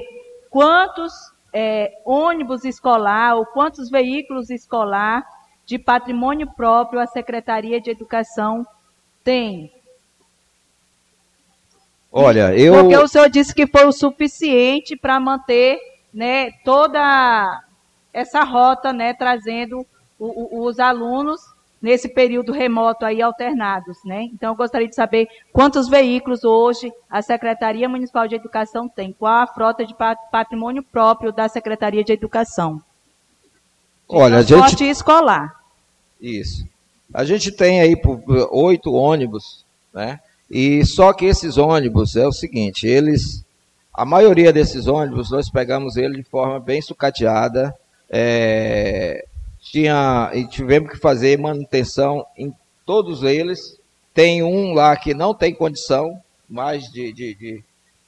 quantos 0.50 1.12
é, 1.58 1.90
ônibus 2.04 2.66
escolar 2.66 3.34
ou 3.34 3.46
quantos 3.46 3.88
veículos 3.88 4.50
escolar 4.50 5.24
de 5.64 5.78
patrimônio 5.78 6.46
próprio 6.54 7.00
a 7.00 7.06
Secretaria 7.06 7.80
de 7.80 7.90
Educação 7.90 8.62
tem? 9.24 9.72
Olha, 12.12 12.54
eu. 12.54 12.74
Porque 12.74 12.96
o 12.98 13.08
senhor 13.08 13.30
disse 13.30 13.54
que 13.54 13.66
foi 13.66 13.86
o 13.86 13.92
suficiente 13.92 14.94
para 14.94 15.18
manter 15.18 15.78
né, 16.12 16.50
toda 16.62 17.62
essa 18.12 18.44
rota, 18.44 18.92
né, 18.92 19.14
trazendo 19.14 19.80
o, 20.18 20.58
o, 20.58 20.66
os 20.66 20.78
alunos 20.78 21.40
nesse 21.80 22.08
período 22.08 22.52
remoto 22.52 23.04
aí 23.04 23.20
alternados, 23.20 23.98
né? 24.04 24.22
Então 24.32 24.52
eu 24.52 24.56
gostaria 24.56 24.88
de 24.88 24.94
saber 24.94 25.28
quantos 25.52 25.88
veículos 25.88 26.44
hoje 26.44 26.92
a 27.08 27.22
Secretaria 27.22 27.88
Municipal 27.88 28.26
de 28.26 28.34
Educação 28.34 28.88
tem, 28.88 29.12
qual 29.12 29.42
a 29.42 29.46
frota 29.46 29.84
de 29.84 29.94
patrimônio 30.30 30.82
próprio 30.82 31.32
da 31.32 31.48
Secretaria 31.48 32.02
de 32.02 32.12
Educação. 32.12 32.80
Olha, 34.08 34.38
a 34.38 34.42
gente 34.42 34.84
escolar. 34.84 35.54
Isso. 36.20 36.64
A 37.12 37.24
gente 37.24 37.52
tem 37.52 37.80
aí 37.80 37.94
oito 38.50 38.92
ônibus, 38.92 39.64
né? 39.92 40.20
E 40.50 40.84
só 40.84 41.12
que 41.12 41.24
esses 41.24 41.56
ônibus 41.56 42.16
é 42.16 42.26
o 42.26 42.32
seguinte, 42.32 42.86
eles 42.86 43.44
a 43.92 44.04
maioria 44.04 44.52
desses 44.52 44.86
ônibus 44.86 45.30
nós 45.30 45.50
pegamos 45.50 45.96
ele 45.96 46.18
de 46.18 46.22
forma 46.22 46.60
bem 46.60 46.82
sucateada, 46.82 47.74
é, 48.10 49.24
tinha 49.70 50.30
e 50.34 50.46
tivemos 50.46 50.90
que 50.90 50.98
fazer 50.98 51.38
manutenção 51.38 52.24
em 52.36 52.52
todos 52.84 53.22
eles. 53.22 53.78
Tem 54.14 54.42
um 54.42 54.72
lá 54.72 54.96
que 54.96 55.12
não 55.12 55.34
tem 55.34 55.54
condição 55.54 56.20
mais 56.48 56.84
de, 56.84 57.12
de, 57.12 57.34
de, 57.34 57.64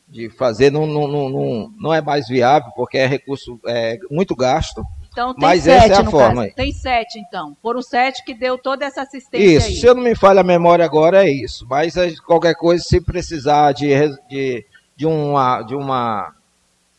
de 0.09 0.30
fazer, 0.30 0.70
não, 0.70 0.86
não, 0.86 1.09
não, 1.09 1.72
não, 1.76 1.93
é 1.93 2.01
mais 2.01 2.28
viável, 2.28 2.70
porque 2.74 2.97
é 2.97 3.06
recurso 3.06 3.59
é, 3.66 3.98
muito 4.10 4.35
gasto. 4.35 4.82
Então 5.10 5.35
tem 5.35 5.43
Mas 5.43 5.64
sete, 5.64 5.90
essa 5.90 6.02
é 6.02 6.06
a 6.06 6.10
forma. 6.10 6.43
caso. 6.44 6.55
Tem 6.55 6.72
sete, 6.72 7.18
então. 7.18 7.56
Foram 7.60 7.82
sete 7.82 8.24
que 8.24 8.32
deu 8.32 8.56
toda 8.56 8.85
essa 8.85 9.02
assistência 9.02 9.44
Isso, 9.44 9.66
aí. 9.66 9.74
se 9.74 9.86
eu 9.86 9.94
não 9.94 10.02
me 10.02 10.14
falha 10.14 10.40
a 10.40 10.44
memória 10.44 10.85
agora, 10.85 11.26
é 11.26 11.30
isso. 11.30 11.66
Mas 11.68 11.97
é, 11.97 12.14
qualquer 12.24 12.55
coisa, 12.55 12.82
se 12.85 13.01
precisar 13.01 13.72
de, 13.72 13.89
de, 14.28 14.64
de, 14.97 15.06
uma, 15.06 15.62
de 15.62 15.74
uma 15.74 16.32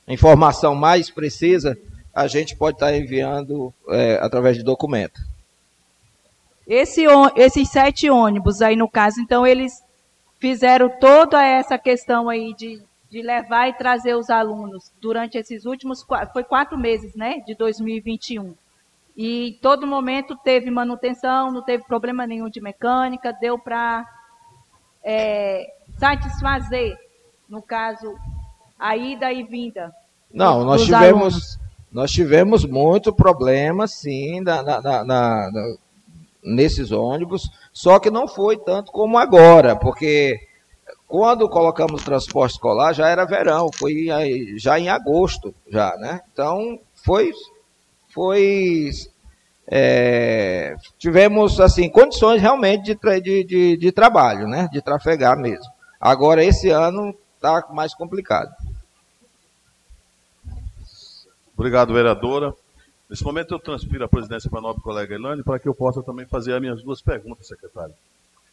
informação 0.08 0.76
mais 0.76 1.10
precisa, 1.10 1.78
a 2.14 2.28
gente 2.28 2.56
pode 2.56 2.76
estar 2.76 2.96
enviando 2.96 3.74
é, 3.90 4.20
através 4.22 4.58
de 4.58 4.64
documento. 4.64 5.20
Esse, 6.68 7.06
esses 7.36 7.70
sete 7.70 8.10
ônibus 8.10 8.62
aí, 8.62 8.76
no 8.76 8.88
caso, 8.88 9.20
então, 9.20 9.46
eles 9.46 9.84
fizeram 10.40 10.90
toda 11.00 11.44
essa 11.44 11.78
questão 11.78 12.30
aí 12.30 12.54
de, 12.54 12.82
de 13.10 13.22
levar 13.22 13.70
e 13.70 13.74
trazer 13.74 14.16
os 14.16 14.30
alunos 14.30 14.92
durante 15.02 15.38
esses 15.38 15.66
últimos, 15.66 16.06
foi 16.32 16.44
quatro 16.44 16.78
meses, 16.78 17.16
né, 17.16 17.40
de 17.46 17.56
2021. 17.56 18.54
E 19.18 19.50
em 19.50 19.54
todo 19.54 19.86
momento 19.86 20.38
teve 20.38 20.70
manutenção, 20.70 21.52
não 21.52 21.62
teve 21.62 21.84
problema 21.84 22.26
nenhum 22.26 22.50
de 22.50 22.62
mecânica, 22.62 23.34
deu 23.34 23.60
para 23.60 24.06
satisfazer, 25.98 26.98
no 27.50 27.62
caso, 27.62 28.16
a 28.78 28.96
ida 28.96 29.34
e 29.34 29.44
vinda. 29.44 29.94
Não, 30.34 30.64
nós 30.64 30.84
tivemos, 30.84 31.34
alunos. 31.34 31.60
Nós 31.92 32.12
tivemos 32.12 32.66
muito 32.66 33.14
problema, 33.14 33.88
sim, 33.88 34.42
na, 34.42 34.62
na- 34.62 35.04
na- 35.04 35.76
nesses 36.44 36.92
ônibus, 36.92 37.50
só 37.74 38.00
que 38.00 38.10
não 38.10 38.28
foi 38.28 38.58
tanto 38.58 38.92
como 38.92 39.18
agora, 39.18 39.76
porque 39.76 40.40
quando 41.08 41.50
colocamos 41.50 42.04
transporte 42.04 42.54
escolar 42.54 42.94
já 42.94 43.10
era 43.10 43.26
verão, 43.26 43.70
foi 43.74 44.08
já 44.58 44.80
em 44.80 44.90
agosto, 44.90 45.54
já, 45.68 45.96
né? 45.98 46.22
Então 46.32 46.80
foi, 46.94 47.32
foi 48.14 48.90
é, 49.68 50.76
tivemos 50.98 51.60
assim 51.60 51.90
condições 51.90 52.42
realmente 52.42 52.96
de, 52.96 53.22
de, 53.22 53.44
de, 53.44 53.78
de 53.78 53.92
trabalho, 53.92 54.48
né? 54.48 54.68
De 54.72 54.82
trafegar 54.82 55.38
mesmo. 55.38 55.66
Agora 56.00 56.44
esse 56.44 56.70
ano 56.70 57.14
está 57.36 57.66
mais 57.72 57.94
complicado. 57.94 58.50
Obrigado, 61.60 61.94
vereadora. 61.94 62.56
Nesse 63.10 63.22
momento 63.22 63.54
eu 63.54 63.60
transfiro 63.60 64.06
a 64.06 64.08
presidência 64.08 64.50
para 64.50 64.60
a 64.60 64.62
nobre 64.62 64.82
colega 64.82 65.14
Elane 65.14 65.44
para 65.44 65.60
que 65.60 65.68
eu 65.68 65.76
possa 65.76 66.02
também 66.02 66.26
fazer 66.26 66.54
as 66.54 66.62
minhas 66.62 66.82
duas 66.82 67.02
perguntas, 67.02 67.48
secretário. 67.48 67.94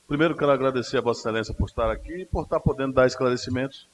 Primeiro, 0.08 0.36
quero 0.36 0.50
agradecer 0.50 0.98
a 0.98 1.00
Vossa 1.00 1.20
Excelência 1.20 1.54
por 1.54 1.68
estar 1.68 1.88
aqui 1.88 2.22
e 2.22 2.26
por 2.26 2.42
estar 2.42 2.58
podendo 2.58 2.94
dar 2.94 3.06
esclarecimentos 3.06 3.86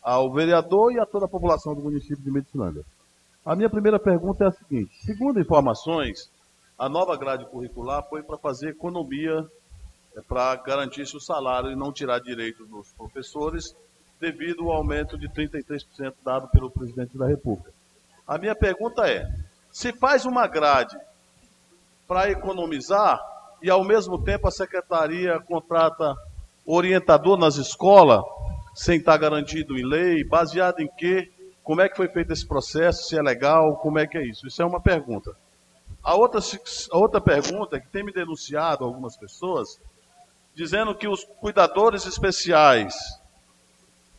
ao 0.00 0.32
vereador 0.32 0.92
e 0.92 1.00
a 1.00 1.04
toda 1.04 1.24
a 1.24 1.28
população 1.28 1.74
do 1.74 1.82
município 1.82 2.22
de 2.22 2.30
Medicilândia. 2.30 2.84
A 3.44 3.56
minha 3.56 3.68
primeira 3.68 3.98
pergunta 3.98 4.44
é 4.44 4.46
a 4.46 4.52
seguinte: 4.52 4.92
segundo 5.04 5.40
informações, 5.40 6.30
a 6.78 6.88
nova 6.88 7.16
grade 7.16 7.46
curricular 7.46 8.08
foi 8.08 8.22
para 8.22 8.38
fazer 8.38 8.68
economia, 8.68 9.44
é, 10.14 10.20
para 10.20 10.54
garantir 10.54 11.08
seu 11.08 11.18
salário 11.18 11.72
e 11.72 11.76
não 11.76 11.92
tirar 11.92 12.20
direito 12.20 12.64
dos 12.66 12.92
professores, 12.92 13.74
devido 14.20 14.70
ao 14.70 14.76
aumento 14.76 15.18
de 15.18 15.28
33% 15.28 16.14
dado 16.24 16.46
pelo 16.50 16.70
presidente 16.70 17.18
da 17.18 17.26
República. 17.26 17.79
A 18.30 18.38
minha 18.38 18.54
pergunta 18.54 19.10
é: 19.10 19.28
se 19.72 19.92
faz 19.92 20.24
uma 20.24 20.46
grade 20.46 20.96
para 22.06 22.30
economizar 22.30 23.20
e 23.60 23.68
ao 23.68 23.82
mesmo 23.82 24.22
tempo 24.22 24.46
a 24.46 24.52
secretaria 24.52 25.40
contrata 25.40 26.14
orientador 26.64 27.36
nas 27.36 27.56
escolas 27.56 28.22
sem 28.72 28.98
estar 28.98 29.16
garantido 29.16 29.76
em 29.76 29.84
lei, 29.84 30.22
baseado 30.22 30.78
em 30.78 30.86
quê? 30.96 31.28
Como 31.64 31.80
é 31.80 31.88
que 31.88 31.96
foi 31.96 32.06
feito 32.06 32.32
esse 32.32 32.46
processo? 32.46 33.08
Se 33.08 33.18
é 33.18 33.20
legal? 33.20 33.76
Como 33.78 33.98
é 33.98 34.06
que 34.06 34.16
é 34.16 34.24
isso? 34.24 34.46
Isso 34.46 34.62
é 34.62 34.64
uma 34.64 34.80
pergunta. 34.80 35.36
A 36.00 36.14
outra, 36.14 36.40
a 36.92 36.98
outra 36.98 37.20
pergunta 37.20 37.78
é 37.78 37.80
que 37.80 37.88
tem 37.88 38.04
me 38.04 38.12
denunciado 38.12 38.84
algumas 38.84 39.16
pessoas 39.16 39.80
dizendo 40.54 40.94
que 40.94 41.08
os 41.08 41.24
cuidadores 41.40 42.06
especiais 42.06 42.94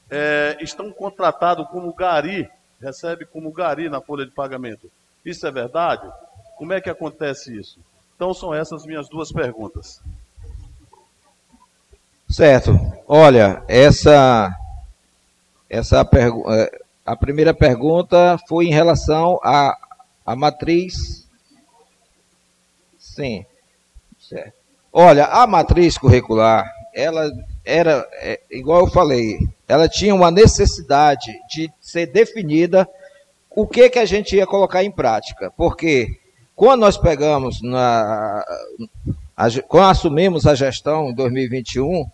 é, 0.09 0.57
estão 0.59 0.91
contratados 0.91 1.65
como 1.69 1.93
gari, 1.93 2.49
recebe 2.81 3.25
como 3.25 3.51
gari 3.51 3.89
na 3.89 4.01
folha 4.01 4.25
de 4.25 4.31
pagamento. 4.31 4.91
Isso 5.23 5.45
é 5.45 5.51
verdade? 5.51 6.09
Como 6.57 6.73
é 6.73 6.81
que 6.81 6.89
acontece 6.89 7.57
isso? 7.57 7.79
Então 8.15 8.33
são 8.33 8.53
essas 8.53 8.85
minhas 8.85 9.07
duas 9.09 9.31
perguntas. 9.31 10.01
Certo. 12.29 12.71
Olha, 13.07 13.63
essa 13.67 14.55
essa 15.69 16.01
eh, 16.01 16.81
a 17.05 17.15
primeira 17.15 17.53
pergunta 17.53 18.37
foi 18.47 18.65
em 18.65 18.73
relação 18.73 19.39
à 19.43 19.77
à 20.25 20.35
matriz. 20.35 21.27
Sim. 22.97 23.45
Certo. 24.19 24.53
Olha, 24.93 25.25
a 25.25 25.47
matriz 25.47 25.97
curricular, 25.97 26.69
ela 26.93 27.29
era 27.63 28.07
é, 28.13 28.41
igual 28.51 28.81
eu 28.81 28.87
falei, 28.87 29.39
ela 29.71 29.87
tinha 29.87 30.13
uma 30.13 30.29
necessidade 30.29 31.31
de 31.49 31.71
ser 31.79 32.05
definida 32.07 32.85
o 33.49 33.65
que 33.65 33.89
que 33.89 33.99
a 33.99 34.05
gente 34.05 34.35
ia 34.35 34.45
colocar 34.45 34.83
em 34.83 34.91
prática, 34.91 35.49
porque 35.55 36.19
quando 36.53 36.81
nós 36.81 36.97
pegamos 36.97 37.61
na 37.61 38.43
a 39.35 39.47
quando 39.69 39.85
assumimos 39.85 40.45
a 40.45 40.55
gestão 40.55 41.09
em 41.09 41.13
2021, 41.13 42.05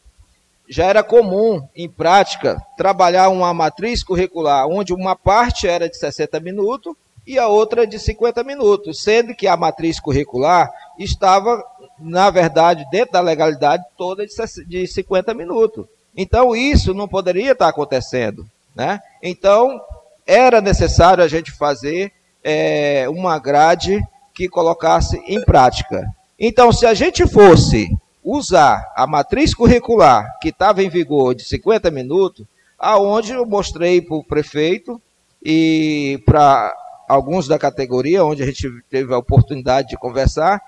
já 0.70 0.86
era 0.86 1.02
comum, 1.02 1.68
em 1.76 1.90
prática, 1.90 2.62
trabalhar 2.78 3.30
uma 3.30 3.52
matriz 3.56 4.04
curricular 4.04 4.68
onde 4.68 4.94
uma 4.94 5.16
parte 5.16 5.68
era 5.68 5.90
de 5.90 5.98
60 5.98 6.40
minutos 6.40 6.94
e 7.26 7.40
a 7.40 7.48
outra 7.48 7.88
de 7.88 7.98
50 7.98 8.44
minutos, 8.44 9.02
sendo 9.02 9.34
que 9.34 9.48
a 9.48 9.58
matriz 9.58 10.00
curricular 10.00 10.72
estava, 11.00 11.64
na 11.98 12.30
verdade, 12.30 12.86
dentro 12.92 13.14
da 13.14 13.20
legalidade 13.20 13.84
toda 13.98 14.28
de 14.28 14.32
60 14.32 14.70
de 14.70 14.86
50 14.86 15.34
minutos. 15.34 15.88
Então, 16.18 16.56
isso 16.56 16.96
não 16.96 17.08
poderia 17.08 17.52
estar 17.52 17.68
acontecendo. 17.68 18.46
Né? 18.76 19.00
Então, 19.22 19.80
era 20.26 20.60
necessário 20.60 21.24
a 21.24 21.28
gente 21.28 21.52
fazer 21.52 22.12
é, 22.44 23.08
uma 23.08 23.38
grade 23.38 24.02
que 24.34 24.50
colocasse 24.50 25.22
em 25.28 25.40
prática. 25.44 26.04
Então, 26.40 26.72
se 26.72 26.86
a 26.86 26.94
gente 26.94 27.28
fosse 27.28 27.88
usar 28.24 28.92
a 28.96 29.08
matriz 29.08 29.54
curricular 29.54 30.38
que 30.42 30.50
estava 30.50 30.84
em 30.84 30.90
vigor 30.90 31.34
de 31.34 31.44
50 31.46 31.90
minutos, 31.92 32.46
aonde 32.78 33.32
eu 33.32 33.46
mostrei 33.46 34.02
para 34.02 34.18
o 34.18 34.24
prefeito 34.24 35.02
e 35.42 36.22
para 36.26 36.76
alguns 37.08 37.48
da 37.48 37.58
categoria, 37.58 38.26
onde 38.26 38.44
a 38.44 38.46
gente 38.46 38.70
teve 38.90 39.14
a 39.14 39.18
oportunidade 39.18 39.90
de 39.90 39.98
conversar, 39.98 40.62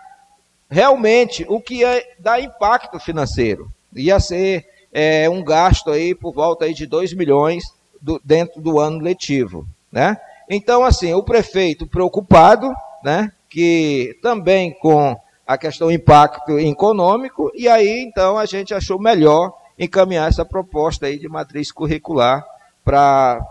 realmente 0.70 1.46
o 1.50 1.60
que 1.60 1.76
ia 1.76 2.04
dar 2.18 2.42
impacto 2.42 3.00
financeiro. 3.00 3.72
Ia 3.94 4.20
ser 4.20 4.66
é, 4.92 5.30
um 5.30 5.44
gasto 5.44 5.92
aí 5.92 6.16
por 6.16 6.34
volta 6.34 6.66
aí 6.66 6.74
de 6.74 6.86
2 6.86 7.14
milhões 7.14 7.64
do- 8.02 8.20
dentro 8.24 8.62
do 8.62 8.80
ano 8.80 9.00
letivo. 9.00 9.66
Né? 9.92 10.18
Então, 10.50 10.84
assim, 10.84 11.14
o 11.14 11.24
prefeito 11.24 11.86
preocupado, 11.88 12.72
né, 13.04 13.32
que 13.50 14.18
também 14.22 14.74
com 14.80 15.16
a 15.46 15.58
questão 15.58 15.92
impacto 15.92 16.60
econômico, 16.60 17.52
e 17.56 17.68
aí 17.68 18.04
então 18.08 18.38
a 18.38 18.46
gente 18.46 18.74
achou 18.74 19.00
melhor 19.00 19.52
encaminhar 19.78 20.28
essa 20.30 20.46
proposta 20.46 21.08
aí 21.08 21.18
de 21.18 21.28
matriz 21.28 21.72
curricular 21.72 22.46
para 22.84 23.42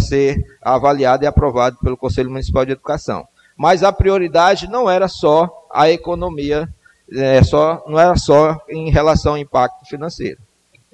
ser 0.00 0.36
avaliada 0.60 1.24
e 1.24 1.26
aprovada 1.26 1.76
pelo 1.82 1.96
Conselho 1.96 2.30
Municipal 2.30 2.66
de 2.66 2.72
Educação. 2.72 3.26
Mas 3.56 3.82
a 3.82 3.92
prioridade 3.92 4.68
não 4.68 4.88
era 4.90 5.08
só 5.08 5.48
a 5.72 5.90
economia, 5.90 6.68
é, 7.12 7.42
só, 7.42 7.82
não 7.86 7.98
era 7.98 8.16
só 8.16 8.60
em 8.68 8.90
relação 8.90 9.32
ao 9.32 9.38
impacto 9.38 9.86
financeiro. 9.86 10.38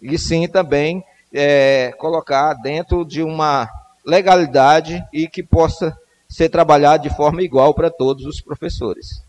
E 0.05 0.19
sim 0.19 0.47
também 0.47 1.03
é, 1.33 1.93
colocar 1.99 2.53
dentro 2.55 3.05
de 3.05 3.23
uma 3.23 3.69
legalidade 4.05 5.03
e 5.13 5.27
que 5.27 5.43
possa 5.43 5.97
ser 6.29 6.51
trabalhado 6.51 7.09
de 7.09 7.15
forma 7.17 7.43
igual 7.43 7.73
para 7.73 7.91
todos 7.91 8.27
os 8.27 8.41
professores. 8.41 9.23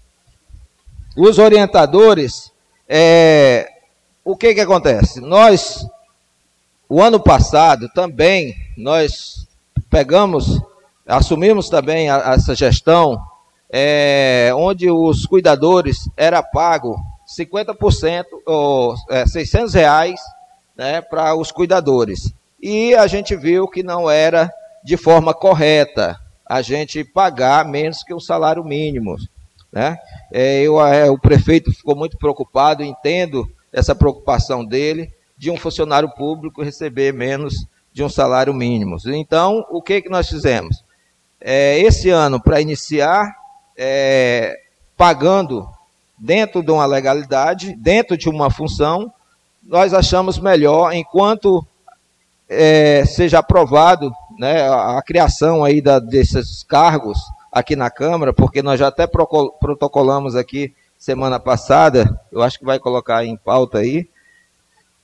Os 1.16 1.40
orientadores, 1.40 2.52
é, 2.90 3.70
o 4.24 4.36
que 4.36 4.54
que 4.54 4.60
acontece? 4.60 5.22
Nós, 5.22 5.88
o 6.90 7.02
ano 7.02 7.22
passado 7.22 7.88
também, 7.96 8.54
nós 8.78 9.48
pegamos, 9.90 10.62
assumimos 11.08 11.70
também 11.70 12.10
a- 12.10 12.34
essa 12.34 12.54
gestão, 12.54 13.18
é, 13.70 14.52
onde 14.54 14.92
os 14.92 15.26
cuidadores 15.26 16.10
era 16.18 16.44
pago 16.44 16.98
50% 17.26 18.26
ou 18.46 18.94
é, 19.10 19.26
600 19.26 19.74
reais 19.74 20.20
né, 20.78 21.02
para 21.02 21.36
os 21.36 21.52
cuidadores. 21.52 22.34
E 22.62 22.96
a 22.96 23.08
gente 23.08 23.36
viu 23.36 23.68
que 23.68 23.84
não 23.84 24.10
era 24.10 24.52
de 24.84 24.98
forma 24.98 25.34
correta 25.34 26.20
a 26.46 26.62
gente 26.62 27.04
pagar 27.04 27.66
menos 27.66 28.04
que 28.04 28.14
o 28.14 28.20
salário 28.20 28.64
mínimo. 28.64 29.16
Né? 29.72 29.98
É, 30.32 30.62
eu, 30.62 30.80
é, 30.80 31.10
o 31.10 31.18
prefeito 31.18 31.72
ficou 31.72 31.96
muito 31.96 32.18
preocupado, 32.18 32.84
entendo 32.84 33.50
essa 33.74 33.96
preocupação 33.96 34.64
dele, 34.64 35.12
de 35.38 35.52
um 35.52 35.58
funcionário 35.58 36.10
público 36.16 36.64
receber 36.64 37.14
menos 37.14 37.68
de 37.92 38.04
um 38.04 38.10
salário 38.10 38.54
mínimo. 38.54 38.98
Então, 39.08 39.66
o 39.70 39.82
que, 39.82 40.02
que 40.02 40.10
nós 40.10 40.30
fizemos? 40.30 40.84
É, 41.42 41.80
esse 41.80 42.10
ano, 42.10 42.42
para 42.42 42.62
iniciar, 42.62 43.36
é, 43.78 44.58
pagando 44.96 45.68
dentro 46.18 46.64
de 46.64 46.72
uma 46.72 46.86
legalidade, 46.86 47.76
dentro 47.76 48.18
de 48.18 48.30
uma 48.30 48.50
função, 48.50 49.12
nós 49.66 49.94
achamos 49.94 50.38
melhor, 50.38 50.94
enquanto 50.94 51.66
é, 52.48 53.04
seja 53.06 53.40
aprovado 53.40 54.12
né, 54.38 54.62
a, 54.68 54.98
a, 54.98 55.02
criação 55.02 55.64
aí 55.64 55.82
da, 55.82 56.00
desses 56.00 56.64
cargos 56.64 57.18
aqui 57.52 57.76
na 57.76 57.90
Câmara, 57.90 58.34
porque 58.34 58.62
nós 58.62 58.80
já 58.80 58.88
até 58.88 59.08
protocolamos 59.08 60.36
aqui 60.36 60.74
semana 60.98 61.40
passada, 61.40 62.20
eu 62.32 62.42
acho 62.44 62.60
que 62.60 62.66
vai 62.66 62.80
colocar 62.80 63.26
em 63.26 63.36
pauta 63.36 63.80
aí, 63.80 64.08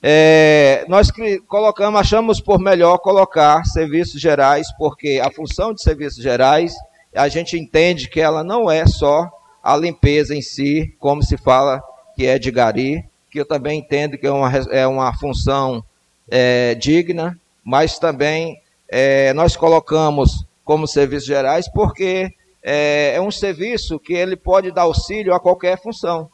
é, 0.04 0.84
nós 0.88 1.12
colocamos, 1.46 2.00
achamos 2.00 2.40
por 2.40 2.58
melhor 2.58 2.98
colocar 2.98 3.64
serviços 3.64 4.20
gerais, 4.20 4.66
porque 4.76 5.20
a 5.22 5.30
função 5.30 5.72
de 5.72 5.80
serviços 5.80 6.22
gerais, 6.22 6.74
a 7.14 7.28
gente 7.28 7.56
entende 7.56 8.08
que 8.08 8.20
ela 8.20 8.42
não 8.42 8.68
é 8.68 8.84
só 8.84 9.30
a 9.62 9.76
limpeza 9.76 10.34
em 10.34 10.42
si, 10.42 10.92
como 10.98 11.22
se 11.22 11.36
fala 11.36 11.80
que 12.16 12.26
é 12.26 12.36
de 12.36 12.50
gari, 12.50 13.04
que 13.32 13.40
eu 13.40 13.46
também 13.46 13.78
entendo 13.78 14.18
que 14.18 14.26
é 14.26 14.30
uma, 14.30 14.52
é 14.70 14.86
uma 14.86 15.16
função 15.16 15.82
é, 16.28 16.74
digna, 16.74 17.40
mas 17.64 17.98
também 17.98 18.60
é, 18.86 19.32
nós 19.32 19.56
colocamos 19.56 20.44
como 20.62 20.86
serviços 20.86 21.26
gerais 21.26 21.66
porque 21.66 22.30
é, 22.62 23.14
é, 23.14 23.20
um 23.22 23.30
serviço 23.30 23.98
que 23.98 24.12
ele 24.12 24.36
pode 24.36 24.70
dar 24.70 24.82
auxílio 24.82 25.32
a 25.32 25.40
qualquer 25.40 25.80
função. 25.80 26.28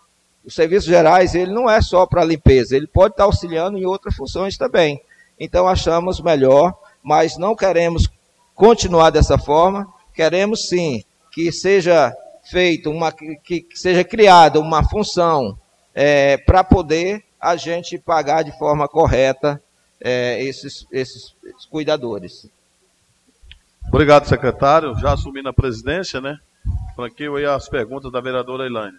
Os 0.44 0.56
serviços 0.56 0.88
gerais, 0.88 1.36
ele 1.36 1.52
não 1.52 1.70
é 1.70 1.80
só 1.80 2.04
para 2.04 2.24
limpeza, 2.24 2.76
ele 2.76 2.88
pode 2.88 3.12
estar 3.12 3.24
auxiliando 3.24 3.78
em 3.78 3.86
outras 3.86 4.16
funções 4.16 4.56
também. 4.56 5.00
Então 5.38 5.68
achamos 5.68 6.20
melhor, 6.20 6.76
mas 7.00 7.38
não 7.38 7.54
queremos 7.54 8.10
continuar 8.56 9.10
dessa 9.10 9.38
forma, 9.38 9.86
queremos 10.12 10.68
sim 10.68 11.04
que 11.30 11.52
seja 11.52 12.12
feito 12.42 12.90
uma 12.90 13.12
que, 13.12 13.62
que 13.62 13.78
seja 13.78 14.02
criada 14.02 14.58
uma 14.58 14.82
função 14.82 15.56
é, 15.94 16.36
para 16.36 16.62
poder 16.62 17.24
a 17.40 17.56
gente 17.56 17.98
pagar 17.98 18.42
de 18.42 18.56
forma 18.58 18.88
correta 18.88 19.62
é, 20.00 20.42
esses, 20.42 20.86
esses, 20.90 21.34
esses 21.44 21.66
cuidadores. 21.66 22.48
Obrigado, 23.88 24.26
secretário. 24.26 24.94
Já 24.98 25.12
assumindo 25.12 25.48
a 25.48 25.52
presidência, 25.52 26.20
né? 26.20 26.38
Franqueio 26.94 27.36
aí 27.36 27.46
as 27.46 27.68
perguntas 27.68 28.12
da 28.12 28.20
vereadora 28.20 28.66
Elaine. 28.66 28.98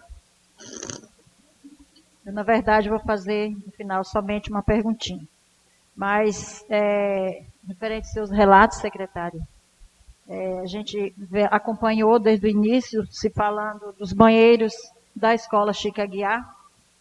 Eu, 2.24 2.32
na 2.32 2.42
verdade, 2.42 2.88
vou 2.88 2.98
fazer 3.00 3.50
no 3.50 3.72
final 3.72 4.04
somente 4.04 4.50
uma 4.50 4.62
perguntinha. 4.62 5.26
Mas, 5.94 6.64
é, 6.68 7.44
referente 7.66 8.06
aos 8.06 8.12
seus 8.12 8.30
relatos, 8.30 8.78
secretário, 8.78 9.40
é, 10.28 10.60
a 10.60 10.66
gente 10.66 11.14
acompanhou 11.50 12.18
desde 12.18 12.46
o 12.46 12.50
início 12.50 13.06
se 13.10 13.30
falando 13.30 13.92
dos 13.98 14.12
banheiros 14.12 14.72
da 15.14 15.34
escola 15.34 15.72
Chica 15.72 16.06
Guiar, 16.06 16.48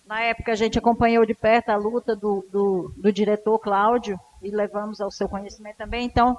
na 0.09 0.21
época, 0.21 0.51
a 0.51 0.55
gente 0.55 0.79
acompanhou 0.79 1.23
de 1.23 1.35
perto 1.35 1.69
a 1.69 1.75
luta 1.75 2.15
do, 2.15 2.43
do, 2.51 2.91
do 2.97 3.13
diretor 3.13 3.59
Cláudio 3.59 4.19
e 4.41 4.49
levamos 4.49 4.99
ao 4.99 5.11
seu 5.11 5.29
conhecimento 5.29 5.77
também. 5.77 6.03
Então, 6.03 6.35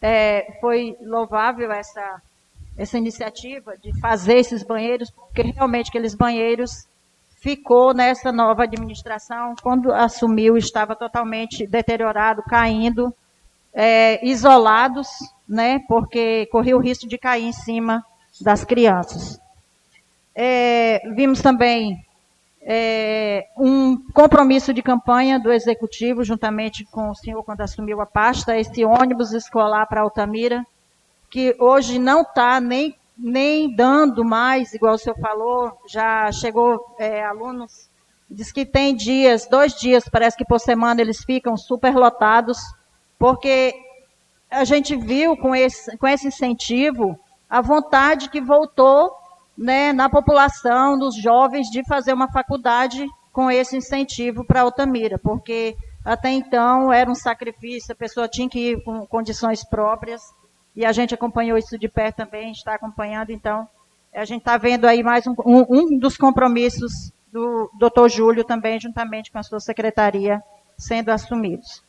é, 0.00 0.56
foi 0.60 0.96
louvável 1.02 1.72
essa, 1.72 2.22
essa 2.76 2.96
iniciativa 2.96 3.76
de 3.76 3.92
fazer 4.00 4.36
esses 4.36 4.62
banheiros, 4.62 5.10
porque 5.10 5.42
realmente 5.42 5.88
aqueles 5.88 6.14
banheiros 6.14 6.86
ficou 7.40 7.92
nessa 7.92 8.30
nova 8.30 8.62
administração, 8.62 9.56
quando 9.60 9.92
assumiu, 9.92 10.56
estava 10.56 10.94
totalmente 10.94 11.66
deteriorado, 11.66 12.40
caindo, 12.44 13.12
é, 13.74 14.24
isolados, 14.24 15.08
né, 15.48 15.80
porque 15.88 16.46
corria 16.52 16.76
o 16.76 16.80
risco 16.80 17.08
de 17.08 17.18
cair 17.18 17.46
em 17.46 17.52
cima 17.52 18.04
das 18.40 18.64
crianças. 18.64 19.40
É, 20.36 21.00
vimos 21.16 21.42
também 21.42 22.06
é, 22.70 23.48
um 23.56 23.96
compromisso 24.12 24.74
de 24.74 24.82
campanha 24.82 25.40
do 25.40 25.50
Executivo, 25.50 26.22
juntamente 26.22 26.84
com 26.84 27.08
o 27.08 27.14
senhor, 27.14 27.42
quando 27.42 27.62
assumiu 27.62 27.98
a 28.02 28.04
pasta, 28.04 28.58
esse 28.58 28.84
ônibus 28.84 29.32
escolar 29.32 29.86
para 29.86 30.02
Altamira, 30.02 30.62
que 31.30 31.56
hoje 31.58 31.98
não 31.98 32.20
está 32.20 32.60
nem, 32.60 32.94
nem 33.16 33.74
dando 33.74 34.22
mais, 34.22 34.74
igual 34.74 34.96
o 34.96 34.98
senhor 34.98 35.18
falou, 35.18 35.80
já 35.88 36.30
chegou 36.30 36.94
é, 36.98 37.24
alunos, 37.24 37.88
diz 38.30 38.52
que 38.52 38.66
tem 38.66 38.94
dias, 38.94 39.46
dois 39.46 39.72
dias, 39.72 40.06
parece 40.06 40.36
que 40.36 40.44
por 40.44 40.60
semana 40.60 41.00
eles 41.00 41.24
ficam 41.24 41.56
superlotados, 41.56 42.58
porque 43.18 43.74
a 44.50 44.64
gente 44.64 44.94
viu 44.94 45.38
com 45.38 45.56
esse, 45.56 45.96
com 45.96 46.06
esse 46.06 46.28
incentivo 46.28 47.18
a 47.48 47.62
vontade 47.62 48.28
que 48.28 48.42
voltou 48.42 49.10
né, 49.58 49.92
na 49.92 50.08
população, 50.08 50.96
dos 50.96 51.16
jovens, 51.16 51.68
de 51.68 51.84
fazer 51.84 52.12
uma 52.12 52.30
faculdade 52.30 53.04
com 53.32 53.50
esse 53.50 53.76
incentivo 53.76 54.44
para 54.44 54.60
Altamira, 54.60 55.18
porque 55.18 55.76
até 56.04 56.30
então 56.30 56.92
era 56.92 57.10
um 57.10 57.14
sacrifício, 57.14 57.92
a 57.92 57.96
pessoa 57.96 58.28
tinha 58.28 58.48
que 58.48 58.70
ir 58.70 58.84
com 58.84 59.04
condições 59.04 59.68
próprias, 59.68 60.22
e 60.76 60.86
a 60.86 60.92
gente 60.92 61.12
acompanhou 61.12 61.58
isso 61.58 61.76
de 61.76 61.88
perto 61.88 62.16
também, 62.16 62.52
está 62.52 62.74
acompanhando, 62.74 63.30
então 63.30 63.68
a 64.14 64.24
gente 64.24 64.38
está 64.38 64.56
vendo 64.56 64.86
aí 64.86 65.02
mais 65.02 65.26
um, 65.26 65.34
um, 65.44 65.66
um 65.68 65.98
dos 65.98 66.16
compromissos 66.16 67.12
do 67.32 67.68
doutor 67.78 68.08
Júlio 68.08 68.44
também, 68.44 68.78
juntamente 68.80 69.30
com 69.32 69.38
a 69.38 69.42
sua 69.42 69.58
secretaria, 69.58 70.40
sendo 70.76 71.10
assumidos. 71.10 71.82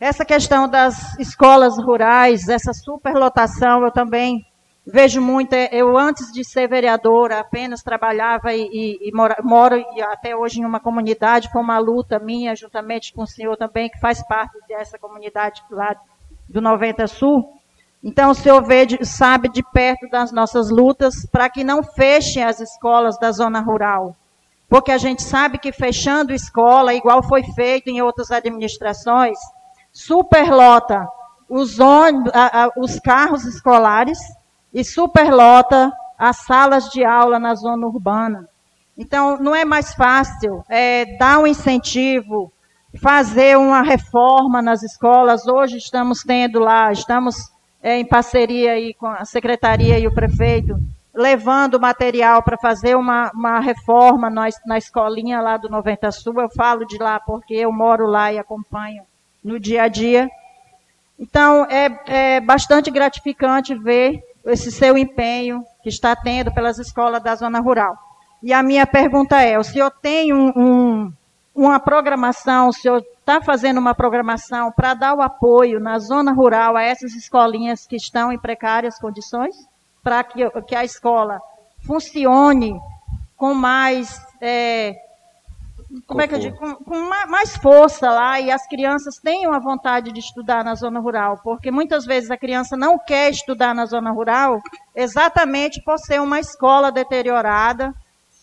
Essa 0.00 0.24
questão 0.24 0.68
das 0.68 1.18
escolas 1.18 1.78
rurais, 1.78 2.48
essa 2.48 2.72
superlotação, 2.72 3.82
eu 3.82 3.90
também 3.90 4.44
vejo 4.86 5.20
muito, 5.20 5.52
é, 5.52 5.68
eu 5.72 5.98
antes 5.98 6.32
de 6.32 6.44
ser 6.44 6.68
vereadora 6.68 7.40
apenas 7.40 7.82
trabalhava 7.82 8.54
e, 8.54 8.68
e, 8.72 9.08
e 9.08 9.12
moro 9.42 9.76
e 9.76 10.02
até 10.02 10.36
hoje 10.36 10.60
em 10.60 10.64
uma 10.64 10.78
comunidade, 10.78 11.50
foi 11.50 11.60
uma 11.60 11.78
luta 11.78 12.18
minha, 12.20 12.54
juntamente 12.54 13.12
com 13.12 13.22
o 13.22 13.26
senhor 13.26 13.56
também, 13.56 13.90
que 13.90 13.98
faz 13.98 14.24
parte 14.26 14.56
dessa 14.68 14.98
comunidade 14.98 15.62
lá 15.70 15.96
do 16.48 16.60
90 16.60 17.06
Sul. 17.08 17.52
Então 18.02 18.30
o 18.30 18.34
senhor 18.34 18.62
vê, 18.64 18.86
sabe 19.04 19.48
de 19.48 19.62
perto 19.72 20.08
das 20.08 20.30
nossas 20.30 20.70
lutas 20.70 21.26
para 21.32 21.50
que 21.50 21.64
não 21.64 21.82
fechem 21.82 22.44
as 22.44 22.60
escolas 22.60 23.18
da 23.18 23.32
zona 23.32 23.60
rural. 23.60 24.14
Porque 24.68 24.92
a 24.92 24.98
gente 24.98 25.22
sabe 25.22 25.58
que 25.58 25.72
fechando 25.72 26.32
escola, 26.32 26.94
igual 26.94 27.22
foi 27.22 27.42
feito 27.54 27.88
em 27.88 28.00
outras 28.00 28.30
administrações, 28.30 29.38
superlota 29.92 31.06
os, 31.48 31.78
ônibus, 31.78 32.32
os 32.76 32.98
carros 33.00 33.44
escolares, 33.44 34.18
e 34.76 34.84
superlota 34.84 35.90
as 36.18 36.36
salas 36.44 36.90
de 36.90 37.02
aula 37.02 37.38
na 37.38 37.54
zona 37.54 37.86
urbana. 37.86 38.46
Então, 38.96 39.38
não 39.38 39.54
é 39.54 39.64
mais 39.64 39.94
fácil 39.94 40.62
é, 40.68 41.16
dar 41.16 41.38
um 41.38 41.46
incentivo, 41.46 42.52
fazer 43.00 43.56
uma 43.56 43.80
reforma 43.80 44.60
nas 44.60 44.82
escolas. 44.82 45.46
Hoje 45.46 45.78
estamos 45.78 46.22
tendo 46.22 46.58
lá, 46.58 46.92
estamos 46.92 47.50
é, 47.82 47.98
em 47.98 48.04
parceria 48.06 48.72
aí 48.72 48.92
com 48.92 49.06
a 49.06 49.24
secretaria 49.24 49.98
e 49.98 50.06
o 50.06 50.12
prefeito, 50.14 50.78
levando 51.14 51.80
material 51.80 52.42
para 52.42 52.58
fazer 52.58 52.98
uma, 52.98 53.30
uma 53.32 53.60
reforma 53.60 54.28
na, 54.28 54.46
na 54.66 54.76
escolinha 54.76 55.40
lá 55.40 55.56
do 55.56 55.70
90 55.70 56.10
Sul. 56.12 56.38
Eu 56.38 56.50
falo 56.50 56.84
de 56.84 56.98
lá 56.98 57.18
porque 57.18 57.54
eu 57.54 57.72
moro 57.72 58.06
lá 58.06 58.30
e 58.30 58.38
acompanho 58.38 59.04
no 59.42 59.58
dia 59.58 59.84
a 59.84 59.88
dia. 59.88 60.28
Então, 61.18 61.64
é, 61.64 61.98
é 62.06 62.40
bastante 62.40 62.90
gratificante 62.90 63.74
ver 63.74 64.22
esse 64.46 64.70
seu 64.70 64.96
empenho 64.96 65.64
que 65.82 65.88
está 65.88 66.14
tendo 66.14 66.52
pelas 66.52 66.78
escolas 66.78 67.22
da 67.22 67.34
zona 67.34 67.60
rural. 67.60 67.96
E 68.42 68.52
a 68.52 68.62
minha 68.62 68.86
pergunta 68.86 69.40
é: 69.40 69.58
o 69.58 69.64
senhor 69.64 69.90
tem 69.90 70.32
um, 70.32 70.52
um, 70.56 71.12
uma 71.54 71.80
programação, 71.80 72.68
o 72.68 72.72
senhor 72.72 73.02
está 73.18 73.40
fazendo 73.40 73.78
uma 73.78 73.94
programação 73.94 74.70
para 74.70 74.94
dar 74.94 75.14
o 75.14 75.22
apoio 75.22 75.80
na 75.80 75.98
zona 75.98 76.32
rural 76.32 76.76
a 76.76 76.82
essas 76.82 77.14
escolinhas 77.14 77.86
que 77.86 77.96
estão 77.96 78.30
em 78.30 78.38
precárias 78.38 78.98
condições? 78.98 79.56
Para 80.02 80.22
que, 80.22 80.48
que 80.62 80.76
a 80.76 80.84
escola 80.84 81.40
funcione 81.84 82.78
com 83.36 83.52
mais 83.52 84.20
é, 84.40 84.94
como 86.06 86.20
é 86.20 86.28
que 86.28 86.34
eu 86.34 86.38
digo, 86.38 86.56
com, 86.56 86.74
com, 86.76 87.08
mais 87.28 87.56
força 87.56 88.10
lá 88.10 88.40
e 88.40 88.50
as 88.50 88.66
crianças 88.66 89.16
tenham 89.16 89.52
a 89.52 89.58
vontade 89.58 90.12
de 90.12 90.20
estudar 90.20 90.64
na 90.64 90.74
zona 90.74 91.00
rural, 91.00 91.40
porque 91.42 91.70
muitas 91.70 92.04
vezes 92.04 92.30
a 92.30 92.36
criança 92.36 92.76
não 92.76 92.98
quer 92.98 93.30
estudar 93.30 93.74
na 93.74 93.86
zona 93.86 94.10
rural 94.10 94.60
exatamente 94.94 95.82
por 95.82 95.98
ser 95.98 96.20
uma 96.20 96.40
escola 96.40 96.90
deteriorada, 96.90 97.94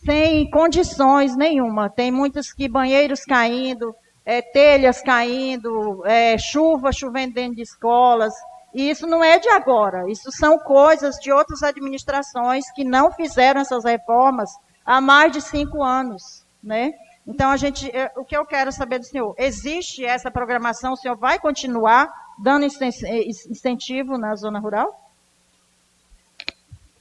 sem 0.05 0.49
condições 0.49 1.35
nenhuma. 1.35 1.89
Tem 1.89 2.11
muitos 2.11 2.51
que 2.51 2.67
banheiros 2.67 3.23
caindo, 3.23 3.95
é, 4.25 4.41
telhas 4.41 5.01
caindo, 5.01 6.03
é, 6.05 6.38
chuva 6.38 6.91
chovendo 6.91 7.34
dentro 7.34 7.55
de 7.55 7.61
escolas. 7.61 8.34
E 8.73 8.89
isso 8.89 9.05
não 9.05 9.23
é 9.23 9.38
de 9.38 9.49
agora, 9.49 10.09
isso 10.09 10.31
são 10.31 10.57
coisas 10.57 11.17
de 11.17 11.31
outras 11.31 11.61
administrações 11.61 12.71
que 12.71 12.84
não 12.84 13.11
fizeram 13.11 13.61
essas 13.61 13.84
reformas 13.84 14.49
há 14.84 14.99
mais 14.99 15.31
de 15.31 15.41
cinco 15.41 15.84
anos, 15.84 16.43
né? 16.61 16.91
Então, 17.25 17.49
a 17.49 17.57
gente, 17.57 17.89
é, 17.95 18.11
o 18.17 18.25
que 18.25 18.35
eu 18.35 18.45
quero 18.45 18.71
saber 18.71 18.99
do 18.99 19.05
senhor, 19.05 19.33
existe 19.37 20.03
essa 20.03 20.29
programação? 20.29 20.93
O 20.93 20.97
senhor 20.97 21.15
vai 21.15 21.39
continuar 21.39 22.11
dando 22.37 22.65
incentivo 22.65 24.17
na 24.17 24.35
zona 24.35 24.59
rural? 24.59 24.99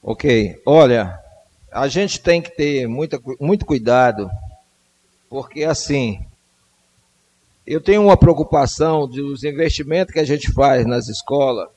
Ok. 0.01 0.61
Olha, 0.65 1.19
a 1.71 1.87
gente 1.87 2.19
tem 2.19 2.41
que 2.41 2.55
ter 2.55 2.87
muita, 2.87 3.19
muito 3.39 3.65
cuidado, 3.65 4.29
porque 5.29 5.63
assim, 5.63 6.25
eu 7.65 7.81
tenho 7.81 8.03
uma 8.03 8.17
preocupação 8.17 9.07
dos 9.07 9.43
investimentos 9.43 10.13
que 10.13 10.19
a 10.19 10.25
gente 10.25 10.51
faz 10.51 10.85
nas 10.85 11.07
escolas 11.07 11.69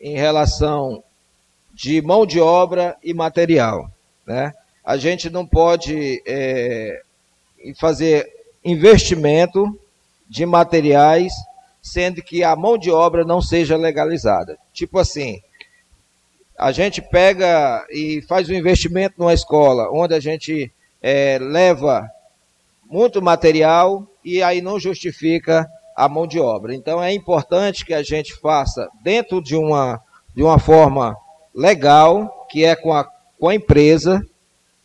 em 0.00 0.14
relação 0.14 1.02
de 1.72 2.00
mão 2.00 2.24
de 2.24 2.40
obra 2.40 2.96
e 3.02 3.12
material. 3.12 3.90
Né? 4.26 4.52
A 4.84 4.96
gente 4.96 5.28
não 5.28 5.46
pode 5.46 6.22
é, 6.26 7.02
fazer 7.78 8.26
investimento 8.64 9.78
de 10.28 10.44
materiais 10.46 11.32
sendo 11.82 12.22
que 12.22 12.44
a 12.44 12.54
mão 12.54 12.76
de 12.76 12.90
obra 12.90 13.24
não 13.24 13.40
seja 13.40 13.76
legalizada. 13.76 14.58
Tipo 14.72 14.98
assim, 14.98 15.40
a 16.58 16.72
gente 16.72 17.00
pega 17.00 17.86
e 17.90 18.22
faz 18.28 18.48
um 18.48 18.54
investimento 18.54 19.14
numa 19.18 19.32
escola 19.32 19.88
onde 19.90 20.14
a 20.14 20.20
gente 20.20 20.70
é, 21.02 21.38
leva 21.40 22.08
muito 22.88 23.22
material 23.22 24.06
e 24.24 24.42
aí 24.42 24.60
não 24.60 24.78
justifica 24.78 25.66
a 25.96 26.08
mão 26.08 26.26
de 26.26 26.38
obra. 26.38 26.74
Então 26.74 27.02
é 27.02 27.12
importante 27.12 27.84
que 27.84 27.94
a 27.94 28.02
gente 28.02 28.34
faça 28.34 28.88
dentro 29.02 29.42
de 29.42 29.56
uma, 29.56 30.00
de 30.34 30.42
uma 30.42 30.58
forma 30.58 31.16
legal, 31.54 32.46
que 32.50 32.64
é 32.64 32.76
com 32.76 32.92
a, 32.92 33.04
com 33.38 33.48
a 33.48 33.54
empresa, 33.54 34.24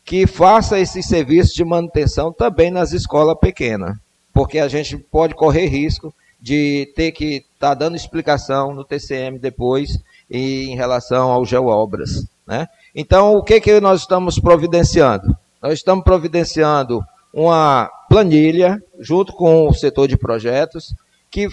que 0.06 0.28
faça 0.28 0.80
esse 0.80 1.02
serviço 1.02 1.56
de 1.56 1.66
manutenção 1.66 2.32
também 2.32 2.70
nas 2.70 2.94
escolas 2.94 3.36
pequenas. 3.40 3.98
Porque 4.32 4.60
a 4.60 4.68
gente 4.68 4.98
pode 4.98 5.34
correr 5.34 5.66
risco 5.66 6.14
de 6.40 6.94
ter 6.96 7.12
que 7.12 7.38
estar 7.38 7.70
tá 7.70 7.74
dando 7.74 7.96
explicação 7.96 8.72
no 8.72 8.86
TCM 8.86 9.40
depois 9.40 9.98
e 10.30 10.66
em 10.66 10.76
relação 10.76 11.32
ao 11.32 11.44
GeoObras. 11.44 12.28
Né? 12.46 12.68
Então, 12.94 13.36
o 13.36 13.44
que, 13.44 13.60
que 13.60 13.80
nós 13.80 14.02
estamos 14.02 14.38
providenciando? 14.40 15.36
Nós 15.60 15.74
estamos 15.74 16.04
providenciando 16.04 17.04
uma 17.34 17.90
planilha, 18.08 18.82
junto 19.00 19.34
com 19.34 19.68
o 19.68 19.74
setor 19.74 20.08
de 20.08 20.16
projetos, 20.16 20.94
que, 21.32 21.48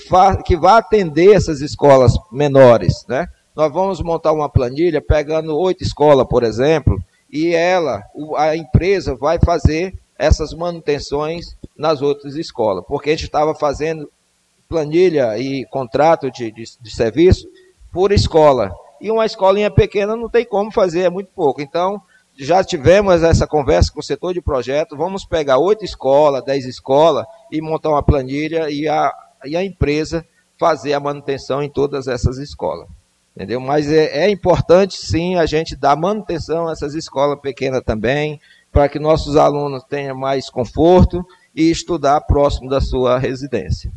que 0.45 0.57
vai 0.57 0.79
atender 0.79 1.35
essas 1.35 1.63
escolas 1.63 2.13
menores. 2.31 3.07
Né? 3.09 3.27
Nós 3.57 3.73
vamos 3.73 4.03
montar 4.03 4.33
uma 4.33 4.49
planilha 4.49 5.01
pegando 5.01 5.57
oito 5.57 5.83
escolas, 5.83 6.27
por 6.29 6.43
exemplo, 6.43 7.03
e 7.33 7.55
ela, 7.55 8.03
a 8.37 8.55
empresa, 8.55 9.15
vai 9.15 9.39
fazer 9.43 9.95
essas 10.19 10.53
manutenções 10.53 11.57
nas 11.77 12.03
outras 12.03 12.37
escolas, 12.37 12.85
porque 12.87 13.11
a 13.11 13.13
gente 13.15 13.25
estava 13.25 13.55
fazendo 13.55 14.11
planilha 14.69 15.39
e 15.39 15.65
contrato 15.67 16.31
de, 16.31 16.53
de, 16.53 16.65
de 16.81 16.95
serviço 16.95 17.49
por 17.91 18.13
escola. 18.13 18.71
E 19.01 19.11
uma 19.11 19.27
escolinha 19.27 19.71
pequena 19.71 20.15
não 20.15 20.29
tem 20.29 20.45
como 20.45 20.71
fazer, 20.71 21.01
é 21.01 21.11
muito 21.11 21.31
pouco. 21.35 21.61
Então, 21.61 22.01
já 22.37 22.63
tivemos 22.63 23.23
essa 23.23 23.47
conversa 23.47 23.93
com 23.93 24.01
o 24.01 24.03
setor 24.03 24.33
de 24.33 24.41
projeto, 24.41 24.97
vamos 24.97 25.25
pegar 25.25 25.59
oito 25.59 25.85
escolas, 25.85 26.45
dez 26.45 26.65
escolas 26.65 27.27
e 27.51 27.61
montar 27.61 27.91
uma 27.91 28.03
planilha 28.03 28.71
e 28.71 28.89
a, 28.89 29.13
e 29.45 29.57
a 29.57 29.65
empresa 29.65 30.25
fazer 30.59 30.93
a 30.93 31.01
manutenção 31.01 31.63
em 31.63 31.69
todas 31.69 32.07
essas 32.07 32.39
escolas. 32.39 32.89
Entendeu? 33.35 33.61
Mas 33.61 33.91
é, 33.91 34.25
é 34.27 34.31
importante 34.31 34.97
sim 34.97 35.37
a 35.37 35.47
gente 35.47 35.75
dar 35.75 35.97
manutenção 35.97 36.69
a 36.69 36.73
essas 36.73 36.95
escolas 36.95 37.41
pequenas 37.41 37.83
também, 37.83 38.41
para 38.71 38.89
que 38.89 38.99
nossos 38.99 39.37
alunos 39.37 39.83
tenham 39.85 40.17
mais 40.17 40.51
conforto 40.51 41.25
e 41.55 41.71
estudar 41.71 42.21
próximo 42.23 42.69
da 42.69 42.81
sua 42.81 43.19
residência. 43.19 43.93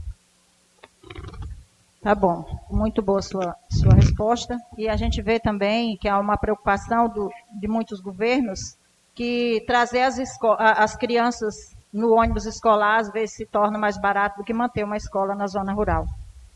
Tá 2.01 2.13
bom, 2.13 2.45
muito 2.69 3.01
boa 3.01 3.21
sua, 3.21 3.55
sua 3.69 3.93
resposta. 3.93 4.59
E 4.77 4.87
a 4.87 4.95
gente 4.95 5.21
vê 5.21 5.39
também 5.39 5.97
que 5.97 6.07
há 6.07 6.19
uma 6.19 6.37
preocupação 6.37 7.09
do, 7.09 7.31
de 7.59 7.67
muitos 7.67 7.99
governos 7.99 8.77
que 9.15 9.63
trazer 9.65 10.01
as, 10.01 10.19
as 10.59 10.95
crianças 10.95 11.75
no 11.91 12.13
ônibus 12.13 12.45
escolar 12.45 12.99
às 12.99 13.09
vezes 13.09 13.35
se 13.35 13.45
torna 13.45 13.79
mais 13.79 13.97
barato 13.97 14.37
do 14.37 14.43
que 14.43 14.53
manter 14.53 14.83
uma 14.83 14.97
escola 14.97 15.33
na 15.33 15.47
zona 15.47 15.73
rural. 15.73 16.05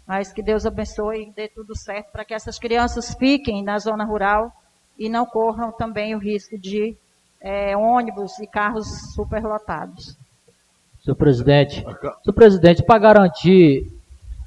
Mas 0.09 0.33
que 0.33 0.41
Deus 0.41 0.65
abençoe 0.65 1.21
e 1.21 1.31
dê 1.31 1.47
tudo 1.47 1.77
certo 1.77 2.11
para 2.11 2.25
que 2.25 2.33
essas 2.33 2.57
crianças 2.57 3.13
fiquem 3.13 3.63
na 3.63 3.77
zona 3.77 4.03
rural 4.03 4.51
e 4.97 5.07
não 5.07 5.23
corram 5.23 5.71
também 5.71 6.15
o 6.15 6.17
risco 6.17 6.57
de 6.57 6.97
é, 7.39 7.77
ônibus 7.77 8.39
e 8.39 8.47
carros 8.47 9.13
superlotados. 9.13 10.17
Senhor 11.03 11.15
presidente, 11.15 11.75
senhor 11.75 12.33
presidente, 12.33 12.81
para 12.81 12.97
garantir 12.97 13.85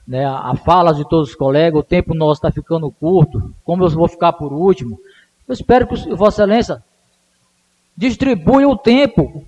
né, 0.05 0.27
a 0.27 0.53
fala 0.57 0.93
de 0.93 1.09
todos 1.09 1.29
os 1.29 1.37
colegas, 1.37 1.79
o 1.79 1.85
tempo 1.85 2.13
nosso 2.13 2.41
está 2.41 2.51
ficando 2.51 2.91
curto, 2.91 3.55
como 3.63 3.85
eu 3.85 3.91
vou 3.91 4.09
ficar 4.09 4.33
por 4.33 4.53
último, 4.53 4.99
eu 5.47 5.53
espero 5.53 5.87
que 5.87 5.95
Vossa 6.13 6.43
Excelência 6.43 6.83
distribua 7.97 8.67
o 8.67 8.77
tempo, 8.77 9.45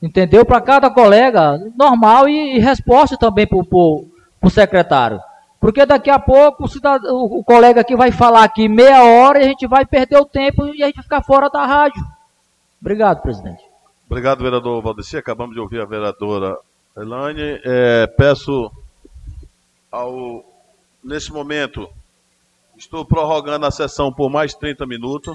entendeu? 0.00 0.46
Para 0.46 0.62
cada 0.62 0.88
colega, 0.88 1.58
normal, 1.76 2.30
e, 2.30 2.56
e 2.56 2.60
resposta 2.60 3.18
também 3.18 3.46
para 3.46 3.58
o 3.58 4.50
secretário. 4.50 5.20
Porque 5.64 5.86
daqui 5.86 6.10
a 6.10 6.18
pouco 6.18 6.64
o, 6.64 6.68
cidadão, 6.68 7.24
o, 7.24 7.42
colega 7.42 7.80
aqui 7.80 7.96
vai 7.96 8.12
falar 8.12 8.44
aqui 8.44 8.68
meia 8.68 9.02
hora 9.02 9.38
e 9.38 9.44
a 9.44 9.48
gente 9.48 9.66
vai 9.66 9.86
perder 9.86 10.18
o 10.18 10.26
tempo 10.26 10.66
e 10.66 10.82
a 10.82 10.88
gente 10.88 11.00
ficar 11.00 11.22
fora 11.22 11.48
da 11.48 11.64
rádio. 11.64 12.04
Obrigado, 12.78 13.22
presidente. 13.22 13.64
Obrigado, 14.06 14.42
vereador 14.42 14.82
Valdeci. 14.82 15.16
Acabamos 15.16 15.54
de 15.54 15.60
ouvir 15.62 15.80
a 15.80 15.86
vereadora 15.86 16.58
Elaine. 16.94 17.62
É, 17.64 18.06
peço 18.06 18.70
ao, 19.90 20.44
nesse 21.02 21.32
momento, 21.32 21.88
estou 22.76 23.02
prorrogando 23.02 23.64
a 23.64 23.70
sessão 23.70 24.12
por 24.12 24.28
mais 24.28 24.54
30 24.54 24.84
minutos 24.84 25.34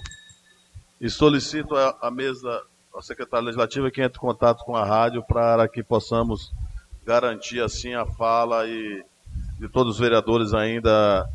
e 1.02 1.10
solicito 1.10 1.76
a, 1.76 1.98
a 2.04 2.12
mesa, 2.12 2.62
a 2.96 3.02
secretária 3.02 3.46
legislativa 3.46 3.90
que 3.90 4.04
entre 4.04 4.20
em 4.20 4.22
contato 4.22 4.64
com 4.64 4.76
a 4.76 4.86
rádio 4.86 5.24
para 5.24 5.68
que 5.68 5.82
possamos 5.82 6.52
garantir 7.04 7.64
assim 7.64 7.96
a 7.96 8.06
fala 8.06 8.68
e 8.68 9.04
de 9.60 9.68
todos 9.68 9.96
os 9.96 10.00
vereadores 10.00 10.54
ainda 10.54 11.28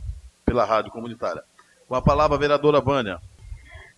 pela 0.44 0.64
rádio 0.64 0.90
comunitária. 0.90 1.42
Com 1.86 1.94
a 1.94 2.02
palavra, 2.02 2.36
a 2.36 2.40
vereadora 2.40 2.80
Vânia. 2.80 3.20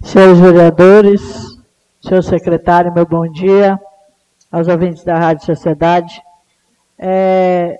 Senhores 0.02 0.38
vereadores, 0.38 1.62
senhor 2.02 2.22
secretário, 2.22 2.92
meu 2.92 3.06
bom 3.06 3.30
dia, 3.30 3.78
aos 4.50 4.66
ouvintes 4.68 5.04
da 5.04 5.18
Rádio 5.18 5.46
Sociedade. 5.46 6.20
É, 6.98 7.78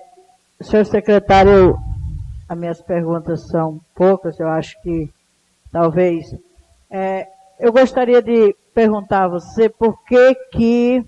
Senhor 0.61 0.85
secretário, 0.85 1.77
as 2.49 2.57
minhas 2.57 2.81
perguntas 2.81 3.47
são 3.47 3.79
poucas, 3.93 4.39
eu 4.39 4.47
acho 4.47 4.81
que 4.81 5.11
talvez. 5.71 6.33
É, 6.89 7.27
eu 7.59 7.71
gostaria 7.71 8.21
de 8.21 8.55
perguntar 8.73 9.25
a 9.25 9.27
você 9.27 9.69
por 9.69 10.01
que 10.03 10.33
que 10.51 11.05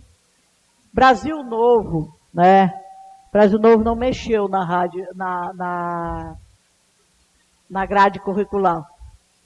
Brasil 0.93 1.43
Novo, 1.43 2.13
né? 2.33 2.78
Brasil 3.31 3.59
Novo 3.59 3.83
não 3.83 3.95
mexeu 3.95 4.47
na 4.47 4.63
rádio, 4.63 5.05
na, 5.15 5.53
na, 5.53 6.35
na 7.69 7.85
grade 7.85 8.19
curricular. 8.19 8.83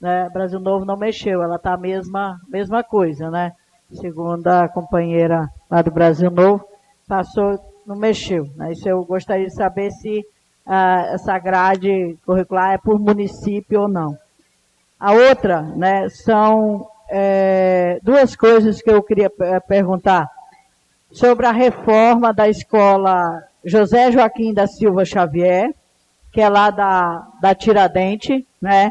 Né? 0.00 0.28
Brasil 0.30 0.60
Novo 0.60 0.84
não 0.84 0.96
mexeu, 0.96 1.42
ela 1.42 1.56
está 1.56 1.74
a 1.74 1.78
mesma, 1.78 2.40
mesma 2.48 2.82
coisa, 2.82 3.30
né? 3.30 3.52
Segundo 3.92 4.46
a 4.48 4.68
companheira 4.68 5.48
lá 5.70 5.82
do 5.82 5.90
Brasil 5.90 6.30
Novo, 6.30 6.66
passou 7.06 7.58
não 7.86 7.96
mexeu. 7.96 8.48
Né? 8.56 8.72
Isso 8.72 8.88
eu 8.88 9.04
gostaria 9.04 9.46
de 9.46 9.54
saber 9.54 9.90
se 9.90 10.24
ah, 10.66 11.06
essa 11.12 11.38
grade 11.38 12.16
curricular 12.24 12.72
é 12.72 12.78
por 12.78 12.98
município 12.98 13.82
ou 13.82 13.88
não. 13.88 14.16
A 14.98 15.12
outra, 15.12 15.60
né, 15.60 16.08
são 16.08 16.88
é, 17.10 17.98
duas 18.02 18.34
coisas 18.34 18.80
que 18.80 18.90
eu 18.90 19.02
queria 19.02 19.30
é, 19.40 19.60
perguntar 19.60 20.30
sobre 21.12 21.46
a 21.46 21.52
reforma 21.52 22.32
da 22.32 22.48
escola 22.48 23.42
José 23.64 24.12
Joaquim 24.12 24.52
da 24.52 24.66
Silva 24.66 25.04
Xavier, 25.04 25.72
que 26.32 26.40
é 26.40 26.48
lá 26.48 26.70
da, 26.70 27.26
da 27.40 27.54
Tiradente, 27.54 28.46
né, 28.60 28.90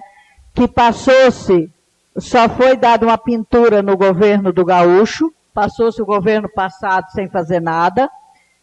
que 0.54 0.68
passou-se, 0.68 1.70
só 2.18 2.48
foi 2.48 2.78
dada 2.78 3.06
uma 3.06 3.18
pintura 3.18 3.82
no 3.82 3.98
governo 3.98 4.54
do 4.54 4.64
Gaúcho, 4.64 5.34
passou-se 5.54 6.02
o 6.02 6.06
governo 6.06 6.50
passado 6.50 7.10
sem 7.12 7.28
fazer 7.28 7.60
nada, 7.60 8.10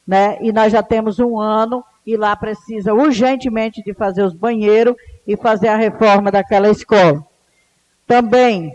né? 0.07 0.39
E 0.41 0.53
nós 0.53 0.73
já 0.73 0.83
temos 0.83 1.19
um 1.19 1.39
ano 1.39 1.85
e 2.07 2.17
lá 2.17 2.35
precisa 2.35 2.95
urgentemente 2.95 3.83
de 3.83 3.93
fazer 3.95 4.23
os 4.25 4.35
banheiros 4.35 4.97
e 5.27 5.37
fazer 5.37 5.69
a 5.69 5.77
reforma 5.77 6.31
daquela 6.31 6.69
escola. 6.69 7.25
Também, 8.07 8.75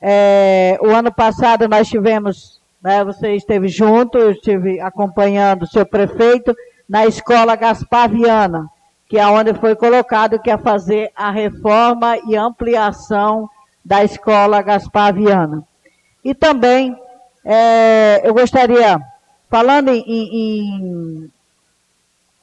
é, 0.00 0.78
o 0.80 0.90
ano 0.90 1.12
passado 1.12 1.68
nós 1.68 1.88
tivemos, 1.88 2.60
né, 2.82 3.02
você 3.04 3.34
esteve 3.34 3.68
junto, 3.68 4.18
eu 4.18 4.30
estive 4.32 4.80
acompanhando 4.80 5.62
o 5.62 5.66
seu 5.66 5.84
prefeito 5.84 6.54
na 6.88 7.06
escola 7.06 7.56
Gaspar 7.56 8.08
Viana, 8.08 8.68
que 9.08 9.18
é 9.18 9.26
onde 9.26 9.54
foi 9.54 9.74
colocado 9.76 10.38
que 10.38 10.50
é 10.50 10.58
fazer 10.58 11.10
a 11.14 11.30
reforma 11.30 12.16
e 12.26 12.36
ampliação 12.36 13.48
da 13.84 14.02
escola 14.04 14.62
Gaspar 14.62 15.14
Viana. 15.14 15.62
E 16.24 16.34
também, 16.34 16.96
é, 17.44 18.20
eu 18.24 18.34
gostaria 18.34 19.00
Falando 19.48 19.90
em, 19.90 20.02
em 20.06 21.30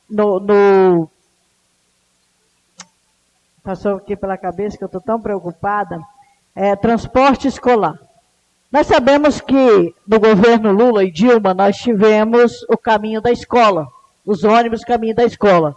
no, 0.10 0.40
no, 0.40 1.10
passou 3.62 3.98
aqui 3.98 4.16
pela 4.16 4.38
cabeça 4.38 4.78
que 4.78 4.84
eu 4.84 4.88
estou 4.88 5.02
tão 5.02 5.20
preocupada, 5.22 6.00
é 6.56 6.76
transporte 6.76 7.48
escolar. 7.48 8.00
Nós 8.72 8.88
sabemos 8.88 9.42
que 9.42 9.94
no 10.08 10.20
governo 10.20 10.72
Lula 10.72 11.04
e 11.04 11.12
Dilma 11.12 11.54
nós 11.54 11.76
tivemos 11.76 12.64
o 12.70 12.78
caminho 12.78 13.22
da 13.22 13.32
escola, 13.32 13.88
os 14.26 14.44
ônibus 14.44 14.84
caminho 14.84 15.16
da 15.16 15.26
escola. 15.26 15.76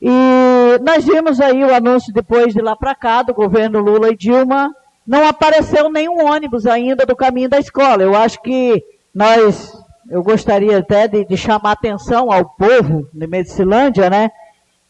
E 0.00 0.78
nós 0.82 1.04
vimos 1.04 1.40
aí 1.40 1.62
o 1.62 1.74
anúncio 1.74 2.12
depois 2.12 2.52
de 2.52 2.60
lá 2.60 2.74
para 2.74 2.94
cá 2.94 3.22
do 3.22 3.32
governo 3.32 3.80
Lula 3.80 4.10
e 4.10 4.16
Dilma, 4.16 4.74
não 5.06 5.26
apareceu 5.26 5.90
nenhum 5.90 6.24
ônibus 6.24 6.66
ainda 6.66 7.04
do 7.06 7.14
caminho 7.14 7.48
da 7.48 7.58
escola. 7.58 8.02
Eu 8.02 8.16
acho 8.16 8.40
que 8.42 8.82
nós, 9.14 9.76
eu 10.10 10.22
gostaria 10.22 10.78
até 10.78 11.06
de, 11.06 11.24
de 11.24 11.36
chamar 11.36 11.72
atenção 11.72 12.32
ao 12.32 12.44
povo 12.44 13.08
de 13.12 13.26
Medicilândia, 13.26 14.08
né? 14.08 14.30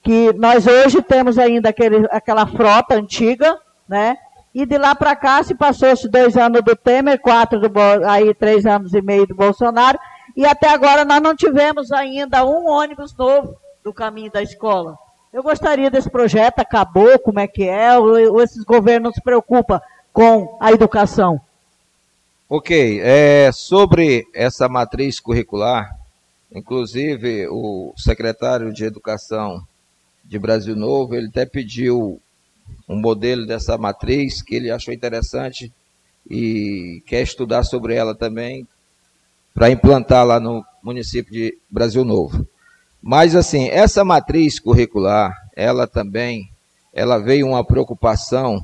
Que 0.03 0.33
nós 0.35 0.67
hoje 0.67 1.03
temos 1.03 1.39
ainda 1.39 1.69
aquele, 1.69 2.07
aquela 2.11 2.47
frota 2.47 2.95
antiga, 2.95 3.59
né? 3.89 4.17
E 4.55 4.67
de 4.67 4.77
lá 4.77 4.95
para 4.95 5.17
cá 5.17 5.43
se 5.43 5.55
passou-se 5.55 6.09
dois 6.09 6.37
anos 6.37 6.63
do 6.63 6.77
Temer, 6.77 7.19
quatro 7.19 7.59
do 7.59 7.71
aí 8.07 8.35
três 8.35 8.67
anos 8.67 8.93
e 8.93 9.01
meio 9.01 9.27
do 9.27 9.35
Bolsonaro, 9.35 9.99
e 10.37 10.45
até 10.47 10.69
agora 10.69 11.05
nós 11.05 11.21
não 11.21 11.37
tivemos 11.37 11.93
ainda 11.93 12.45
um 12.45 12.69
ônibus 12.69 13.15
novo 13.17 13.57
do 13.83 13.93
caminho 13.93 14.31
da 14.31 14.43
escola. 14.43 14.99
Eu 15.33 15.43
gostaria 15.43 15.91
desse 15.91 16.11
projeto, 16.11 16.59
acabou, 16.59 17.19
como 17.19 17.41
é 17.41 17.47
que 17.47 17.65
é, 17.65 17.99
ou, 17.99 18.35
ou 18.35 18.43
esses 18.43 18.63
governos 18.65 19.15
se 19.15 19.23
preocupam 19.23 19.81
com 20.13 20.59
a 20.61 20.71
educação? 20.73 21.41
Ok, 22.49 23.01
é, 23.01 23.51
sobre 23.51 24.27
essa 24.35 24.69
matriz 24.69 25.19
curricular, 25.19 25.99
inclusive 26.55 27.49
o 27.49 27.95
secretário 27.97 28.73
de 28.75 28.85
Educação 28.85 29.67
de 30.23 30.39
Brasil 30.39 30.77
Novo, 30.77 31.15
ele 31.15 31.29
até 31.29 31.47
pediu 31.47 32.21
um 32.87 32.97
modelo 32.97 33.47
dessa 33.47 33.79
matriz 33.79 34.43
que 34.43 34.55
ele 34.55 34.71
achou 34.71 34.93
interessante 34.93 35.73
e 36.29 37.03
quer 37.07 37.23
estudar 37.23 37.63
sobre 37.63 37.95
ela 37.95 38.15
também 38.15 38.67
para 39.55 39.71
implantar 39.71 40.27
lá 40.27 40.41
no 40.41 40.65
município 40.83 41.33
de 41.33 41.59
Brasil 41.71 42.05
Novo. 42.05 42.47
Mas 43.03 43.35
assim, 43.35 43.69
essa 43.69 44.05
matriz 44.05 44.59
curricular, 44.59 45.37
ela 45.57 45.87
também, 45.87 46.51
ela 46.93 47.19
veio 47.19 47.49
uma 47.49 47.65
preocupação, 47.65 48.63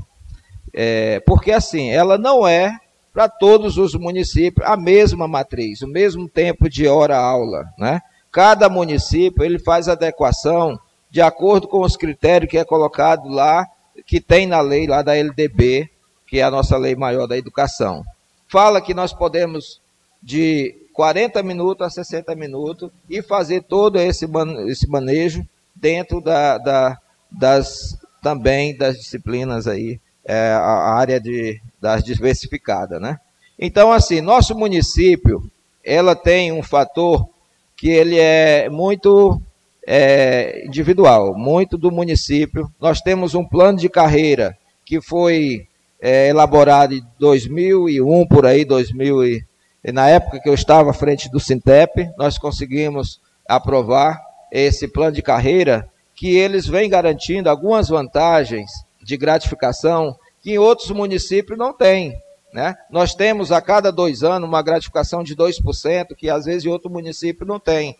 é, 0.72 1.20
porque 1.20 1.50
assim, 1.50 1.90
ela 1.90 2.16
não 2.16 2.46
é 2.46 2.78
para 3.12 3.28
todos 3.28 3.78
os 3.78 3.94
municípios 3.94 4.64
a 4.66 4.76
mesma 4.76 5.26
matriz, 5.26 5.82
o 5.82 5.88
mesmo 5.88 6.28
tempo 6.28 6.68
de 6.68 6.86
hora-aula, 6.86 7.64
né? 7.76 8.00
Cada 8.30 8.68
município 8.68 9.42
ele 9.42 9.58
faz 9.58 9.88
adequação 9.88 10.78
de 11.10 11.20
acordo 11.20 11.66
com 11.66 11.80
os 11.80 11.96
critérios 11.96 12.50
que 12.50 12.58
é 12.58 12.64
colocado 12.64 13.28
lá 13.28 13.66
que 14.06 14.20
tem 14.20 14.46
na 14.46 14.60
lei 14.60 14.86
lá 14.86 15.02
da 15.02 15.16
LDB, 15.16 15.90
que 16.26 16.38
é 16.38 16.42
a 16.42 16.50
nossa 16.50 16.76
lei 16.76 16.94
maior 16.94 17.26
da 17.26 17.36
educação. 17.36 18.04
Fala 18.46 18.80
que 18.80 18.94
nós 18.94 19.12
podemos 19.12 19.80
de 20.22 20.74
40 20.92 21.42
minutos 21.42 21.86
a 21.86 21.90
60 21.90 22.34
minutos 22.34 22.90
e 23.08 23.22
fazer 23.22 23.62
todo 23.62 23.98
esse, 23.98 24.26
esse 24.66 24.88
manejo 24.88 25.46
dentro 25.74 26.20
da, 26.20 26.58
da, 26.58 26.98
das 27.30 27.96
também 28.22 28.76
das 28.76 28.96
disciplinas 28.96 29.66
aí, 29.66 30.00
é, 30.24 30.50
a 30.50 30.94
área 30.94 31.20
de, 31.20 31.60
das 31.80 32.02
diversificadas, 32.02 33.00
né? 33.00 33.18
Então, 33.58 33.92
assim, 33.92 34.20
nosso 34.20 34.56
município, 34.56 35.42
ela 35.84 36.14
tem 36.14 36.52
um 36.52 36.62
fator 36.62 37.28
que 37.76 37.88
ele 37.88 38.18
é 38.18 38.68
muito 38.68 39.40
é, 39.86 40.64
individual, 40.66 41.34
muito 41.36 41.78
do 41.78 41.90
município. 41.90 42.70
Nós 42.80 43.00
temos 43.00 43.34
um 43.34 43.44
plano 43.44 43.78
de 43.78 43.88
carreira 43.88 44.56
que 44.84 45.00
foi 45.00 45.66
é, 46.00 46.28
elaborado 46.28 46.94
em 46.94 47.02
2001, 47.18 48.26
por 48.26 48.46
aí, 48.46 48.64
2000 48.64 49.24
e, 49.24 49.46
e 49.84 49.92
na 49.92 50.08
época 50.08 50.40
que 50.40 50.48
eu 50.48 50.54
estava 50.54 50.90
à 50.90 50.94
frente 50.94 51.30
do 51.30 51.38
Sintep, 51.38 52.10
nós 52.16 52.38
conseguimos 52.38 53.20
aprovar 53.46 54.20
esse 54.50 54.88
plano 54.88 55.12
de 55.12 55.22
carreira 55.22 55.88
que 56.14 56.36
eles 56.36 56.66
vêm 56.66 56.90
garantindo 56.90 57.48
algumas 57.48 57.88
vantagens 57.88 58.70
de 59.02 59.16
gratificação 59.16 60.16
que 60.42 60.52
em 60.52 60.58
outros 60.58 60.90
municípios 60.90 61.58
não 61.58 61.72
tem. 61.72 62.14
Né? 62.52 62.74
Nós 62.90 63.14
temos 63.14 63.52
a 63.52 63.60
cada 63.60 63.92
dois 63.92 64.22
anos 64.22 64.48
uma 64.48 64.62
gratificação 64.62 65.22
de 65.22 65.36
2%, 65.36 66.14
que 66.16 66.28
às 66.28 66.44
vezes 66.44 66.64
em 66.64 66.68
outro 66.68 66.90
município 66.90 67.46
não 67.46 67.60
tem. 67.60 67.96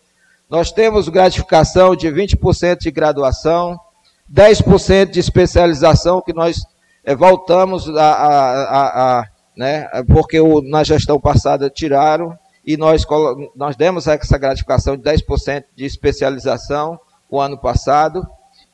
Nós 0.48 0.72
temos 0.72 1.08
gratificação 1.08 1.94
de 1.94 2.08
20% 2.08 2.78
de 2.78 2.90
graduação, 2.90 3.78
10% 4.32 5.10
de 5.10 5.20
especialização, 5.20 6.22
que 6.22 6.32
nós 6.32 6.62
é, 7.04 7.14
voltamos 7.14 7.88
a, 7.88 8.12
a, 8.12 8.62
a, 8.62 9.20
a 9.20 9.24
né, 9.58 9.88
porque 10.06 10.38
o, 10.38 10.62
na 10.62 10.84
gestão 10.84 11.18
passada 11.18 11.68
tiraram, 11.68 12.38
e 12.64 12.76
nós, 12.76 13.04
nós 13.56 13.74
demos 13.74 14.06
essa 14.06 14.38
gratificação 14.38 14.96
de 14.96 15.02
10% 15.02 15.64
de 15.74 15.84
especialização 15.84 16.98
o 17.28 17.40
ano 17.40 17.58
passado, 17.58 18.24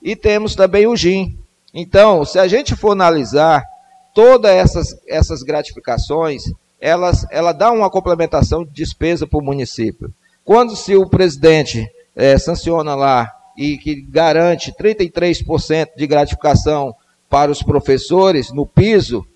e 0.02 0.14
temos 0.14 0.54
também 0.54 0.86
o 0.86 0.94
GIM. 0.94 1.38
Então, 1.72 2.22
se 2.24 2.38
a 2.38 2.46
gente 2.46 2.76
for 2.76 2.90
analisar 2.90 3.64
todas 4.12 4.50
essas, 4.50 4.88
essas 5.08 5.42
gratificações, 5.42 6.44
elas, 6.78 7.26
ela 7.30 7.52
dá 7.52 7.72
uma 7.72 7.88
complementação 7.88 8.62
de 8.62 8.70
despesa 8.70 9.26
para 9.26 9.38
o 9.38 9.44
município. 9.44 10.12
Quando 10.44 10.76
se 10.76 10.94
o 10.94 11.08
presidente 11.08 11.88
é, 12.14 12.36
sanciona 12.36 12.94
lá 12.94 13.32
e 13.56 13.78
que 13.78 14.02
garante 14.02 14.70
33% 14.72 15.88
de 15.96 16.06
gratificação 16.06 16.94
para 17.30 17.50
os 17.50 17.62
professores 17.62 18.52
no 18.52 18.66
piso, 18.66 19.26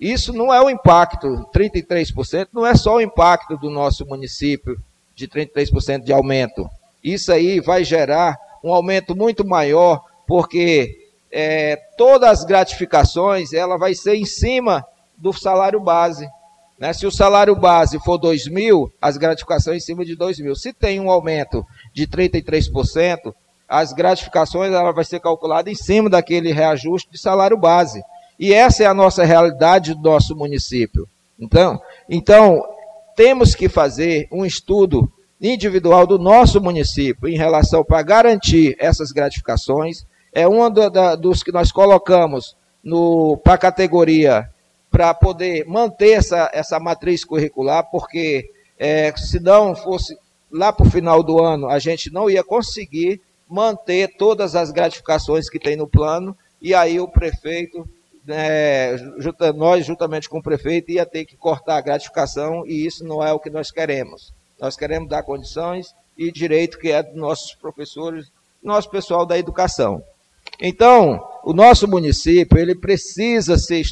isso 0.00 0.32
não 0.32 0.52
é 0.52 0.60
o 0.62 0.70
impacto, 0.70 1.46
33% 1.54 2.48
não 2.52 2.66
é 2.66 2.74
só 2.74 2.96
o 2.96 3.00
impacto 3.00 3.58
do 3.58 3.68
nosso 3.68 4.06
município 4.06 4.80
de 5.14 5.28
33% 5.28 6.04
de 6.04 6.12
aumento. 6.12 6.66
Isso 7.04 7.30
aí 7.30 7.60
vai 7.60 7.84
gerar 7.84 8.38
um 8.64 8.72
aumento 8.72 9.14
muito 9.14 9.46
maior, 9.46 10.02
porque 10.26 11.10
é, 11.30 11.76
todas 11.98 12.40
as 12.40 12.44
gratificações 12.44 13.52
ela 13.52 13.76
vai 13.76 13.94
ser 13.94 14.14
em 14.14 14.24
cima 14.24 14.84
do 15.18 15.32
salário 15.32 15.80
base. 15.80 16.26
Né? 16.78 16.94
Se 16.94 17.06
o 17.06 17.10
salário 17.10 17.54
base 17.54 17.98
for 18.00 18.16
2 18.16 18.48
mil, 18.48 18.90
as 19.02 19.18
gratificações 19.18 19.82
em 19.82 19.86
cima 19.86 20.02
de 20.02 20.16
2 20.16 20.40
mil. 20.40 20.56
Se 20.56 20.72
tem 20.72 20.98
um 20.98 21.10
aumento 21.10 21.64
de 21.92 22.06
33%, 22.06 23.34
as 23.68 23.92
gratificações 23.92 24.72
ela 24.72 24.92
vai 24.92 25.04
ser 25.04 25.20
calculada 25.20 25.70
em 25.70 25.74
cima 25.74 26.08
daquele 26.08 26.52
reajuste 26.52 27.10
de 27.12 27.18
salário 27.18 27.56
base. 27.58 28.02
E 28.40 28.54
essa 28.54 28.82
é 28.82 28.86
a 28.86 28.94
nossa 28.94 29.22
realidade 29.22 29.92
do 29.92 30.00
nosso 30.00 30.34
município. 30.34 31.06
Então, 31.38 31.78
então 32.08 32.66
temos 33.14 33.54
que 33.54 33.68
fazer 33.68 34.26
um 34.32 34.46
estudo 34.46 35.12
individual 35.38 36.06
do 36.06 36.18
nosso 36.18 36.58
município 36.58 37.28
em 37.28 37.36
relação 37.36 37.84
para 37.84 38.00
garantir 38.00 38.74
essas 38.78 39.12
gratificações. 39.12 40.06
É 40.32 40.48
um 40.48 40.58
dos 41.20 41.42
que 41.42 41.52
nós 41.52 41.70
colocamos 41.70 42.56
para 43.44 43.54
a 43.54 43.58
categoria 43.58 44.48
para 44.90 45.12
poder 45.12 45.66
manter 45.66 46.12
essa, 46.12 46.50
essa 46.54 46.80
matriz 46.80 47.26
curricular, 47.26 47.90
porque 47.90 48.50
é, 48.78 49.14
se 49.16 49.38
não 49.38 49.76
fosse 49.76 50.16
lá 50.50 50.72
para 50.72 50.86
o 50.86 50.90
final 50.90 51.22
do 51.22 51.44
ano, 51.44 51.68
a 51.68 51.78
gente 51.78 52.10
não 52.10 52.30
ia 52.30 52.42
conseguir 52.42 53.20
manter 53.46 54.16
todas 54.16 54.56
as 54.56 54.70
gratificações 54.70 55.50
que 55.50 55.58
tem 55.58 55.76
no 55.76 55.86
plano, 55.86 56.34
e 56.60 56.74
aí 56.74 56.98
o 56.98 57.06
prefeito, 57.06 57.86
é, 58.28 58.96
nós 59.54 59.86
juntamente 59.86 60.28
com 60.28 60.38
o 60.38 60.42
prefeito, 60.42 60.90
ia 60.90 61.06
ter 61.06 61.24
que 61.24 61.36
cortar 61.36 61.76
a 61.76 61.80
gratificação, 61.80 62.66
e 62.66 62.86
isso 62.86 63.04
não 63.04 63.22
é 63.22 63.32
o 63.32 63.40
que 63.40 63.50
nós 63.50 63.70
queremos. 63.70 64.32
Nós 64.60 64.76
queremos 64.76 65.08
dar 65.08 65.22
condições 65.22 65.94
e 66.16 66.30
direito 66.30 66.78
que 66.78 66.90
é 66.90 67.02
dos 67.02 67.16
nossos 67.16 67.54
professores, 67.54 68.30
nosso 68.62 68.90
pessoal 68.90 69.24
da 69.24 69.38
educação. 69.38 70.02
Então, 70.60 71.26
o 71.42 71.54
nosso 71.54 71.88
município, 71.88 72.58
ele 72.58 72.74
precisa 72.74 73.56
ser, 73.56 73.82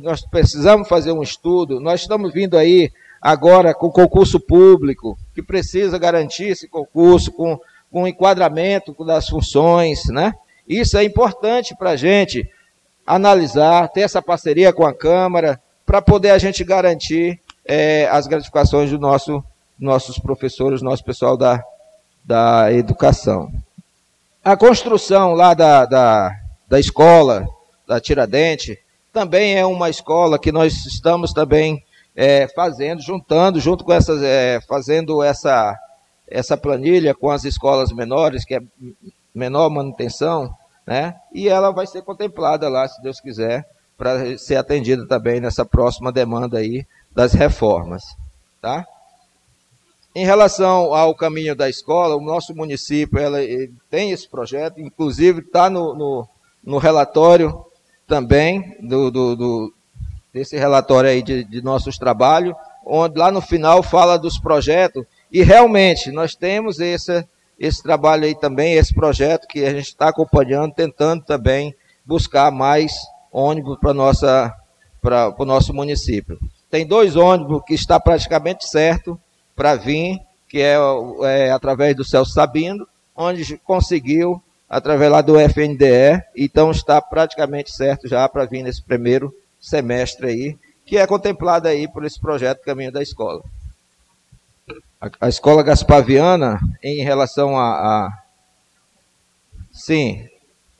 nós 0.00 0.20
precisamos 0.22 0.88
fazer 0.88 1.12
um 1.12 1.22
estudo, 1.22 1.78
nós 1.78 2.00
estamos 2.00 2.32
vindo 2.32 2.58
aí 2.58 2.90
agora 3.20 3.72
com 3.72 3.88
concurso 3.88 4.40
público, 4.40 5.16
que 5.32 5.42
precisa 5.42 5.96
garantir 5.98 6.48
esse 6.48 6.66
concurso 6.66 7.30
com, 7.30 7.56
com 7.90 8.08
enquadramento 8.08 8.92
das 9.04 9.28
funções, 9.28 10.06
né? 10.06 10.32
Isso 10.66 10.96
é 10.96 11.04
importante 11.04 11.76
para 11.76 11.90
a 11.90 11.96
gente 11.96 12.48
analisar, 13.06 13.88
ter 13.88 14.02
essa 14.02 14.22
parceria 14.22 14.72
com 14.72 14.84
a 14.86 14.94
Câmara, 14.94 15.60
para 15.84 16.00
poder 16.00 16.30
a 16.30 16.38
gente 16.38 16.64
garantir 16.64 17.40
é, 17.64 18.08
as 18.10 18.26
gratificações 18.26 18.90
dos 18.90 19.00
nosso, 19.00 19.42
nossos 19.78 20.18
professores, 20.18 20.82
nosso 20.82 21.04
pessoal 21.04 21.36
da, 21.36 21.62
da 22.24 22.72
educação. 22.72 23.52
A 24.44 24.56
construção 24.56 25.34
lá 25.34 25.54
da, 25.54 25.84
da, 25.84 26.30
da 26.68 26.80
escola, 26.80 27.46
da 27.86 28.00
Tiradente, 28.00 28.78
também 29.12 29.56
é 29.56 29.66
uma 29.66 29.90
escola 29.90 30.38
que 30.38 30.50
nós 30.50 30.86
estamos 30.86 31.32
também 31.32 31.84
é, 32.16 32.48
fazendo, 32.48 33.02
juntando, 33.02 33.60
junto 33.60 33.84
com 33.84 33.92
essas, 33.92 34.22
é, 34.22 34.60
fazendo 34.68 35.22
essa, 35.22 35.76
essa 36.26 36.56
planilha 36.56 37.14
com 37.14 37.30
as 37.30 37.44
escolas 37.44 37.92
menores, 37.92 38.44
que 38.44 38.54
é 38.54 38.60
menor 39.34 39.68
manutenção, 39.70 40.52
né? 40.86 41.14
E 41.32 41.48
ela 41.48 41.70
vai 41.70 41.86
ser 41.86 42.02
contemplada 42.02 42.68
lá, 42.68 42.86
se 42.88 43.00
Deus 43.02 43.20
quiser, 43.20 43.66
para 43.96 44.36
ser 44.36 44.56
atendida 44.56 45.06
também 45.06 45.40
nessa 45.40 45.64
próxima 45.64 46.10
demanda 46.10 46.58
aí 46.58 46.86
das 47.14 47.32
reformas. 47.32 48.02
Tá? 48.60 48.84
Em 50.14 50.24
relação 50.24 50.94
ao 50.94 51.14
caminho 51.14 51.54
da 51.54 51.70
escola, 51.70 52.16
o 52.16 52.20
nosso 52.20 52.54
município 52.54 53.18
ela, 53.18 53.38
tem 53.88 54.10
esse 54.10 54.28
projeto, 54.28 54.80
inclusive 54.80 55.40
está 55.40 55.70
no, 55.70 55.94
no, 55.94 56.28
no, 56.62 56.78
relatório 56.78 57.64
também, 58.06 58.76
do, 58.80 59.10
do, 59.10 59.36
do, 59.36 59.74
desse 60.32 60.56
relatório 60.58 61.08
aí 61.08 61.22
de, 61.22 61.44
de 61.44 61.62
nossos 61.62 61.96
trabalhos, 61.96 62.54
onde 62.84 63.18
lá 63.18 63.30
no 63.30 63.40
final 63.40 63.82
fala 63.82 64.18
dos 64.18 64.38
projetos, 64.38 65.04
e 65.30 65.42
realmente 65.42 66.10
nós 66.10 66.34
temos 66.34 66.78
esse, 66.78 67.26
esse 67.58 67.82
trabalho 67.82 68.24
aí 68.24 68.34
também, 68.34 68.74
esse 68.74 68.94
projeto 68.94 69.46
que 69.46 69.64
a 69.64 69.70
gente 69.70 69.86
está 69.86 70.08
acompanhando, 70.08 70.74
tentando 70.74 71.24
também 71.24 71.74
buscar 72.04 72.50
mais 72.50 72.92
ônibus 73.30 73.78
para 73.78 73.94
nossa 73.94 74.54
para 75.00 75.34
o 75.36 75.44
nosso 75.44 75.74
município. 75.74 76.38
Tem 76.70 76.86
dois 76.86 77.16
ônibus 77.16 77.62
que 77.66 77.74
está 77.74 77.98
praticamente 77.98 78.68
certo 78.68 79.18
para 79.54 79.74
vir, 79.74 80.20
que 80.48 80.60
é, 80.60 80.76
é, 81.24 81.50
através 81.50 81.96
do 81.96 82.04
Celso 82.04 82.32
Sabino, 82.32 82.86
onde 83.16 83.58
conseguiu 83.58 84.40
através 84.68 85.10
lá 85.10 85.20
do 85.20 85.38
FNDE, 85.38 86.22
então 86.34 86.70
está 86.70 87.02
praticamente 87.02 87.70
certo 87.70 88.08
já 88.08 88.26
para 88.28 88.46
vir 88.46 88.62
nesse 88.62 88.82
primeiro 88.82 89.34
semestre 89.60 90.26
aí, 90.28 90.58
que 90.86 90.96
é 90.96 91.06
contemplado 91.06 91.68
aí 91.68 91.86
por 91.86 92.04
esse 92.04 92.18
projeto 92.18 92.62
Caminho 92.62 92.90
da 92.90 93.02
Escola. 93.02 93.42
A, 95.02 95.26
a 95.26 95.28
escola 95.28 95.64
Gaspaviana, 95.64 96.60
em 96.80 97.02
relação 97.02 97.58
a, 97.58 97.72
a 98.06 98.22
sim, 99.72 100.28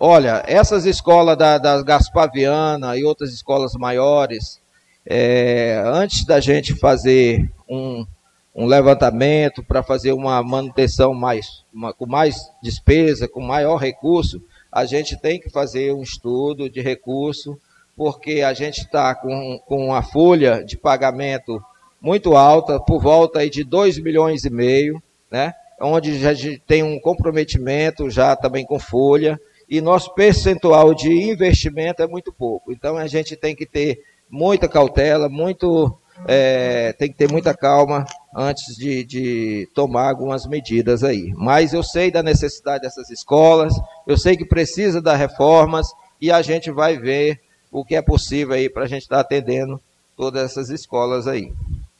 Olha, 0.04 0.42
essas 0.48 0.84
escolas 0.84 1.38
da, 1.38 1.58
da 1.58 1.80
Gaspaviana 1.80 2.96
e 2.96 3.04
outras 3.04 3.32
escolas 3.32 3.72
maiores, 3.74 4.60
é, 5.06 5.80
antes 5.86 6.24
da 6.24 6.40
gente 6.40 6.74
fazer 6.74 7.48
um, 7.68 8.04
um 8.52 8.66
levantamento 8.66 9.62
para 9.62 9.80
fazer 9.80 10.12
uma 10.12 10.42
manutenção 10.42 11.14
mais, 11.14 11.64
uma, 11.72 11.92
com 11.92 12.04
mais 12.04 12.34
despesa, 12.60 13.28
com 13.28 13.40
maior 13.40 13.76
recurso, 13.76 14.42
a 14.72 14.84
gente 14.84 15.16
tem 15.16 15.38
que 15.38 15.48
fazer 15.48 15.94
um 15.94 16.02
estudo 16.02 16.68
de 16.68 16.80
recurso, 16.80 17.56
porque 17.96 18.42
a 18.42 18.52
gente 18.52 18.78
está 18.78 19.14
com, 19.14 19.60
com 19.66 19.86
uma 19.86 20.02
folha 20.02 20.64
de 20.64 20.76
pagamento 20.76 21.62
muito 22.02 22.36
alta, 22.36 22.80
por 22.80 23.00
volta 23.00 23.38
aí 23.38 23.48
de 23.48 23.62
2 23.62 23.98
milhões 23.98 24.44
e 24.44 24.50
meio, 24.50 25.00
né? 25.30 25.54
onde 25.80 26.18
já 26.18 26.30
tem 26.66 26.82
um 26.82 26.98
comprometimento 27.00 28.10
já 28.10 28.36
também 28.36 28.64
com 28.64 28.78
folha, 28.78 29.40
e 29.68 29.80
nosso 29.80 30.12
percentual 30.14 30.94
de 30.94 31.10
investimento 31.10 32.02
é 32.02 32.06
muito 32.06 32.32
pouco. 32.32 32.72
Então 32.72 32.96
a 32.96 33.06
gente 33.06 33.36
tem 33.36 33.54
que 33.54 33.64
ter 33.64 34.00
muita 34.28 34.68
cautela, 34.68 35.28
muito, 35.28 35.96
é, 36.26 36.92
tem 36.92 37.10
que 37.10 37.16
ter 37.16 37.30
muita 37.30 37.54
calma 37.54 38.04
antes 38.34 38.76
de, 38.76 39.04
de, 39.04 39.68
tomar 39.74 40.08
algumas 40.08 40.46
medidas 40.46 41.02
aí. 41.02 41.32
Mas 41.36 41.72
eu 41.72 41.82
sei 41.82 42.10
da 42.10 42.22
necessidade 42.22 42.82
dessas 42.82 43.10
escolas, 43.10 43.72
eu 44.06 44.18
sei 44.18 44.36
que 44.36 44.44
precisa 44.44 45.00
das 45.00 45.18
reformas 45.18 45.86
e 46.20 46.30
a 46.30 46.42
gente 46.42 46.70
vai 46.70 46.98
ver 46.98 47.40
o 47.70 47.84
que 47.84 47.94
é 47.94 48.02
possível 48.02 48.54
aí 48.54 48.68
para 48.68 48.84
a 48.84 48.88
gente 48.88 49.02
estar 49.02 49.16
tá 49.16 49.20
atendendo 49.22 49.80
todas 50.16 50.44
essas 50.44 50.68
escolas 50.68 51.26
aí. 51.26 51.52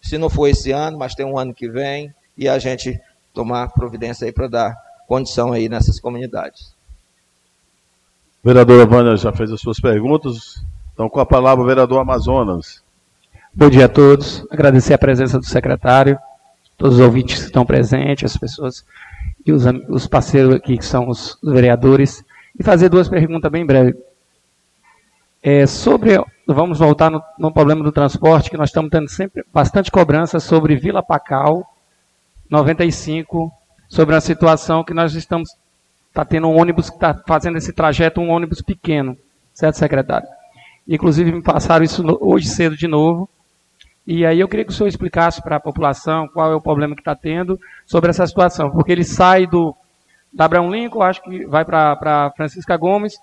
Se 0.02 0.18
não 0.18 0.28
for 0.28 0.48
esse 0.48 0.72
ano, 0.72 0.98
mas 0.98 1.14
tem 1.14 1.24
um 1.24 1.38
ano 1.38 1.54
que 1.54 1.68
vem 1.68 2.12
e 2.36 2.48
a 2.48 2.58
gente 2.58 3.00
tomar 3.32 3.68
providência 3.68 4.26
aí 4.26 4.32
para 4.32 4.48
dar 4.48 4.76
condição 5.06 5.52
aí 5.52 5.68
nessas 5.68 6.00
comunidades. 6.00 6.74
Vereadora 8.44 8.84
Vânia 8.84 9.16
já 9.16 9.32
fez 9.32 9.52
as 9.52 9.60
suas 9.60 9.78
perguntas. 9.78 10.62
Então, 10.92 11.08
com 11.08 11.20
a 11.20 11.26
palavra, 11.26 11.62
o 11.64 11.66
vereador 11.66 12.00
Amazonas. 12.00 12.82
Bom 13.54 13.70
dia 13.70 13.84
a 13.84 13.88
todos. 13.88 14.44
Agradecer 14.50 14.94
a 14.94 14.98
presença 14.98 15.38
do 15.38 15.46
secretário, 15.46 16.18
todos 16.76 16.98
os 16.98 17.04
ouvintes 17.04 17.38
que 17.38 17.46
estão 17.46 17.64
presentes, 17.64 18.32
as 18.32 18.36
pessoas 18.36 18.84
e 19.46 19.52
os, 19.52 19.64
os 19.88 20.06
parceiros 20.06 20.54
aqui 20.54 20.76
que 20.76 20.84
são 20.84 21.08
os 21.08 21.38
vereadores. 21.42 22.24
E 22.58 22.64
fazer 22.64 22.88
duas 22.88 23.08
perguntas 23.08 23.50
bem 23.50 23.64
breves. 23.64 23.94
É, 25.42 25.66
sobre, 25.66 26.22
vamos 26.46 26.78
voltar 26.78 27.10
no, 27.10 27.20
no, 27.38 27.52
problema 27.52 27.82
do 27.82 27.90
transporte, 27.90 28.48
que 28.48 28.56
nós 28.56 28.68
estamos 28.68 28.90
tendo 28.90 29.08
sempre 29.08 29.44
bastante 29.52 29.90
cobrança 29.90 30.38
sobre 30.38 30.76
Vila 30.76 31.02
Pacal 31.02 31.66
95, 32.48 33.52
sobre 33.88 34.14
a 34.14 34.20
situação 34.20 34.84
que 34.84 34.94
nós 34.94 35.14
estamos 35.14 35.48
Está 36.12 36.26
tendo 36.26 36.46
um 36.46 36.60
ônibus 36.60 36.90
que 36.90 36.96
está 36.96 37.18
fazendo 37.26 37.56
esse 37.56 37.72
trajeto, 37.72 38.20
um 38.20 38.28
ônibus 38.28 38.60
pequeno, 38.60 39.16
certo, 39.54 39.78
secretário? 39.78 40.28
Inclusive 40.86 41.32
me 41.32 41.42
passaram 41.42 41.82
isso 41.82 42.04
hoje 42.20 42.48
cedo 42.48 42.76
de 42.76 42.86
novo. 42.86 43.26
E 44.06 44.26
aí 44.26 44.38
eu 44.38 44.46
queria 44.46 44.66
que 44.66 44.72
o 44.72 44.74
senhor 44.74 44.88
explicasse 44.88 45.40
para 45.40 45.56
a 45.56 45.60
população 45.60 46.28
qual 46.28 46.52
é 46.52 46.54
o 46.54 46.60
problema 46.60 46.94
que 46.94 47.00
está 47.00 47.16
tendo 47.16 47.58
sobre 47.86 48.10
essa 48.10 48.26
situação. 48.26 48.70
Porque 48.70 48.92
ele 48.92 49.04
sai 49.04 49.46
do 49.46 49.74
da 50.30 50.44
Abraão 50.44 50.70
Lincoln, 50.70 51.02
acho 51.02 51.22
que 51.22 51.46
vai 51.46 51.64
para 51.64 52.30
Francisca 52.36 52.76
Gomes, 52.76 53.14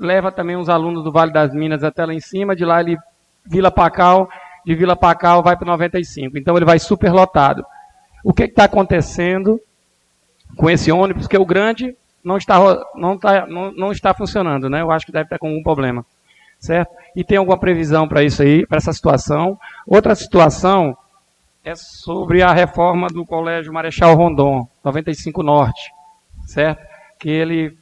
leva 0.00 0.32
também 0.32 0.56
uns 0.56 0.68
alunos 0.68 1.04
do 1.04 1.12
Vale 1.12 1.32
das 1.32 1.52
Minas 1.52 1.84
até 1.84 2.06
lá 2.06 2.14
em 2.14 2.20
cima, 2.20 2.56
de 2.56 2.64
lá 2.64 2.80
ele 2.80 2.96
Vila 3.44 3.70
Pacal, 3.70 4.28
de 4.64 4.74
Vila 4.74 4.96
Pacal 4.96 5.42
vai 5.42 5.56
para 5.56 5.66
95. 5.66 6.38
Então 6.38 6.56
ele 6.56 6.64
vai 6.64 6.78
super 6.78 7.12
lotado. 7.12 7.64
O 8.24 8.32
que 8.32 8.44
está 8.44 8.64
acontecendo 8.64 9.60
com 10.56 10.68
esse 10.68 10.90
ônibus, 10.90 11.26
que 11.26 11.38
o 11.38 11.44
grande 11.44 11.94
não 12.24 12.36
está, 12.36 12.58
não, 12.94 13.14
está, 13.14 13.46
não, 13.46 13.72
não 13.72 13.92
está 13.92 14.14
funcionando, 14.14 14.68
né? 14.68 14.80
Eu 14.82 14.90
acho 14.90 15.06
que 15.06 15.12
deve 15.12 15.24
estar 15.24 15.38
com 15.38 15.48
algum 15.48 15.62
problema, 15.62 16.04
certo? 16.58 16.92
E 17.16 17.24
tem 17.24 17.38
alguma 17.38 17.58
previsão 17.58 18.06
para 18.06 18.22
isso 18.22 18.42
aí, 18.42 18.66
para 18.66 18.78
essa 18.78 18.92
situação? 18.92 19.58
Outra 19.86 20.14
situação 20.14 20.96
é 21.64 21.74
sobre 21.74 22.42
a 22.42 22.52
reforma 22.52 23.06
do 23.08 23.24
Colégio 23.24 23.72
Marechal 23.72 24.14
Rondon, 24.14 24.66
95 24.84 25.42
Norte, 25.42 25.90
certo? 26.46 26.82
Que 27.18 27.30
ele, 27.30 27.76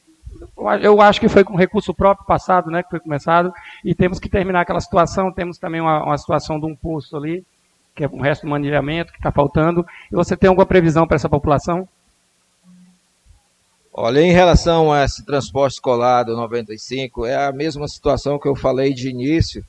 eu 0.81 1.01
acho 1.01 1.19
que 1.19 1.29
foi 1.29 1.43
com 1.43 1.55
recurso 1.55 1.93
próprio 1.93 2.25
passado, 2.25 2.69
né, 2.69 2.83
que 2.83 2.89
foi 2.89 2.99
começado, 2.99 3.53
e 3.83 3.93
temos 3.93 4.19
que 4.19 4.29
terminar 4.29 4.61
aquela 4.61 4.81
situação, 4.81 5.31
temos 5.31 5.57
também 5.57 5.81
uma, 5.81 6.03
uma 6.03 6.17
situação 6.17 6.59
de 6.59 6.65
um 6.65 6.75
posto 6.75 7.17
ali, 7.17 7.43
que 7.95 8.03
é 8.03 8.07
o 8.07 8.21
resto 8.21 8.43
do 8.43 8.49
manilhamento 8.49 9.11
que 9.11 9.19
está 9.19 9.31
faltando, 9.31 9.85
e 10.11 10.15
você 10.15 10.37
tem 10.37 10.47
alguma 10.47 10.65
previsão 10.65 11.05
para 11.05 11.15
essa 11.15 11.29
população? 11.29 11.87
Olha, 13.93 14.21
em 14.21 14.31
relação 14.31 14.93
a 14.93 15.03
esse 15.03 15.25
transporte 15.25 15.73
escolar 15.73 16.23
do 16.23 16.35
95, 16.35 17.25
é 17.25 17.47
a 17.47 17.51
mesma 17.51 17.87
situação 17.87 18.39
que 18.39 18.47
eu 18.47 18.55
falei 18.55 18.93
de 18.93 19.09
início 19.09 19.65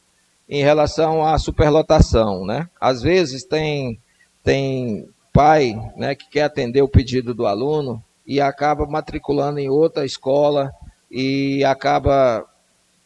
em 0.48 0.62
relação 0.62 1.26
à 1.26 1.38
superlotação, 1.38 2.44
né? 2.44 2.68
Às 2.80 3.02
vezes 3.02 3.44
tem, 3.44 3.98
tem 4.44 5.09
pai 5.32 5.74
né, 5.97 6.14
que 6.14 6.28
quer 6.28 6.42
atender 6.42 6.82
o 6.82 6.88
pedido 6.88 7.32
do 7.32 7.47
aluno 7.47 8.02
e 8.31 8.40
acaba 8.40 8.86
matriculando 8.86 9.59
em 9.59 9.69
outra 9.69 10.07
escola 10.07 10.70
e 11.11 11.65
acaba 11.65 12.47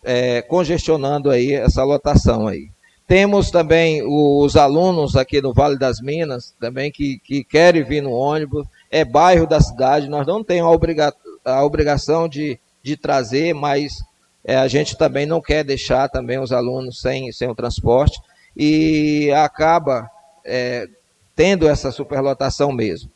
é, 0.04 0.42
congestionando 0.42 1.30
aí 1.30 1.54
essa 1.54 1.82
lotação 1.82 2.46
aí. 2.46 2.68
Temos 3.08 3.50
também 3.50 4.02
os 4.06 4.54
alunos 4.54 5.16
aqui 5.16 5.40
no 5.40 5.54
Vale 5.54 5.78
das 5.78 5.98
Minas, 5.98 6.54
também 6.60 6.92
que, 6.92 7.18
que 7.24 7.42
querem 7.42 7.82
vir 7.82 8.02
no 8.02 8.12
ônibus, 8.12 8.66
é 8.90 9.02
bairro 9.02 9.46
da 9.46 9.62
cidade, 9.62 10.10
nós 10.10 10.26
não 10.26 10.44
temos 10.44 10.70
a, 10.70 10.74
obriga 10.74 11.14
a 11.42 11.64
obrigação 11.64 12.28
de, 12.28 12.60
de 12.82 12.94
trazer, 12.94 13.54
mas 13.54 13.94
é, 14.44 14.58
a 14.58 14.68
gente 14.68 14.94
também 14.94 15.24
não 15.24 15.40
quer 15.40 15.64
deixar 15.64 16.06
também 16.10 16.38
os 16.38 16.52
alunos 16.52 17.00
sem, 17.00 17.32
sem 17.32 17.48
o 17.48 17.54
transporte 17.54 18.20
e 18.54 19.30
acaba 19.32 20.06
é, 20.44 20.86
tendo 21.34 21.66
essa 21.66 21.90
superlotação 21.90 22.70
mesmo. 22.70 23.13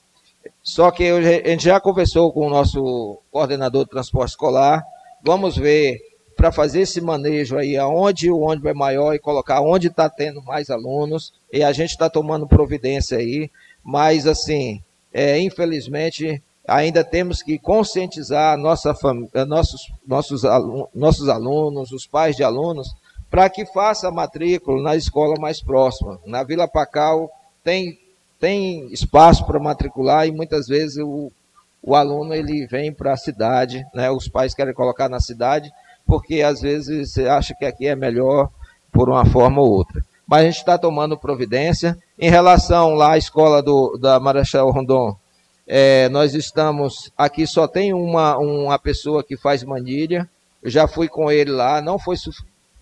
Só 0.62 0.90
que 0.90 1.04
a 1.04 1.48
gente 1.50 1.64
já 1.64 1.80
conversou 1.80 2.32
com 2.32 2.46
o 2.46 2.50
nosso 2.50 3.20
coordenador 3.30 3.84
de 3.84 3.90
transporte 3.90 4.30
escolar, 4.30 4.82
vamos 5.22 5.56
ver 5.56 5.98
para 6.36 6.52
fazer 6.52 6.82
esse 6.82 7.00
manejo 7.00 7.56
aí, 7.56 7.76
aonde 7.76 8.30
o 8.30 8.38
ônibus 8.38 8.70
é 8.70 8.74
maior 8.74 9.12
e 9.12 9.18
colocar 9.18 9.60
onde 9.60 9.88
está 9.88 10.08
tendo 10.08 10.40
mais 10.42 10.70
alunos, 10.70 11.32
e 11.52 11.64
a 11.64 11.72
gente 11.72 11.90
está 11.90 12.08
tomando 12.08 12.46
providência 12.46 13.18
aí, 13.18 13.50
mas 13.82 14.24
assim, 14.24 14.80
é, 15.12 15.40
infelizmente, 15.40 16.40
ainda 16.68 17.02
temos 17.02 17.42
que 17.42 17.58
conscientizar 17.58 18.56
nossa 18.58 18.94
eh, 19.32 19.44
nossos, 19.46 19.90
nossos, 20.06 20.42
nossos 20.94 21.28
alunos, 21.28 21.90
os 21.90 22.06
pais 22.06 22.36
de 22.36 22.44
alunos, 22.44 22.94
para 23.30 23.48
que 23.48 23.66
faça 23.66 24.10
matrícula 24.10 24.82
na 24.82 24.94
escola 24.94 25.34
mais 25.40 25.62
próxima. 25.62 26.20
Na 26.26 26.44
Vila 26.44 26.68
Pacal 26.68 27.30
tem, 27.64 27.98
tem 28.38 28.92
espaço 28.92 29.44
para 29.44 29.58
matricular 29.58 30.26
e 30.26 30.32
muitas 30.32 30.66
vezes 30.66 30.98
o, 30.98 31.30
o 31.82 31.94
aluno 31.94 32.34
ele 32.34 32.66
vem 32.66 32.92
para 32.92 33.12
a 33.12 33.16
cidade, 33.16 33.84
né? 33.94 34.10
os 34.10 34.28
pais 34.28 34.54
querem 34.54 34.74
colocar 34.74 35.08
na 35.08 35.20
cidade, 35.20 35.70
porque 36.06 36.42
às 36.42 36.60
vezes 36.60 37.12
você 37.12 37.28
acha 37.28 37.54
que 37.54 37.64
aqui 37.64 37.86
é 37.86 37.96
melhor 37.96 38.48
por 38.92 39.08
uma 39.08 39.24
forma 39.26 39.60
ou 39.60 39.70
outra. 39.70 40.04
Mas 40.26 40.40
a 40.40 40.44
gente 40.44 40.58
está 40.58 40.76
tomando 40.76 41.18
providência. 41.18 41.96
Em 42.18 42.30
relação 42.30 42.94
lá 42.94 43.12
à 43.12 43.18
escola 43.18 43.62
do, 43.62 43.96
da 43.96 44.20
Marechal 44.20 44.70
Rondon, 44.70 45.16
é, 45.66 46.08
nós 46.08 46.34
estamos, 46.34 47.10
aqui 47.16 47.46
só 47.46 47.66
tem 47.68 47.92
uma, 47.92 48.38
uma 48.38 48.78
pessoa 48.78 49.22
que 49.22 49.36
faz 49.36 49.62
manilha, 49.62 50.28
eu 50.62 50.70
já 50.70 50.88
fui 50.88 51.08
com 51.08 51.30
ele 51.30 51.50
lá, 51.50 51.80
não 51.80 51.98
foi 51.98 52.16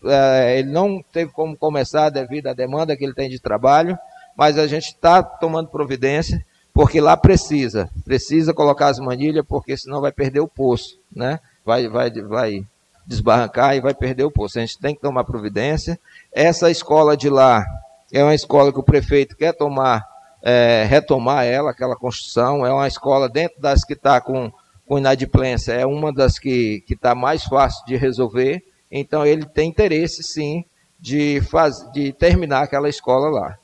é, 0.04 0.58
ele 0.58 0.70
não 0.70 1.02
teve 1.12 1.32
como 1.32 1.56
começar 1.56 2.10
devido 2.10 2.46
à 2.46 2.52
demanda 2.52 2.96
que 2.96 3.04
ele 3.04 3.14
tem 3.14 3.28
de 3.28 3.40
trabalho, 3.40 3.98
mas 4.36 4.58
a 4.58 4.66
gente 4.66 4.88
está 4.88 5.22
tomando 5.22 5.68
providência, 5.68 6.44
porque 6.74 7.00
lá 7.00 7.16
precisa, 7.16 7.88
precisa 8.04 8.52
colocar 8.52 8.88
as 8.88 8.98
manilhas, 8.98 9.44
porque 9.48 9.76
senão 9.76 10.00
vai 10.00 10.12
perder 10.12 10.40
o 10.40 10.48
poço, 10.48 10.98
né? 11.14 11.40
Vai, 11.64 11.88
vai, 11.88 12.10
vai 12.10 12.66
desbarrancar 13.06 13.74
e 13.74 13.80
vai 13.80 13.94
perder 13.94 14.24
o 14.24 14.30
poço. 14.30 14.58
A 14.58 14.60
gente 14.60 14.78
tem 14.78 14.94
que 14.94 15.00
tomar 15.00 15.24
providência. 15.24 15.98
Essa 16.32 16.70
escola 16.70 17.16
de 17.16 17.30
lá 17.30 17.64
é 18.12 18.22
uma 18.22 18.34
escola 18.34 18.72
que 18.72 18.78
o 18.78 18.84
prefeito 18.84 19.36
quer 19.36 19.52
tomar, 19.52 20.04
é, 20.42 20.84
retomar 20.88 21.44
ela, 21.44 21.70
aquela 21.70 21.96
construção. 21.96 22.66
É 22.66 22.72
uma 22.72 22.86
escola 22.86 23.28
dentro 23.28 23.60
das 23.60 23.84
que 23.84 23.94
está 23.94 24.20
com, 24.20 24.52
com 24.86 24.98
inadimplência, 24.98 25.72
é 25.72 25.86
uma 25.86 26.12
das 26.12 26.38
que 26.38 26.84
está 26.90 27.14
mais 27.14 27.44
fácil 27.44 27.84
de 27.86 27.96
resolver. 27.96 28.62
Então 28.90 29.24
ele 29.24 29.46
tem 29.46 29.70
interesse, 29.70 30.22
sim, 30.22 30.64
de, 31.00 31.40
faz, 31.40 31.90
de 31.92 32.12
terminar 32.12 32.64
aquela 32.64 32.88
escola 32.88 33.30
lá. 33.30 33.58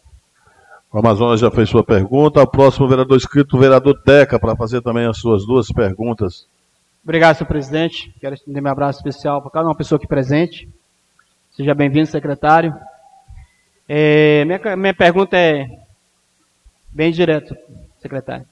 O 0.92 0.98
Amazonas 0.98 1.40
já 1.40 1.50
fez 1.50 1.70
sua 1.70 1.82
pergunta. 1.82 2.42
O 2.42 2.46
próximo 2.46 2.86
vereador 2.86 3.16
inscrito, 3.16 3.56
o 3.56 3.60
vereador 3.60 3.98
Teca, 4.02 4.38
para 4.38 4.54
fazer 4.54 4.82
também 4.82 5.06
as 5.06 5.16
suas 5.16 5.46
duas 5.46 5.68
perguntas. 5.68 6.46
Obrigado, 7.02 7.36
senhor 7.36 7.48
presidente. 7.48 8.14
Quero 8.20 8.34
estender 8.34 8.62
meu 8.62 8.70
abraço 8.70 8.98
especial 8.98 9.40
para 9.40 9.50
cada 9.50 9.68
uma 9.68 9.74
pessoa 9.74 9.96
aqui 9.96 10.06
presente. 10.06 10.68
Seja 11.52 11.74
bem-vindo, 11.74 12.06
secretário. 12.08 12.74
É, 13.88 14.44
minha, 14.44 14.76
minha 14.76 14.94
pergunta 14.94 15.34
é 15.34 15.66
bem 16.90 17.10
direto, 17.10 17.56
secretário. 17.98 18.44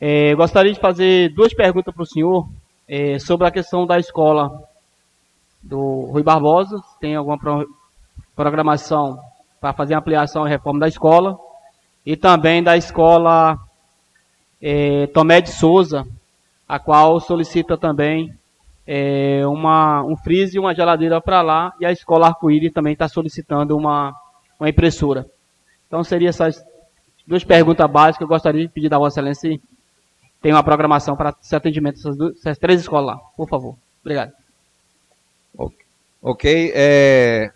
É, 0.00 0.32
gostaria 0.36 0.72
de 0.72 0.78
fazer 0.78 1.34
duas 1.34 1.52
perguntas 1.52 1.92
para 1.92 2.02
o 2.04 2.06
senhor 2.06 2.48
é, 2.86 3.18
sobre 3.18 3.48
a 3.48 3.50
questão 3.50 3.84
da 3.84 3.98
escola 3.98 4.62
do 5.60 6.08
Rui 6.12 6.22
Barbosa. 6.22 6.80
Tem 7.00 7.16
alguma 7.16 7.36
pro, 7.36 7.68
programação 8.36 9.18
para 9.60 9.72
fazer 9.72 9.94
ampliação 9.94 10.46
e 10.46 10.50
reforma 10.50 10.80
da 10.80 10.88
escola? 10.88 11.38
E 12.04 12.16
também 12.16 12.62
da 12.62 12.76
escola 12.76 13.58
é, 14.60 15.06
Tomé 15.08 15.40
de 15.40 15.50
Souza, 15.50 16.06
a 16.66 16.78
qual 16.78 17.20
solicita 17.20 17.76
também 17.76 18.34
é, 18.86 19.46
uma, 19.46 20.02
um 20.02 20.16
freezer 20.16 20.56
e 20.56 20.58
uma 20.58 20.74
geladeira 20.74 21.20
para 21.20 21.42
lá. 21.42 21.72
E 21.78 21.84
a 21.84 21.92
escola 21.92 22.28
Arco-Íris 22.28 22.72
também 22.72 22.94
está 22.94 23.06
solicitando 23.06 23.76
uma, 23.76 24.14
uma 24.58 24.68
impressora. 24.68 25.26
Então, 25.86 26.02
seriam 26.02 26.30
essas 26.30 26.64
duas 27.26 27.44
perguntas 27.44 27.88
básicas 27.90 28.22
eu 28.22 28.28
gostaria 28.28 28.66
de 28.66 28.72
pedir 28.72 28.88
da 28.88 28.98
Vossa 28.98 29.20
Excelência. 29.20 29.60
Tem 30.40 30.52
uma 30.52 30.64
programação 30.64 31.14
para 31.14 31.34
esse 31.42 31.54
atendimento 31.54 31.96
dessas, 31.96 32.16
duas, 32.16 32.36
essas 32.38 32.58
três 32.58 32.80
escolas 32.80 33.14
lá, 33.14 33.16
por 33.36 33.46
favor. 33.48 33.76
Obrigado. 34.02 34.32
Ok. 36.22 36.72
É, 36.74 37.50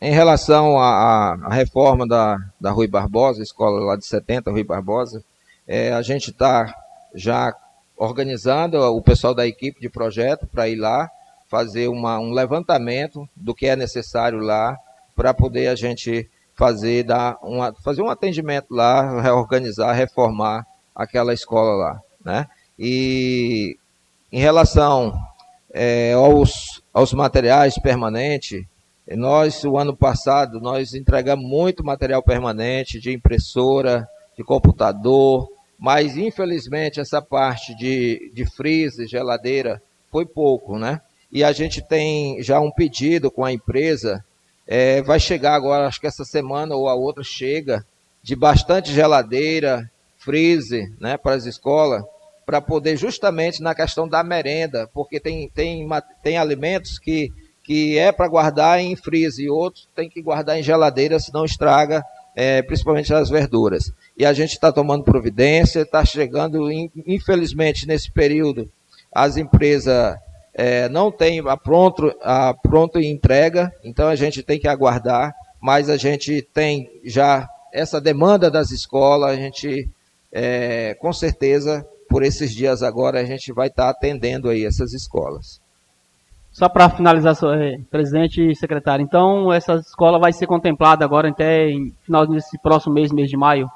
em 0.00 0.12
relação 0.12 0.78
à, 0.78 1.48
reforma 1.50 2.06
da, 2.06 2.36
da 2.60 2.70
Rui 2.70 2.86
Barbosa, 2.86 3.42
escola 3.42 3.80
lá 3.80 3.96
de 3.96 4.04
70, 4.04 4.50
Rui 4.50 4.64
Barbosa, 4.64 5.24
é, 5.66 5.92
a 5.92 6.02
gente 6.02 6.30
está 6.30 6.74
já 7.14 7.54
organizando 7.96 8.78
o 8.78 9.00
pessoal 9.00 9.34
da 9.34 9.46
equipe 9.46 9.80
de 9.80 9.88
projeto 9.88 10.46
para 10.46 10.68
ir 10.68 10.76
lá 10.76 11.10
fazer 11.48 11.88
uma, 11.88 12.18
um 12.18 12.32
levantamento 12.32 13.26
do 13.34 13.54
que 13.54 13.66
é 13.66 13.76
necessário 13.76 14.38
lá 14.38 14.76
para 15.14 15.32
poder 15.32 15.68
a 15.68 15.74
gente 15.74 16.28
fazer, 16.54 17.04
dar 17.04 17.38
uma, 17.42 17.72
fazer 17.82 18.02
um 18.02 18.10
atendimento 18.10 18.66
lá, 18.70 19.20
reorganizar, 19.20 19.94
reformar 19.94 20.66
aquela 20.94 21.32
escola 21.32 21.74
lá. 21.74 22.00
Né? 22.22 22.46
E 22.78 23.78
em 24.30 24.40
relação 24.40 25.18
é, 25.72 26.12
aos, 26.12 26.82
aos 26.92 27.12
materiais 27.12 27.78
permanentes, 27.78 28.64
nós, 29.14 29.62
o 29.62 29.78
ano 29.78 29.96
passado, 29.96 30.60
nós 30.60 30.94
entregamos 30.94 31.48
muito 31.48 31.84
material 31.84 32.22
permanente 32.22 32.98
de 32.98 33.12
impressora, 33.12 34.08
de 34.36 34.42
computador, 34.42 35.48
mas 35.78 36.16
infelizmente 36.16 36.98
essa 36.98 37.22
parte 37.22 37.76
de, 37.76 38.32
de 38.34 38.44
freezer, 38.44 39.06
geladeira, 39.06 39.80
foi 40.10 40.26
pouco, 40.26 40.78
né? 40.78 41.00
E 41.30 41.44
a 41.44 41.52
gente 41.52 41.80
tem 41.82 42.42
já 42.42 42.58
um 42.58 42.70
pedido 42.70 43.30
com 43.30 43.44
a 43.44 43.52
empresa, 43.52 44.24
é, 44.66 45.02
vai 45.02 45.20
chegar 45.20 45.54
agora, 45.54 45.86
acho 45.86 46.00
que 46.00 46.06
essa 46.06 46.24
semana 46.24 46.74
ou 46.74 46.88
a 46.88 46.94
outra 46.94 47.22
chega, 47.22 47.84
de 48.22 48.34
bastante 48.34 48.92
geladeira, 48.92 49.88
freezer, 50.16 50.92
né, 50.98 51.16
para 51.16 51.34
as 51.34 51.46
escolas, 51.46 52.02
para 52.44 52.60
poder 52.60 52.96
justamente 52.96 53.62
na 53.62 53.74
questão 53.74 54.08
da 54.08 54.24
merenda, 54.24 54.88
porque 54.92 55.20
tem, 55.20 55.48
tem, 55.48 55.86
tem 56.22 56.36
alimentos 56.36 56.98
que 56.98 57.30
que 57.66 57.98
é 57.98 58.12
para 58.12 58.28
guardar 58.28 58.78
em 58.78 58.94
freezer 58.94 59.46
e 59.46 59.50
outros 59.50 59.88
tem 59.94 60.08
que 60.08 60.22
guardar 60.22 60.56
em 60.56 60.62
geladeira, 60.62 61.18
senão 61.18 61.44
estraga, 61.44 62.04
é, 62.36 62.62
principalmente 62.62 63.12
as 63.12 63.28
verduras. 63.28 63.92
E 64.16 64.24
a 64.24 64.32
gente 64.32 64.52
está 64.52 64.70
tomando 64.70 65.02
providência, 65.02 65.80
está 65.80 66.04
chegando, 66.04 66.70
infelizmente, 66.70 67.84
nesse 67.84 68.08
período, 68.12 68.70
as 69.12 69.36
empresas 69.36 70.16
é, 70.54 70.88
não 70.88 71.10
têm 71.10 71.40
a 71.40 71.56
pronto, 71.56 72.14
a 72.22 72.54
pronto 72.54 73.00
entrega, 73.00 73.72
então 73.82 74.06
a 74.06 74.14
gente 74.14 74.44
tem 74.44 74.60
que 74.60 74.68
aguardar, 74.68 75.34
mas 75.60 75.90
a 75.90 75.96
gente 75.96 76.42
tem 76.54 76.88
já 77.04 77.48
essa 77.72 78.00
demanda 78.00 78.48
das 78.48 78.70
escolas, 78.70 79.30
a 79.30 79.34
gente, 79.34 79.90
é, 80.30 80.94
com 81.00 81.12
certeza, 81.12 81.84
por 82.08 82.22
esses 82.22 82.54
dias 82.54 82.84
agora, 82.84 83.18
a 83.18 83.24
gente 83.24 83.52
vai 83.52 83.66
estar 83.66 83.86
tá 83.86 83.90
atendendo 83.90 84.48
aí 84.48 84.64
essas 84.64 84.92
escolas. 84.92 85.60
Só 86.56 86.70
para 86.70 86.88
finalizar, 86.88 87.36
eh, 87.60 87.78
presidente 87.90 88.40
e 88.40 88.56
secretário, 88.56 89.02
então 89.02 89.52
essa 89.52 89.74
escola 89.74 90.18
vai 90.18 90.32
ser 90.32 90.46
contemplada 90.46 91.04
agora 91.04 91.28
até 91.28 91.68
em 91.68 91.94
final 92.02 92.26
desse 92.26 92.58
próximo 92.58 92.94
mês, 92.94 93.12
mês 93.12 93.28
de 93.28 93.36
maio? 93.36 93.70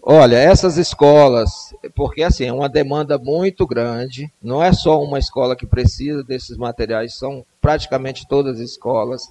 Olha, 0.00 0.36
essas 0.36 0.76
escolas, 0.76 1.74
porque 1.96 2.22
assim, 2.22 2.44
é 2.44 2.52
uma 2.52 2.68
demanda 2.68 3.18
muito 3.18 3.66
grande, 3.66 4.30
não 4.40 4.62
é 4.62 4.72
só 4.72 5.02
uma 5.02 5.18
escola 5.18 5.56
que 5.56 5.66
precisa 5.66 6.22
desses 6.22 6.56
materiais, 6.56 7.18
são 7.18 7.44
praticamente 7.60 8.28
todas 8.28 8.60
as 8.60 8.70
escolas. 8.70 9.22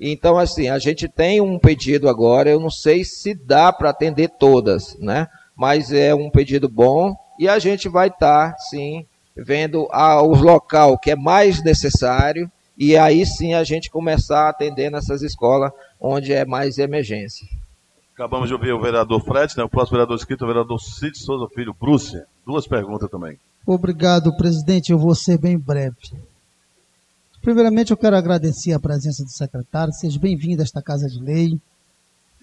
Então, 0.00 0.38
assim, 0.38 0.70
a 0.70 0.78
gente 0.78 1.06
tem 1.06 1.42
um 1.42 1.58
pedido 1.58 2.08
agora, 2.08 2.48
eu 2.48 2.60
não 2.60 2.70
sei 2.70 3.04
se 3.04 3.34
dá 3.34 3.70
para 3.70 3.90
atender 3.90 4.30
todas, 4.38 4.96
né? 4.98 5.28
Mas 5.54 5.92
é 5.92 6.14
um 6.14 6.30
pedido 6.30 6.66
bom 6.66 7.14
e 7.38 7.46
a 7.46 7.58
gente 7.58 7.90
vai 7.90 8.08
estar, 8.08 8.52
tá, 8.52 8.56
sim, 8.56 9.04
vendo 9.36 9.88
a, 9.90 10.22
os 10.22 10.40
local 10.40 10.98
que 10.98 11.10
é 11.10 11.16
mais 11.16 11.62
necessário 11.62 12.50
e 12.76 12.96
aí 12.96 13.24
sim 13.24 13.54
a 13.54 13.64
gente 13.64 13.90
começar 13.90 14.46
a 14.46 14.50
atender 14.50 14.90
nessas 14.90 15.22
escolas 15.22 15.72
onde 16.00 16.32
é 16.32 16.44
mais 16.44 16.78
emergência. 16.78 17.46
Acabamos 18.14 18.48
de 18.48 18.54
ouvir 18.54 18.72
o 18.72 18.80
vereador 18.80 19.24
Fred, 19.24 19.56
né? 19.56 19.64
o 19.64 19.68
próximo 19.68 19.96
vereador 19.96 20.16
escrito 20.16 20.42
é 20.42 20.44
o 20.44 20.48
vereador 20.48 20.78
Cid 20.78 21.16
Souza 21.18 21.48
Filho, 21.54 21.74
Bruce. 21.78 22.22
Duas 22.46 22.66
perguntas 22.66 23.10
também. 23.10 23.38
Obrigado, 23.66 24.36
presidente. 24.36 24.92
Eu 24.92 24.98
vou 24.98 25.14
ser 25.14 25.38
bem 25.38 25.58
breve. 25.58 25.96
Primeiramente, 27.40 27.90
eu 27.90 27.96
quero 27.96 28.16
agradecer 28.16 28.72
a 28.72 28.80
presença 28.80 29.24
do 29.24 29.30
secretário. 29.30 29.92
Seja 29.92 30.18
bem-vindo 30.18 30.62
a 30.62 30.64
esta 30.64 30.82
Casa 30.82 31.08
de 31.08 31.20
Lei. 31.20 31.58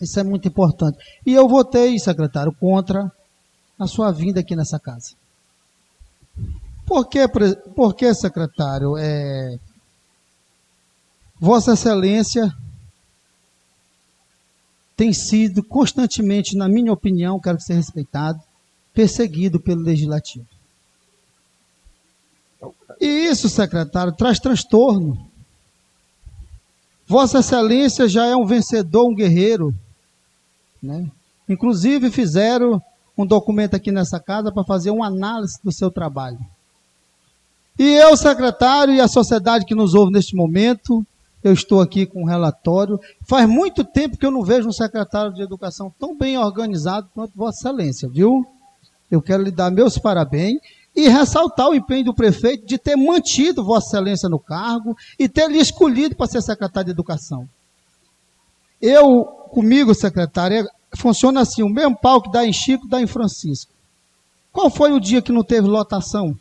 Isso 0.01 0.19
é 0.19 0.23
muito 0.23 0.47
importante. 0.47 0.97
E 1.25 1.33
eu 1.33 1.47
votei, 1.47 1.99
secretário, 1.99 2.51
contra 2.53 3.11
a 3.77 3.87
sua 3.87 4.11
vinda 4.11 4.39
aqui 4.39 4.55
nessa 4.55 4.79
casa. 4.79 5.15
Por 6.89 7.07
que, 7.07 7.27
por 7.75 7.93
que 7.93 8.11
secretário? 8.15 8.97
É, 8.97 9.59
Vossa 11.39 11.73
Excelência 11.73 12.51
tem 14.97 15.13
sido 15.13 15.63
constantemente, 15.63 16.57
na 16.57 16.67
minha 16.67 16.91
opinião, 16.91 17.39
quero 17.39 17.57
que 17.57 17.63
seja 17.63 17.77
respeitado, 17.77 18.41
perseguido 18.91 19.59
pelo 19.59 19.83
Legislativo. 19.83 20.47
E 22.99 23.05
isso, 23.05 23.47
secretário, 23.47 24.11
traz 24.11 24.39
transtorno. 24.39 25.29
Vossa 27.05 27.37
Excelência 27.37 28.09
já 28.09 28.25
é 28.25 28.35
um 28.35 28.47
vencedor, 28.47 29.07
um 29.07 29.15
guerreiro. 29.15 29.75
Né? 30.81 31.07
Inclusive 31.47 32.09
fizeram 32.09 32.81
um 33.15 33.27
documento 33.27 33.75
aqui 33.75 33.91
nessa 33.91 34.19
casa 34.19 34.51
para 34.51 34.63
fazer 34.63 34.89
uma 34.89 35.05
análise 35.05 35.59
do 35.63 35.71
seu 35.71 35.91
trabalho. 35.91 36.39
E 37.79 37.93
eu, 37.93 38.17
secretário, 38.17 38.93
e 38.93 38.99
a 38.99 39.07
sociedade 39.07 39.63
que 39.63 39.73
nos 39.73 39.93
ouve 39.93 40.11
neste 40.11 40.35
momento, 40.35 41.01
eu 41.41 41.53
estou 41.53 41.79
aqui 41.79 42.05
com 42.05 42.23
um 42.23 42.25
relatório. 42.25 42.99
Faz 43.25 43.47
muito 43.47 43.85
tempo 43.85 44.17
que 44.17 44.25
eu 44.25 44.31
não 44.31 44.43
vejo 44.43 44.67
um 44.67 44.73
secretário 44.73 45.33
de 45.33 45.41
educação 45.41 45.89
tão 45.97 46.13
bem 46.13 46.37
organizado 46.37 47.09
quanto 47.13 47.37
Vossa 47.37 47.59
Excelência, 47.59 48.09
viu? 48.09 48.45
Eu 49.09 49.21
quero 49.21 49.43
lhe 49.43 49.49
dar 49.49 49.71
meus 49.71 49.97
parabéns 49.97 50.59
e 50.93 51.07
ressaltar 51.07 51.69
o 51.69 51.73
empenho 51.73 52.03
do 52.03 52.13
prefeito 52.13 52.65
de 52.65 52.77
ter 52.77 52.97
mantido 52.97 53.63
Vossa 53.63 53.87
Excelência 53.87 54.27
no 54.27 54.39
cargo 54.39 54.93
e 55.17 55.29
ter 55.29 55.49
lhe 55.49 55.59
escolhido 55.59 56.17
para 56.17 56.27
ser 56.27 56.41
secretário 56.41 56.87
de 56.87 56.91
educação. 56.91 57.47
Eu, 58.81 59.23
comigo, 59.51 59.95
secretário, 59.95 60.57
é, 60.57 60.97
funciona 60.97 61.39
assim: 61.39 61.63
o 61.63 61.69
mesmo 61.69 61.97
pau 61.97 62.21
que 62.21 62.29
dá 62.29 62.45
em 62.45 62.51
Chico, 62.51 62.89
dá 62.89 63.01
em 63.01 63.07
Francisco. 63.07 63.71
Qual 64.51 64.69
foi 64.69 64.91
o 64.91 64.99
dia 64.99 65.21
que 65.21 65.31
não 65.31 65.45
teve 65.45 65.65
lotação? 65.65 66.35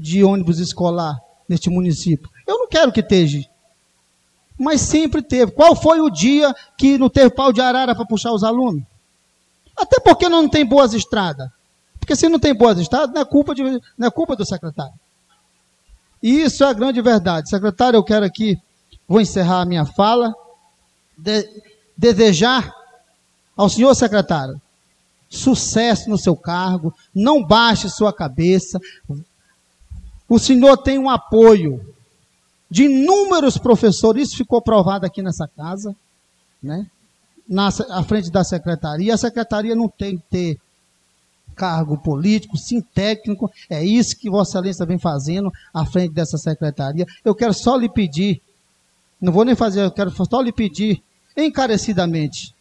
De 0.00 0.24
ônibus 0.24 0.58
escolar 0.58 1.20
neste 1.46 1.68
município. 1.68 2.30
Eu 2.46 2.58
não 2.58 2.68
quero 2.68 2.90
que 2.90 3.00
esteja. 3.00 3.44
Mas 4.58 4.80
sempre 4.80 5.22
teve. 5.22 5.52
Qual 5.52 5.76
foi 5.76 6.00
o 6.00 6.10
dia 6.10 6.54
que 6.78 6.96
não 6.96 7.10
teve 7.10 7.30
pau 7.30 7.52
de 7.52 7.60
arara 7.60 7.94
para 7.94 8.06
puxar 8.06 8.32
os 8.32 8.42
alunos? 8.42 8.82
Até 9.76 10.00
porque 10.00 10.28
não 10.28 10.48
tem 10.48 10.64
boas 10.64 10.94
estradas. 10.94 11.48
Porque 11.98 12.16
se 12.16 12.28
não 12.28 12.38
tem 12.38 12.54
boas 12.54 12.78
estradas, 12.78 13.14
não 13.14 13.20
é 13.20 13.24
culpa, 13.24 13.54
de, 13.54 13.62
não 13.62 14.08
é 14.08 14.10
culpa 14.10 14.34
do 14.34 14.44
secretário. 14.44 14.94
E 16.22 16.42
isso 16.42 16.64
é 16.64 16.68
a 16.68 16.72
grande 16.72 17.00
verdade. 17.00 17.48
Secretário, 17.48 17.96
eu 17.96 18.04
quero 18.04 18.24
aqui, 18.24 18.58
vou 19.06 19.20
encerrar 19.20 19.60
a 19.60 19.64
minha 19.64 19.84
fala, 19.84 20.34
de, 21.16 21.46
desejar 21.96 22.74
ao 23.56 23.68
senhor 23.68 23.94
secretário 23.94 24.60
sucesso 25.30 26.10
no 26.10 26.18
seu 26.18 26.36
cargo, 26.36 26.92
não 27.14 27.46
baixe 27.46 27.88
sua 27.88 28.12
cabeça. 28.12 28.80
O 30.30 30.38
senhor 30.38 30.76
tem 30.76 30.96
um 30.96 31.10
apoio 31.10 31.84
de 32.70 32.84
inúmeros 32.84 33.58
professores, 33.58 34.28
isso 34.28 34.36
ficou 34.36 34.62
provado 34.62 35.04
aqui 35.04 35.20
nessa 35.20 35.48
casa, 35.48 35.94
né? 36.62 36.86
Na 37.48 37.66
à 37.66 38.04
frente 38.04 38.30
da 38.30 38.44
secretaria. 38.44 39.12
A 39.12 39.18
secretaria 39.18 39.74
não 39.74 39.88
tem 39.88 40.16
que 40.16 40.22
ter 40.30 40.58
cargo 41.56 41.98
político, 41.98 42.56
sim 42.56 42.80
técnico. 42.80 43.50
É 43.68 43.84
isso 43.84 44.16
que 44.16 44.30
Vossa 44.30 44.58
Excelência 44.58 44.86
vem 44.86 45.00
fazendo 45.00 45.52
à 45.74 45.84
frente 45.84 46.14
dessa 46.14 46.38
secretaria. 46.38 47.04
Eu 47.24 47.34
quero 47.34 47.52
só 47.52 47.76
lhe 47.76 47.88
pedir, 47.88 48.40
não 49.20 49.32
vou 49.32 49.44
nem 49.44 49.56
fazer, 49.56 49.82
eu 49.82 49.90
quero 49.90 50.12
só 50.12 50.40
lhe 50.40 50.52
pedir 50.52 51.02
encarecidamente. 51.36 52.54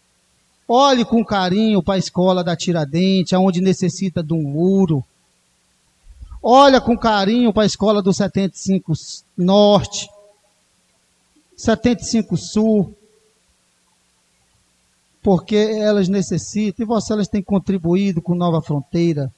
Olhe 0.68 1.06
com 1.06 1.24
carinho 1.24 1.84
para 1.84 1.94
a 1.94 2.00
escola 2.00 2.44
da 2.44 2.56
Tiradentes, 2.56 3.34
aonde 3.34 3.62
necessita 3.62 4.24
de 4.24 4.34
um 4.34 4.42
muro. 4.42 5.06
Olha 6.42 6.80
com 6.80 6.98
carinho 6.98 7.54
para 7.54 7.64
a 7.64 7.66
escola 7.66 8.02
do 8.02 8.14
75 8.14 8.94
Norte, 9.38 10.10
75 11.56 12.38
Sul, 12.38 12.96
porque 15.22 15.56
elas 15.56 16.08
necessitam, 16.08 16.84
e 16.84 16.88
você 16.88 17.12
elas 17.14 17.28
têm 17.28 17.44
contribuído 17.44 18.22
com 18.22 18.34
Nova 18.34 18.62
Fronteira, 18.62 19.32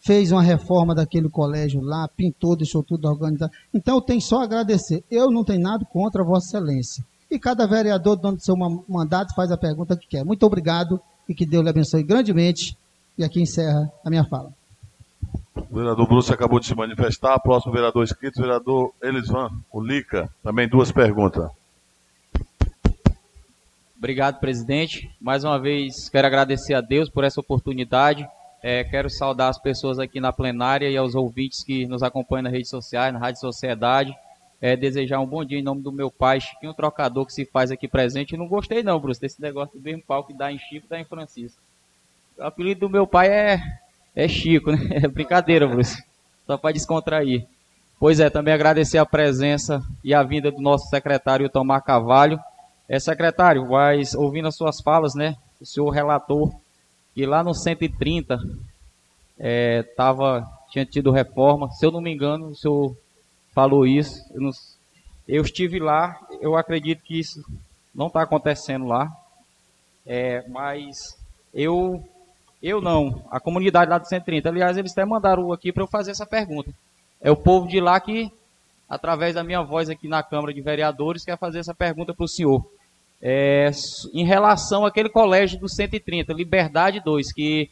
fez 0.00 0.32
uma 0.32 0.42
reforma 0.42 0.94
daquele 0.94 1.28
colégio 1.28 1.80
lá, 1.82 2.08
pintou, 2.08 2.56
deixou 2.56 2.82
tudo 2.82 3.08
organizado. 3.08 3.52
Então 3.74 3.96
eu 3.96 4.00
tenho 4.00 4.20
só 4.20 4.40
a 4.40 4.44
agradecer. 4.44 5.04
Eu 5.10 5.30
não 5.30 5.44
tenho 5.44 5.60
nada 5.60 5.84
contra 5.84 6.24
Vossa 6.24 6.56
Excelência. 6.56 7.04
E 7.30 7.38
cada 7.38 7.66
vereador, 7.66 8.16
dono 8.16 8.36
do 8.36 8.42
seu 8.42 8.56
mandato, 8.88 9.34
faz 9.34 9.50
a 9.50 9.56
pergunta 9.56 9.96
que 9.96 10.06
quer. 10.06 10.24
Muito 10.24 10.46
obrigado 10.46 11.00
e 11.28 11.34
que 11.34 11.44
Deus 11.44 11.64
lhe 11.64 11.70
abençoe 11.70 12.04
grandemente. 12.04 12.78
E 13.18 13.24
aqui 13.24 13.42
encerra 13.42 13.92
a 14.04 14.08
minha 14.08 14.24
fala. 14.24 14.55
O 15.54 15.74
vereador 15.74 16.06
Bruce 16.06 16.32
acabou 16.32 16.60
de 16.60 16.66
se 16.66 16.74
manifestar. 16.74 17.38
Próximo 17.40 17.72
vereador 17.72 18.04
inscrito, 18.04 18.40
vereador 18.40 18.92
Elisvan, 19.02 19.50
o 19.72 19.80
Lica. 19.80 20.28
Também 20.42 20.68
duas 20.68 20.92
perguntas. 20.92 21.50
Obrigado, 23.98 24.38
presidente. 24.38 25.10
Mais 25.20 25.42
uma 25.42 25.58
vez, 25.58 26.08
quero 26.08 26.26
agradecer 26.26 26.74
a 26.74 26.80
Deus 26.80 27.08
por 27.08 27.24
essa 27.24 27.40
oportunidade. 27.40 28.28
É, 28.62 28.84
quero 28.84 29.08
saudar 29.08 29.48
as 29.48 29.58
pessoas 29.58 29.98
aqui 29.98 30.20
na 30.20 30.32
plenária 30.32 30.88
e 30.88 30.96
aos 30.96 31.14
ouvintes 31.14 31.64
que 31.64 31.86
nos 31.86 32.02
acompanham 32.02 32.44
nas 32.44 32.52
redes 32.52 32.70
sociais, 32.70 33.12
na 33.12 33.18
Rádio 33.18 33.40
Sociedade. 33.40 34.14
É, 34.60 34.76
desejar 34.76 35.20
um 35.20 35.26
bom 35.26 35.44
dia 35.44 35.58
em 35.58 35.62
nome 35.62 35.82
do 35.82 35.92
meu 35.92 36.10
pai, 36.10 36.40
Chiquinho 36.40 36.74
Trocador, 36.74 37.26
que 37.26 37.32
se 37.32 37.44
faz 37.44 37.70
aqui 37.70 37.88
presente. 37.88 38.36
Não 38.36 38.48
gostei 38.48 38.82
não, 38.82 39.00
Bruce, 39.00 39.20
desse 39.20 39.40
negócio 39.40 39.78
do 39.78 39.82
mesmo 39.82 40.02
pau 40.02 40.24
que 40.24 40.34
dá 40.34 40.52
em 40.52 40.58
Chico 40.58 40.86
dá 40.88 40.98
em 40.98 41.04
Francisco. 41.04 41.60
O 42.38 42.42
apelido 42.42 42.80
do 42.80 42.90
meu 42.90 43.06
pai 43.06 43.28
é, 43.28 43.60
é 44.16 44.26
Chico, 44.26 44.72
né? 44.72 44.78
É 45.04 45.06
brincadeira, 45.06 45.68
Bruce. 45.68 46.02
Só 46.46 46.56
para 46.56 46.72
descontrair. 46.72 47.46
Pois 48.00 48.18
é, 48.18 48.30
também 48.30 48.52
agradecer 48.52 48.98
a 48.98 49.06
presença 49.06 49.82
e 50.02 50.14
a 50.14 50.22
vinda 50.22 50.50
do 50.50 50.60
nosso 50.60 50.88
secretário 50.88 51.48
Tomar 51.48 51.82
Cavalho. 51.82 52.40
É, 52.88 52.98
secretário, 52.98 53.68
mas 53.68 54.14
ouvindo 54.14 54.48
as 54.48 54.56
suas 54.56 54.80
falas, 54.80 55.14
né? 55.14 55.36
O 55.60 55.66
senhor 55.66 55.90
relatou 55.90 56.60
que 57.14 57.26
lá 57.26 57.42
no 57.42 57.54
130 57.54 58.38
é, 59.38 59.82
tava, 59.82 60.46
tinha 60.70 60.86
tido 60.86 61.10
reforma. 61.10 61.70
Se 61.72 61.84
eu 61.84 61.90
não 61.90 62.00
me 62.00 62.12
engano, 62.12 62.48
o 62.48 62.54
senhor 62.54 62.96
falou 63.52 63.86
isso. 63.86 64.22
Eu, 64.32 64.40
não, 64.40 64.50
eu 65.26 65.42
estive 65.42 65.78
lá, 65.78 66.18
eu 66.40 66.56
acredito 66.56 67.02
que 67.02 67.18
isso 67.18 67.42
não 67.94 68.06
está 68.06 68.22
acontecendo 68.22 68.86
lá. 68.86 69.10
É, 70.06 70.46
mas 70.48 71.18
eu, 71.52 72.06
eu 72.62 72.80
não, 72.80 73.22
a 73.30 73.38
comunidade 73.38 73.90
lá 73.90 73.98
do 73.98 74.08
130. 74.08 74.48
Aliás, 74.48 74.76
eles 74.76 74.92
até 74.92 75.04
mandaram 75.04 75.52
aqui 75.52 75.72
para 75.72 75.82
eu 75.82 75.88
fazer 75.88 76.10
essa 76.10 76.26
pergunta. 76.26 76.70
É 77.20 77.30
o 77.30 77.36
povo 77.36 77.68
de 77.68 77.80
lá 77.80 77.98
que, 78.00 78.30
através 78.88 79.34
da 79.34 79.44
minha 79.44 79.62
voz 79.62 79.88
aqui 79.88 80.08
na 80.08 80.22
Câmara 80.22 80.52
de 80.52 80.60
Vereadores, 80.60 81.24
quer 81.24 81.38
fazer 81.38 81.60
essa 81.60 81.74
pergunta 81.74 82.14
para 82.14 82.24
o 82.24 82.28
senhor 82.28 82.64
é, 83.20 83.70
em 84.12 84.24
relação 84.24 84.84
àquele 84.84 85.08
colégio 85.08 85.58
do 85.58 85.68
130, 85.68 86.32
Liberdade 86.32 87.00
2, 87.00 87.32
que 87.32 87.70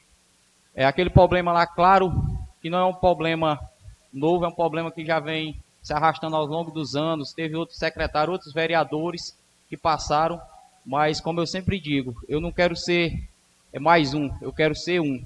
é 0.75 0.85
aquele 0.85 1.11
problema 1.11 1.53
lá, 1.53 1.67
claro, 1.67 2.13
que 2.61 2.71
não 2.71 2.79
é 2.79 2.85
um 2.85 2.95
problema 2.95 3.59
novo, 4.13 4.45
é 4.45 4.49
um 4.49 4.55
problema 4.55 4.91
que 4.91 5.05
já 5.05 5.21
vem 5.21 5.61
se 5.83 5.93
arrastando 5.93 6.35
ao 6.35 6.47
longo 6.47 6.71
dos 6.71 6.95
anos. 6.97 7.33
Teve 7.33 7.57
outros 7.57 7.79
secretários, 7.79 8.33
outros 8.33 8.53
vereadores 8.53 9.37
que 9.69 9.77
passaram, 9.77 10.41
mas 10.85 11.21
como 11.21 11.41
eu 11.41 11.47
sempre 11.47 11.79
digo, 11.79 12.15
eu 12.29 12.41
não 12.41 12.51
quero 12.51 12.75
ser 12.75 13.13
é 13.75 13.81
mais 13.81 14.15
um, 14.15 14.31
eu 14.41 14.53
quero 14.53 14.75
ser 14.75 15.01
um. 15.01 15.21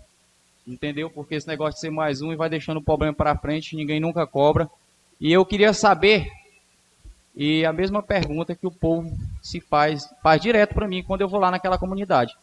Entendeu? 0.67 1.11
Porque 1.11 1.35
esse 1.35 1.47
negócio 1.47 1.75
de 1.75 1.81
ser 1.81 1.91
mais 1.91 2.23
um 2.23 2.33
e 2.33 2.37
vai 2.37 2.49
deixando 2.49 2.79
o 2.79 2.83
problema 2.83 3.13
para 3.13 3.37
frente, 3.37 3.77
ninguém 3.77 4.01
nunca 4.01 4.27
cobra. 4.27 4.69
E 5.21 5.31
eu 5.31 5.45
queria 5.45 5.75
saber 5.75 6.27
e 7.37 7.65
a 7.65 7.73
mesma 7.73 8.03
pergunta 8.03 8.55
que 8.55 8.67
o 8.67 8.71
povo 8.71 9.17
se 9.43 9.61
faz, 9.61 10.03
faz 10.23 10.41
direto 10.41 10.75
para 10.75 10.89
mim 10.89 11.05
quando 11.05 11.21
eu 11.21 11.29
vou 11.29 11.39
lá 11.39 11.51
naquela 11.51 11.79
comunidade. 11.79 12.35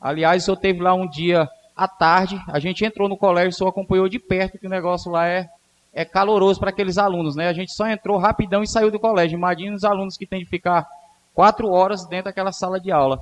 Aliás, 0.00 0.46
eu 0.46 0.54
teve 0.54 0.80
lá 0.80 0.94
um 0.94 1.08
dia 1.08 1.48
à 1.74 1.88
tarde, 1.88 2.40
a 2.46 2.60
gente 2.60 2.84
entrou 2.84 3.08
no 3.08 3.16
colégio, 3.16 3.52
só 3.52 3.66
acompanhou 3.66 4.08
de 4.08 4.18
perto 4.18 4.58
que 4.58 4.66
o 4.66 4.70
negócio 4.70 5.10
lá 5.10 5.26
é, 5.26 5.48
é 5.92 6.04
caloroso 6.04 6.60
para 6.60 6.70
aqueles 6.70 6.98
alunos, 6.98 7.34
né? 7.34 7.48
A 7.48 7.52
gente 7.54 7.72
só 7.72 7.88
entrou 7.88 8.18
rapidão 8.18 8.62
e 8.62 8.68
saiu 8.68 8.90
do 8.90 9.00
colégio. 9.00 9.36
Imagina 9.36 9.74
os 9.74 9.82
alunos 9.82 10.16
que 10.16 10.26
têm 10.26 10.40
de 10.40 10.46
ficar 10.46 10.86
quatro 11.34 11.70
horas 11.70 12.06
dentro 12.06 12.26
daquela 12.26 12.52
sala 12.52 12.78
de 12.78 12.92
aula. 12.92 13.18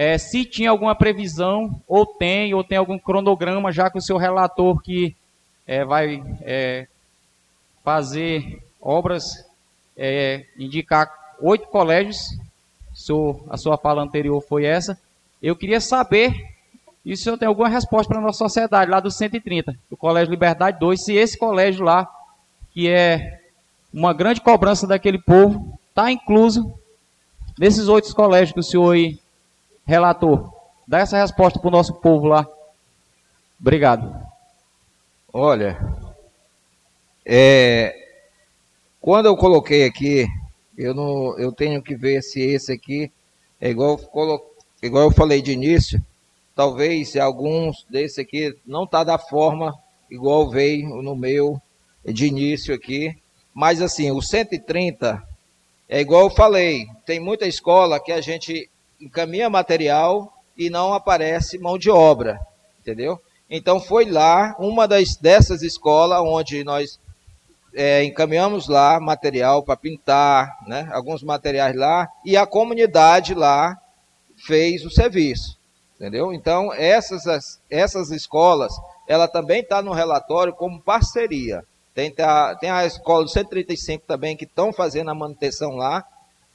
É, 0.00 0.16
se 0.16 0.44
tinha 0.44 0.70
alguma 0.70 0.94
previsão, 0.94 1.82
ou 1.88 2.06
tem, 2.06 2.54
ou 2.54 2.62
tem 2.62 2.78
algum 2.78 2.96
cronograma, 2.96 3.72
já 3.72 3.90
que 3.90 3.98
o 3.98 4.00
seu 4.00 4.16
relator 4.16 4.80
que 4.80 5.16
é, 5.66 5.84
vai 5.84 6.22
é, 6.42 6.86
fazer 7.82 8.62
obras 8.80 9.24
é, 9.96 10.44
indicar 10.56 11.12
oito 11.40 11.66
colégios, 11.66 12.16
a 13.50 13.56
sua 13.56 13.76
fala 13.76 14.00
anterior 14.00 14.40
foi 14.40 14.66
essa. 14.66 14.96
Eu 15.42 15.56
queria 15.56 15.80
saber 15.80 16.32
e 17.04 17.16
se 17.16 17.22
o 17.22 17.24
senhor 17.24 17.36
tem 17.36 17.48
alguma 17.48 17.68
resposta 17.68 18.08
para 18.08 18.18
a 18.18 18.24
nossa 18.24 18.38
sociedade, 18.38 18.88
lá 18.88 19.00
do 19.00 19.10
130, 19.10 19.76
do 19.90 19.96
Colégio 19.96 20.30
Liberdade 20.30 20.78
2, 20.78 21.06
se 21.06 21.14
esse 21.16 21.36
colégio 21.36 21.84
lá, 21.84 22.08
que 22.70 22.88
é 22.88 23.40
uma 23.92 24.12
grande 24.12 24.40
cobrança 24.40 24.86
daquele 24.86 25.18
povo, 25.18 25.76
está 25.88 26.08
incluso 26.08 26.72
nesses 27.58 27.88
oito 27.88 28.14
colégios 28.14 28.52
que 28.52 28.60
o 28.60 28.62
senhor 28.62 28.92
aí 28.92 29.18
relatou. 29.88 30.52
Dá 30.86 30.98
essa 30.98 31.18
resposta 31.18 31.58
para 31.58 31.68
o 31.68 31.72
nosso 31.72 31.94
povo 31.94 32.26
lá. 32.26 32.46
Obrigado. 33.58 34.14
Olha, 35.32 35.78
é, 37.24 37.96
quando 39.00 39.26
eu 39.26 39.36
coloquei 39.36 39.86
aqui, 39.86 40.26
eu, 40.76 40.94
não, 40.94 41.38
eu 41.38 41.50
tenho 41.50 41.82
que 41.82 41.96
ver 41.96 42.22
se 42.22 42.38
esse 42.40 42.70
aqui 42.70 43.10
é 43.58 43.70
igual, 43.70 43.98
igual 44.82 45.04
eu 45.04 45.10
falei 45.10 45.40
de 45.40 45.52
início. 45.52 46.00
Talvez 46.54 47.16
alguns 47.16 47.86
desse 47.88 48.20
aqui 48.20 48.54
não 48.66 48.86
tá 48.86 49.02
da 49.02 49.16
forma 49.16 49.74
igual 50.10 50.50
veio 50.50 51.02
no 51.02 51.16
meu 51.16 51.60
de 52.04 52.26
início 52.26 52.74
aqui. 52.74 53.16
Mas 53.54 53.80
assim, 53.80 54.10
o 54.10 54.20
130 54.20 55.22
é 55.88 56.00
igual 56.00 56.24
eu 56.24 56.30
falei. 56.30 56.86
Tem 57.06 57.18
muita 57.18 57.46
escola 57.46 57.98
que 57.98 58.12
a 58.12 58.20
gente 58.20 58.68
encaminha 59.00 59.48
material 59.48 60.32
e 60.56 60.68
não 60.68 60.92
aparece 60.92 61.58
mão 61.58 61.78
de 61.78 61.90
obra, 61.90 62.38
entendeu? 62.80 63.20
Então 63.48 63.80
foi 63.80 64.04
lá 64.04 64.54
uma 64.58 64.86
das 64.86 65.16
dessas 65.16 65.62
escolas 65.62 66.20
onde 66.20 66.64
nós 66.64 66.98
é, 67.74 68.02
encaminhamos 68.04 68.68
lá 68.68 68.98
material 68.98 69.62
para 69.62 69.76
pintar, 69.76 70.58
né, 70.66 70.88
alguns 70.92 71.22
materiais 71.22 71.76
lá, 71.76 72.08
e 72.24 72.36
a 72.36 72.46
comunidade 72.46 73.34
lá 73.34 73.76
fez 74.46 74.84
o 74.84 74.90
serviço, 74.90 75.58
entendeu? 75.96 76.32
Então, 76.32 76.72
essas, 76.72 77.22
essas 77.70 78.10
escolas, 78.10 78.72
ela 79.06 79.28
também 79.28 79.60
está 79.60 79.82
no 79.82 79.92
relatório 79.92 80.52
como 80.52 80.80
parceria. 80.80 81.64
Tem 81.94 82.14
a, 82.18 82.54
tem 82.54 82.70
a 82.70 82.86
escola 82.86 83.24
do 83.24 83.30
135 83.30 84.04
também 84.06 84.36
que 84.36 84.44
estão 84.44 84.72
fazendo 84.72 85.10
a 85.10 85.14
manutenção 85.14 85.76
lá, 85.76 86.04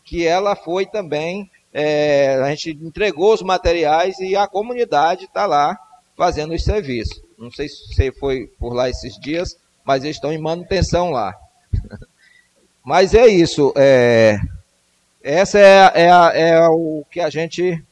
que 0.06 0.26
ela 0.26 0.56
foi 0.56 0.86
também, 0.86 1.50
é, 1.74 2.36
a 2.36 2.50
gente 2.50 2.72
entregou 2.82 3.34
os 3.34 3.42
materiais 3.42 4.20
e 4.20 4.36
a 4.36 4.48
comunidade 4.48 5.26
está 5.26 5.46
lá 5.46 5.78
fazendo 6.16 6.54
os 6.54 6.64
serviços. 6.64 7.22
Não 7.38 7.52
sei 7.52 7.68
se 7.68 8.12
foi 8.14 8.48
por 8.60 8.74
lá 8.74 8.90
esses 8.90 9.20
dias, 9.20 9.58
mas 9.84 10.04
eles 10.04 10.18
estão 10.18 10.32
em 10.32 10.38
manutenção 10.38 11.10
lá. 11.10 11.34
mas 12.86 13.16
é 13.16 13.28
isso. 13.28 13.74
É, 13.76 14.40
Essa 15.24 15.60
é, 15.60 15.92
é, 15.96 16.50
é 16.50 16.68
o 16.68 17.04
que 17.10 17.20
a 17.20 17.30
gente 17.30 17.84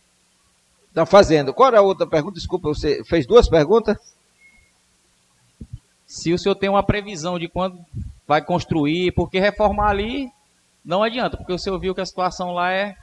está 0.90 1.06
fazendo. 1.06 1.54
Qual 1.54 1.70
era 1.70 1.80
a 1.80 1.84
outra 1.84 2.06
pergunta? 2.06 2.36
Desculpa, 2.36 2.70
você 2.70 3.04
fez 3.06 3.26
duas 3.26 3.50
perguntas? 3.50 3.98
Se 6.06 6.32
o 6.32 6.38
senhor 6.38 6.56
tem 6.56 6.70
uma 6.70 6.84
previsão 6.84 7.40
de 7.40 7.48
quando 7.48 7.80
vai 8.28 8.44
construir, 8.44 9.14
porque 9.14 9.40
reformar 9.40 9.90
ali 9.90 10.30
não 10.84 11.04
adianta, 11.04 11.38
porque 11.38 11.54
o 11.54 11.58
senhor 11.60 11.80
viu 11.80 11.96
que 11.96 12.02
a 12.02 12.06
situação 12.06 12.52
lá 12.52 12.72
é 12.72 12.96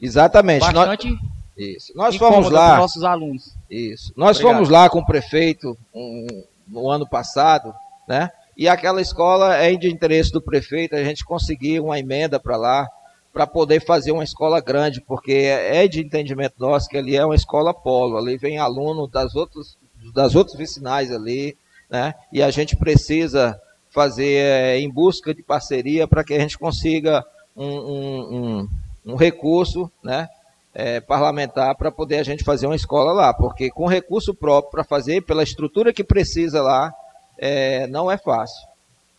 Exatamente. 0.00 0.60
bastante 0.60 1.10
Nós, 1.10 1.20
isso. 1.56 1.92
Nós 1.94 2.16
fomos 2.16 2.50
lá. 2.50 2.78
nossos 2.78 3.04
alunos. 3.04 3.54
Isso. 3.70 4.12
Nós 4.16 4.36
Obrigado. 4.36 4.54
fomos 4.54 4.68
lá 4.68 4.90
com 4.90 4.98
o 4.98 5.06
prefeito 5.06 5.76
um, 5.94 6.26
no 6.66 6.90
ano 6.90 7.08
passado, 7.08 7.74
né? 8.08 8.30
E 8.56 8.68
aquela 8.68 9.00
escola 9.00 9.56
é 9.56 9.74
de 9.74 9.90
interesse 9.90 10.30
do 10.30 10.40
prefeito, 10.40 10.94
a 10.94 11.02
gente 11.02 11.24
conseguiu 11.24 11.86
uma 11.86 11.98
emenda 11.98 12.38
para 12.38 12.56
lá, 12.56 12.88
para 13.32 13.46
poder 13.48 13.84
fazer 13.84 14.12
uma 14.12 14.22
escola 14.22 14.60
grande, 14.60 15.00
porque 15.00 15.32
é 15.32 15.88
de 15.88 16.00
entendimento 16.00 16.54
nosso 16.58 16.88
que 16.88 16.96
ali 16.96 17.16
é 17.16 17.24
uma 17.24 17.34
escola 17.34 17.74
polo, 17.74 18.16
ali 18.16 18.36
vem 18.36 18.58
aluno 18.58 19.08
das 19.08 19.34
outras, 19.34 19.76
das 20.14 20.36
outros 20.36 20.56
vicinais 20.56 21.10
ali, 21.10 21.56
né? 21.90 22.14
E 22.32 22.42
a 22.42 22.50
gente 22.50 22.76
precisa 22.76 23.60
fazer 23.90 24.36
é, 24.36 24.78
em 24.78 24.90
busca 24.90 25.34
de 25.34 25.42
parceria 25.42 26.06
para 26.06 26.22
que 26.22 26.34
a 26.34 26.38
gente 26.38 26.58
consiga 26.58 27.24
um, 27.56 27.66
um, 27.66 28.36
um, 28.36 28.68
um 29.04 29.16
recurso, 29.16 29.90
né? 30.02 30.28
é, 30.74 31.00
parlamentar 31.00 31.74
para 31.76 31.90
poder 31.92 32.16
a 32.18 32.22
gente 32.24 32.42
fazer 32.42 32.66
uma 32.66 32.74
escola 32.74 33.12
lá, 33.12 33.32
porque 33.32 33.70
com 33.70 33.86
recurso 33.86 34.34
próprio 34.34 34.72
para 34.72 34.82
fazer, 34.84 35.22
pela 35.22 35.42
estrutura 35.42 35.92
que 35.92 36.02
precisa 36.02 36.60
lá, 36.60 36.92
é, 37.38 37.86
não 37.86 38.10
é 38.10 38.18
fácil. 38.18 38.66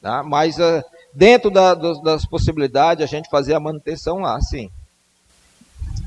Tá? 0.02 0.22
Mas 0.22 0.60
ah, 0.60 0.84
dentro 1.14 1.50
da, 1.50 1.74
dos- 1.74 2.02
das 2.04 2.26
possibilidades, 2.26 3.04
a 3.04 3.08
gente 3.08 3.30
fazer 3.30 3.54
a 3.54 3.60
manutenção 3.60 4.20
lá, 4.20 4.40
sim. 4.42 4.70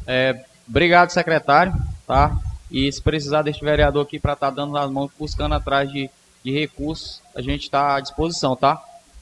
É, 0.07 0.45
obrigado, 0.69 1.11
secretário, 1.11 1.73
tá? 2.07 2.37
E 2.71 2.91
se 2.93 3.01
precisar 3.01 3.43
deste 3.43 3.65
vereador 3.65 4.05
aqui 4.05 4.19
para 4.19 4.35
estar 4.35 4.51
dando 4.51 4.77
as 4.77 4.91
mãos, 4.91 5.11
buscando 5.19 5.55
atrás 5.55 5.91
de, 5.91 6.11
de 6.45 6.53
recursos, 6.53 7.23
a 7.35 7.41
gente 7.41 7.63
está 7.63 7.97
à 7.97 8.01
disposição, 8.01 8.55
tá? 8.55 8.77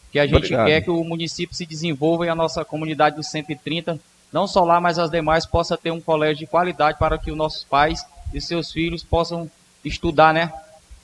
Porque 0.04 0.18
a 0.18 0.26
gente 0.26 0.36
Obrigado. 0.36 0.66
quer 0.66 0.80
que 0.80 0.90
o 0.90 1.04
município 1.04 1.54
se 1.54 1.64
desenvolva 1.64 2.26
e 2.26 2.28
a 2.28 2.34
nossa 2.34 2.64
comunidade 2.64 3.16
dos 3.16 3.28
130, 3.28 3.98
não 4.36 4.46
só 4.46 4.64
lá, 4.64 4.78
mas 4.78 4.98
as 4.98 5.10
demais, 5.10 5.46
possa 5.46 5.78
ter 5.78 5.90
um 5.90 5.98
colégio 5.98 6.40
de 6.40 6.46
qualidade 6.46 6.98
para 6.98 7.16
que 7.16 7.30
os 7.30 7.36
nossos 7.38 7.64
pais 7.64 8.04
e 8.34 8.38
seus 8.38 8.70
filhos 8.70 9.02
possam 9.02 9.50
estudar, 9.82 10.34
né? 10.34 10.52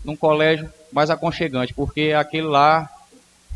Num 0.05 0.15
colégio 0.15 0.69
mais 0.93 1.09
aconchegante, 1.09 1.73
porque 1.73 2.13
aquele 2.15 2.47
lá, 2.47 2.91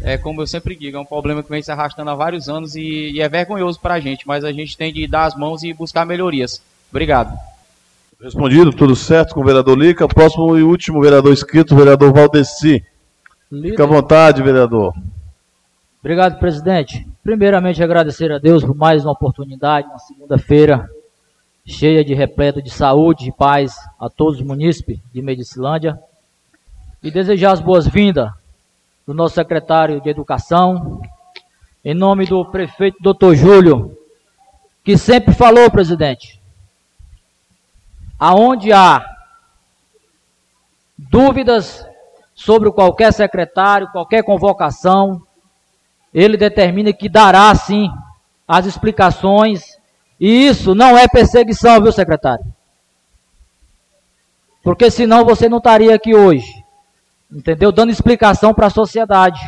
é 0.01 0.17
como 0.17 0.41
eu 0.41 0.47
sempre 0.47 0.75
digo, 0.75 0.97
é 0.97 1.01
um 1.01 1.05
problema 1.05 1.43
que 1.43 1.51
vem 1.51 1.61
se 1.61 1.71
arrastando 1.71 2.09
há 2.09 2.15
vários 2.15 2.49
anos 2.49 2.75
e, 2.75 3.11
e 3.13 3.21
é 3.21 3.29
vergonhoso 3.29 3.79
para 3.79 3.95
a 3.95 4.01
gente, 4.01 4.27
mas 4.27 4.45
a 4.45 4.51
gente 4.51 4.79
tem 4.79 4.91
de 4.91 5.07
dar 5.07 5.27
as 5.27 5.37
mãos 5.37 5.63
e 5.63 5.75
buscar 5.75 6.07
melhorias. 6.07 6.63
Obrigado. 6.89 7.39
Respondido, 8.19 8.73
tudo 8.73 8.97
certo 8.97 9.35
com 9.35 9.43
o 9.43 9.45
vereador 9.45 9.77
Lica. 9.77 10.09
Próximo 10.09 10.57
e 10.57 10.63
último 10.63 11.03
vereador 11.03 11.35
inscrito, 11.35 11.75
o 11.75 11.77
vereador 11.77 12.15
Valdeci. 12.15 12.83
Fica 13.51 13.83
à 13.83 13.87
vontade, 13.87 14.43
vereador. 14.43 14.95
Obrigado, 16.01 16.39
presidente. 16.39 17.07
Primeiramente, 17.27 17.83
agradecer 17.83 18.31
a 18.31 18.39
Deus 18.39 18.65
por 18.65 18.77
mais 18.77 19.05
uma 19.05 19.11
oportunidade, 19.11 19.89
uma 19.89 19.99
segunda-feira 19.99 20.89
cheia 21.67 22.05
de 22.05 22.15
repleto 22.15 22.63
de 22.63 22.71
saúde 22.71 23.29
e 23.29 23.33
paz 23.33 23.75
a 23.99 24.09
todos 24.09 24.39
os 24.39 24.47
munícipes 24.47 25.01
de 25.13 25.21
Medicilândia. 25.21 25.99
E 27.03 27.11
desejar 27.11 27.51
as 27.51 27.61
boas-vindas 27.61 28.31
do 29.05 29.13
nosso 29.13 29.35
secretário 29.35 30.01
de 30.01 30.09
Educação, 30.09 31.03
em 31.85 31.95
nome 31.95 32.27
do 32.27 32.45
prefeito 32.45 32.99
Dr. 33.03 33.35
Júlio, 33.35 33.99
que 34.85 34.97
sempre 34.97 35.35
falou, 35.35 35.69
presidente, 35.69 36.41
aonde 38.21 38.73
há 38.73 39.05
dúvidas 40.97 41.85
sobre 42.37 42.71
qualquer 42.71 43.13
secretário, 43.13 43.91
qualquer 43.91 44.23
convocação, 44.23 45.26
ele 46.19 46.39
determina 46.39 46.95
que 46.95 47.11
dará 47.11 47.55
sim 47.55 47.91
as 48.49 48.65
explicações, 48.65 49.77
e 50.19 50.47
isso 50.47 50.75
não 50.75 50.97
é 50.97 51.07
perseguição, 51.07 51.83
viu, 51.83 51.93
secretário? 51.93 52.47
Porque 54.63 54.91
senão 54.91 55.27
você 55.27 55.47
não 55.47 55.59
estaria 55.59 55.95
aqui 55.95 56.15
hoje, 56.15 56.51
entendeu? 57.31 57.71
Dando 57.71 57.93
explicação 57.93 58.55
para 58.55 58.69
a 58.69 58.71
sociedade. 58.71 59.39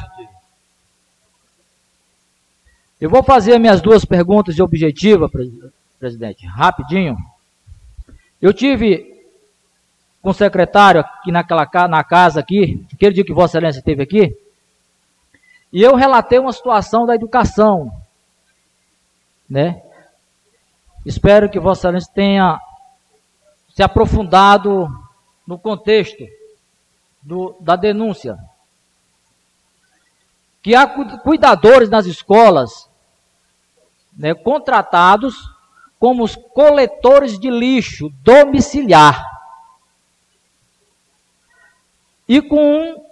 Eu 3.01 3.09
vou 3.09 3.23
fazer 3.23 3.59
minhas 3.59 3.81
duas 3.81 4.05
perguntas 4.05 4.55
de 4.55 4.63
objetiva, 4.63 5.27
pres- 5.27 5.51
presidente, 5.99 6.47
rapidinho. 6.47 7.17
Eu 8.43 8.53
tive 8.53 9.25
com 10.21 10.31
o 10.31 10.35
secretário 10.35 11.01
aqui 11.01 11.33
naquela 11.33 11.67
na 11.89 12.05
casa 12.05 12.41
aqui, 12.41 12.85
aquele 12.93 13.15
dia 13.15 13.25
que 13.25 13.33
Vossa 13.33 13.57
Excelência 13.57 13.79
esteve 13.79 14.03
aqui, 14.03 14.37
e 15.73 15.83
eu 15.83 15.95
relatei 15.95 16.39
uma 16.39 16.53
situação 16.53 17.05
da 17.07 17.15
educação, 17.15 17.93
né? 19.49 19.83
Espero 21.05 21.49
que 21.49 21.61
Vossa 21.61 21.89
Excelência 21.89 22.13
tenha 22.15 22.61
se 23.75 23.83
aprofundado 23.83 24.89
no 25.47 25.59
contexto 25.59 26.25
do- 27.23 27.57
da 27.61 27.77
denúncia. 27.77 28.37
Que 30.63 30.75
há 30.75 30.87
cu- 30.87 31.19
cuidadores 31.21 31.89
nas 31.89 32.05
escolas, 32.07 32.91
né, 34.17 34.35
contratados 34.35 35.35
como 35.99 36.25
os 36.25 36.35
coletores 36.37 37.39
de 37.39 37.51
lixo 37.51 38.11
domiciliar. 38.23 39.25
E 42.27 42.43
com 42.43 42.57
um 42.59 43.08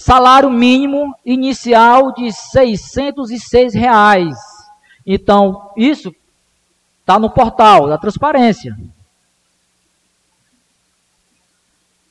salário 0.00 0.50
mínimo 0.50 1.14
inicial 1.26 2.12
de 2.14 2.32
606 2.32 3.74
reais. 3.74 4.34
Então, 5.06 5.70
isso 5.76 6.14
está 7.00 7.18
no 7.18 7.28
portal 7.28 7.86
da 7.86 7.98
transparência. 7.98 8.74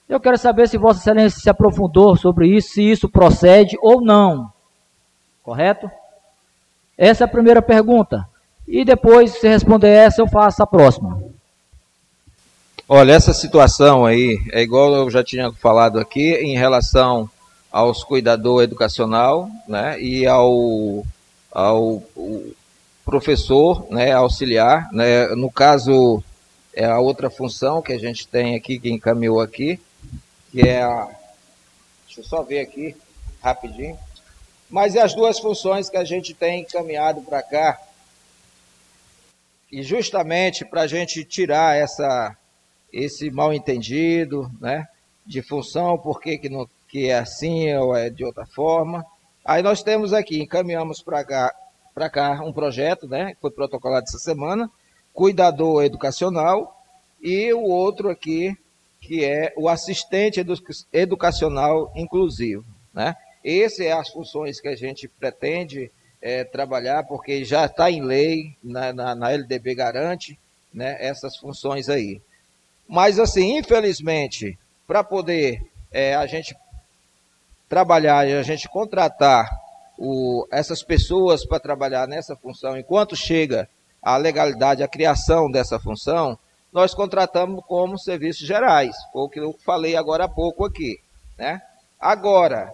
Eu 0.08 0.19
quero 0.19 0.38
saber 0.38 0.69
se 0.69 0.77
Vossa 0.77 1.00
Excelência 1.00 1.40
se 1.40 1.50
aprofundou 1.50 2.16
sobre 2.16 2.48
isso, 2.48 2.69
se 2.69 2.84
isso 2.84 3.09
procede 3.09 3.76
ou 3.82 4.01
não. 4.01 4.51
Correto? 5.42 5.90
Essa 6.95 7.24
é 7.24 7.26
a 7.26 7.27
primeira 7.27 7.61
pergunta. 7.61 8.27
E 8.68 8.85
depois, 8.85 9.32
se 9.32 9.48
responder 9.48 9.90
essa, 9.90 10.22
eu 10.22 10.27
faço 10.27 10.61
a 10.61 10.68
próxima. 10.68 11.19
Olha, 12.88 13.14
essa 13.14 13.34
situação 13.34 14.06
aí 14.06 14.40
é 14.51 14.61
igual 14.61 14.93
eu 14.93 15.09
já 15.09 15.24
tinha 15.24 15.51
falado 15.51 16.00
aqui 16.00 16.35
em 16.35 16.56
relação 16.56 17.30
aos 17.72 18.03
cuidador 18.03 18.64
educacional, 18.64 19.49
né, 19.67 19.99
e 20.01 20.25
ao, 20.25 21.06
ao 21.51 22.03
professor, 23.06 23.88
né, 23.89 24.11
auxiliar, 24.11 24.91
né, 24.91 25.27
no 25.35 25.51
caso 25.51 26.23
é 26.73 26.85
a 26.85 26.99
outra 26.99 27.30
função 27.30 27.81
que 27.81 27.93
a 27.93 27.99
gente 27.99 28.27
tem 28.27 28.56
aqui 28.56 28.80
que 28.80 28.89
encaminhou 28.89 29.39
aqui, 29.39 29.80
que 30.51 30.61
é 30.61 30.81
a 30.81 31.07
deixa 32.06 32.22
eu 32.22 32.23
só 32.23 32.41
ver 32.41 32.59
aqui 32.59 32.95
rapidinho, 33.41 33.98
mas 34.69 34.95
é 34.95 35.01
as 35.01 35.14
duas 35.14 35.39
funções 35.39 35.89
que 35.89 35.98
a 35.98 36.03
gente 36.03 36.33
tem 36.33 36.61
encaminhado 36.61 37.22
para 37.22 37.41
cá? 37.41 37.80
E 39.72 39.83
justamente 39.83 40.65
para 40.65 40.81
a 40.81 40.88
gente 40.88 41.23
tirar 41.23 41.77
essa 41.77 42.35
esse 42.91 43.30
mal 43.30 43.53
entendido, 43.53 44.51
né, 44.59 44.88
de 45.25 45.43
função, 45.43 45.98
por 45.98 46.19
que, 46.19 46.39
que, 46.39 46.49
não, 46.49 46.67
que 46.90 47.08
é 47.08 47.19
assim 47.19 47.74
ou 47.76 47.95
é 47.95 48.09
de 48.09 48.26
outra 48.26 48.45
forma. 48.45 49.06
Aí 49.45 49.61
nós 49.61 49.82
temos 49.82 50.11
aqui, 50.11 50.42
encaminhamos 50.42 51.01
para 51.01 51.24
cá, 51.24 51.53
cá 52.11 52.42
um 52.43 52.51
projeto, 52.51 53.08
né, 53.08 53.34
que 53.34 53.42
foi 53.42 53.51
protocolado 53.51 54.06
essa 54.08 54.18
semana, 54.18 54.69
cuidador 55.14 55.84
educacional, 55.84 56.76
e 57.22 57.53
o 57.53 57.64
outro 57.64 58.09
aqui, 58.09 58.58
que 59.00 59.24
é 59.24 59.53
o 59.56 59.69
assistente 59.69 60.40
edu 60.40 60.56
educacional 60.92 61.92
inclusivo, 61.95 62.66
né. 62.93 63.16
Essas 63.43 63.77
são 63.77 64.00
as 64.00 64.09
funções 64.09 64.59
que 64.59 64.68
a 64.68 64.76
gente 64.76 65.08
pretende 65.08 65.90
é, 66.22 66.43
trabalhar, 66.43 67.03
porque 67.03 67.45
já 67.45 67.66
está 67.66 67.90
em 67.90 68.01
lei, 68.01 68.58
na, 68.61 68.92
na, 68.92 69.16
na 69.16 69.32
LDB 69.32 69.76
garante, 69.76 70.38
né, 70.74 70.98
essas 71.00 71.38
funções 71.38 71.88
aí. 71.88 72.22
Mas, 72.88 73.19
assim, 73.19 73.58
infelizmente, 73.58 74.58
para 74.85 75.03
poder 75.03 75.61
é, 75.92 76.16
a 76.16 76.26
gente 76.26 76.56
trabalhar 77.69 78.27
e 78.27 78.33
a 78.33 78.41
gente 78.41 78.67
contratar 78.67 79.48
o, 79.98 80.48
essas 80.51 80.81
pessoas 80.81 81.45
para 81.45 81.59
trabalhar 81.59 82.07
nessa 82.07 82.35
função, 82.35 82.75
enquanto 82.75 83.15
chega 83.15 83.69
a 84.01 84.17
legalidade, 84.17 84.81
a 84.81 84.88
criação 84.88 85.51
dessa 85.51 85.80
função, 85.80 86.38
nós 86.73 86.93
contratamos 86.93 87.64
como 87.67 87.98
serviços 87.98 88.48
gerais. 88.48 88.95
Foi 89.14 89.22
o 89.22 89.30
que 89.30 89.39
eu 89.39 89.56
falei 89.65 89.95
agora 89.95 90.25
há 90.25 90.30
pouco 90.30 90.65
aqui. 90.65 90.99
Né? 91.38 91.61
Agora, 91.99 92.73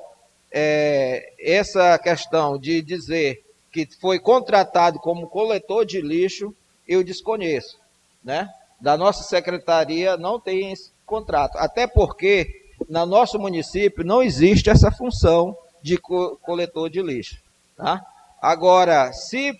é, 0.51 1.33
essa 1.40 1.98
questão 1.98 2.57
de 2.57 2.82
dizer 2.82 3.43
que 3.72 3.88
foi 3.99 4.19
contratado 4.19 4.99
como 4.99 5.27
coletor 5.27 5.85
de 5.85 5.99
lixo, 5.99 6.53
eu 6.88 7.03
desconheço, 7.03 7.77
né? 8.24 8.48
Da 8.80 8.95
nossa 8.95 9.24
secretaria 9.24 10.15
não 10.15 10.40
tem 10.40 10.72
esse 10.72 10.91
contrato, 11.06 11.57
até 11.57 11.88
porque 11.88 12.65
no 12.89 13.05
nosso 13.05 13.39
município 13.39 14.03
não 14.03 14.22
existe 14.22 14.69
essa 14.69 14.91
função 14.91 15.57
de 15.81 15.97
co 15.97 16.38
coletor 16.38 16.89
de 16.89 17.01
lixo, 17.01 17.38
tá? 17.75 18.03
Agora, 18.41 19.11
se 19.14 19.57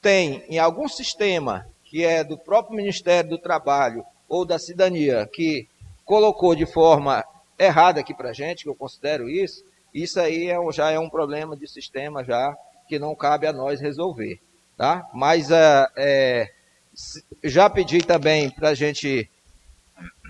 tem 0.00 0.44
em 0.48 0.58
algum 0.58 0.88
sistema 0.88 1.66
que 1.84 2.04
é 2.04 2.22
do 2.24 2.36
próprio 2.36 2.76
Ministério 2.76 3.30
do 3.30 3.38
Trabalho 3.38 4.04
ou 4.28 4.44
da 4.44 4.58
Cidadania 4.58 5.28
que 5.32 5.68
colocou 6.04 6.54
de 6.54 6.66
forma 6.66 7.24
errada 7.58 8.00
aqui 8.00 8.12
para 8.12 8.32
gente, 8.32 8.64
que 8.64 8.68
eu 8.68 8.74
considero 8.74 9.28
isso, 9.28 9.64
isso 9.92 10.18
aí 10.18 10.50
é, 10.50 10.56
já 10.72 10.90
é 10.90 10.98
um 10.98 11.08
problema 11.08 11.56
de 11.56 11.68
sistema 11.68 12.24
já 12.24 12.54
que 12.88 12.98
não 12.98 13.14
cabe 13.14 13.46
a 13.46 13.52
nós 13.52 13.80
resolver, 13.80 14.40
tá? 14.76 15.08
Mas 15.14 15.50
é, 15.50 15.86
é, 15.96 16.50
já 17.42 17.70
pedi 17.70 17.98
também 17.98 18.50
para 18.50 18.70
a 18.70 18.74
gente 18.74 19.30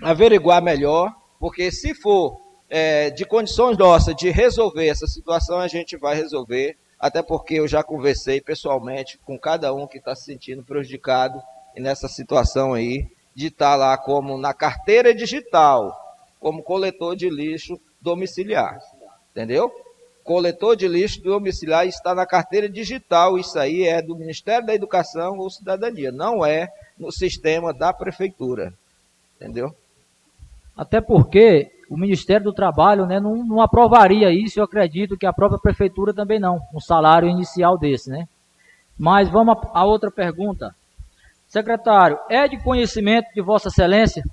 averiguar 0.01 0.61
melhor, 0.61 1.13
porque 1.45 1.71
se 1.71 1.93
for 1.93 2.41
é, 2.67 3.11
de 3.11 3.23
condições 3.23 3.77
nossas 3.77 4.15
de 4.15 4.31
resolver 4.31 4.87
essa 4.87 5.05
situação, 5.05 5.59
a 5.59 5.67
gente 5.67 5.95
vai 5.95 6.15
resolver, 6.15 6.75
até 6.99 7.21
porque 7.21 7.53
eu 7.53 7.67
já 7.67 7.83
conversei 7.83 8.41
pessoalmente 8.41 9.19
com 9.19 9.37
cada 9.37 9.71
um 9.71 9.85
que 9.85 9.99
está 9.99 10.15
se 10.15 10.23
sentindo 10.23 10.63
prejudicado 10.63 11.39
nessa 11.77 12.07
situação 12.07 12.73
aí, 12.73 13.07
de 13.35 13.49
estar 13.49 13.73
tá 13.73 13.75
lá 13.75 13.95
como 13.95 14.39
na 14.39 14.55
carteira 14.55 15.13
digital, 15.13 15.95
como 16.39 16.63
coletor 16.63 17.15
de 17.15 17.29
lixo 17.29 17.79
domiciliar. 18.01 18.79
Entendeu? 19.29 19.71
Coletor 20.23 20.75
de 20.75 20.87
lixo 20.87 21.21
domiciliar 21.21 21.85
está 21.85 22.15
na 22.15 22.25
carteira 22.25 22.67
digital. 22.67 23.37
Isso 23.37 23.59
aí 23.59 23.83
é 23.83 24.01
do 24.01 24.15
Ministério 24.15 24.65
da 24.65 24.73
Educação 24.73 25.37
ou 25.37 25.47
Cidadania, 25.51 26.11
não 26.11 26.43
é 26.43 26.69
no 26.97 27.11
sistema 27.11 27.71
da 27.71 27.93
prefeitura. 27.93 28.73
Entendeu? 29.35 29.75
Até 30.75 30.99
porque 30.99 31.71
o 31.89 31.97
Ministério 31.97 32.45
do 32.45 32.53
Trabalho 32.53 33.05
né, 33.05 33.19
não, 33.19 33.35
não 33.45 33.61
aprovaria 33.61 34.31
isso, 34.31 34.59
eu 34.59 34.63
acredito 34.63 35.17
que 35.17 35.25
a 35.25 35.33
própria 35.33 35.59
prefeitura 35.59 36.13
também 36.13 36.39
não, 36.39 36.59
um 36.73 36.79
salário 36.79 37.29
inicial 37.29 37.77
desse, 37.77 38.09
né? 38.09 38.27
Mas 38.97 39.29
vamos 39.29 39.57
a 39.73 39.85
outra 39.85 40.09
pergunta. 40.09 40.75
Secretário, 41.47 42.19
é 42.29 42.47
de 42.47 42.61
conhecimento 42.61 43.27
de 43.33 43.41
Vossa 43.41 43.67
Excelência, 43.67 44.23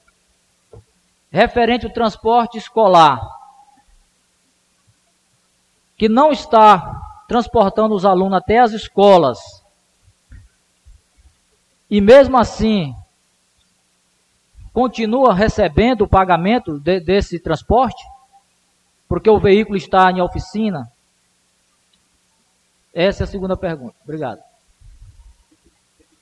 referente 1.30 1.86
ao 1.86 1.92
transporte 1.92 2.58
escolar, 2.58 3.20
que 5.96 6.08
não 6.08 6.32
está 6.32 7.00
transportando 7.28 7.94
os 7.94 8.04
alunos 8.04 8.38
até 8.38 8.58
as 8.58 8.72
escolas, 8.72 9.38
e 11.88 12.00
mesmo 12.00 12.38
assim 12.38 12.94
continua 14.72 15.34
recebendo 15.34 16.02
o 16.02 16.08
pagamento 16.08 16.78
de, 16.78 17.00
desse 17.00 17.38
transporte, 17.38 18.02
porque 19.08 19.28
o 19.28 19.38
veículo 19.38 19.76
está 19.76 20.10
em 20.10 20.20
oficina? 20.20 20.90
Essa 22.94 23.22
é 23.22 23.24
a 23.24 23.28
segunda 23.28 23.56
pergunta. 23.56 23.94
Obrigado. 24.02 24.40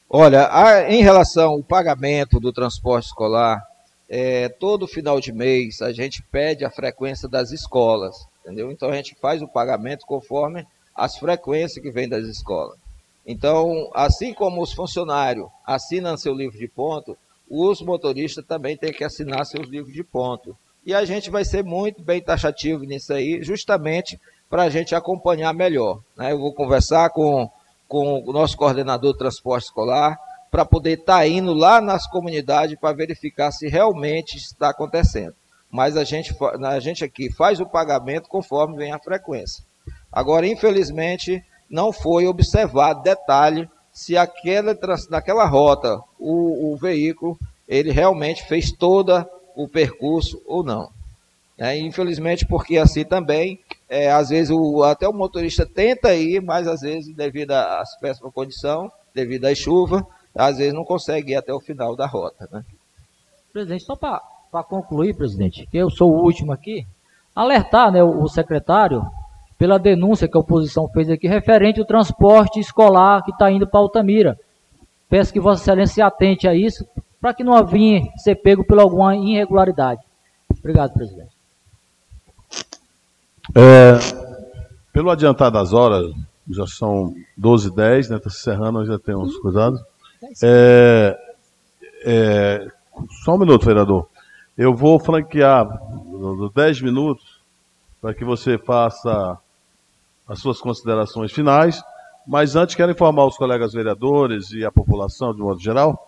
Olha, 0.09 0.49
a, 0.51 0.91
em 0.91 1.03
relação 1.03 1.53
ao 1.53 1.63
pagamento 1.63 2.41
do 2.41 2.53
transporte 2.53 3.07
escolar, 3.07 3.63
é, 4.09 4.49
todo 4.49 4.89
final 4.89 5.21
de 5.21 5.33
mês 5.33 5.81
a 5.81 5.93
gente 5.93 6.21
pede 6.33 6.65
a 6.65 6.71
frequência 6.71 7.29
das 7.29 7.53
escolas, 7.53 8.27
entendeu? 8.41 8.73
Então 8.73 8.91
a 8.91 8.97
gente 8.97 9.15
faz 9.21 9.41
o 9.41 9.47
pagamento 9.47 10.05
conforme 10.05 10.67
as 10.95 11.17
frequências 11.17 11.81
que 11.81 11.93
vêm 11.93 12.09
das 12.09 12.25
escolas. 12.25 12.77
Então, 13.25 13.89
assim 13.95 14.35
como 14.35 14.61
os 14.61 14.73
funcionários 14.73 15.49
assinam 15.65 16.17
seu 16.17 16.35
livro 16.35 16.59
de 16.59 16.67
ponto, 16.67 17.17
os 17.51 17.83
motoristas 17.83 18.45
também 18.47 18.77
têm 18.77 18.93
que 18.93 19.05
assinar 19.05 19.45
seus 19.45 19.69
livros 19.69 19.93
de 19.93 20.05
ponto. 20.05 20.57
E 20.87 20.95
a 20.95 21.05
gente 21.05 21.29
vai 21.29 21.45
ser 21.45 21.65
muito 21.65 22.03
bem 22.03 22.23
taxativo 22.23 22.85
nisso 22.85 23.13
aí, 23.13 23.43
justamente 23.43 24.19
para 24.49 24.63
a 24.63 24.71
gente 24.71 24.95
acompanhar 24.95 25.53
melhor. 25.53 26.01
Né? 26.17 26.33
Eu 26.33 26.39
vou 26.39 26.55
conversar 26.55 27.11
com 27.11 27.51
com 27.91 28.23
o 28.25 28.33
nosso 28.33 28.57
coordenador 28.57 29.13
de 29.13 29.19
transporte 29.19 29.65
escolar, 29.65 30.17
para 30.49 30.65
poder 30.65 31.01
estar 31.01 31.19
tá 31.19 31.27
indo 31.27 31.53
lá 31.53 31.81
nas 31.81 32.07
comunidades 32.07 32.79
para 32.79 32.95
verificar 32.95 33.51
se 33.51 33.69
realmente 33.69 34.37
está 34.37 34.71
acontecendo. 34.71 35.35
Mas 35.69 35.97
a 35.97 36.05
gente, 36.05 36.33
a 36.65 36.79
gente 36.79 37.05
aqui 37.05 37.33
faz 37.33 37.59
o 37.61 37.67
pagamento 37.67 38.29
conforme 38.29 38.77
vem 38.77 38.93
a 38.93 38.99
frequência. 38.99 39.65
Agora, 40.11 40.47
infelizmente, 40.47 41.45
não 41.69 41.93
foi 41.93 42.27
observado 42.27 43.03
detalhe 43.03 43.69
se 43.93 44.17
aquela, 44.17 44.77
naquela 45.11 45.47
rota 45.47 46.01
o, 46.19 46.73
o 46.73 46.77
veículo 46.77 47.39
ele 47.69 47.93
realmente 47.93 48.45
fez 48.47 48.73
todo 48.73 49.25
o 49.55 49.69
percurso 49.69 50.43
ou 50.47 50.65
não. 50.65 50.91
É, 51.57 51.79
infelizmente, 51.79 52.47
porque 52.47 52.79
assim 52.79 53.05
também, 53.05 53.61
é, 53.89 54.11
às 54.11 54.31
vezes 54.31 54.51
o, 54.51 54.83
até 54.83 55.07
o 55.07 55.13
motorista 55.13 55.67
tenta 55.67 56.15
ir, 56.15 56.41
mas 56.41 56.67
às 56.67 56.81
vezes, 56.81 57.15
devido 57.15 57.53
às 57.53 57.99
péssimas 58.01 58.33
condições, 58.33 58.91
devido 59.15 59.45
à 59.45 59.55
chuva, 59.55 60.07
às 60.35 60.57
vezes 60.57 60.73
não 60.73 60.85
consegue 60.85 61.33
ir 61.33 61.37
até 61.37 61.53
o 61.53 61.61
final 61.61 61.95
da 61.95 62.07
rota. 62.07 62.49
Né? 62.51 62.65
Presidente, 63.53 63.85
só 63.85 63.95
para 63.95 64.65
concluir, 64.65 65.15
presidente, 65.15 65.67
que 65.71 65.77
eu 65.77 65.91
sou 65.91 66.11
o 66.11 66.25
último 66.25 66.51
aqui, 66.51 66.87
alertar 67.37 67.93
né, 67.93 68.03
o, 68.03 68.23
o 68.23 68.29
secretário 68.29 69.03
pela 69.61 69.79
denúncia 69.79 70.27
que 70.27 70.39
a 70.39 70.41
oposição 70.41 70.89
fez 70.89 71.11
aqui 71.11 71.29
referente 71.29 71.79
ao 71.79 71.85
transporte 71.85 72.59
escolar 72.59 73.23
que 73.23 73.31
está 73.31 73.51
indo 73.51 73.67
para 73.67 73.79
Altamira. 73.79 74.41
Peço 75.07 75.31
que 75.31 75.39
Vossa 75.39 75.63
Excelência 75.63 75.95
se 75.97 76.01
atente 76.01 76.49
a 76.49 76.55
isso, 76.55 76.89
para 77.21 77.35
que 77.35 77.45
não 77.45 77.63
venha 77.67 78.11
ser 78.17 78.37
pego 78.37 78.65
por 78.65 78.81
alguma 78.81 79.15
irregularidade. 79.15 80.01
Obrigado, 80.59 80.95
presidente. 80.95 81.29
É, 83.55 83.99
pelo 84.95 85.11
adiantar 85.11 85.51
das 85.51 85.75
horas, 85.75 86.11
já 86.49 86.67
são 86.67 87.15
12 87.37 87.67
h 87.67 87.77
10, 87.77 88.09
né? 88.09 88.17
Está 88.17 88.31
se 88.31 88.39
encerrando, 88.39 88.87
já 88.87 88.99
tem 88.99 89.15
uns 89.15 89.37
cuidados. 89.41 89.79
É, 90.43 91.19
é, 92.07 92.67
só 93.27 93.35
um 93.35 93.39
minuto, 93.39 93.67
vereador. 93.67 94.09
Eu 94.57 94.73
vou 94.73 94.99
franquear 94.99 95.69
10 96.55 96.81
minutos 96.81 97.43
para 98.01 98.15
que 98.15 98.25
você 98.25 98.57
faça 98.57 99.39
as 100.31 100.39
suas 100.39 100.61
considerações 100.61 101.33
finais. 101.33 101.83
Mas 102.25 102.55
antes, 102.55 102.77
quero 102.77 102.93
informar 102.93 103.27
os 103.27 103.37
colegas 103.37 103.73
vereadores 103.73 104.53
e 104.53 104.65
a 104.65 104.71
população, 104.71 105.35
de 105.35 105.41
modo 105.41 105.61
geral, 105.61 105.99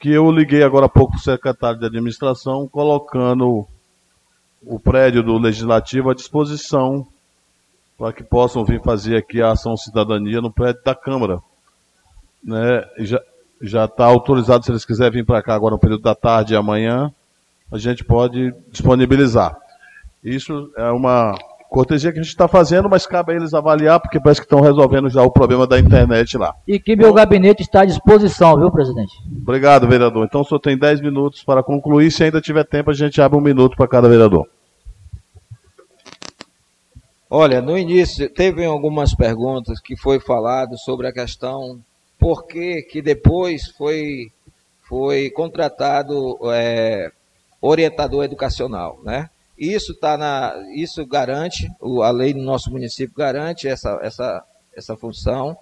que 0.00 0.10
eu 0.10 0.28
liguei 0.32 0.64
agora 0.64 0.86
há 0.86 0.88
pouco 0.88 1.12
para 1.12 1.20
o 1.20 1.22
secretário 1.22 1.78
de 1.78 1.86
administração, 1.86 2.66
colocando 2.66 3.64
o 4.66 4.80
prédio 4.80 5.22
do 5.22 5.38
Legislativo 5.38 6.10
à 6.10 6.14
disposição 6.14 7.06
para 7.96 8.12
que 8.12 8.24
possam 8.24 8.64
vir 8.64 8.82
fazer 8.82 9.16
aqui 9.16 9.40
a 9.40 9.52
ação 9.52 9.76
cidadania 9.76 10.40
no 10.40 10.52
prédio 10.52 10.82
da 10.84 10.94
Câmara. 10.94 11.38
Né? 12.42 12.84
Já 13.62 13.84
está 13.84 14.04
autorizado, 14.04 14.64
se 14.64 14.72
eles 14.72 14.84
quiserem 14.84 15.12
vir 15.12 15.24
para 15.24 15.42
cá 15.42 15.54
agora 15.54 15.74
no 15.74 15.80
período 15.80 16.02
da 16.02 16.14
tarde 16.14 16.54
e 16.54 16.56
amanhã, 16.56 17.12
a 17.70 17.78
gente 17.78 18.04
pode 18.04 18.52
disponibilizar. 18.68 19.56
Isso 20.24 20.72
é 20.76 20.90
uma 20.90 21.38
cortesia 21.74 22.12
que 22.12 22.20
a 22.20 22.22
gente 22.22 22.30
está 22.30 22.46
fazendo, 22.46 22.88
mas 22.88 23.04
cabe 23.04 23.32
a 23.32 23.36
eles 23.36 23.52
avaliar, 23.52 23.98
porque 23.98 24.20
parece 24.20 24.40
que 24.40 24.46
estão 24.46 24.60
resolvendo 24.60 25.10
já 25.10 25.22
o 25.22 25.30
problema 25.30 25.66
da 25.66 25.76
internet 25.76 26.38
lá. 26.38 26.54
E 26.68 26.78
que 26.78 26.94
meu 26.94 27.12
gabinete 27.12 27.62
está 27.62 27.80
à 27.80 27.84
disposição, 27.84 28.56
viu, 28.56 28.70
presidente? 28.70 29.12
Obrigado, 29.42 29.88
vereador. 29.88 30.24
Então, 30.24 30.42
o 30.42 30.44
senhor 30.44 30.60
tem 30.60 30.78
10 30.78 31.00
minutos 31.00 31.42
para 31.42 31.64
concluir. 31.64 32.12
Se 32.12 32.22
ainda 32.22 32.40
tiver 32.40 32.64
tempo, 32.64 32.92
a 32.92 32.94
gente 32.94 33.20
abre 33.20 33.36
um 33.36 33.42
minuto 33.42 33.76
para 33.76 33.88
cada 33.88 34.08
vereador. 34.08 34.46
Olha, 37.28 37.60
no 37.60 37.76
início 37.76 38.30
teve 38.30 38.64
algumas 38.64 39.12
perguntas 39.12 39.80
que 39.80 39.96
foi 39.96 40.20
falado 40.20 40.78
sobre 40.78 41.08
a 41.08 41.12
questão 41.12 41.80
por 42.16 42.46
que, 42.46 42.82
que 42.82 43.02
depois 43.02 43.66
foi, 43.76 44.30
foi 44.88 45.28
contratado 45.30 46.38
é, 46.52 47.10
orientador 47.60 48.22
educacional, 48.22 49.00
né? 49.02 49.28
Isso 49.56 49.94
tá 49.94 50.16
na, 50.16 50.54
isso 50.74 51.06
garante, 51.06 51.70
a 52.02 52.10
lei 52.10 52.34
do 52.34 52.42
nosso 52.42 52.70
município 52.70 53.14
garante 53.16 53.68
essa, 53.68 53.98
essa, 54.02 54.44
essa 54.76 54.96
função. 54.96 55.56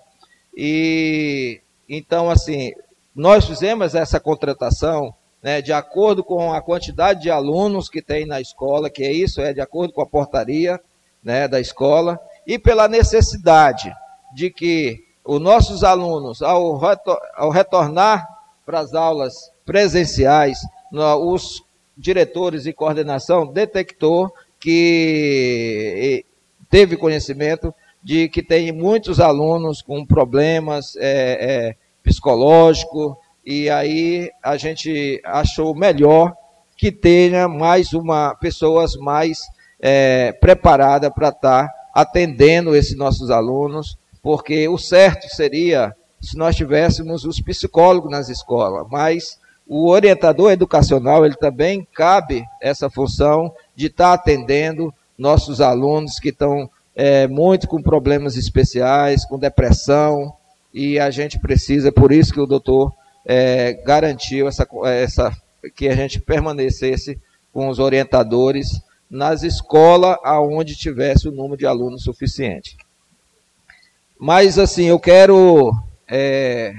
E 0.56 1.60
então 1.88 2.30
assim, 2.30 2.72
nós 3.14 3.44
fizemos 3.44 3.94
essa 3.94 4.18
contratação 4.18 5.14
né, 5.42 5.60
de 5.60 5.72
acordo 5.72 6.22
com 6.22 6.52
a 6.52 6.62
quantidade 6.62 7.22
de 7.22 7.30
alunos 7.30 7.88
que 7.88 8.00
tem 8.00 8.24
na 8.24 8.40
escola, 8.40 8.88
que 8.88 9.02
é 9.02 9.12
isso, 9.12 9.40
é 9.40 9.52
de 9.52 9.60
acordo 9.60 9.92
com 9.92 10.00
a 10.00 10.06
portaria 10.06 10.80
né, 11.22 11.48
da 11.48 11.60
escola 11.60 12.18
e 12.46 12.58
pela 12.58 12.88
necessidade 12.88 13.92
de 14.34 14.50
que 14.50 15.04
os 15.24 15.40
nossos 15.40 15.84
alunos, 15.84 16.42
ao, 16.42 16.78
retor 16.78 17.18
ao 17.34 17.50
retornar 17.50 18.26
para 18.64 18.80
as 18.80 18.94
aulas 18.94 19.52
presenciais, 19.64 20.58
no, 20.90 21.32
os 21.32 21.62
diretores 21.96 22.66
e 22.66 22.72
coordenação 22.72 23.46
detectou 23.46 24.32
que 24.58 26.24
teve 26.70 26.96
conhecimento 26.96 27.74
de 28.02 28.28
que 28.28 28.42
tem 28.42 28.72
muitos 28.72 29.20
alunos 29.20 29.82
com 29.82 30.04
problemas 30.04 30.96
é, 30.96 31.70
é, 31.70 31.76
psicológicos, 32.02 33.14
e 33.44 33.68
aí 33.68 34.30
a 34.42 34.56
gente 34.56 35.20
achou 35.24 35.74
melhor 35.74 36.34
que 36.76 36.90
tenha 36.90 37.46
mais 37.46 37.92
uma 37.92 38.34
pessoas 38.34 38.96
mais 38.96 39.38
é, 39.80 40.32
preparadas 40.32 41.12
para 41.12 41.28
estar 41.28 41.68
tá 41.68 41.74
atendendo 41.94 42.74
esses 42.74 42.96
nossos 42.96 43.30
alunos, 43.30 43.98
porque 44.22 44.68
o 44.68 44.78
certo 44.78 45.28
seria 45.28 45.94
se 46.20 46.36
nós 46.36 46.56
tivéssemos 46.56 47.24
os 47.24 47.40
psicólogos 47.40 48.10
nas 48.10 48.28
escolas, 48.28 48.86
mas 48.90 49.38
o 49.66 49.88
orientador 49.88 50.50
educacional 50.52 51.24
ele 51.24 51.36
também 51.36 51.86
cabe 51.94 52.44
essa 52.60 52.90
função 52.90 53.52
de 53.74 53.86
estar 53.86 54.08
tá 54.08 54.14
atendendo 54.14 54.92
nossos 55.16 55.60
alunos 55.60 56.18
que 56.18 56.30
estão 56.30 56.68
é, 56.94 57.26
muito 57.26 57.66
com 57.66 57.82
problemas 57.82 58.36
especiais, 58.36 59.24
com 59.24 59.38
depressão, 59.38 60.34
e 60.72 60.98
a 60.98 61.10
gente 61.10 61.38
precisa, 61.38 61.92
por 61.92 62.12
isso 62.12 62.32
que 62.32 62.40
o 62.40 62.46
doutor 62.46 62.92
é, 63.24 63.74
garantiu 63.84 64.48
essa, 64.48 64.66
essa, 64.84 65.32
que 65.74 65.88
a 65.88 65.94
gente 65.94 66.20
permanecesse 66.20 67.18
com 67.52 67.68
os 67.68 67.78
orientadores 67.78 68.68
nas 69.10 69.42
escolas 69.42 70.16
aonde 70.24 70.74
tivesse 70.74 71.28
o 71.28 71.32
número 71.32 71.56
de 71.56 71.66
alunos 71.66 72.02
suficiente. 72.02 72.76
Mas, 74.18 74.58
assim, 74.58 74.84
eu 74.84 74.98
quero, 74.98 75.72
é, 76.08 76.72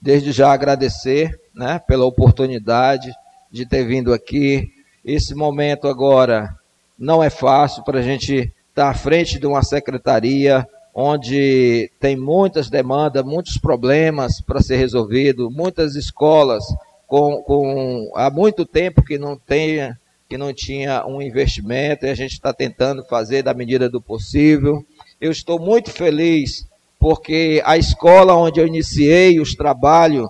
desde 0.00 0.30
já, 0.30 0.52
agradecer 0.52 1.40
né, 1.58 1.80
pela 1.80 2.06
oportunidade 2.06 3.10
de 3.50 3.66
ter 3.66 3.84
vindo 3.84 4.14
aqui. 4.14 4.72
Esse 5.04 5.34
momento 5.34 5.88
agora 5.88 6.54
não 6.96 7.22
é 7.22 7.28
fácil 7.28 7.82
para 7.82 7.98
a 7.98 8.02
gente 8.02 8.52
está 8.70 8.90
à 8.90 8.94
frente 8.94 9.40
de 9.40 9.46
uma 9.46 9.62
secretaria 9.64 10.66
onde 10.94 11.90
tem 11.98 12.16
muitas 12.16 12.70
demandas, 12.70 13.24
muitos 13.24 13.58
problemas 13.58 14.40
para 14.40 14.62
ser 14.62 14.76
resolvido, 14.76 15.50
muitas 15.50 15.96
escolas 15.96 16.64
com, 17.06 17.42
com 17.42 18.12
há 18.14 18.30
muito 18.30 18.64
tempo 18.64 19.02
que 19.02 19.18
não 19.18 19.36
tem, 19.36 19.92
que 20.28 20.38
não 20.38 20.52
tinha 20.52 21.04
um 21.06 21.20
investimento 21.20 22.06
e 22.06 22.10
a 22.10 22.14
gente 22.14 22.32
está 22.32 22.52
tentando 22.52 23.04
fazer 23.04 23.42
da 23.42 23.52
medida 23.52 23.88
do 23.88 24.00
possível. 24.00 24.84
Eu 25.20 25.32
estou 25.32 25.58
muito 25.58 25.90
feliz 25.90 26.66
porque 27.00 27.62
a 27.64 27.76
escola 27.76 28.34
onde 28.34 28.60
eu 28.60 28.66
iniciei 28.66 29.40
os 29.40 29.54
trabalhos 29.54 30.28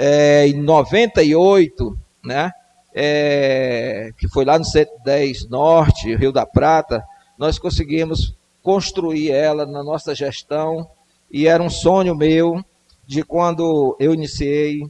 é, 0.00 0.46
em 0.46 0.62
98, 0.62 1.98
né, 2.24 2.52
é, 2.94 4.12
que 4.16 4.28
foi 4.28 4.44
lá 4.44 4.56
no 4.56 4.64
110 4.64 5.48
Norte, 5.48 6.14
Rio 6.14 6.30
da 6.30 6.46
Prata, 6.46 7.02
nós 7.36 7.58
conseguimos 7.58 8.32
construir 8.62 9.32
ela 9.32 9.66
na 9.66 9.82
nossa 9.82 10.14
gestão 10.14 10.88
e 11.28 11.48
era 11.48 11.60
um 11.60 11.68
sonho 11.68 12.14
meu 12.14 12.64
de 13.04 13.24
quando 13.24 13.96
eu 13.98 14.14
iniciei 14.14 14.88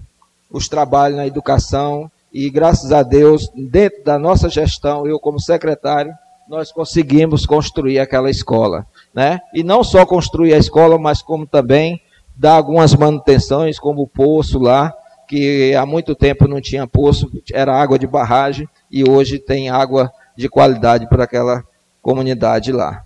os 0.50 0.68
trabalhos 0.68 1.16
na 1.16 1.26
educação 1.26 2.10
e 2.30 2.50
graças 2.50 2.92
a 2.92 3.02
Deus, 3.02 3.50
dentro 3.56 4.04
da 4.04 4.18
nossa 4.18 4.50
gestão, 4.50 5.06
eu 5.06 5.18
como 5.18 5.40
secretário, 5.40 6.12
nós 6.46 6.70
conseguimos 6.70 7.46
construir 7.46 7.98
aquela 7.98 8.30
escola, 8.30 8.86
né? 9.14 9.40
E 9.54 9.62
não 9.62 9.82
só 9.82 10.04
construir 10.04 10.52
a 10.52 10.58
escola, 10.58 10.98
mas 10.98 11.22
como 11.22 11.46
também 11.46 12.00
dar 12.39 12.52
algumas 12.52 12.94
manutenções, 12.94 13.78
como 13.78 14.02
o 14.02 14.08
poço 14.08 14.60
lá, 14.60 14.94
que 15.26 15.75
há 15.75 15.84
muito 15.84 16.15
tempo 16.15 16.47
não 16.47 16.60
tinha 16.60 16.86
poço, 16.86 17.31
era 17.52 17.76
água 17.76 17.99
de 17.99 18.07
barragem 18.07 18.68
e 18.91 19.08
hoje 19.08 19.39
tem 19.39 19.68
água 19.68 20.10
de 20.36 20.49
qualidade 20.49 21.08
para 21.08 21.25
aquela 21.25 21.65
comunidade 22.00 22.70
lá. 22.70 23.05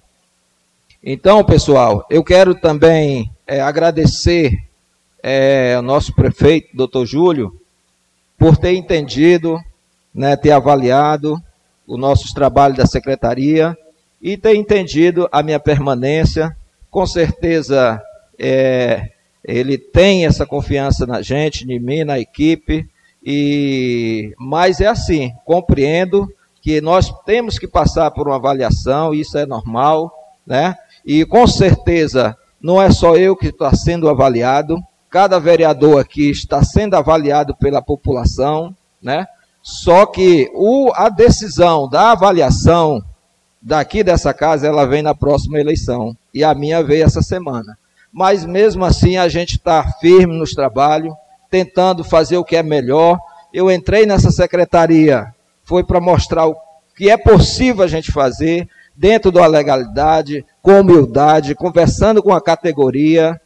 Então, 1.02 1.42
pessoal, 1.42 2.06
eu 2.08 2.22
quero 2.22 2.54
também 2.54 3.32
é, 3.46 3.60
agradecer 3.60 4.52
é, 5.22 5.74
ao 5.74 5.82
nosso 5.82 6.14
prefeito, 6.14 6.76
doutor 6.76 7.06
Júlio, 7.06 7.58
por 8.38 8.56
ter 8.56 8.74
entendido, 8.74 9.58
né, 10.14 10.36
ter 10.36 10.50
avaliado 10.50 11.42
os 11.86 11.98
nossos 11.98 12.32
trabalhos 12.32 12.76
da 12.76 12.86
secretaria 12.86 13.76
e 14.20 14.36
ter 14.36 14.54
entendido 14.54 15.28
a 15.32 15.42
minha 15.42 15.58
permanência. 15.58 16.54
Com 16.90 17.06
certeza, 17.06 18.00
é, 18.38 19.10
ele 19.44 19.76
tem 19.76 20.26
essa 20.26 20.46
confiança 20.46 21.06
na 21.06 21.20
gente, 21.22 21.64
em 21.64 21.78
mim, 21.78 22.04
na 22.04 22.18
equipe, 22.18 22.88
e 23.24 24.34
mas 24.38 24.80
é 24.80 24.86
assim, 24.86 25.32
compreendo 25.44 26.28
que 26.60 26.80
nós 26.80 27.12
temos 27.24 27.58
que 27.58 27.66
passar 27.66 28.10
por 28.10 28.28
uma 28.28 28.36
avaliação, 28.36 29.12
isso 29.12 29.36
é 29.36 29.44
normal, 29.44 30.12
né? 30.46 30.76
E 31.04 31.24
com 31.24 31.46
certeza 31.46 32.36
não 32.60 32.80
é 32.80 32.90
só 32.90 33.16
eu 33.16 33.36
que 33.36 33.48
está 33.48 33.74
sendo 33.74 34.08
avaliado, 34.08 34.78
cada 35.10 35.38
vereador 35.38 36.00
aqui 36.00 36.30
está 36.30 36.62
sendo 36.62 36.94
avaliado 36.94 37.54
pela 37.56 37.82
população, 37.82 38.74
né? 39.02 39.26
Só 39.60 40.06
que 40.06 40.50
o, 40.54 40.90
a 40.94 41.08
decisão 41.08 41.88
da 41.88 42.12
avaliação 42.12 43.02
daqui 43.60 44.02
dessa 44.02 44.34
casa, 44.34 44.66
ela 44.66 44.84
vem 44.84 45.02
na 45.02 45.14
próxima 45.14 45.60
eleição. 45.60 46.16
E 46.34 46.42
a 46.42 46.52
minha 46.54 46.82
veio 46.82 47.04
essa 47.04 47.22
semana. 47.22 47.78
Mas 48.12 48.44
mesmo 48.44 48.84
assim 48.84 49.16
a 49.16 49.28
gente 49.28 49.52
está 49.52 49.84
firme 50.00 50.38
nos 50.38 50.52
trabalhos, 50.52 51.14
tentando 51.50 52.04
fazer 52.04 52.36
o 52.36 52.44
que 52.44 52.56
é 52.56 52.62
melhor. 52.62 53.18
Eu 53.52 53.70
entrei 53.70 54.04
nessa 54.04 54.30
secretaria 54.30 55.32
foi 55.64 55.84
para 55.84 56.00
mostrar 56.00 56.46
o 56.46 56.56
que 56.94 57.08
é 57.08 57.16
possível 57.16 57.82
a 57.82 57.86
gente 57.86 58.12
fazer 58.12 58.68
dentro 58.94 59.32
da 59.32 59.46
legalidade, 59.46 60.44
com 60.60 60.80
humildade, 60.80 61.54
conversando 61.54 62.22
com 62.22 62.32
a 62.32 62.42
categoria. 62.42 63.40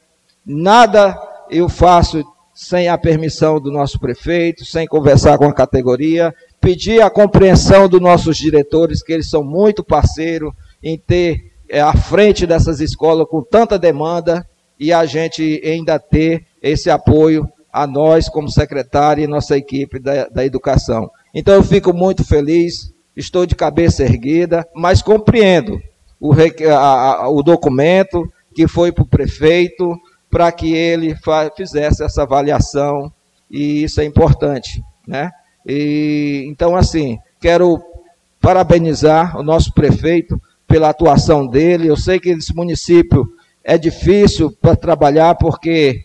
Nada 0.45 1.17
eu 1.49 1.69
faço 1.69 2.25
sem 2.53 2.89
a 2.89 2.99
permissão 2.99 3.61
do 3.61 3.71
nosso 3.71 4.01
prefeito, 4.01 4.65
sem 4.65 4.87
conversar 4.87 5.39
com 5.39 5.45
a 5.45 5.53
categoria, 5.53 6.35
pedir 6.61 7.03
a 7.03 7.11
compreensão 7.11 7.89
dos 7.89 8.01
nossos 8.01 8.37
diretores, 8.37 9.03
que 9.03 9.13
eles 9.13 9.29
são 9.29 9.45
muito 9.45 9.85
parceiros 9.85 10.53
em 10.83 10.99
ter 10.99 11.53
é, 11.69 11.81
à 11.81 11.93
frente 11.93 12.47
dessas 12.47 12.81
escolas 12.81 13.29
com 13.29 13.43
tanta 13.43 13.79
demanda 13.79 14.45
e 14.79 14.93
a 14.93 15.05
gente 15.07 15.61
ainda 15.65 15.99
ter 15.99 16.47
esse 16.63 16.91
apoio 16.91 17.49
a 17.73 17.87
nós 17.87 18.29
como 18.29 18.51
secretário 18.51 19.23
e 19.23 19.27
nossa 19.27 19.57
equipe 19.57 19.99
da, 19.99 20.29
da 20.29 20.45
educação. 20.45 21.11
Então 21.35 21.55
eu 21.55 21.63
fico 21.63 21.93
muito 21.93 22.25
feliz, 22.25 22.93
estou 23.15 23.45
de 23.45 23.55
cabeça 23.55 24.03
erguida, 24.03 24.67
mas 24.75 25.03
compreendo 25.03 25.81
o, 26.21 26.33
a, 26.73 26.77
a, 26.77 27.29
o 27.29 27.43
documento 27.43 28.27
que 28.55 28.67
foi 28.67 28.93
para 28.93 29.05
o 29.05 29.09
prefeito 29.09 29.95
para 30.31 30.51
que 30.51 30.75
ele 30.75 31.15
fizesse 31.57 32.03
essa 32.03 32.23
avaliação 32.23 33.13
e 33.51 33.85
isso 33.85 34.01
é 34.01 34.05
importante, 34.05 34.83
né? 35.07 35.31
E, 35.67 36.45
então 36.49 36.75
assim 36.75 37.19
quero 37.41 37.79
parabenizar 38.41 39.37
o 39.37 39.43
nosso 39.43 39.73
prefeito 39.73 40.41
pela 40.67 40.89
atuação 40.89 41.47
dele. 41.47 41.89
Eu 41.89 41.97
sei 41.97 42.19
que 42.19 42.31
esse 42.31 42.55
município 42.55 43.27
é 43.69 43.77
difícil 43.77 44.53
para 44.53 44.77
trabalhar 44.77 45.35
porque 45.35 46.05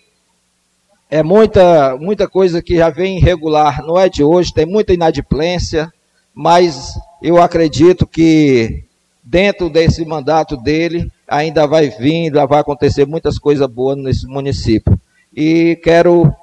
é 1.11 1.21
muita, 1.21 1.95
muita 1.95 2.27
coisa 2.27 2.59
que 2.59 2.77
já 2.77 2.89
vem 2.89 3.17
irregular, 3.17 3.83
não 3.83 3.99
é 3.99 4.09
de 4.09 4.23
hoje, 4.23 4.51
tem 4.51 4.65
muita 4.65 4.93
inadimplência, 4.93 5.93
mas 6.33 6.97
eu 7.21 7.39
acredito 7.39 8.07
que 8.07 8.83
dentro 9.23 9.69
desse 9.69 10.03
mandato 10.03 10.57
dele 10.57 11.11
ainda 11.27 11.67
vai 11.67 11.89
vir, 11.89 12.31
vai 12.47 12.61
acontecer 12.61 13.05
muitas 13.05 13.37
coisas 13.37 13.67
boas 13.67 13.95
nesse 13.95 14.25
município. 14.25 14.99
E 15.31 15.79
quero 15.83 16.33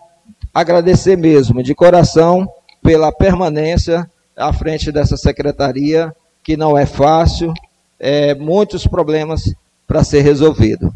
agradecer 0.55 1.17
mesmo, 1.17 1.65
de 1.65 1.75
coração, 1.75 2.49
pela 2.81 3.11
permanência 3.11 4.09
à 4.37 4.53
frente 4.53 4.93
dessa 4.93 5.17
secretaria, 5.17 6.15
que 6.45 6.57
não 6.57 6.79
é 6.79 6.87
fácil, 6.87 7.53
é, 7.99 8.37
muitos 8.37 8.87
problemas 8.87 9.53
para 9.85 10.05
ser 10.05 10.21
resolvido. 10.21 10.93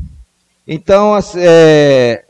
Então, 0.66 1.18
é, 1.36 2.24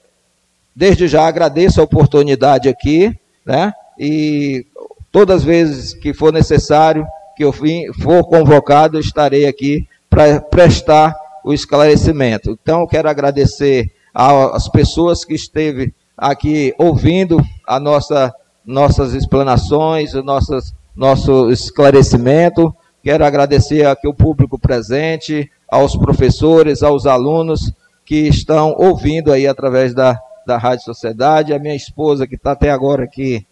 Desde 0.74 1.06
já 1.06 1.26
agradeço 1.26 1.80
a 1.80 1.84
oportunidade 1.84 2.68
aqui, 2.68 3.14
né? 3.44 3.72
E 3.98 4.66
todas 5.10 5.36
as 5.36 5.44
vezes 5.44 5.94
que 5.94 6.14
for 6.14 6.32
necessário, 6.32 7.06
que 7.36 7.44
eu 7.44 7.52
for 7.52 8.24
convocado, 8.24 8.98
estarei 8.98 9.46
aqui 9.46 9.86
para 10.08 10.40
prestar 10.40 11.14
o 11.44 11.52
esclarecimento. 11.52 12.50
Então, 12.62 12.86
quero 12.86 13.08
agradecer 13.08 13.92
às 14.14 14.68
pessoas 14.68 15.24
que 15.24 15.34
esteve 15.34 15.94
aqui 16.16 16.74
ouvindo 16.78 17.38
a 17.66 17.78
nossa 17.78 18.34
nossas 18.64 19.12
explanações, 19.12 20.14
nossas, 20.14 20.72
nosso 20.94 21.50
esclarecimento. 21.50 22.74
Quero 23.02 23.24
agradecer 23.24 23.84
aqui 23.84 24.06
o 24.06 24.14
público 24.14 24.56
presente, 24.56 25.50
aos 25.68 25.96
professores, 25.96 26.82
aos 26.82 27.04
alunos 27.04 27.72
que 28.12 28.28
estão 28.28 28.74
ouvindo 28.76 29.32
aí 29.32 29.46
através 29.46 29.94
da 29.94 30.20
da 30.46 30.58
Rádio 30.58 30.84
Sociedade, 30.84 31.54
a 31.54 31.58
minha 31.58 31.74
esposa 31.74 32.26
que 32.26 32.34
está 32.34 32.52
até 32.52 32.68
agora 32.70 33.04
aqui 33.04 33.46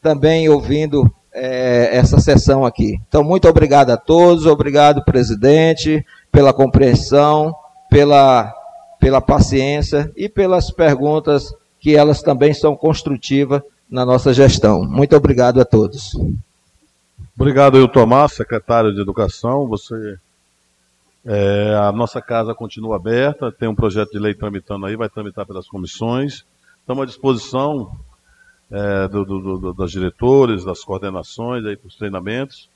também 0.00 0.48
ouvindo 0.48 1.12
é, 1.32 1.90
essa 1.92 2.20
sessão 2.20 2.64
aqui. 2.64 2.98
Então, 3.08 3.22
muito 3.24 3.48
obrigado 3.48 3.90
a 3.90 3.96
todos, 3.96 4.46
obrigado, 4.46 5.04
presidente, 5.04 6.06
pela 6.30 6.52
compreensão 6.52 7.52
pela, 7.90 8.54
pela 8.98 9.20
paciência 9.20 10.10
e 10.16 10.28
pelas 10.28 10.70
perguntas 10.70 11.52
que 11.78 11.94
elas 11.94 12.22
também 12.22 12.54
são 12.54 12.76
construtivas 12.76 13.62
na 13.90 14.06
nossa 14.06 14.32
gestão. 14.32 14.84
Muito 14.84 15.16
obrigado 15.16 15.60
a 15.60 15.64
todos. 15.64 16.12
Obrigado, 17.38 17.76
eu 17.76 17.88
Tomás, 17.88 18.32
secretário 18.32 18.94
de 18.94 19.00
Educação. 19.02 19.66
Você, 19.68 20.16
é, 21.30 21.74
a 21.74 21.92
nossa 21.92 22.22
casa 22.22 22.54
continua 22.54 22.96
aberta, 22.96 23.52
tem 23.52 23.68
um 23.68 23.74
projeto 23.74 24.12
de 24.12 24.18
lei 24.18 24.32
tramitando 24.32 24.86
aí, 24.86 24.96
vai 24.96 25.10
tramitar 25.10 25.44
pelas 25.44 25.68
comissões. 25.68 26.46
Estamos 26.80 27.02
à 27.02 27.06
disposição 27.06 27.92
é, 28.70 29.06
do, 29.08 29.26
do, 29.26 29.58
do, 29.58 29.74
das 29.74 29.90
diretores, 29.90 30.64
das 30.64 30.82
coordenações, 30.82 31.66
aí, 31.66 31.76
dos 31.76 31.96
treinamentos. 31.96 32.70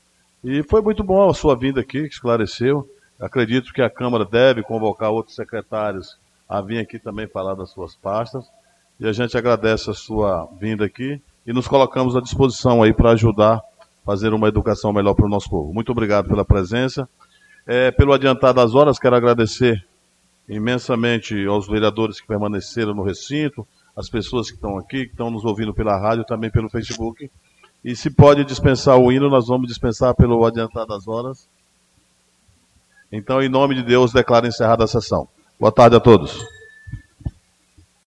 E 0.44 0.62
foi 0.64 0.82
muito 0.82 1.02
bom 1.02 1.30
a 1.30 1.32
sua 1.32 1.56
vinda 1.56 1.80
aqui, 1.80 2.02
que 2.02 2.14
esclareceu. 2.14 2.86
Acredito 3.18 3.72
que 3.72 3.80
a 3.80 3.88
Câmara 3.88 4.26
deve 4.26 4.62
convocar 4.62 5.10
outros 5.10 5.34
secretários 5.34 6.18
a 6.46 6.60
vir 6.60 6.78
aqui 6.78 6.98
também 6.98 7.26
falar 7.26 7.54
das 7.54 7.70
suas 7.70 7.96
pastas. 7.96 8.44
E 9.00 9.06
a 9.06 9.12
gente 9.14 9.34
agradece 9.34 9.88
a 9.88 9.94
sua 9.94 10.46
vinda 10.60 10.84
aqui 10.84 11.18
e 11.46 11.54
nos 11.54 11.66
colocamos 11.66 12.14
à 12.16 12.20
disposição 12.20 12.82
aí 12.82 12.92
para 12.92 13.12
ajudar 13.12 13.56
a 13.56 13.62
fazer 14.04 14.34
uma 14.34 14.48
educação 14.48 14.92
melhor 14.92 15.14
para 15.14 15.24
o 15.24 15.30
nosso 15.30 15.48
povo. 15.48 15.72
Muito 15.72 15.90
obrigado 15.90 16.28
pela 16.28 16.44
presença. 16.44 17.08
É, 17.66 17.90
pelo 17.90 18.12
adiantar 18.12 18.52
das 18.52 18.74
horas, 18.74 18.98
quero 18.98 19.14
agradecer 19.14 19.84
imensamente 20.48 21.46
aos 21.46 21.66
vereadores 21.66 22.20
que 22.20 22.26
permaneceram 22.26 22.94
no 22.94 23.02
recinto, 23.02 23.66
as 23.96 24.08
pessoas 24.08 24.48
que 24.48 24.56
estão 24.56 24.76
aqui, 24.78 25.06
que 25.06 25.12
estão 25.12 25.30
nos 25.30 25.44
ouvindo 25.44 25.72
pela 25.72 25.96
rádio, 25.96 26.24
também 26.24 26.50
pelo 26.50 26.68
Facebook. 26.68 27.30
E 27.84 27.94
se 27.94 28.10
pode 28.10 28.44
dispensar 28.44 28.96
o 28.98 29.12
hino, 29.12 29.28
nós 29.28 29.48
vamos 29.48 29.68
dispensar 29.68 30.14
pelo 30.14 30.44
adiantar 30.44 30.86
das 30.86 31.06
horas. 31.06 31.48
Então, 33.10 33.42
em 33.42 33.48
nome 33.48 33.74
de 33.74 33.82
Deus, 33.82 34.12
declaro 34.12 34.46
encerrada 34.46 34.84
a 34.84 34.86
sessão. 34.86 35.28
Boa 35.60 35.72
tarde 35.72 35.96
a 35.96 36.00
todos. 36.00 36.61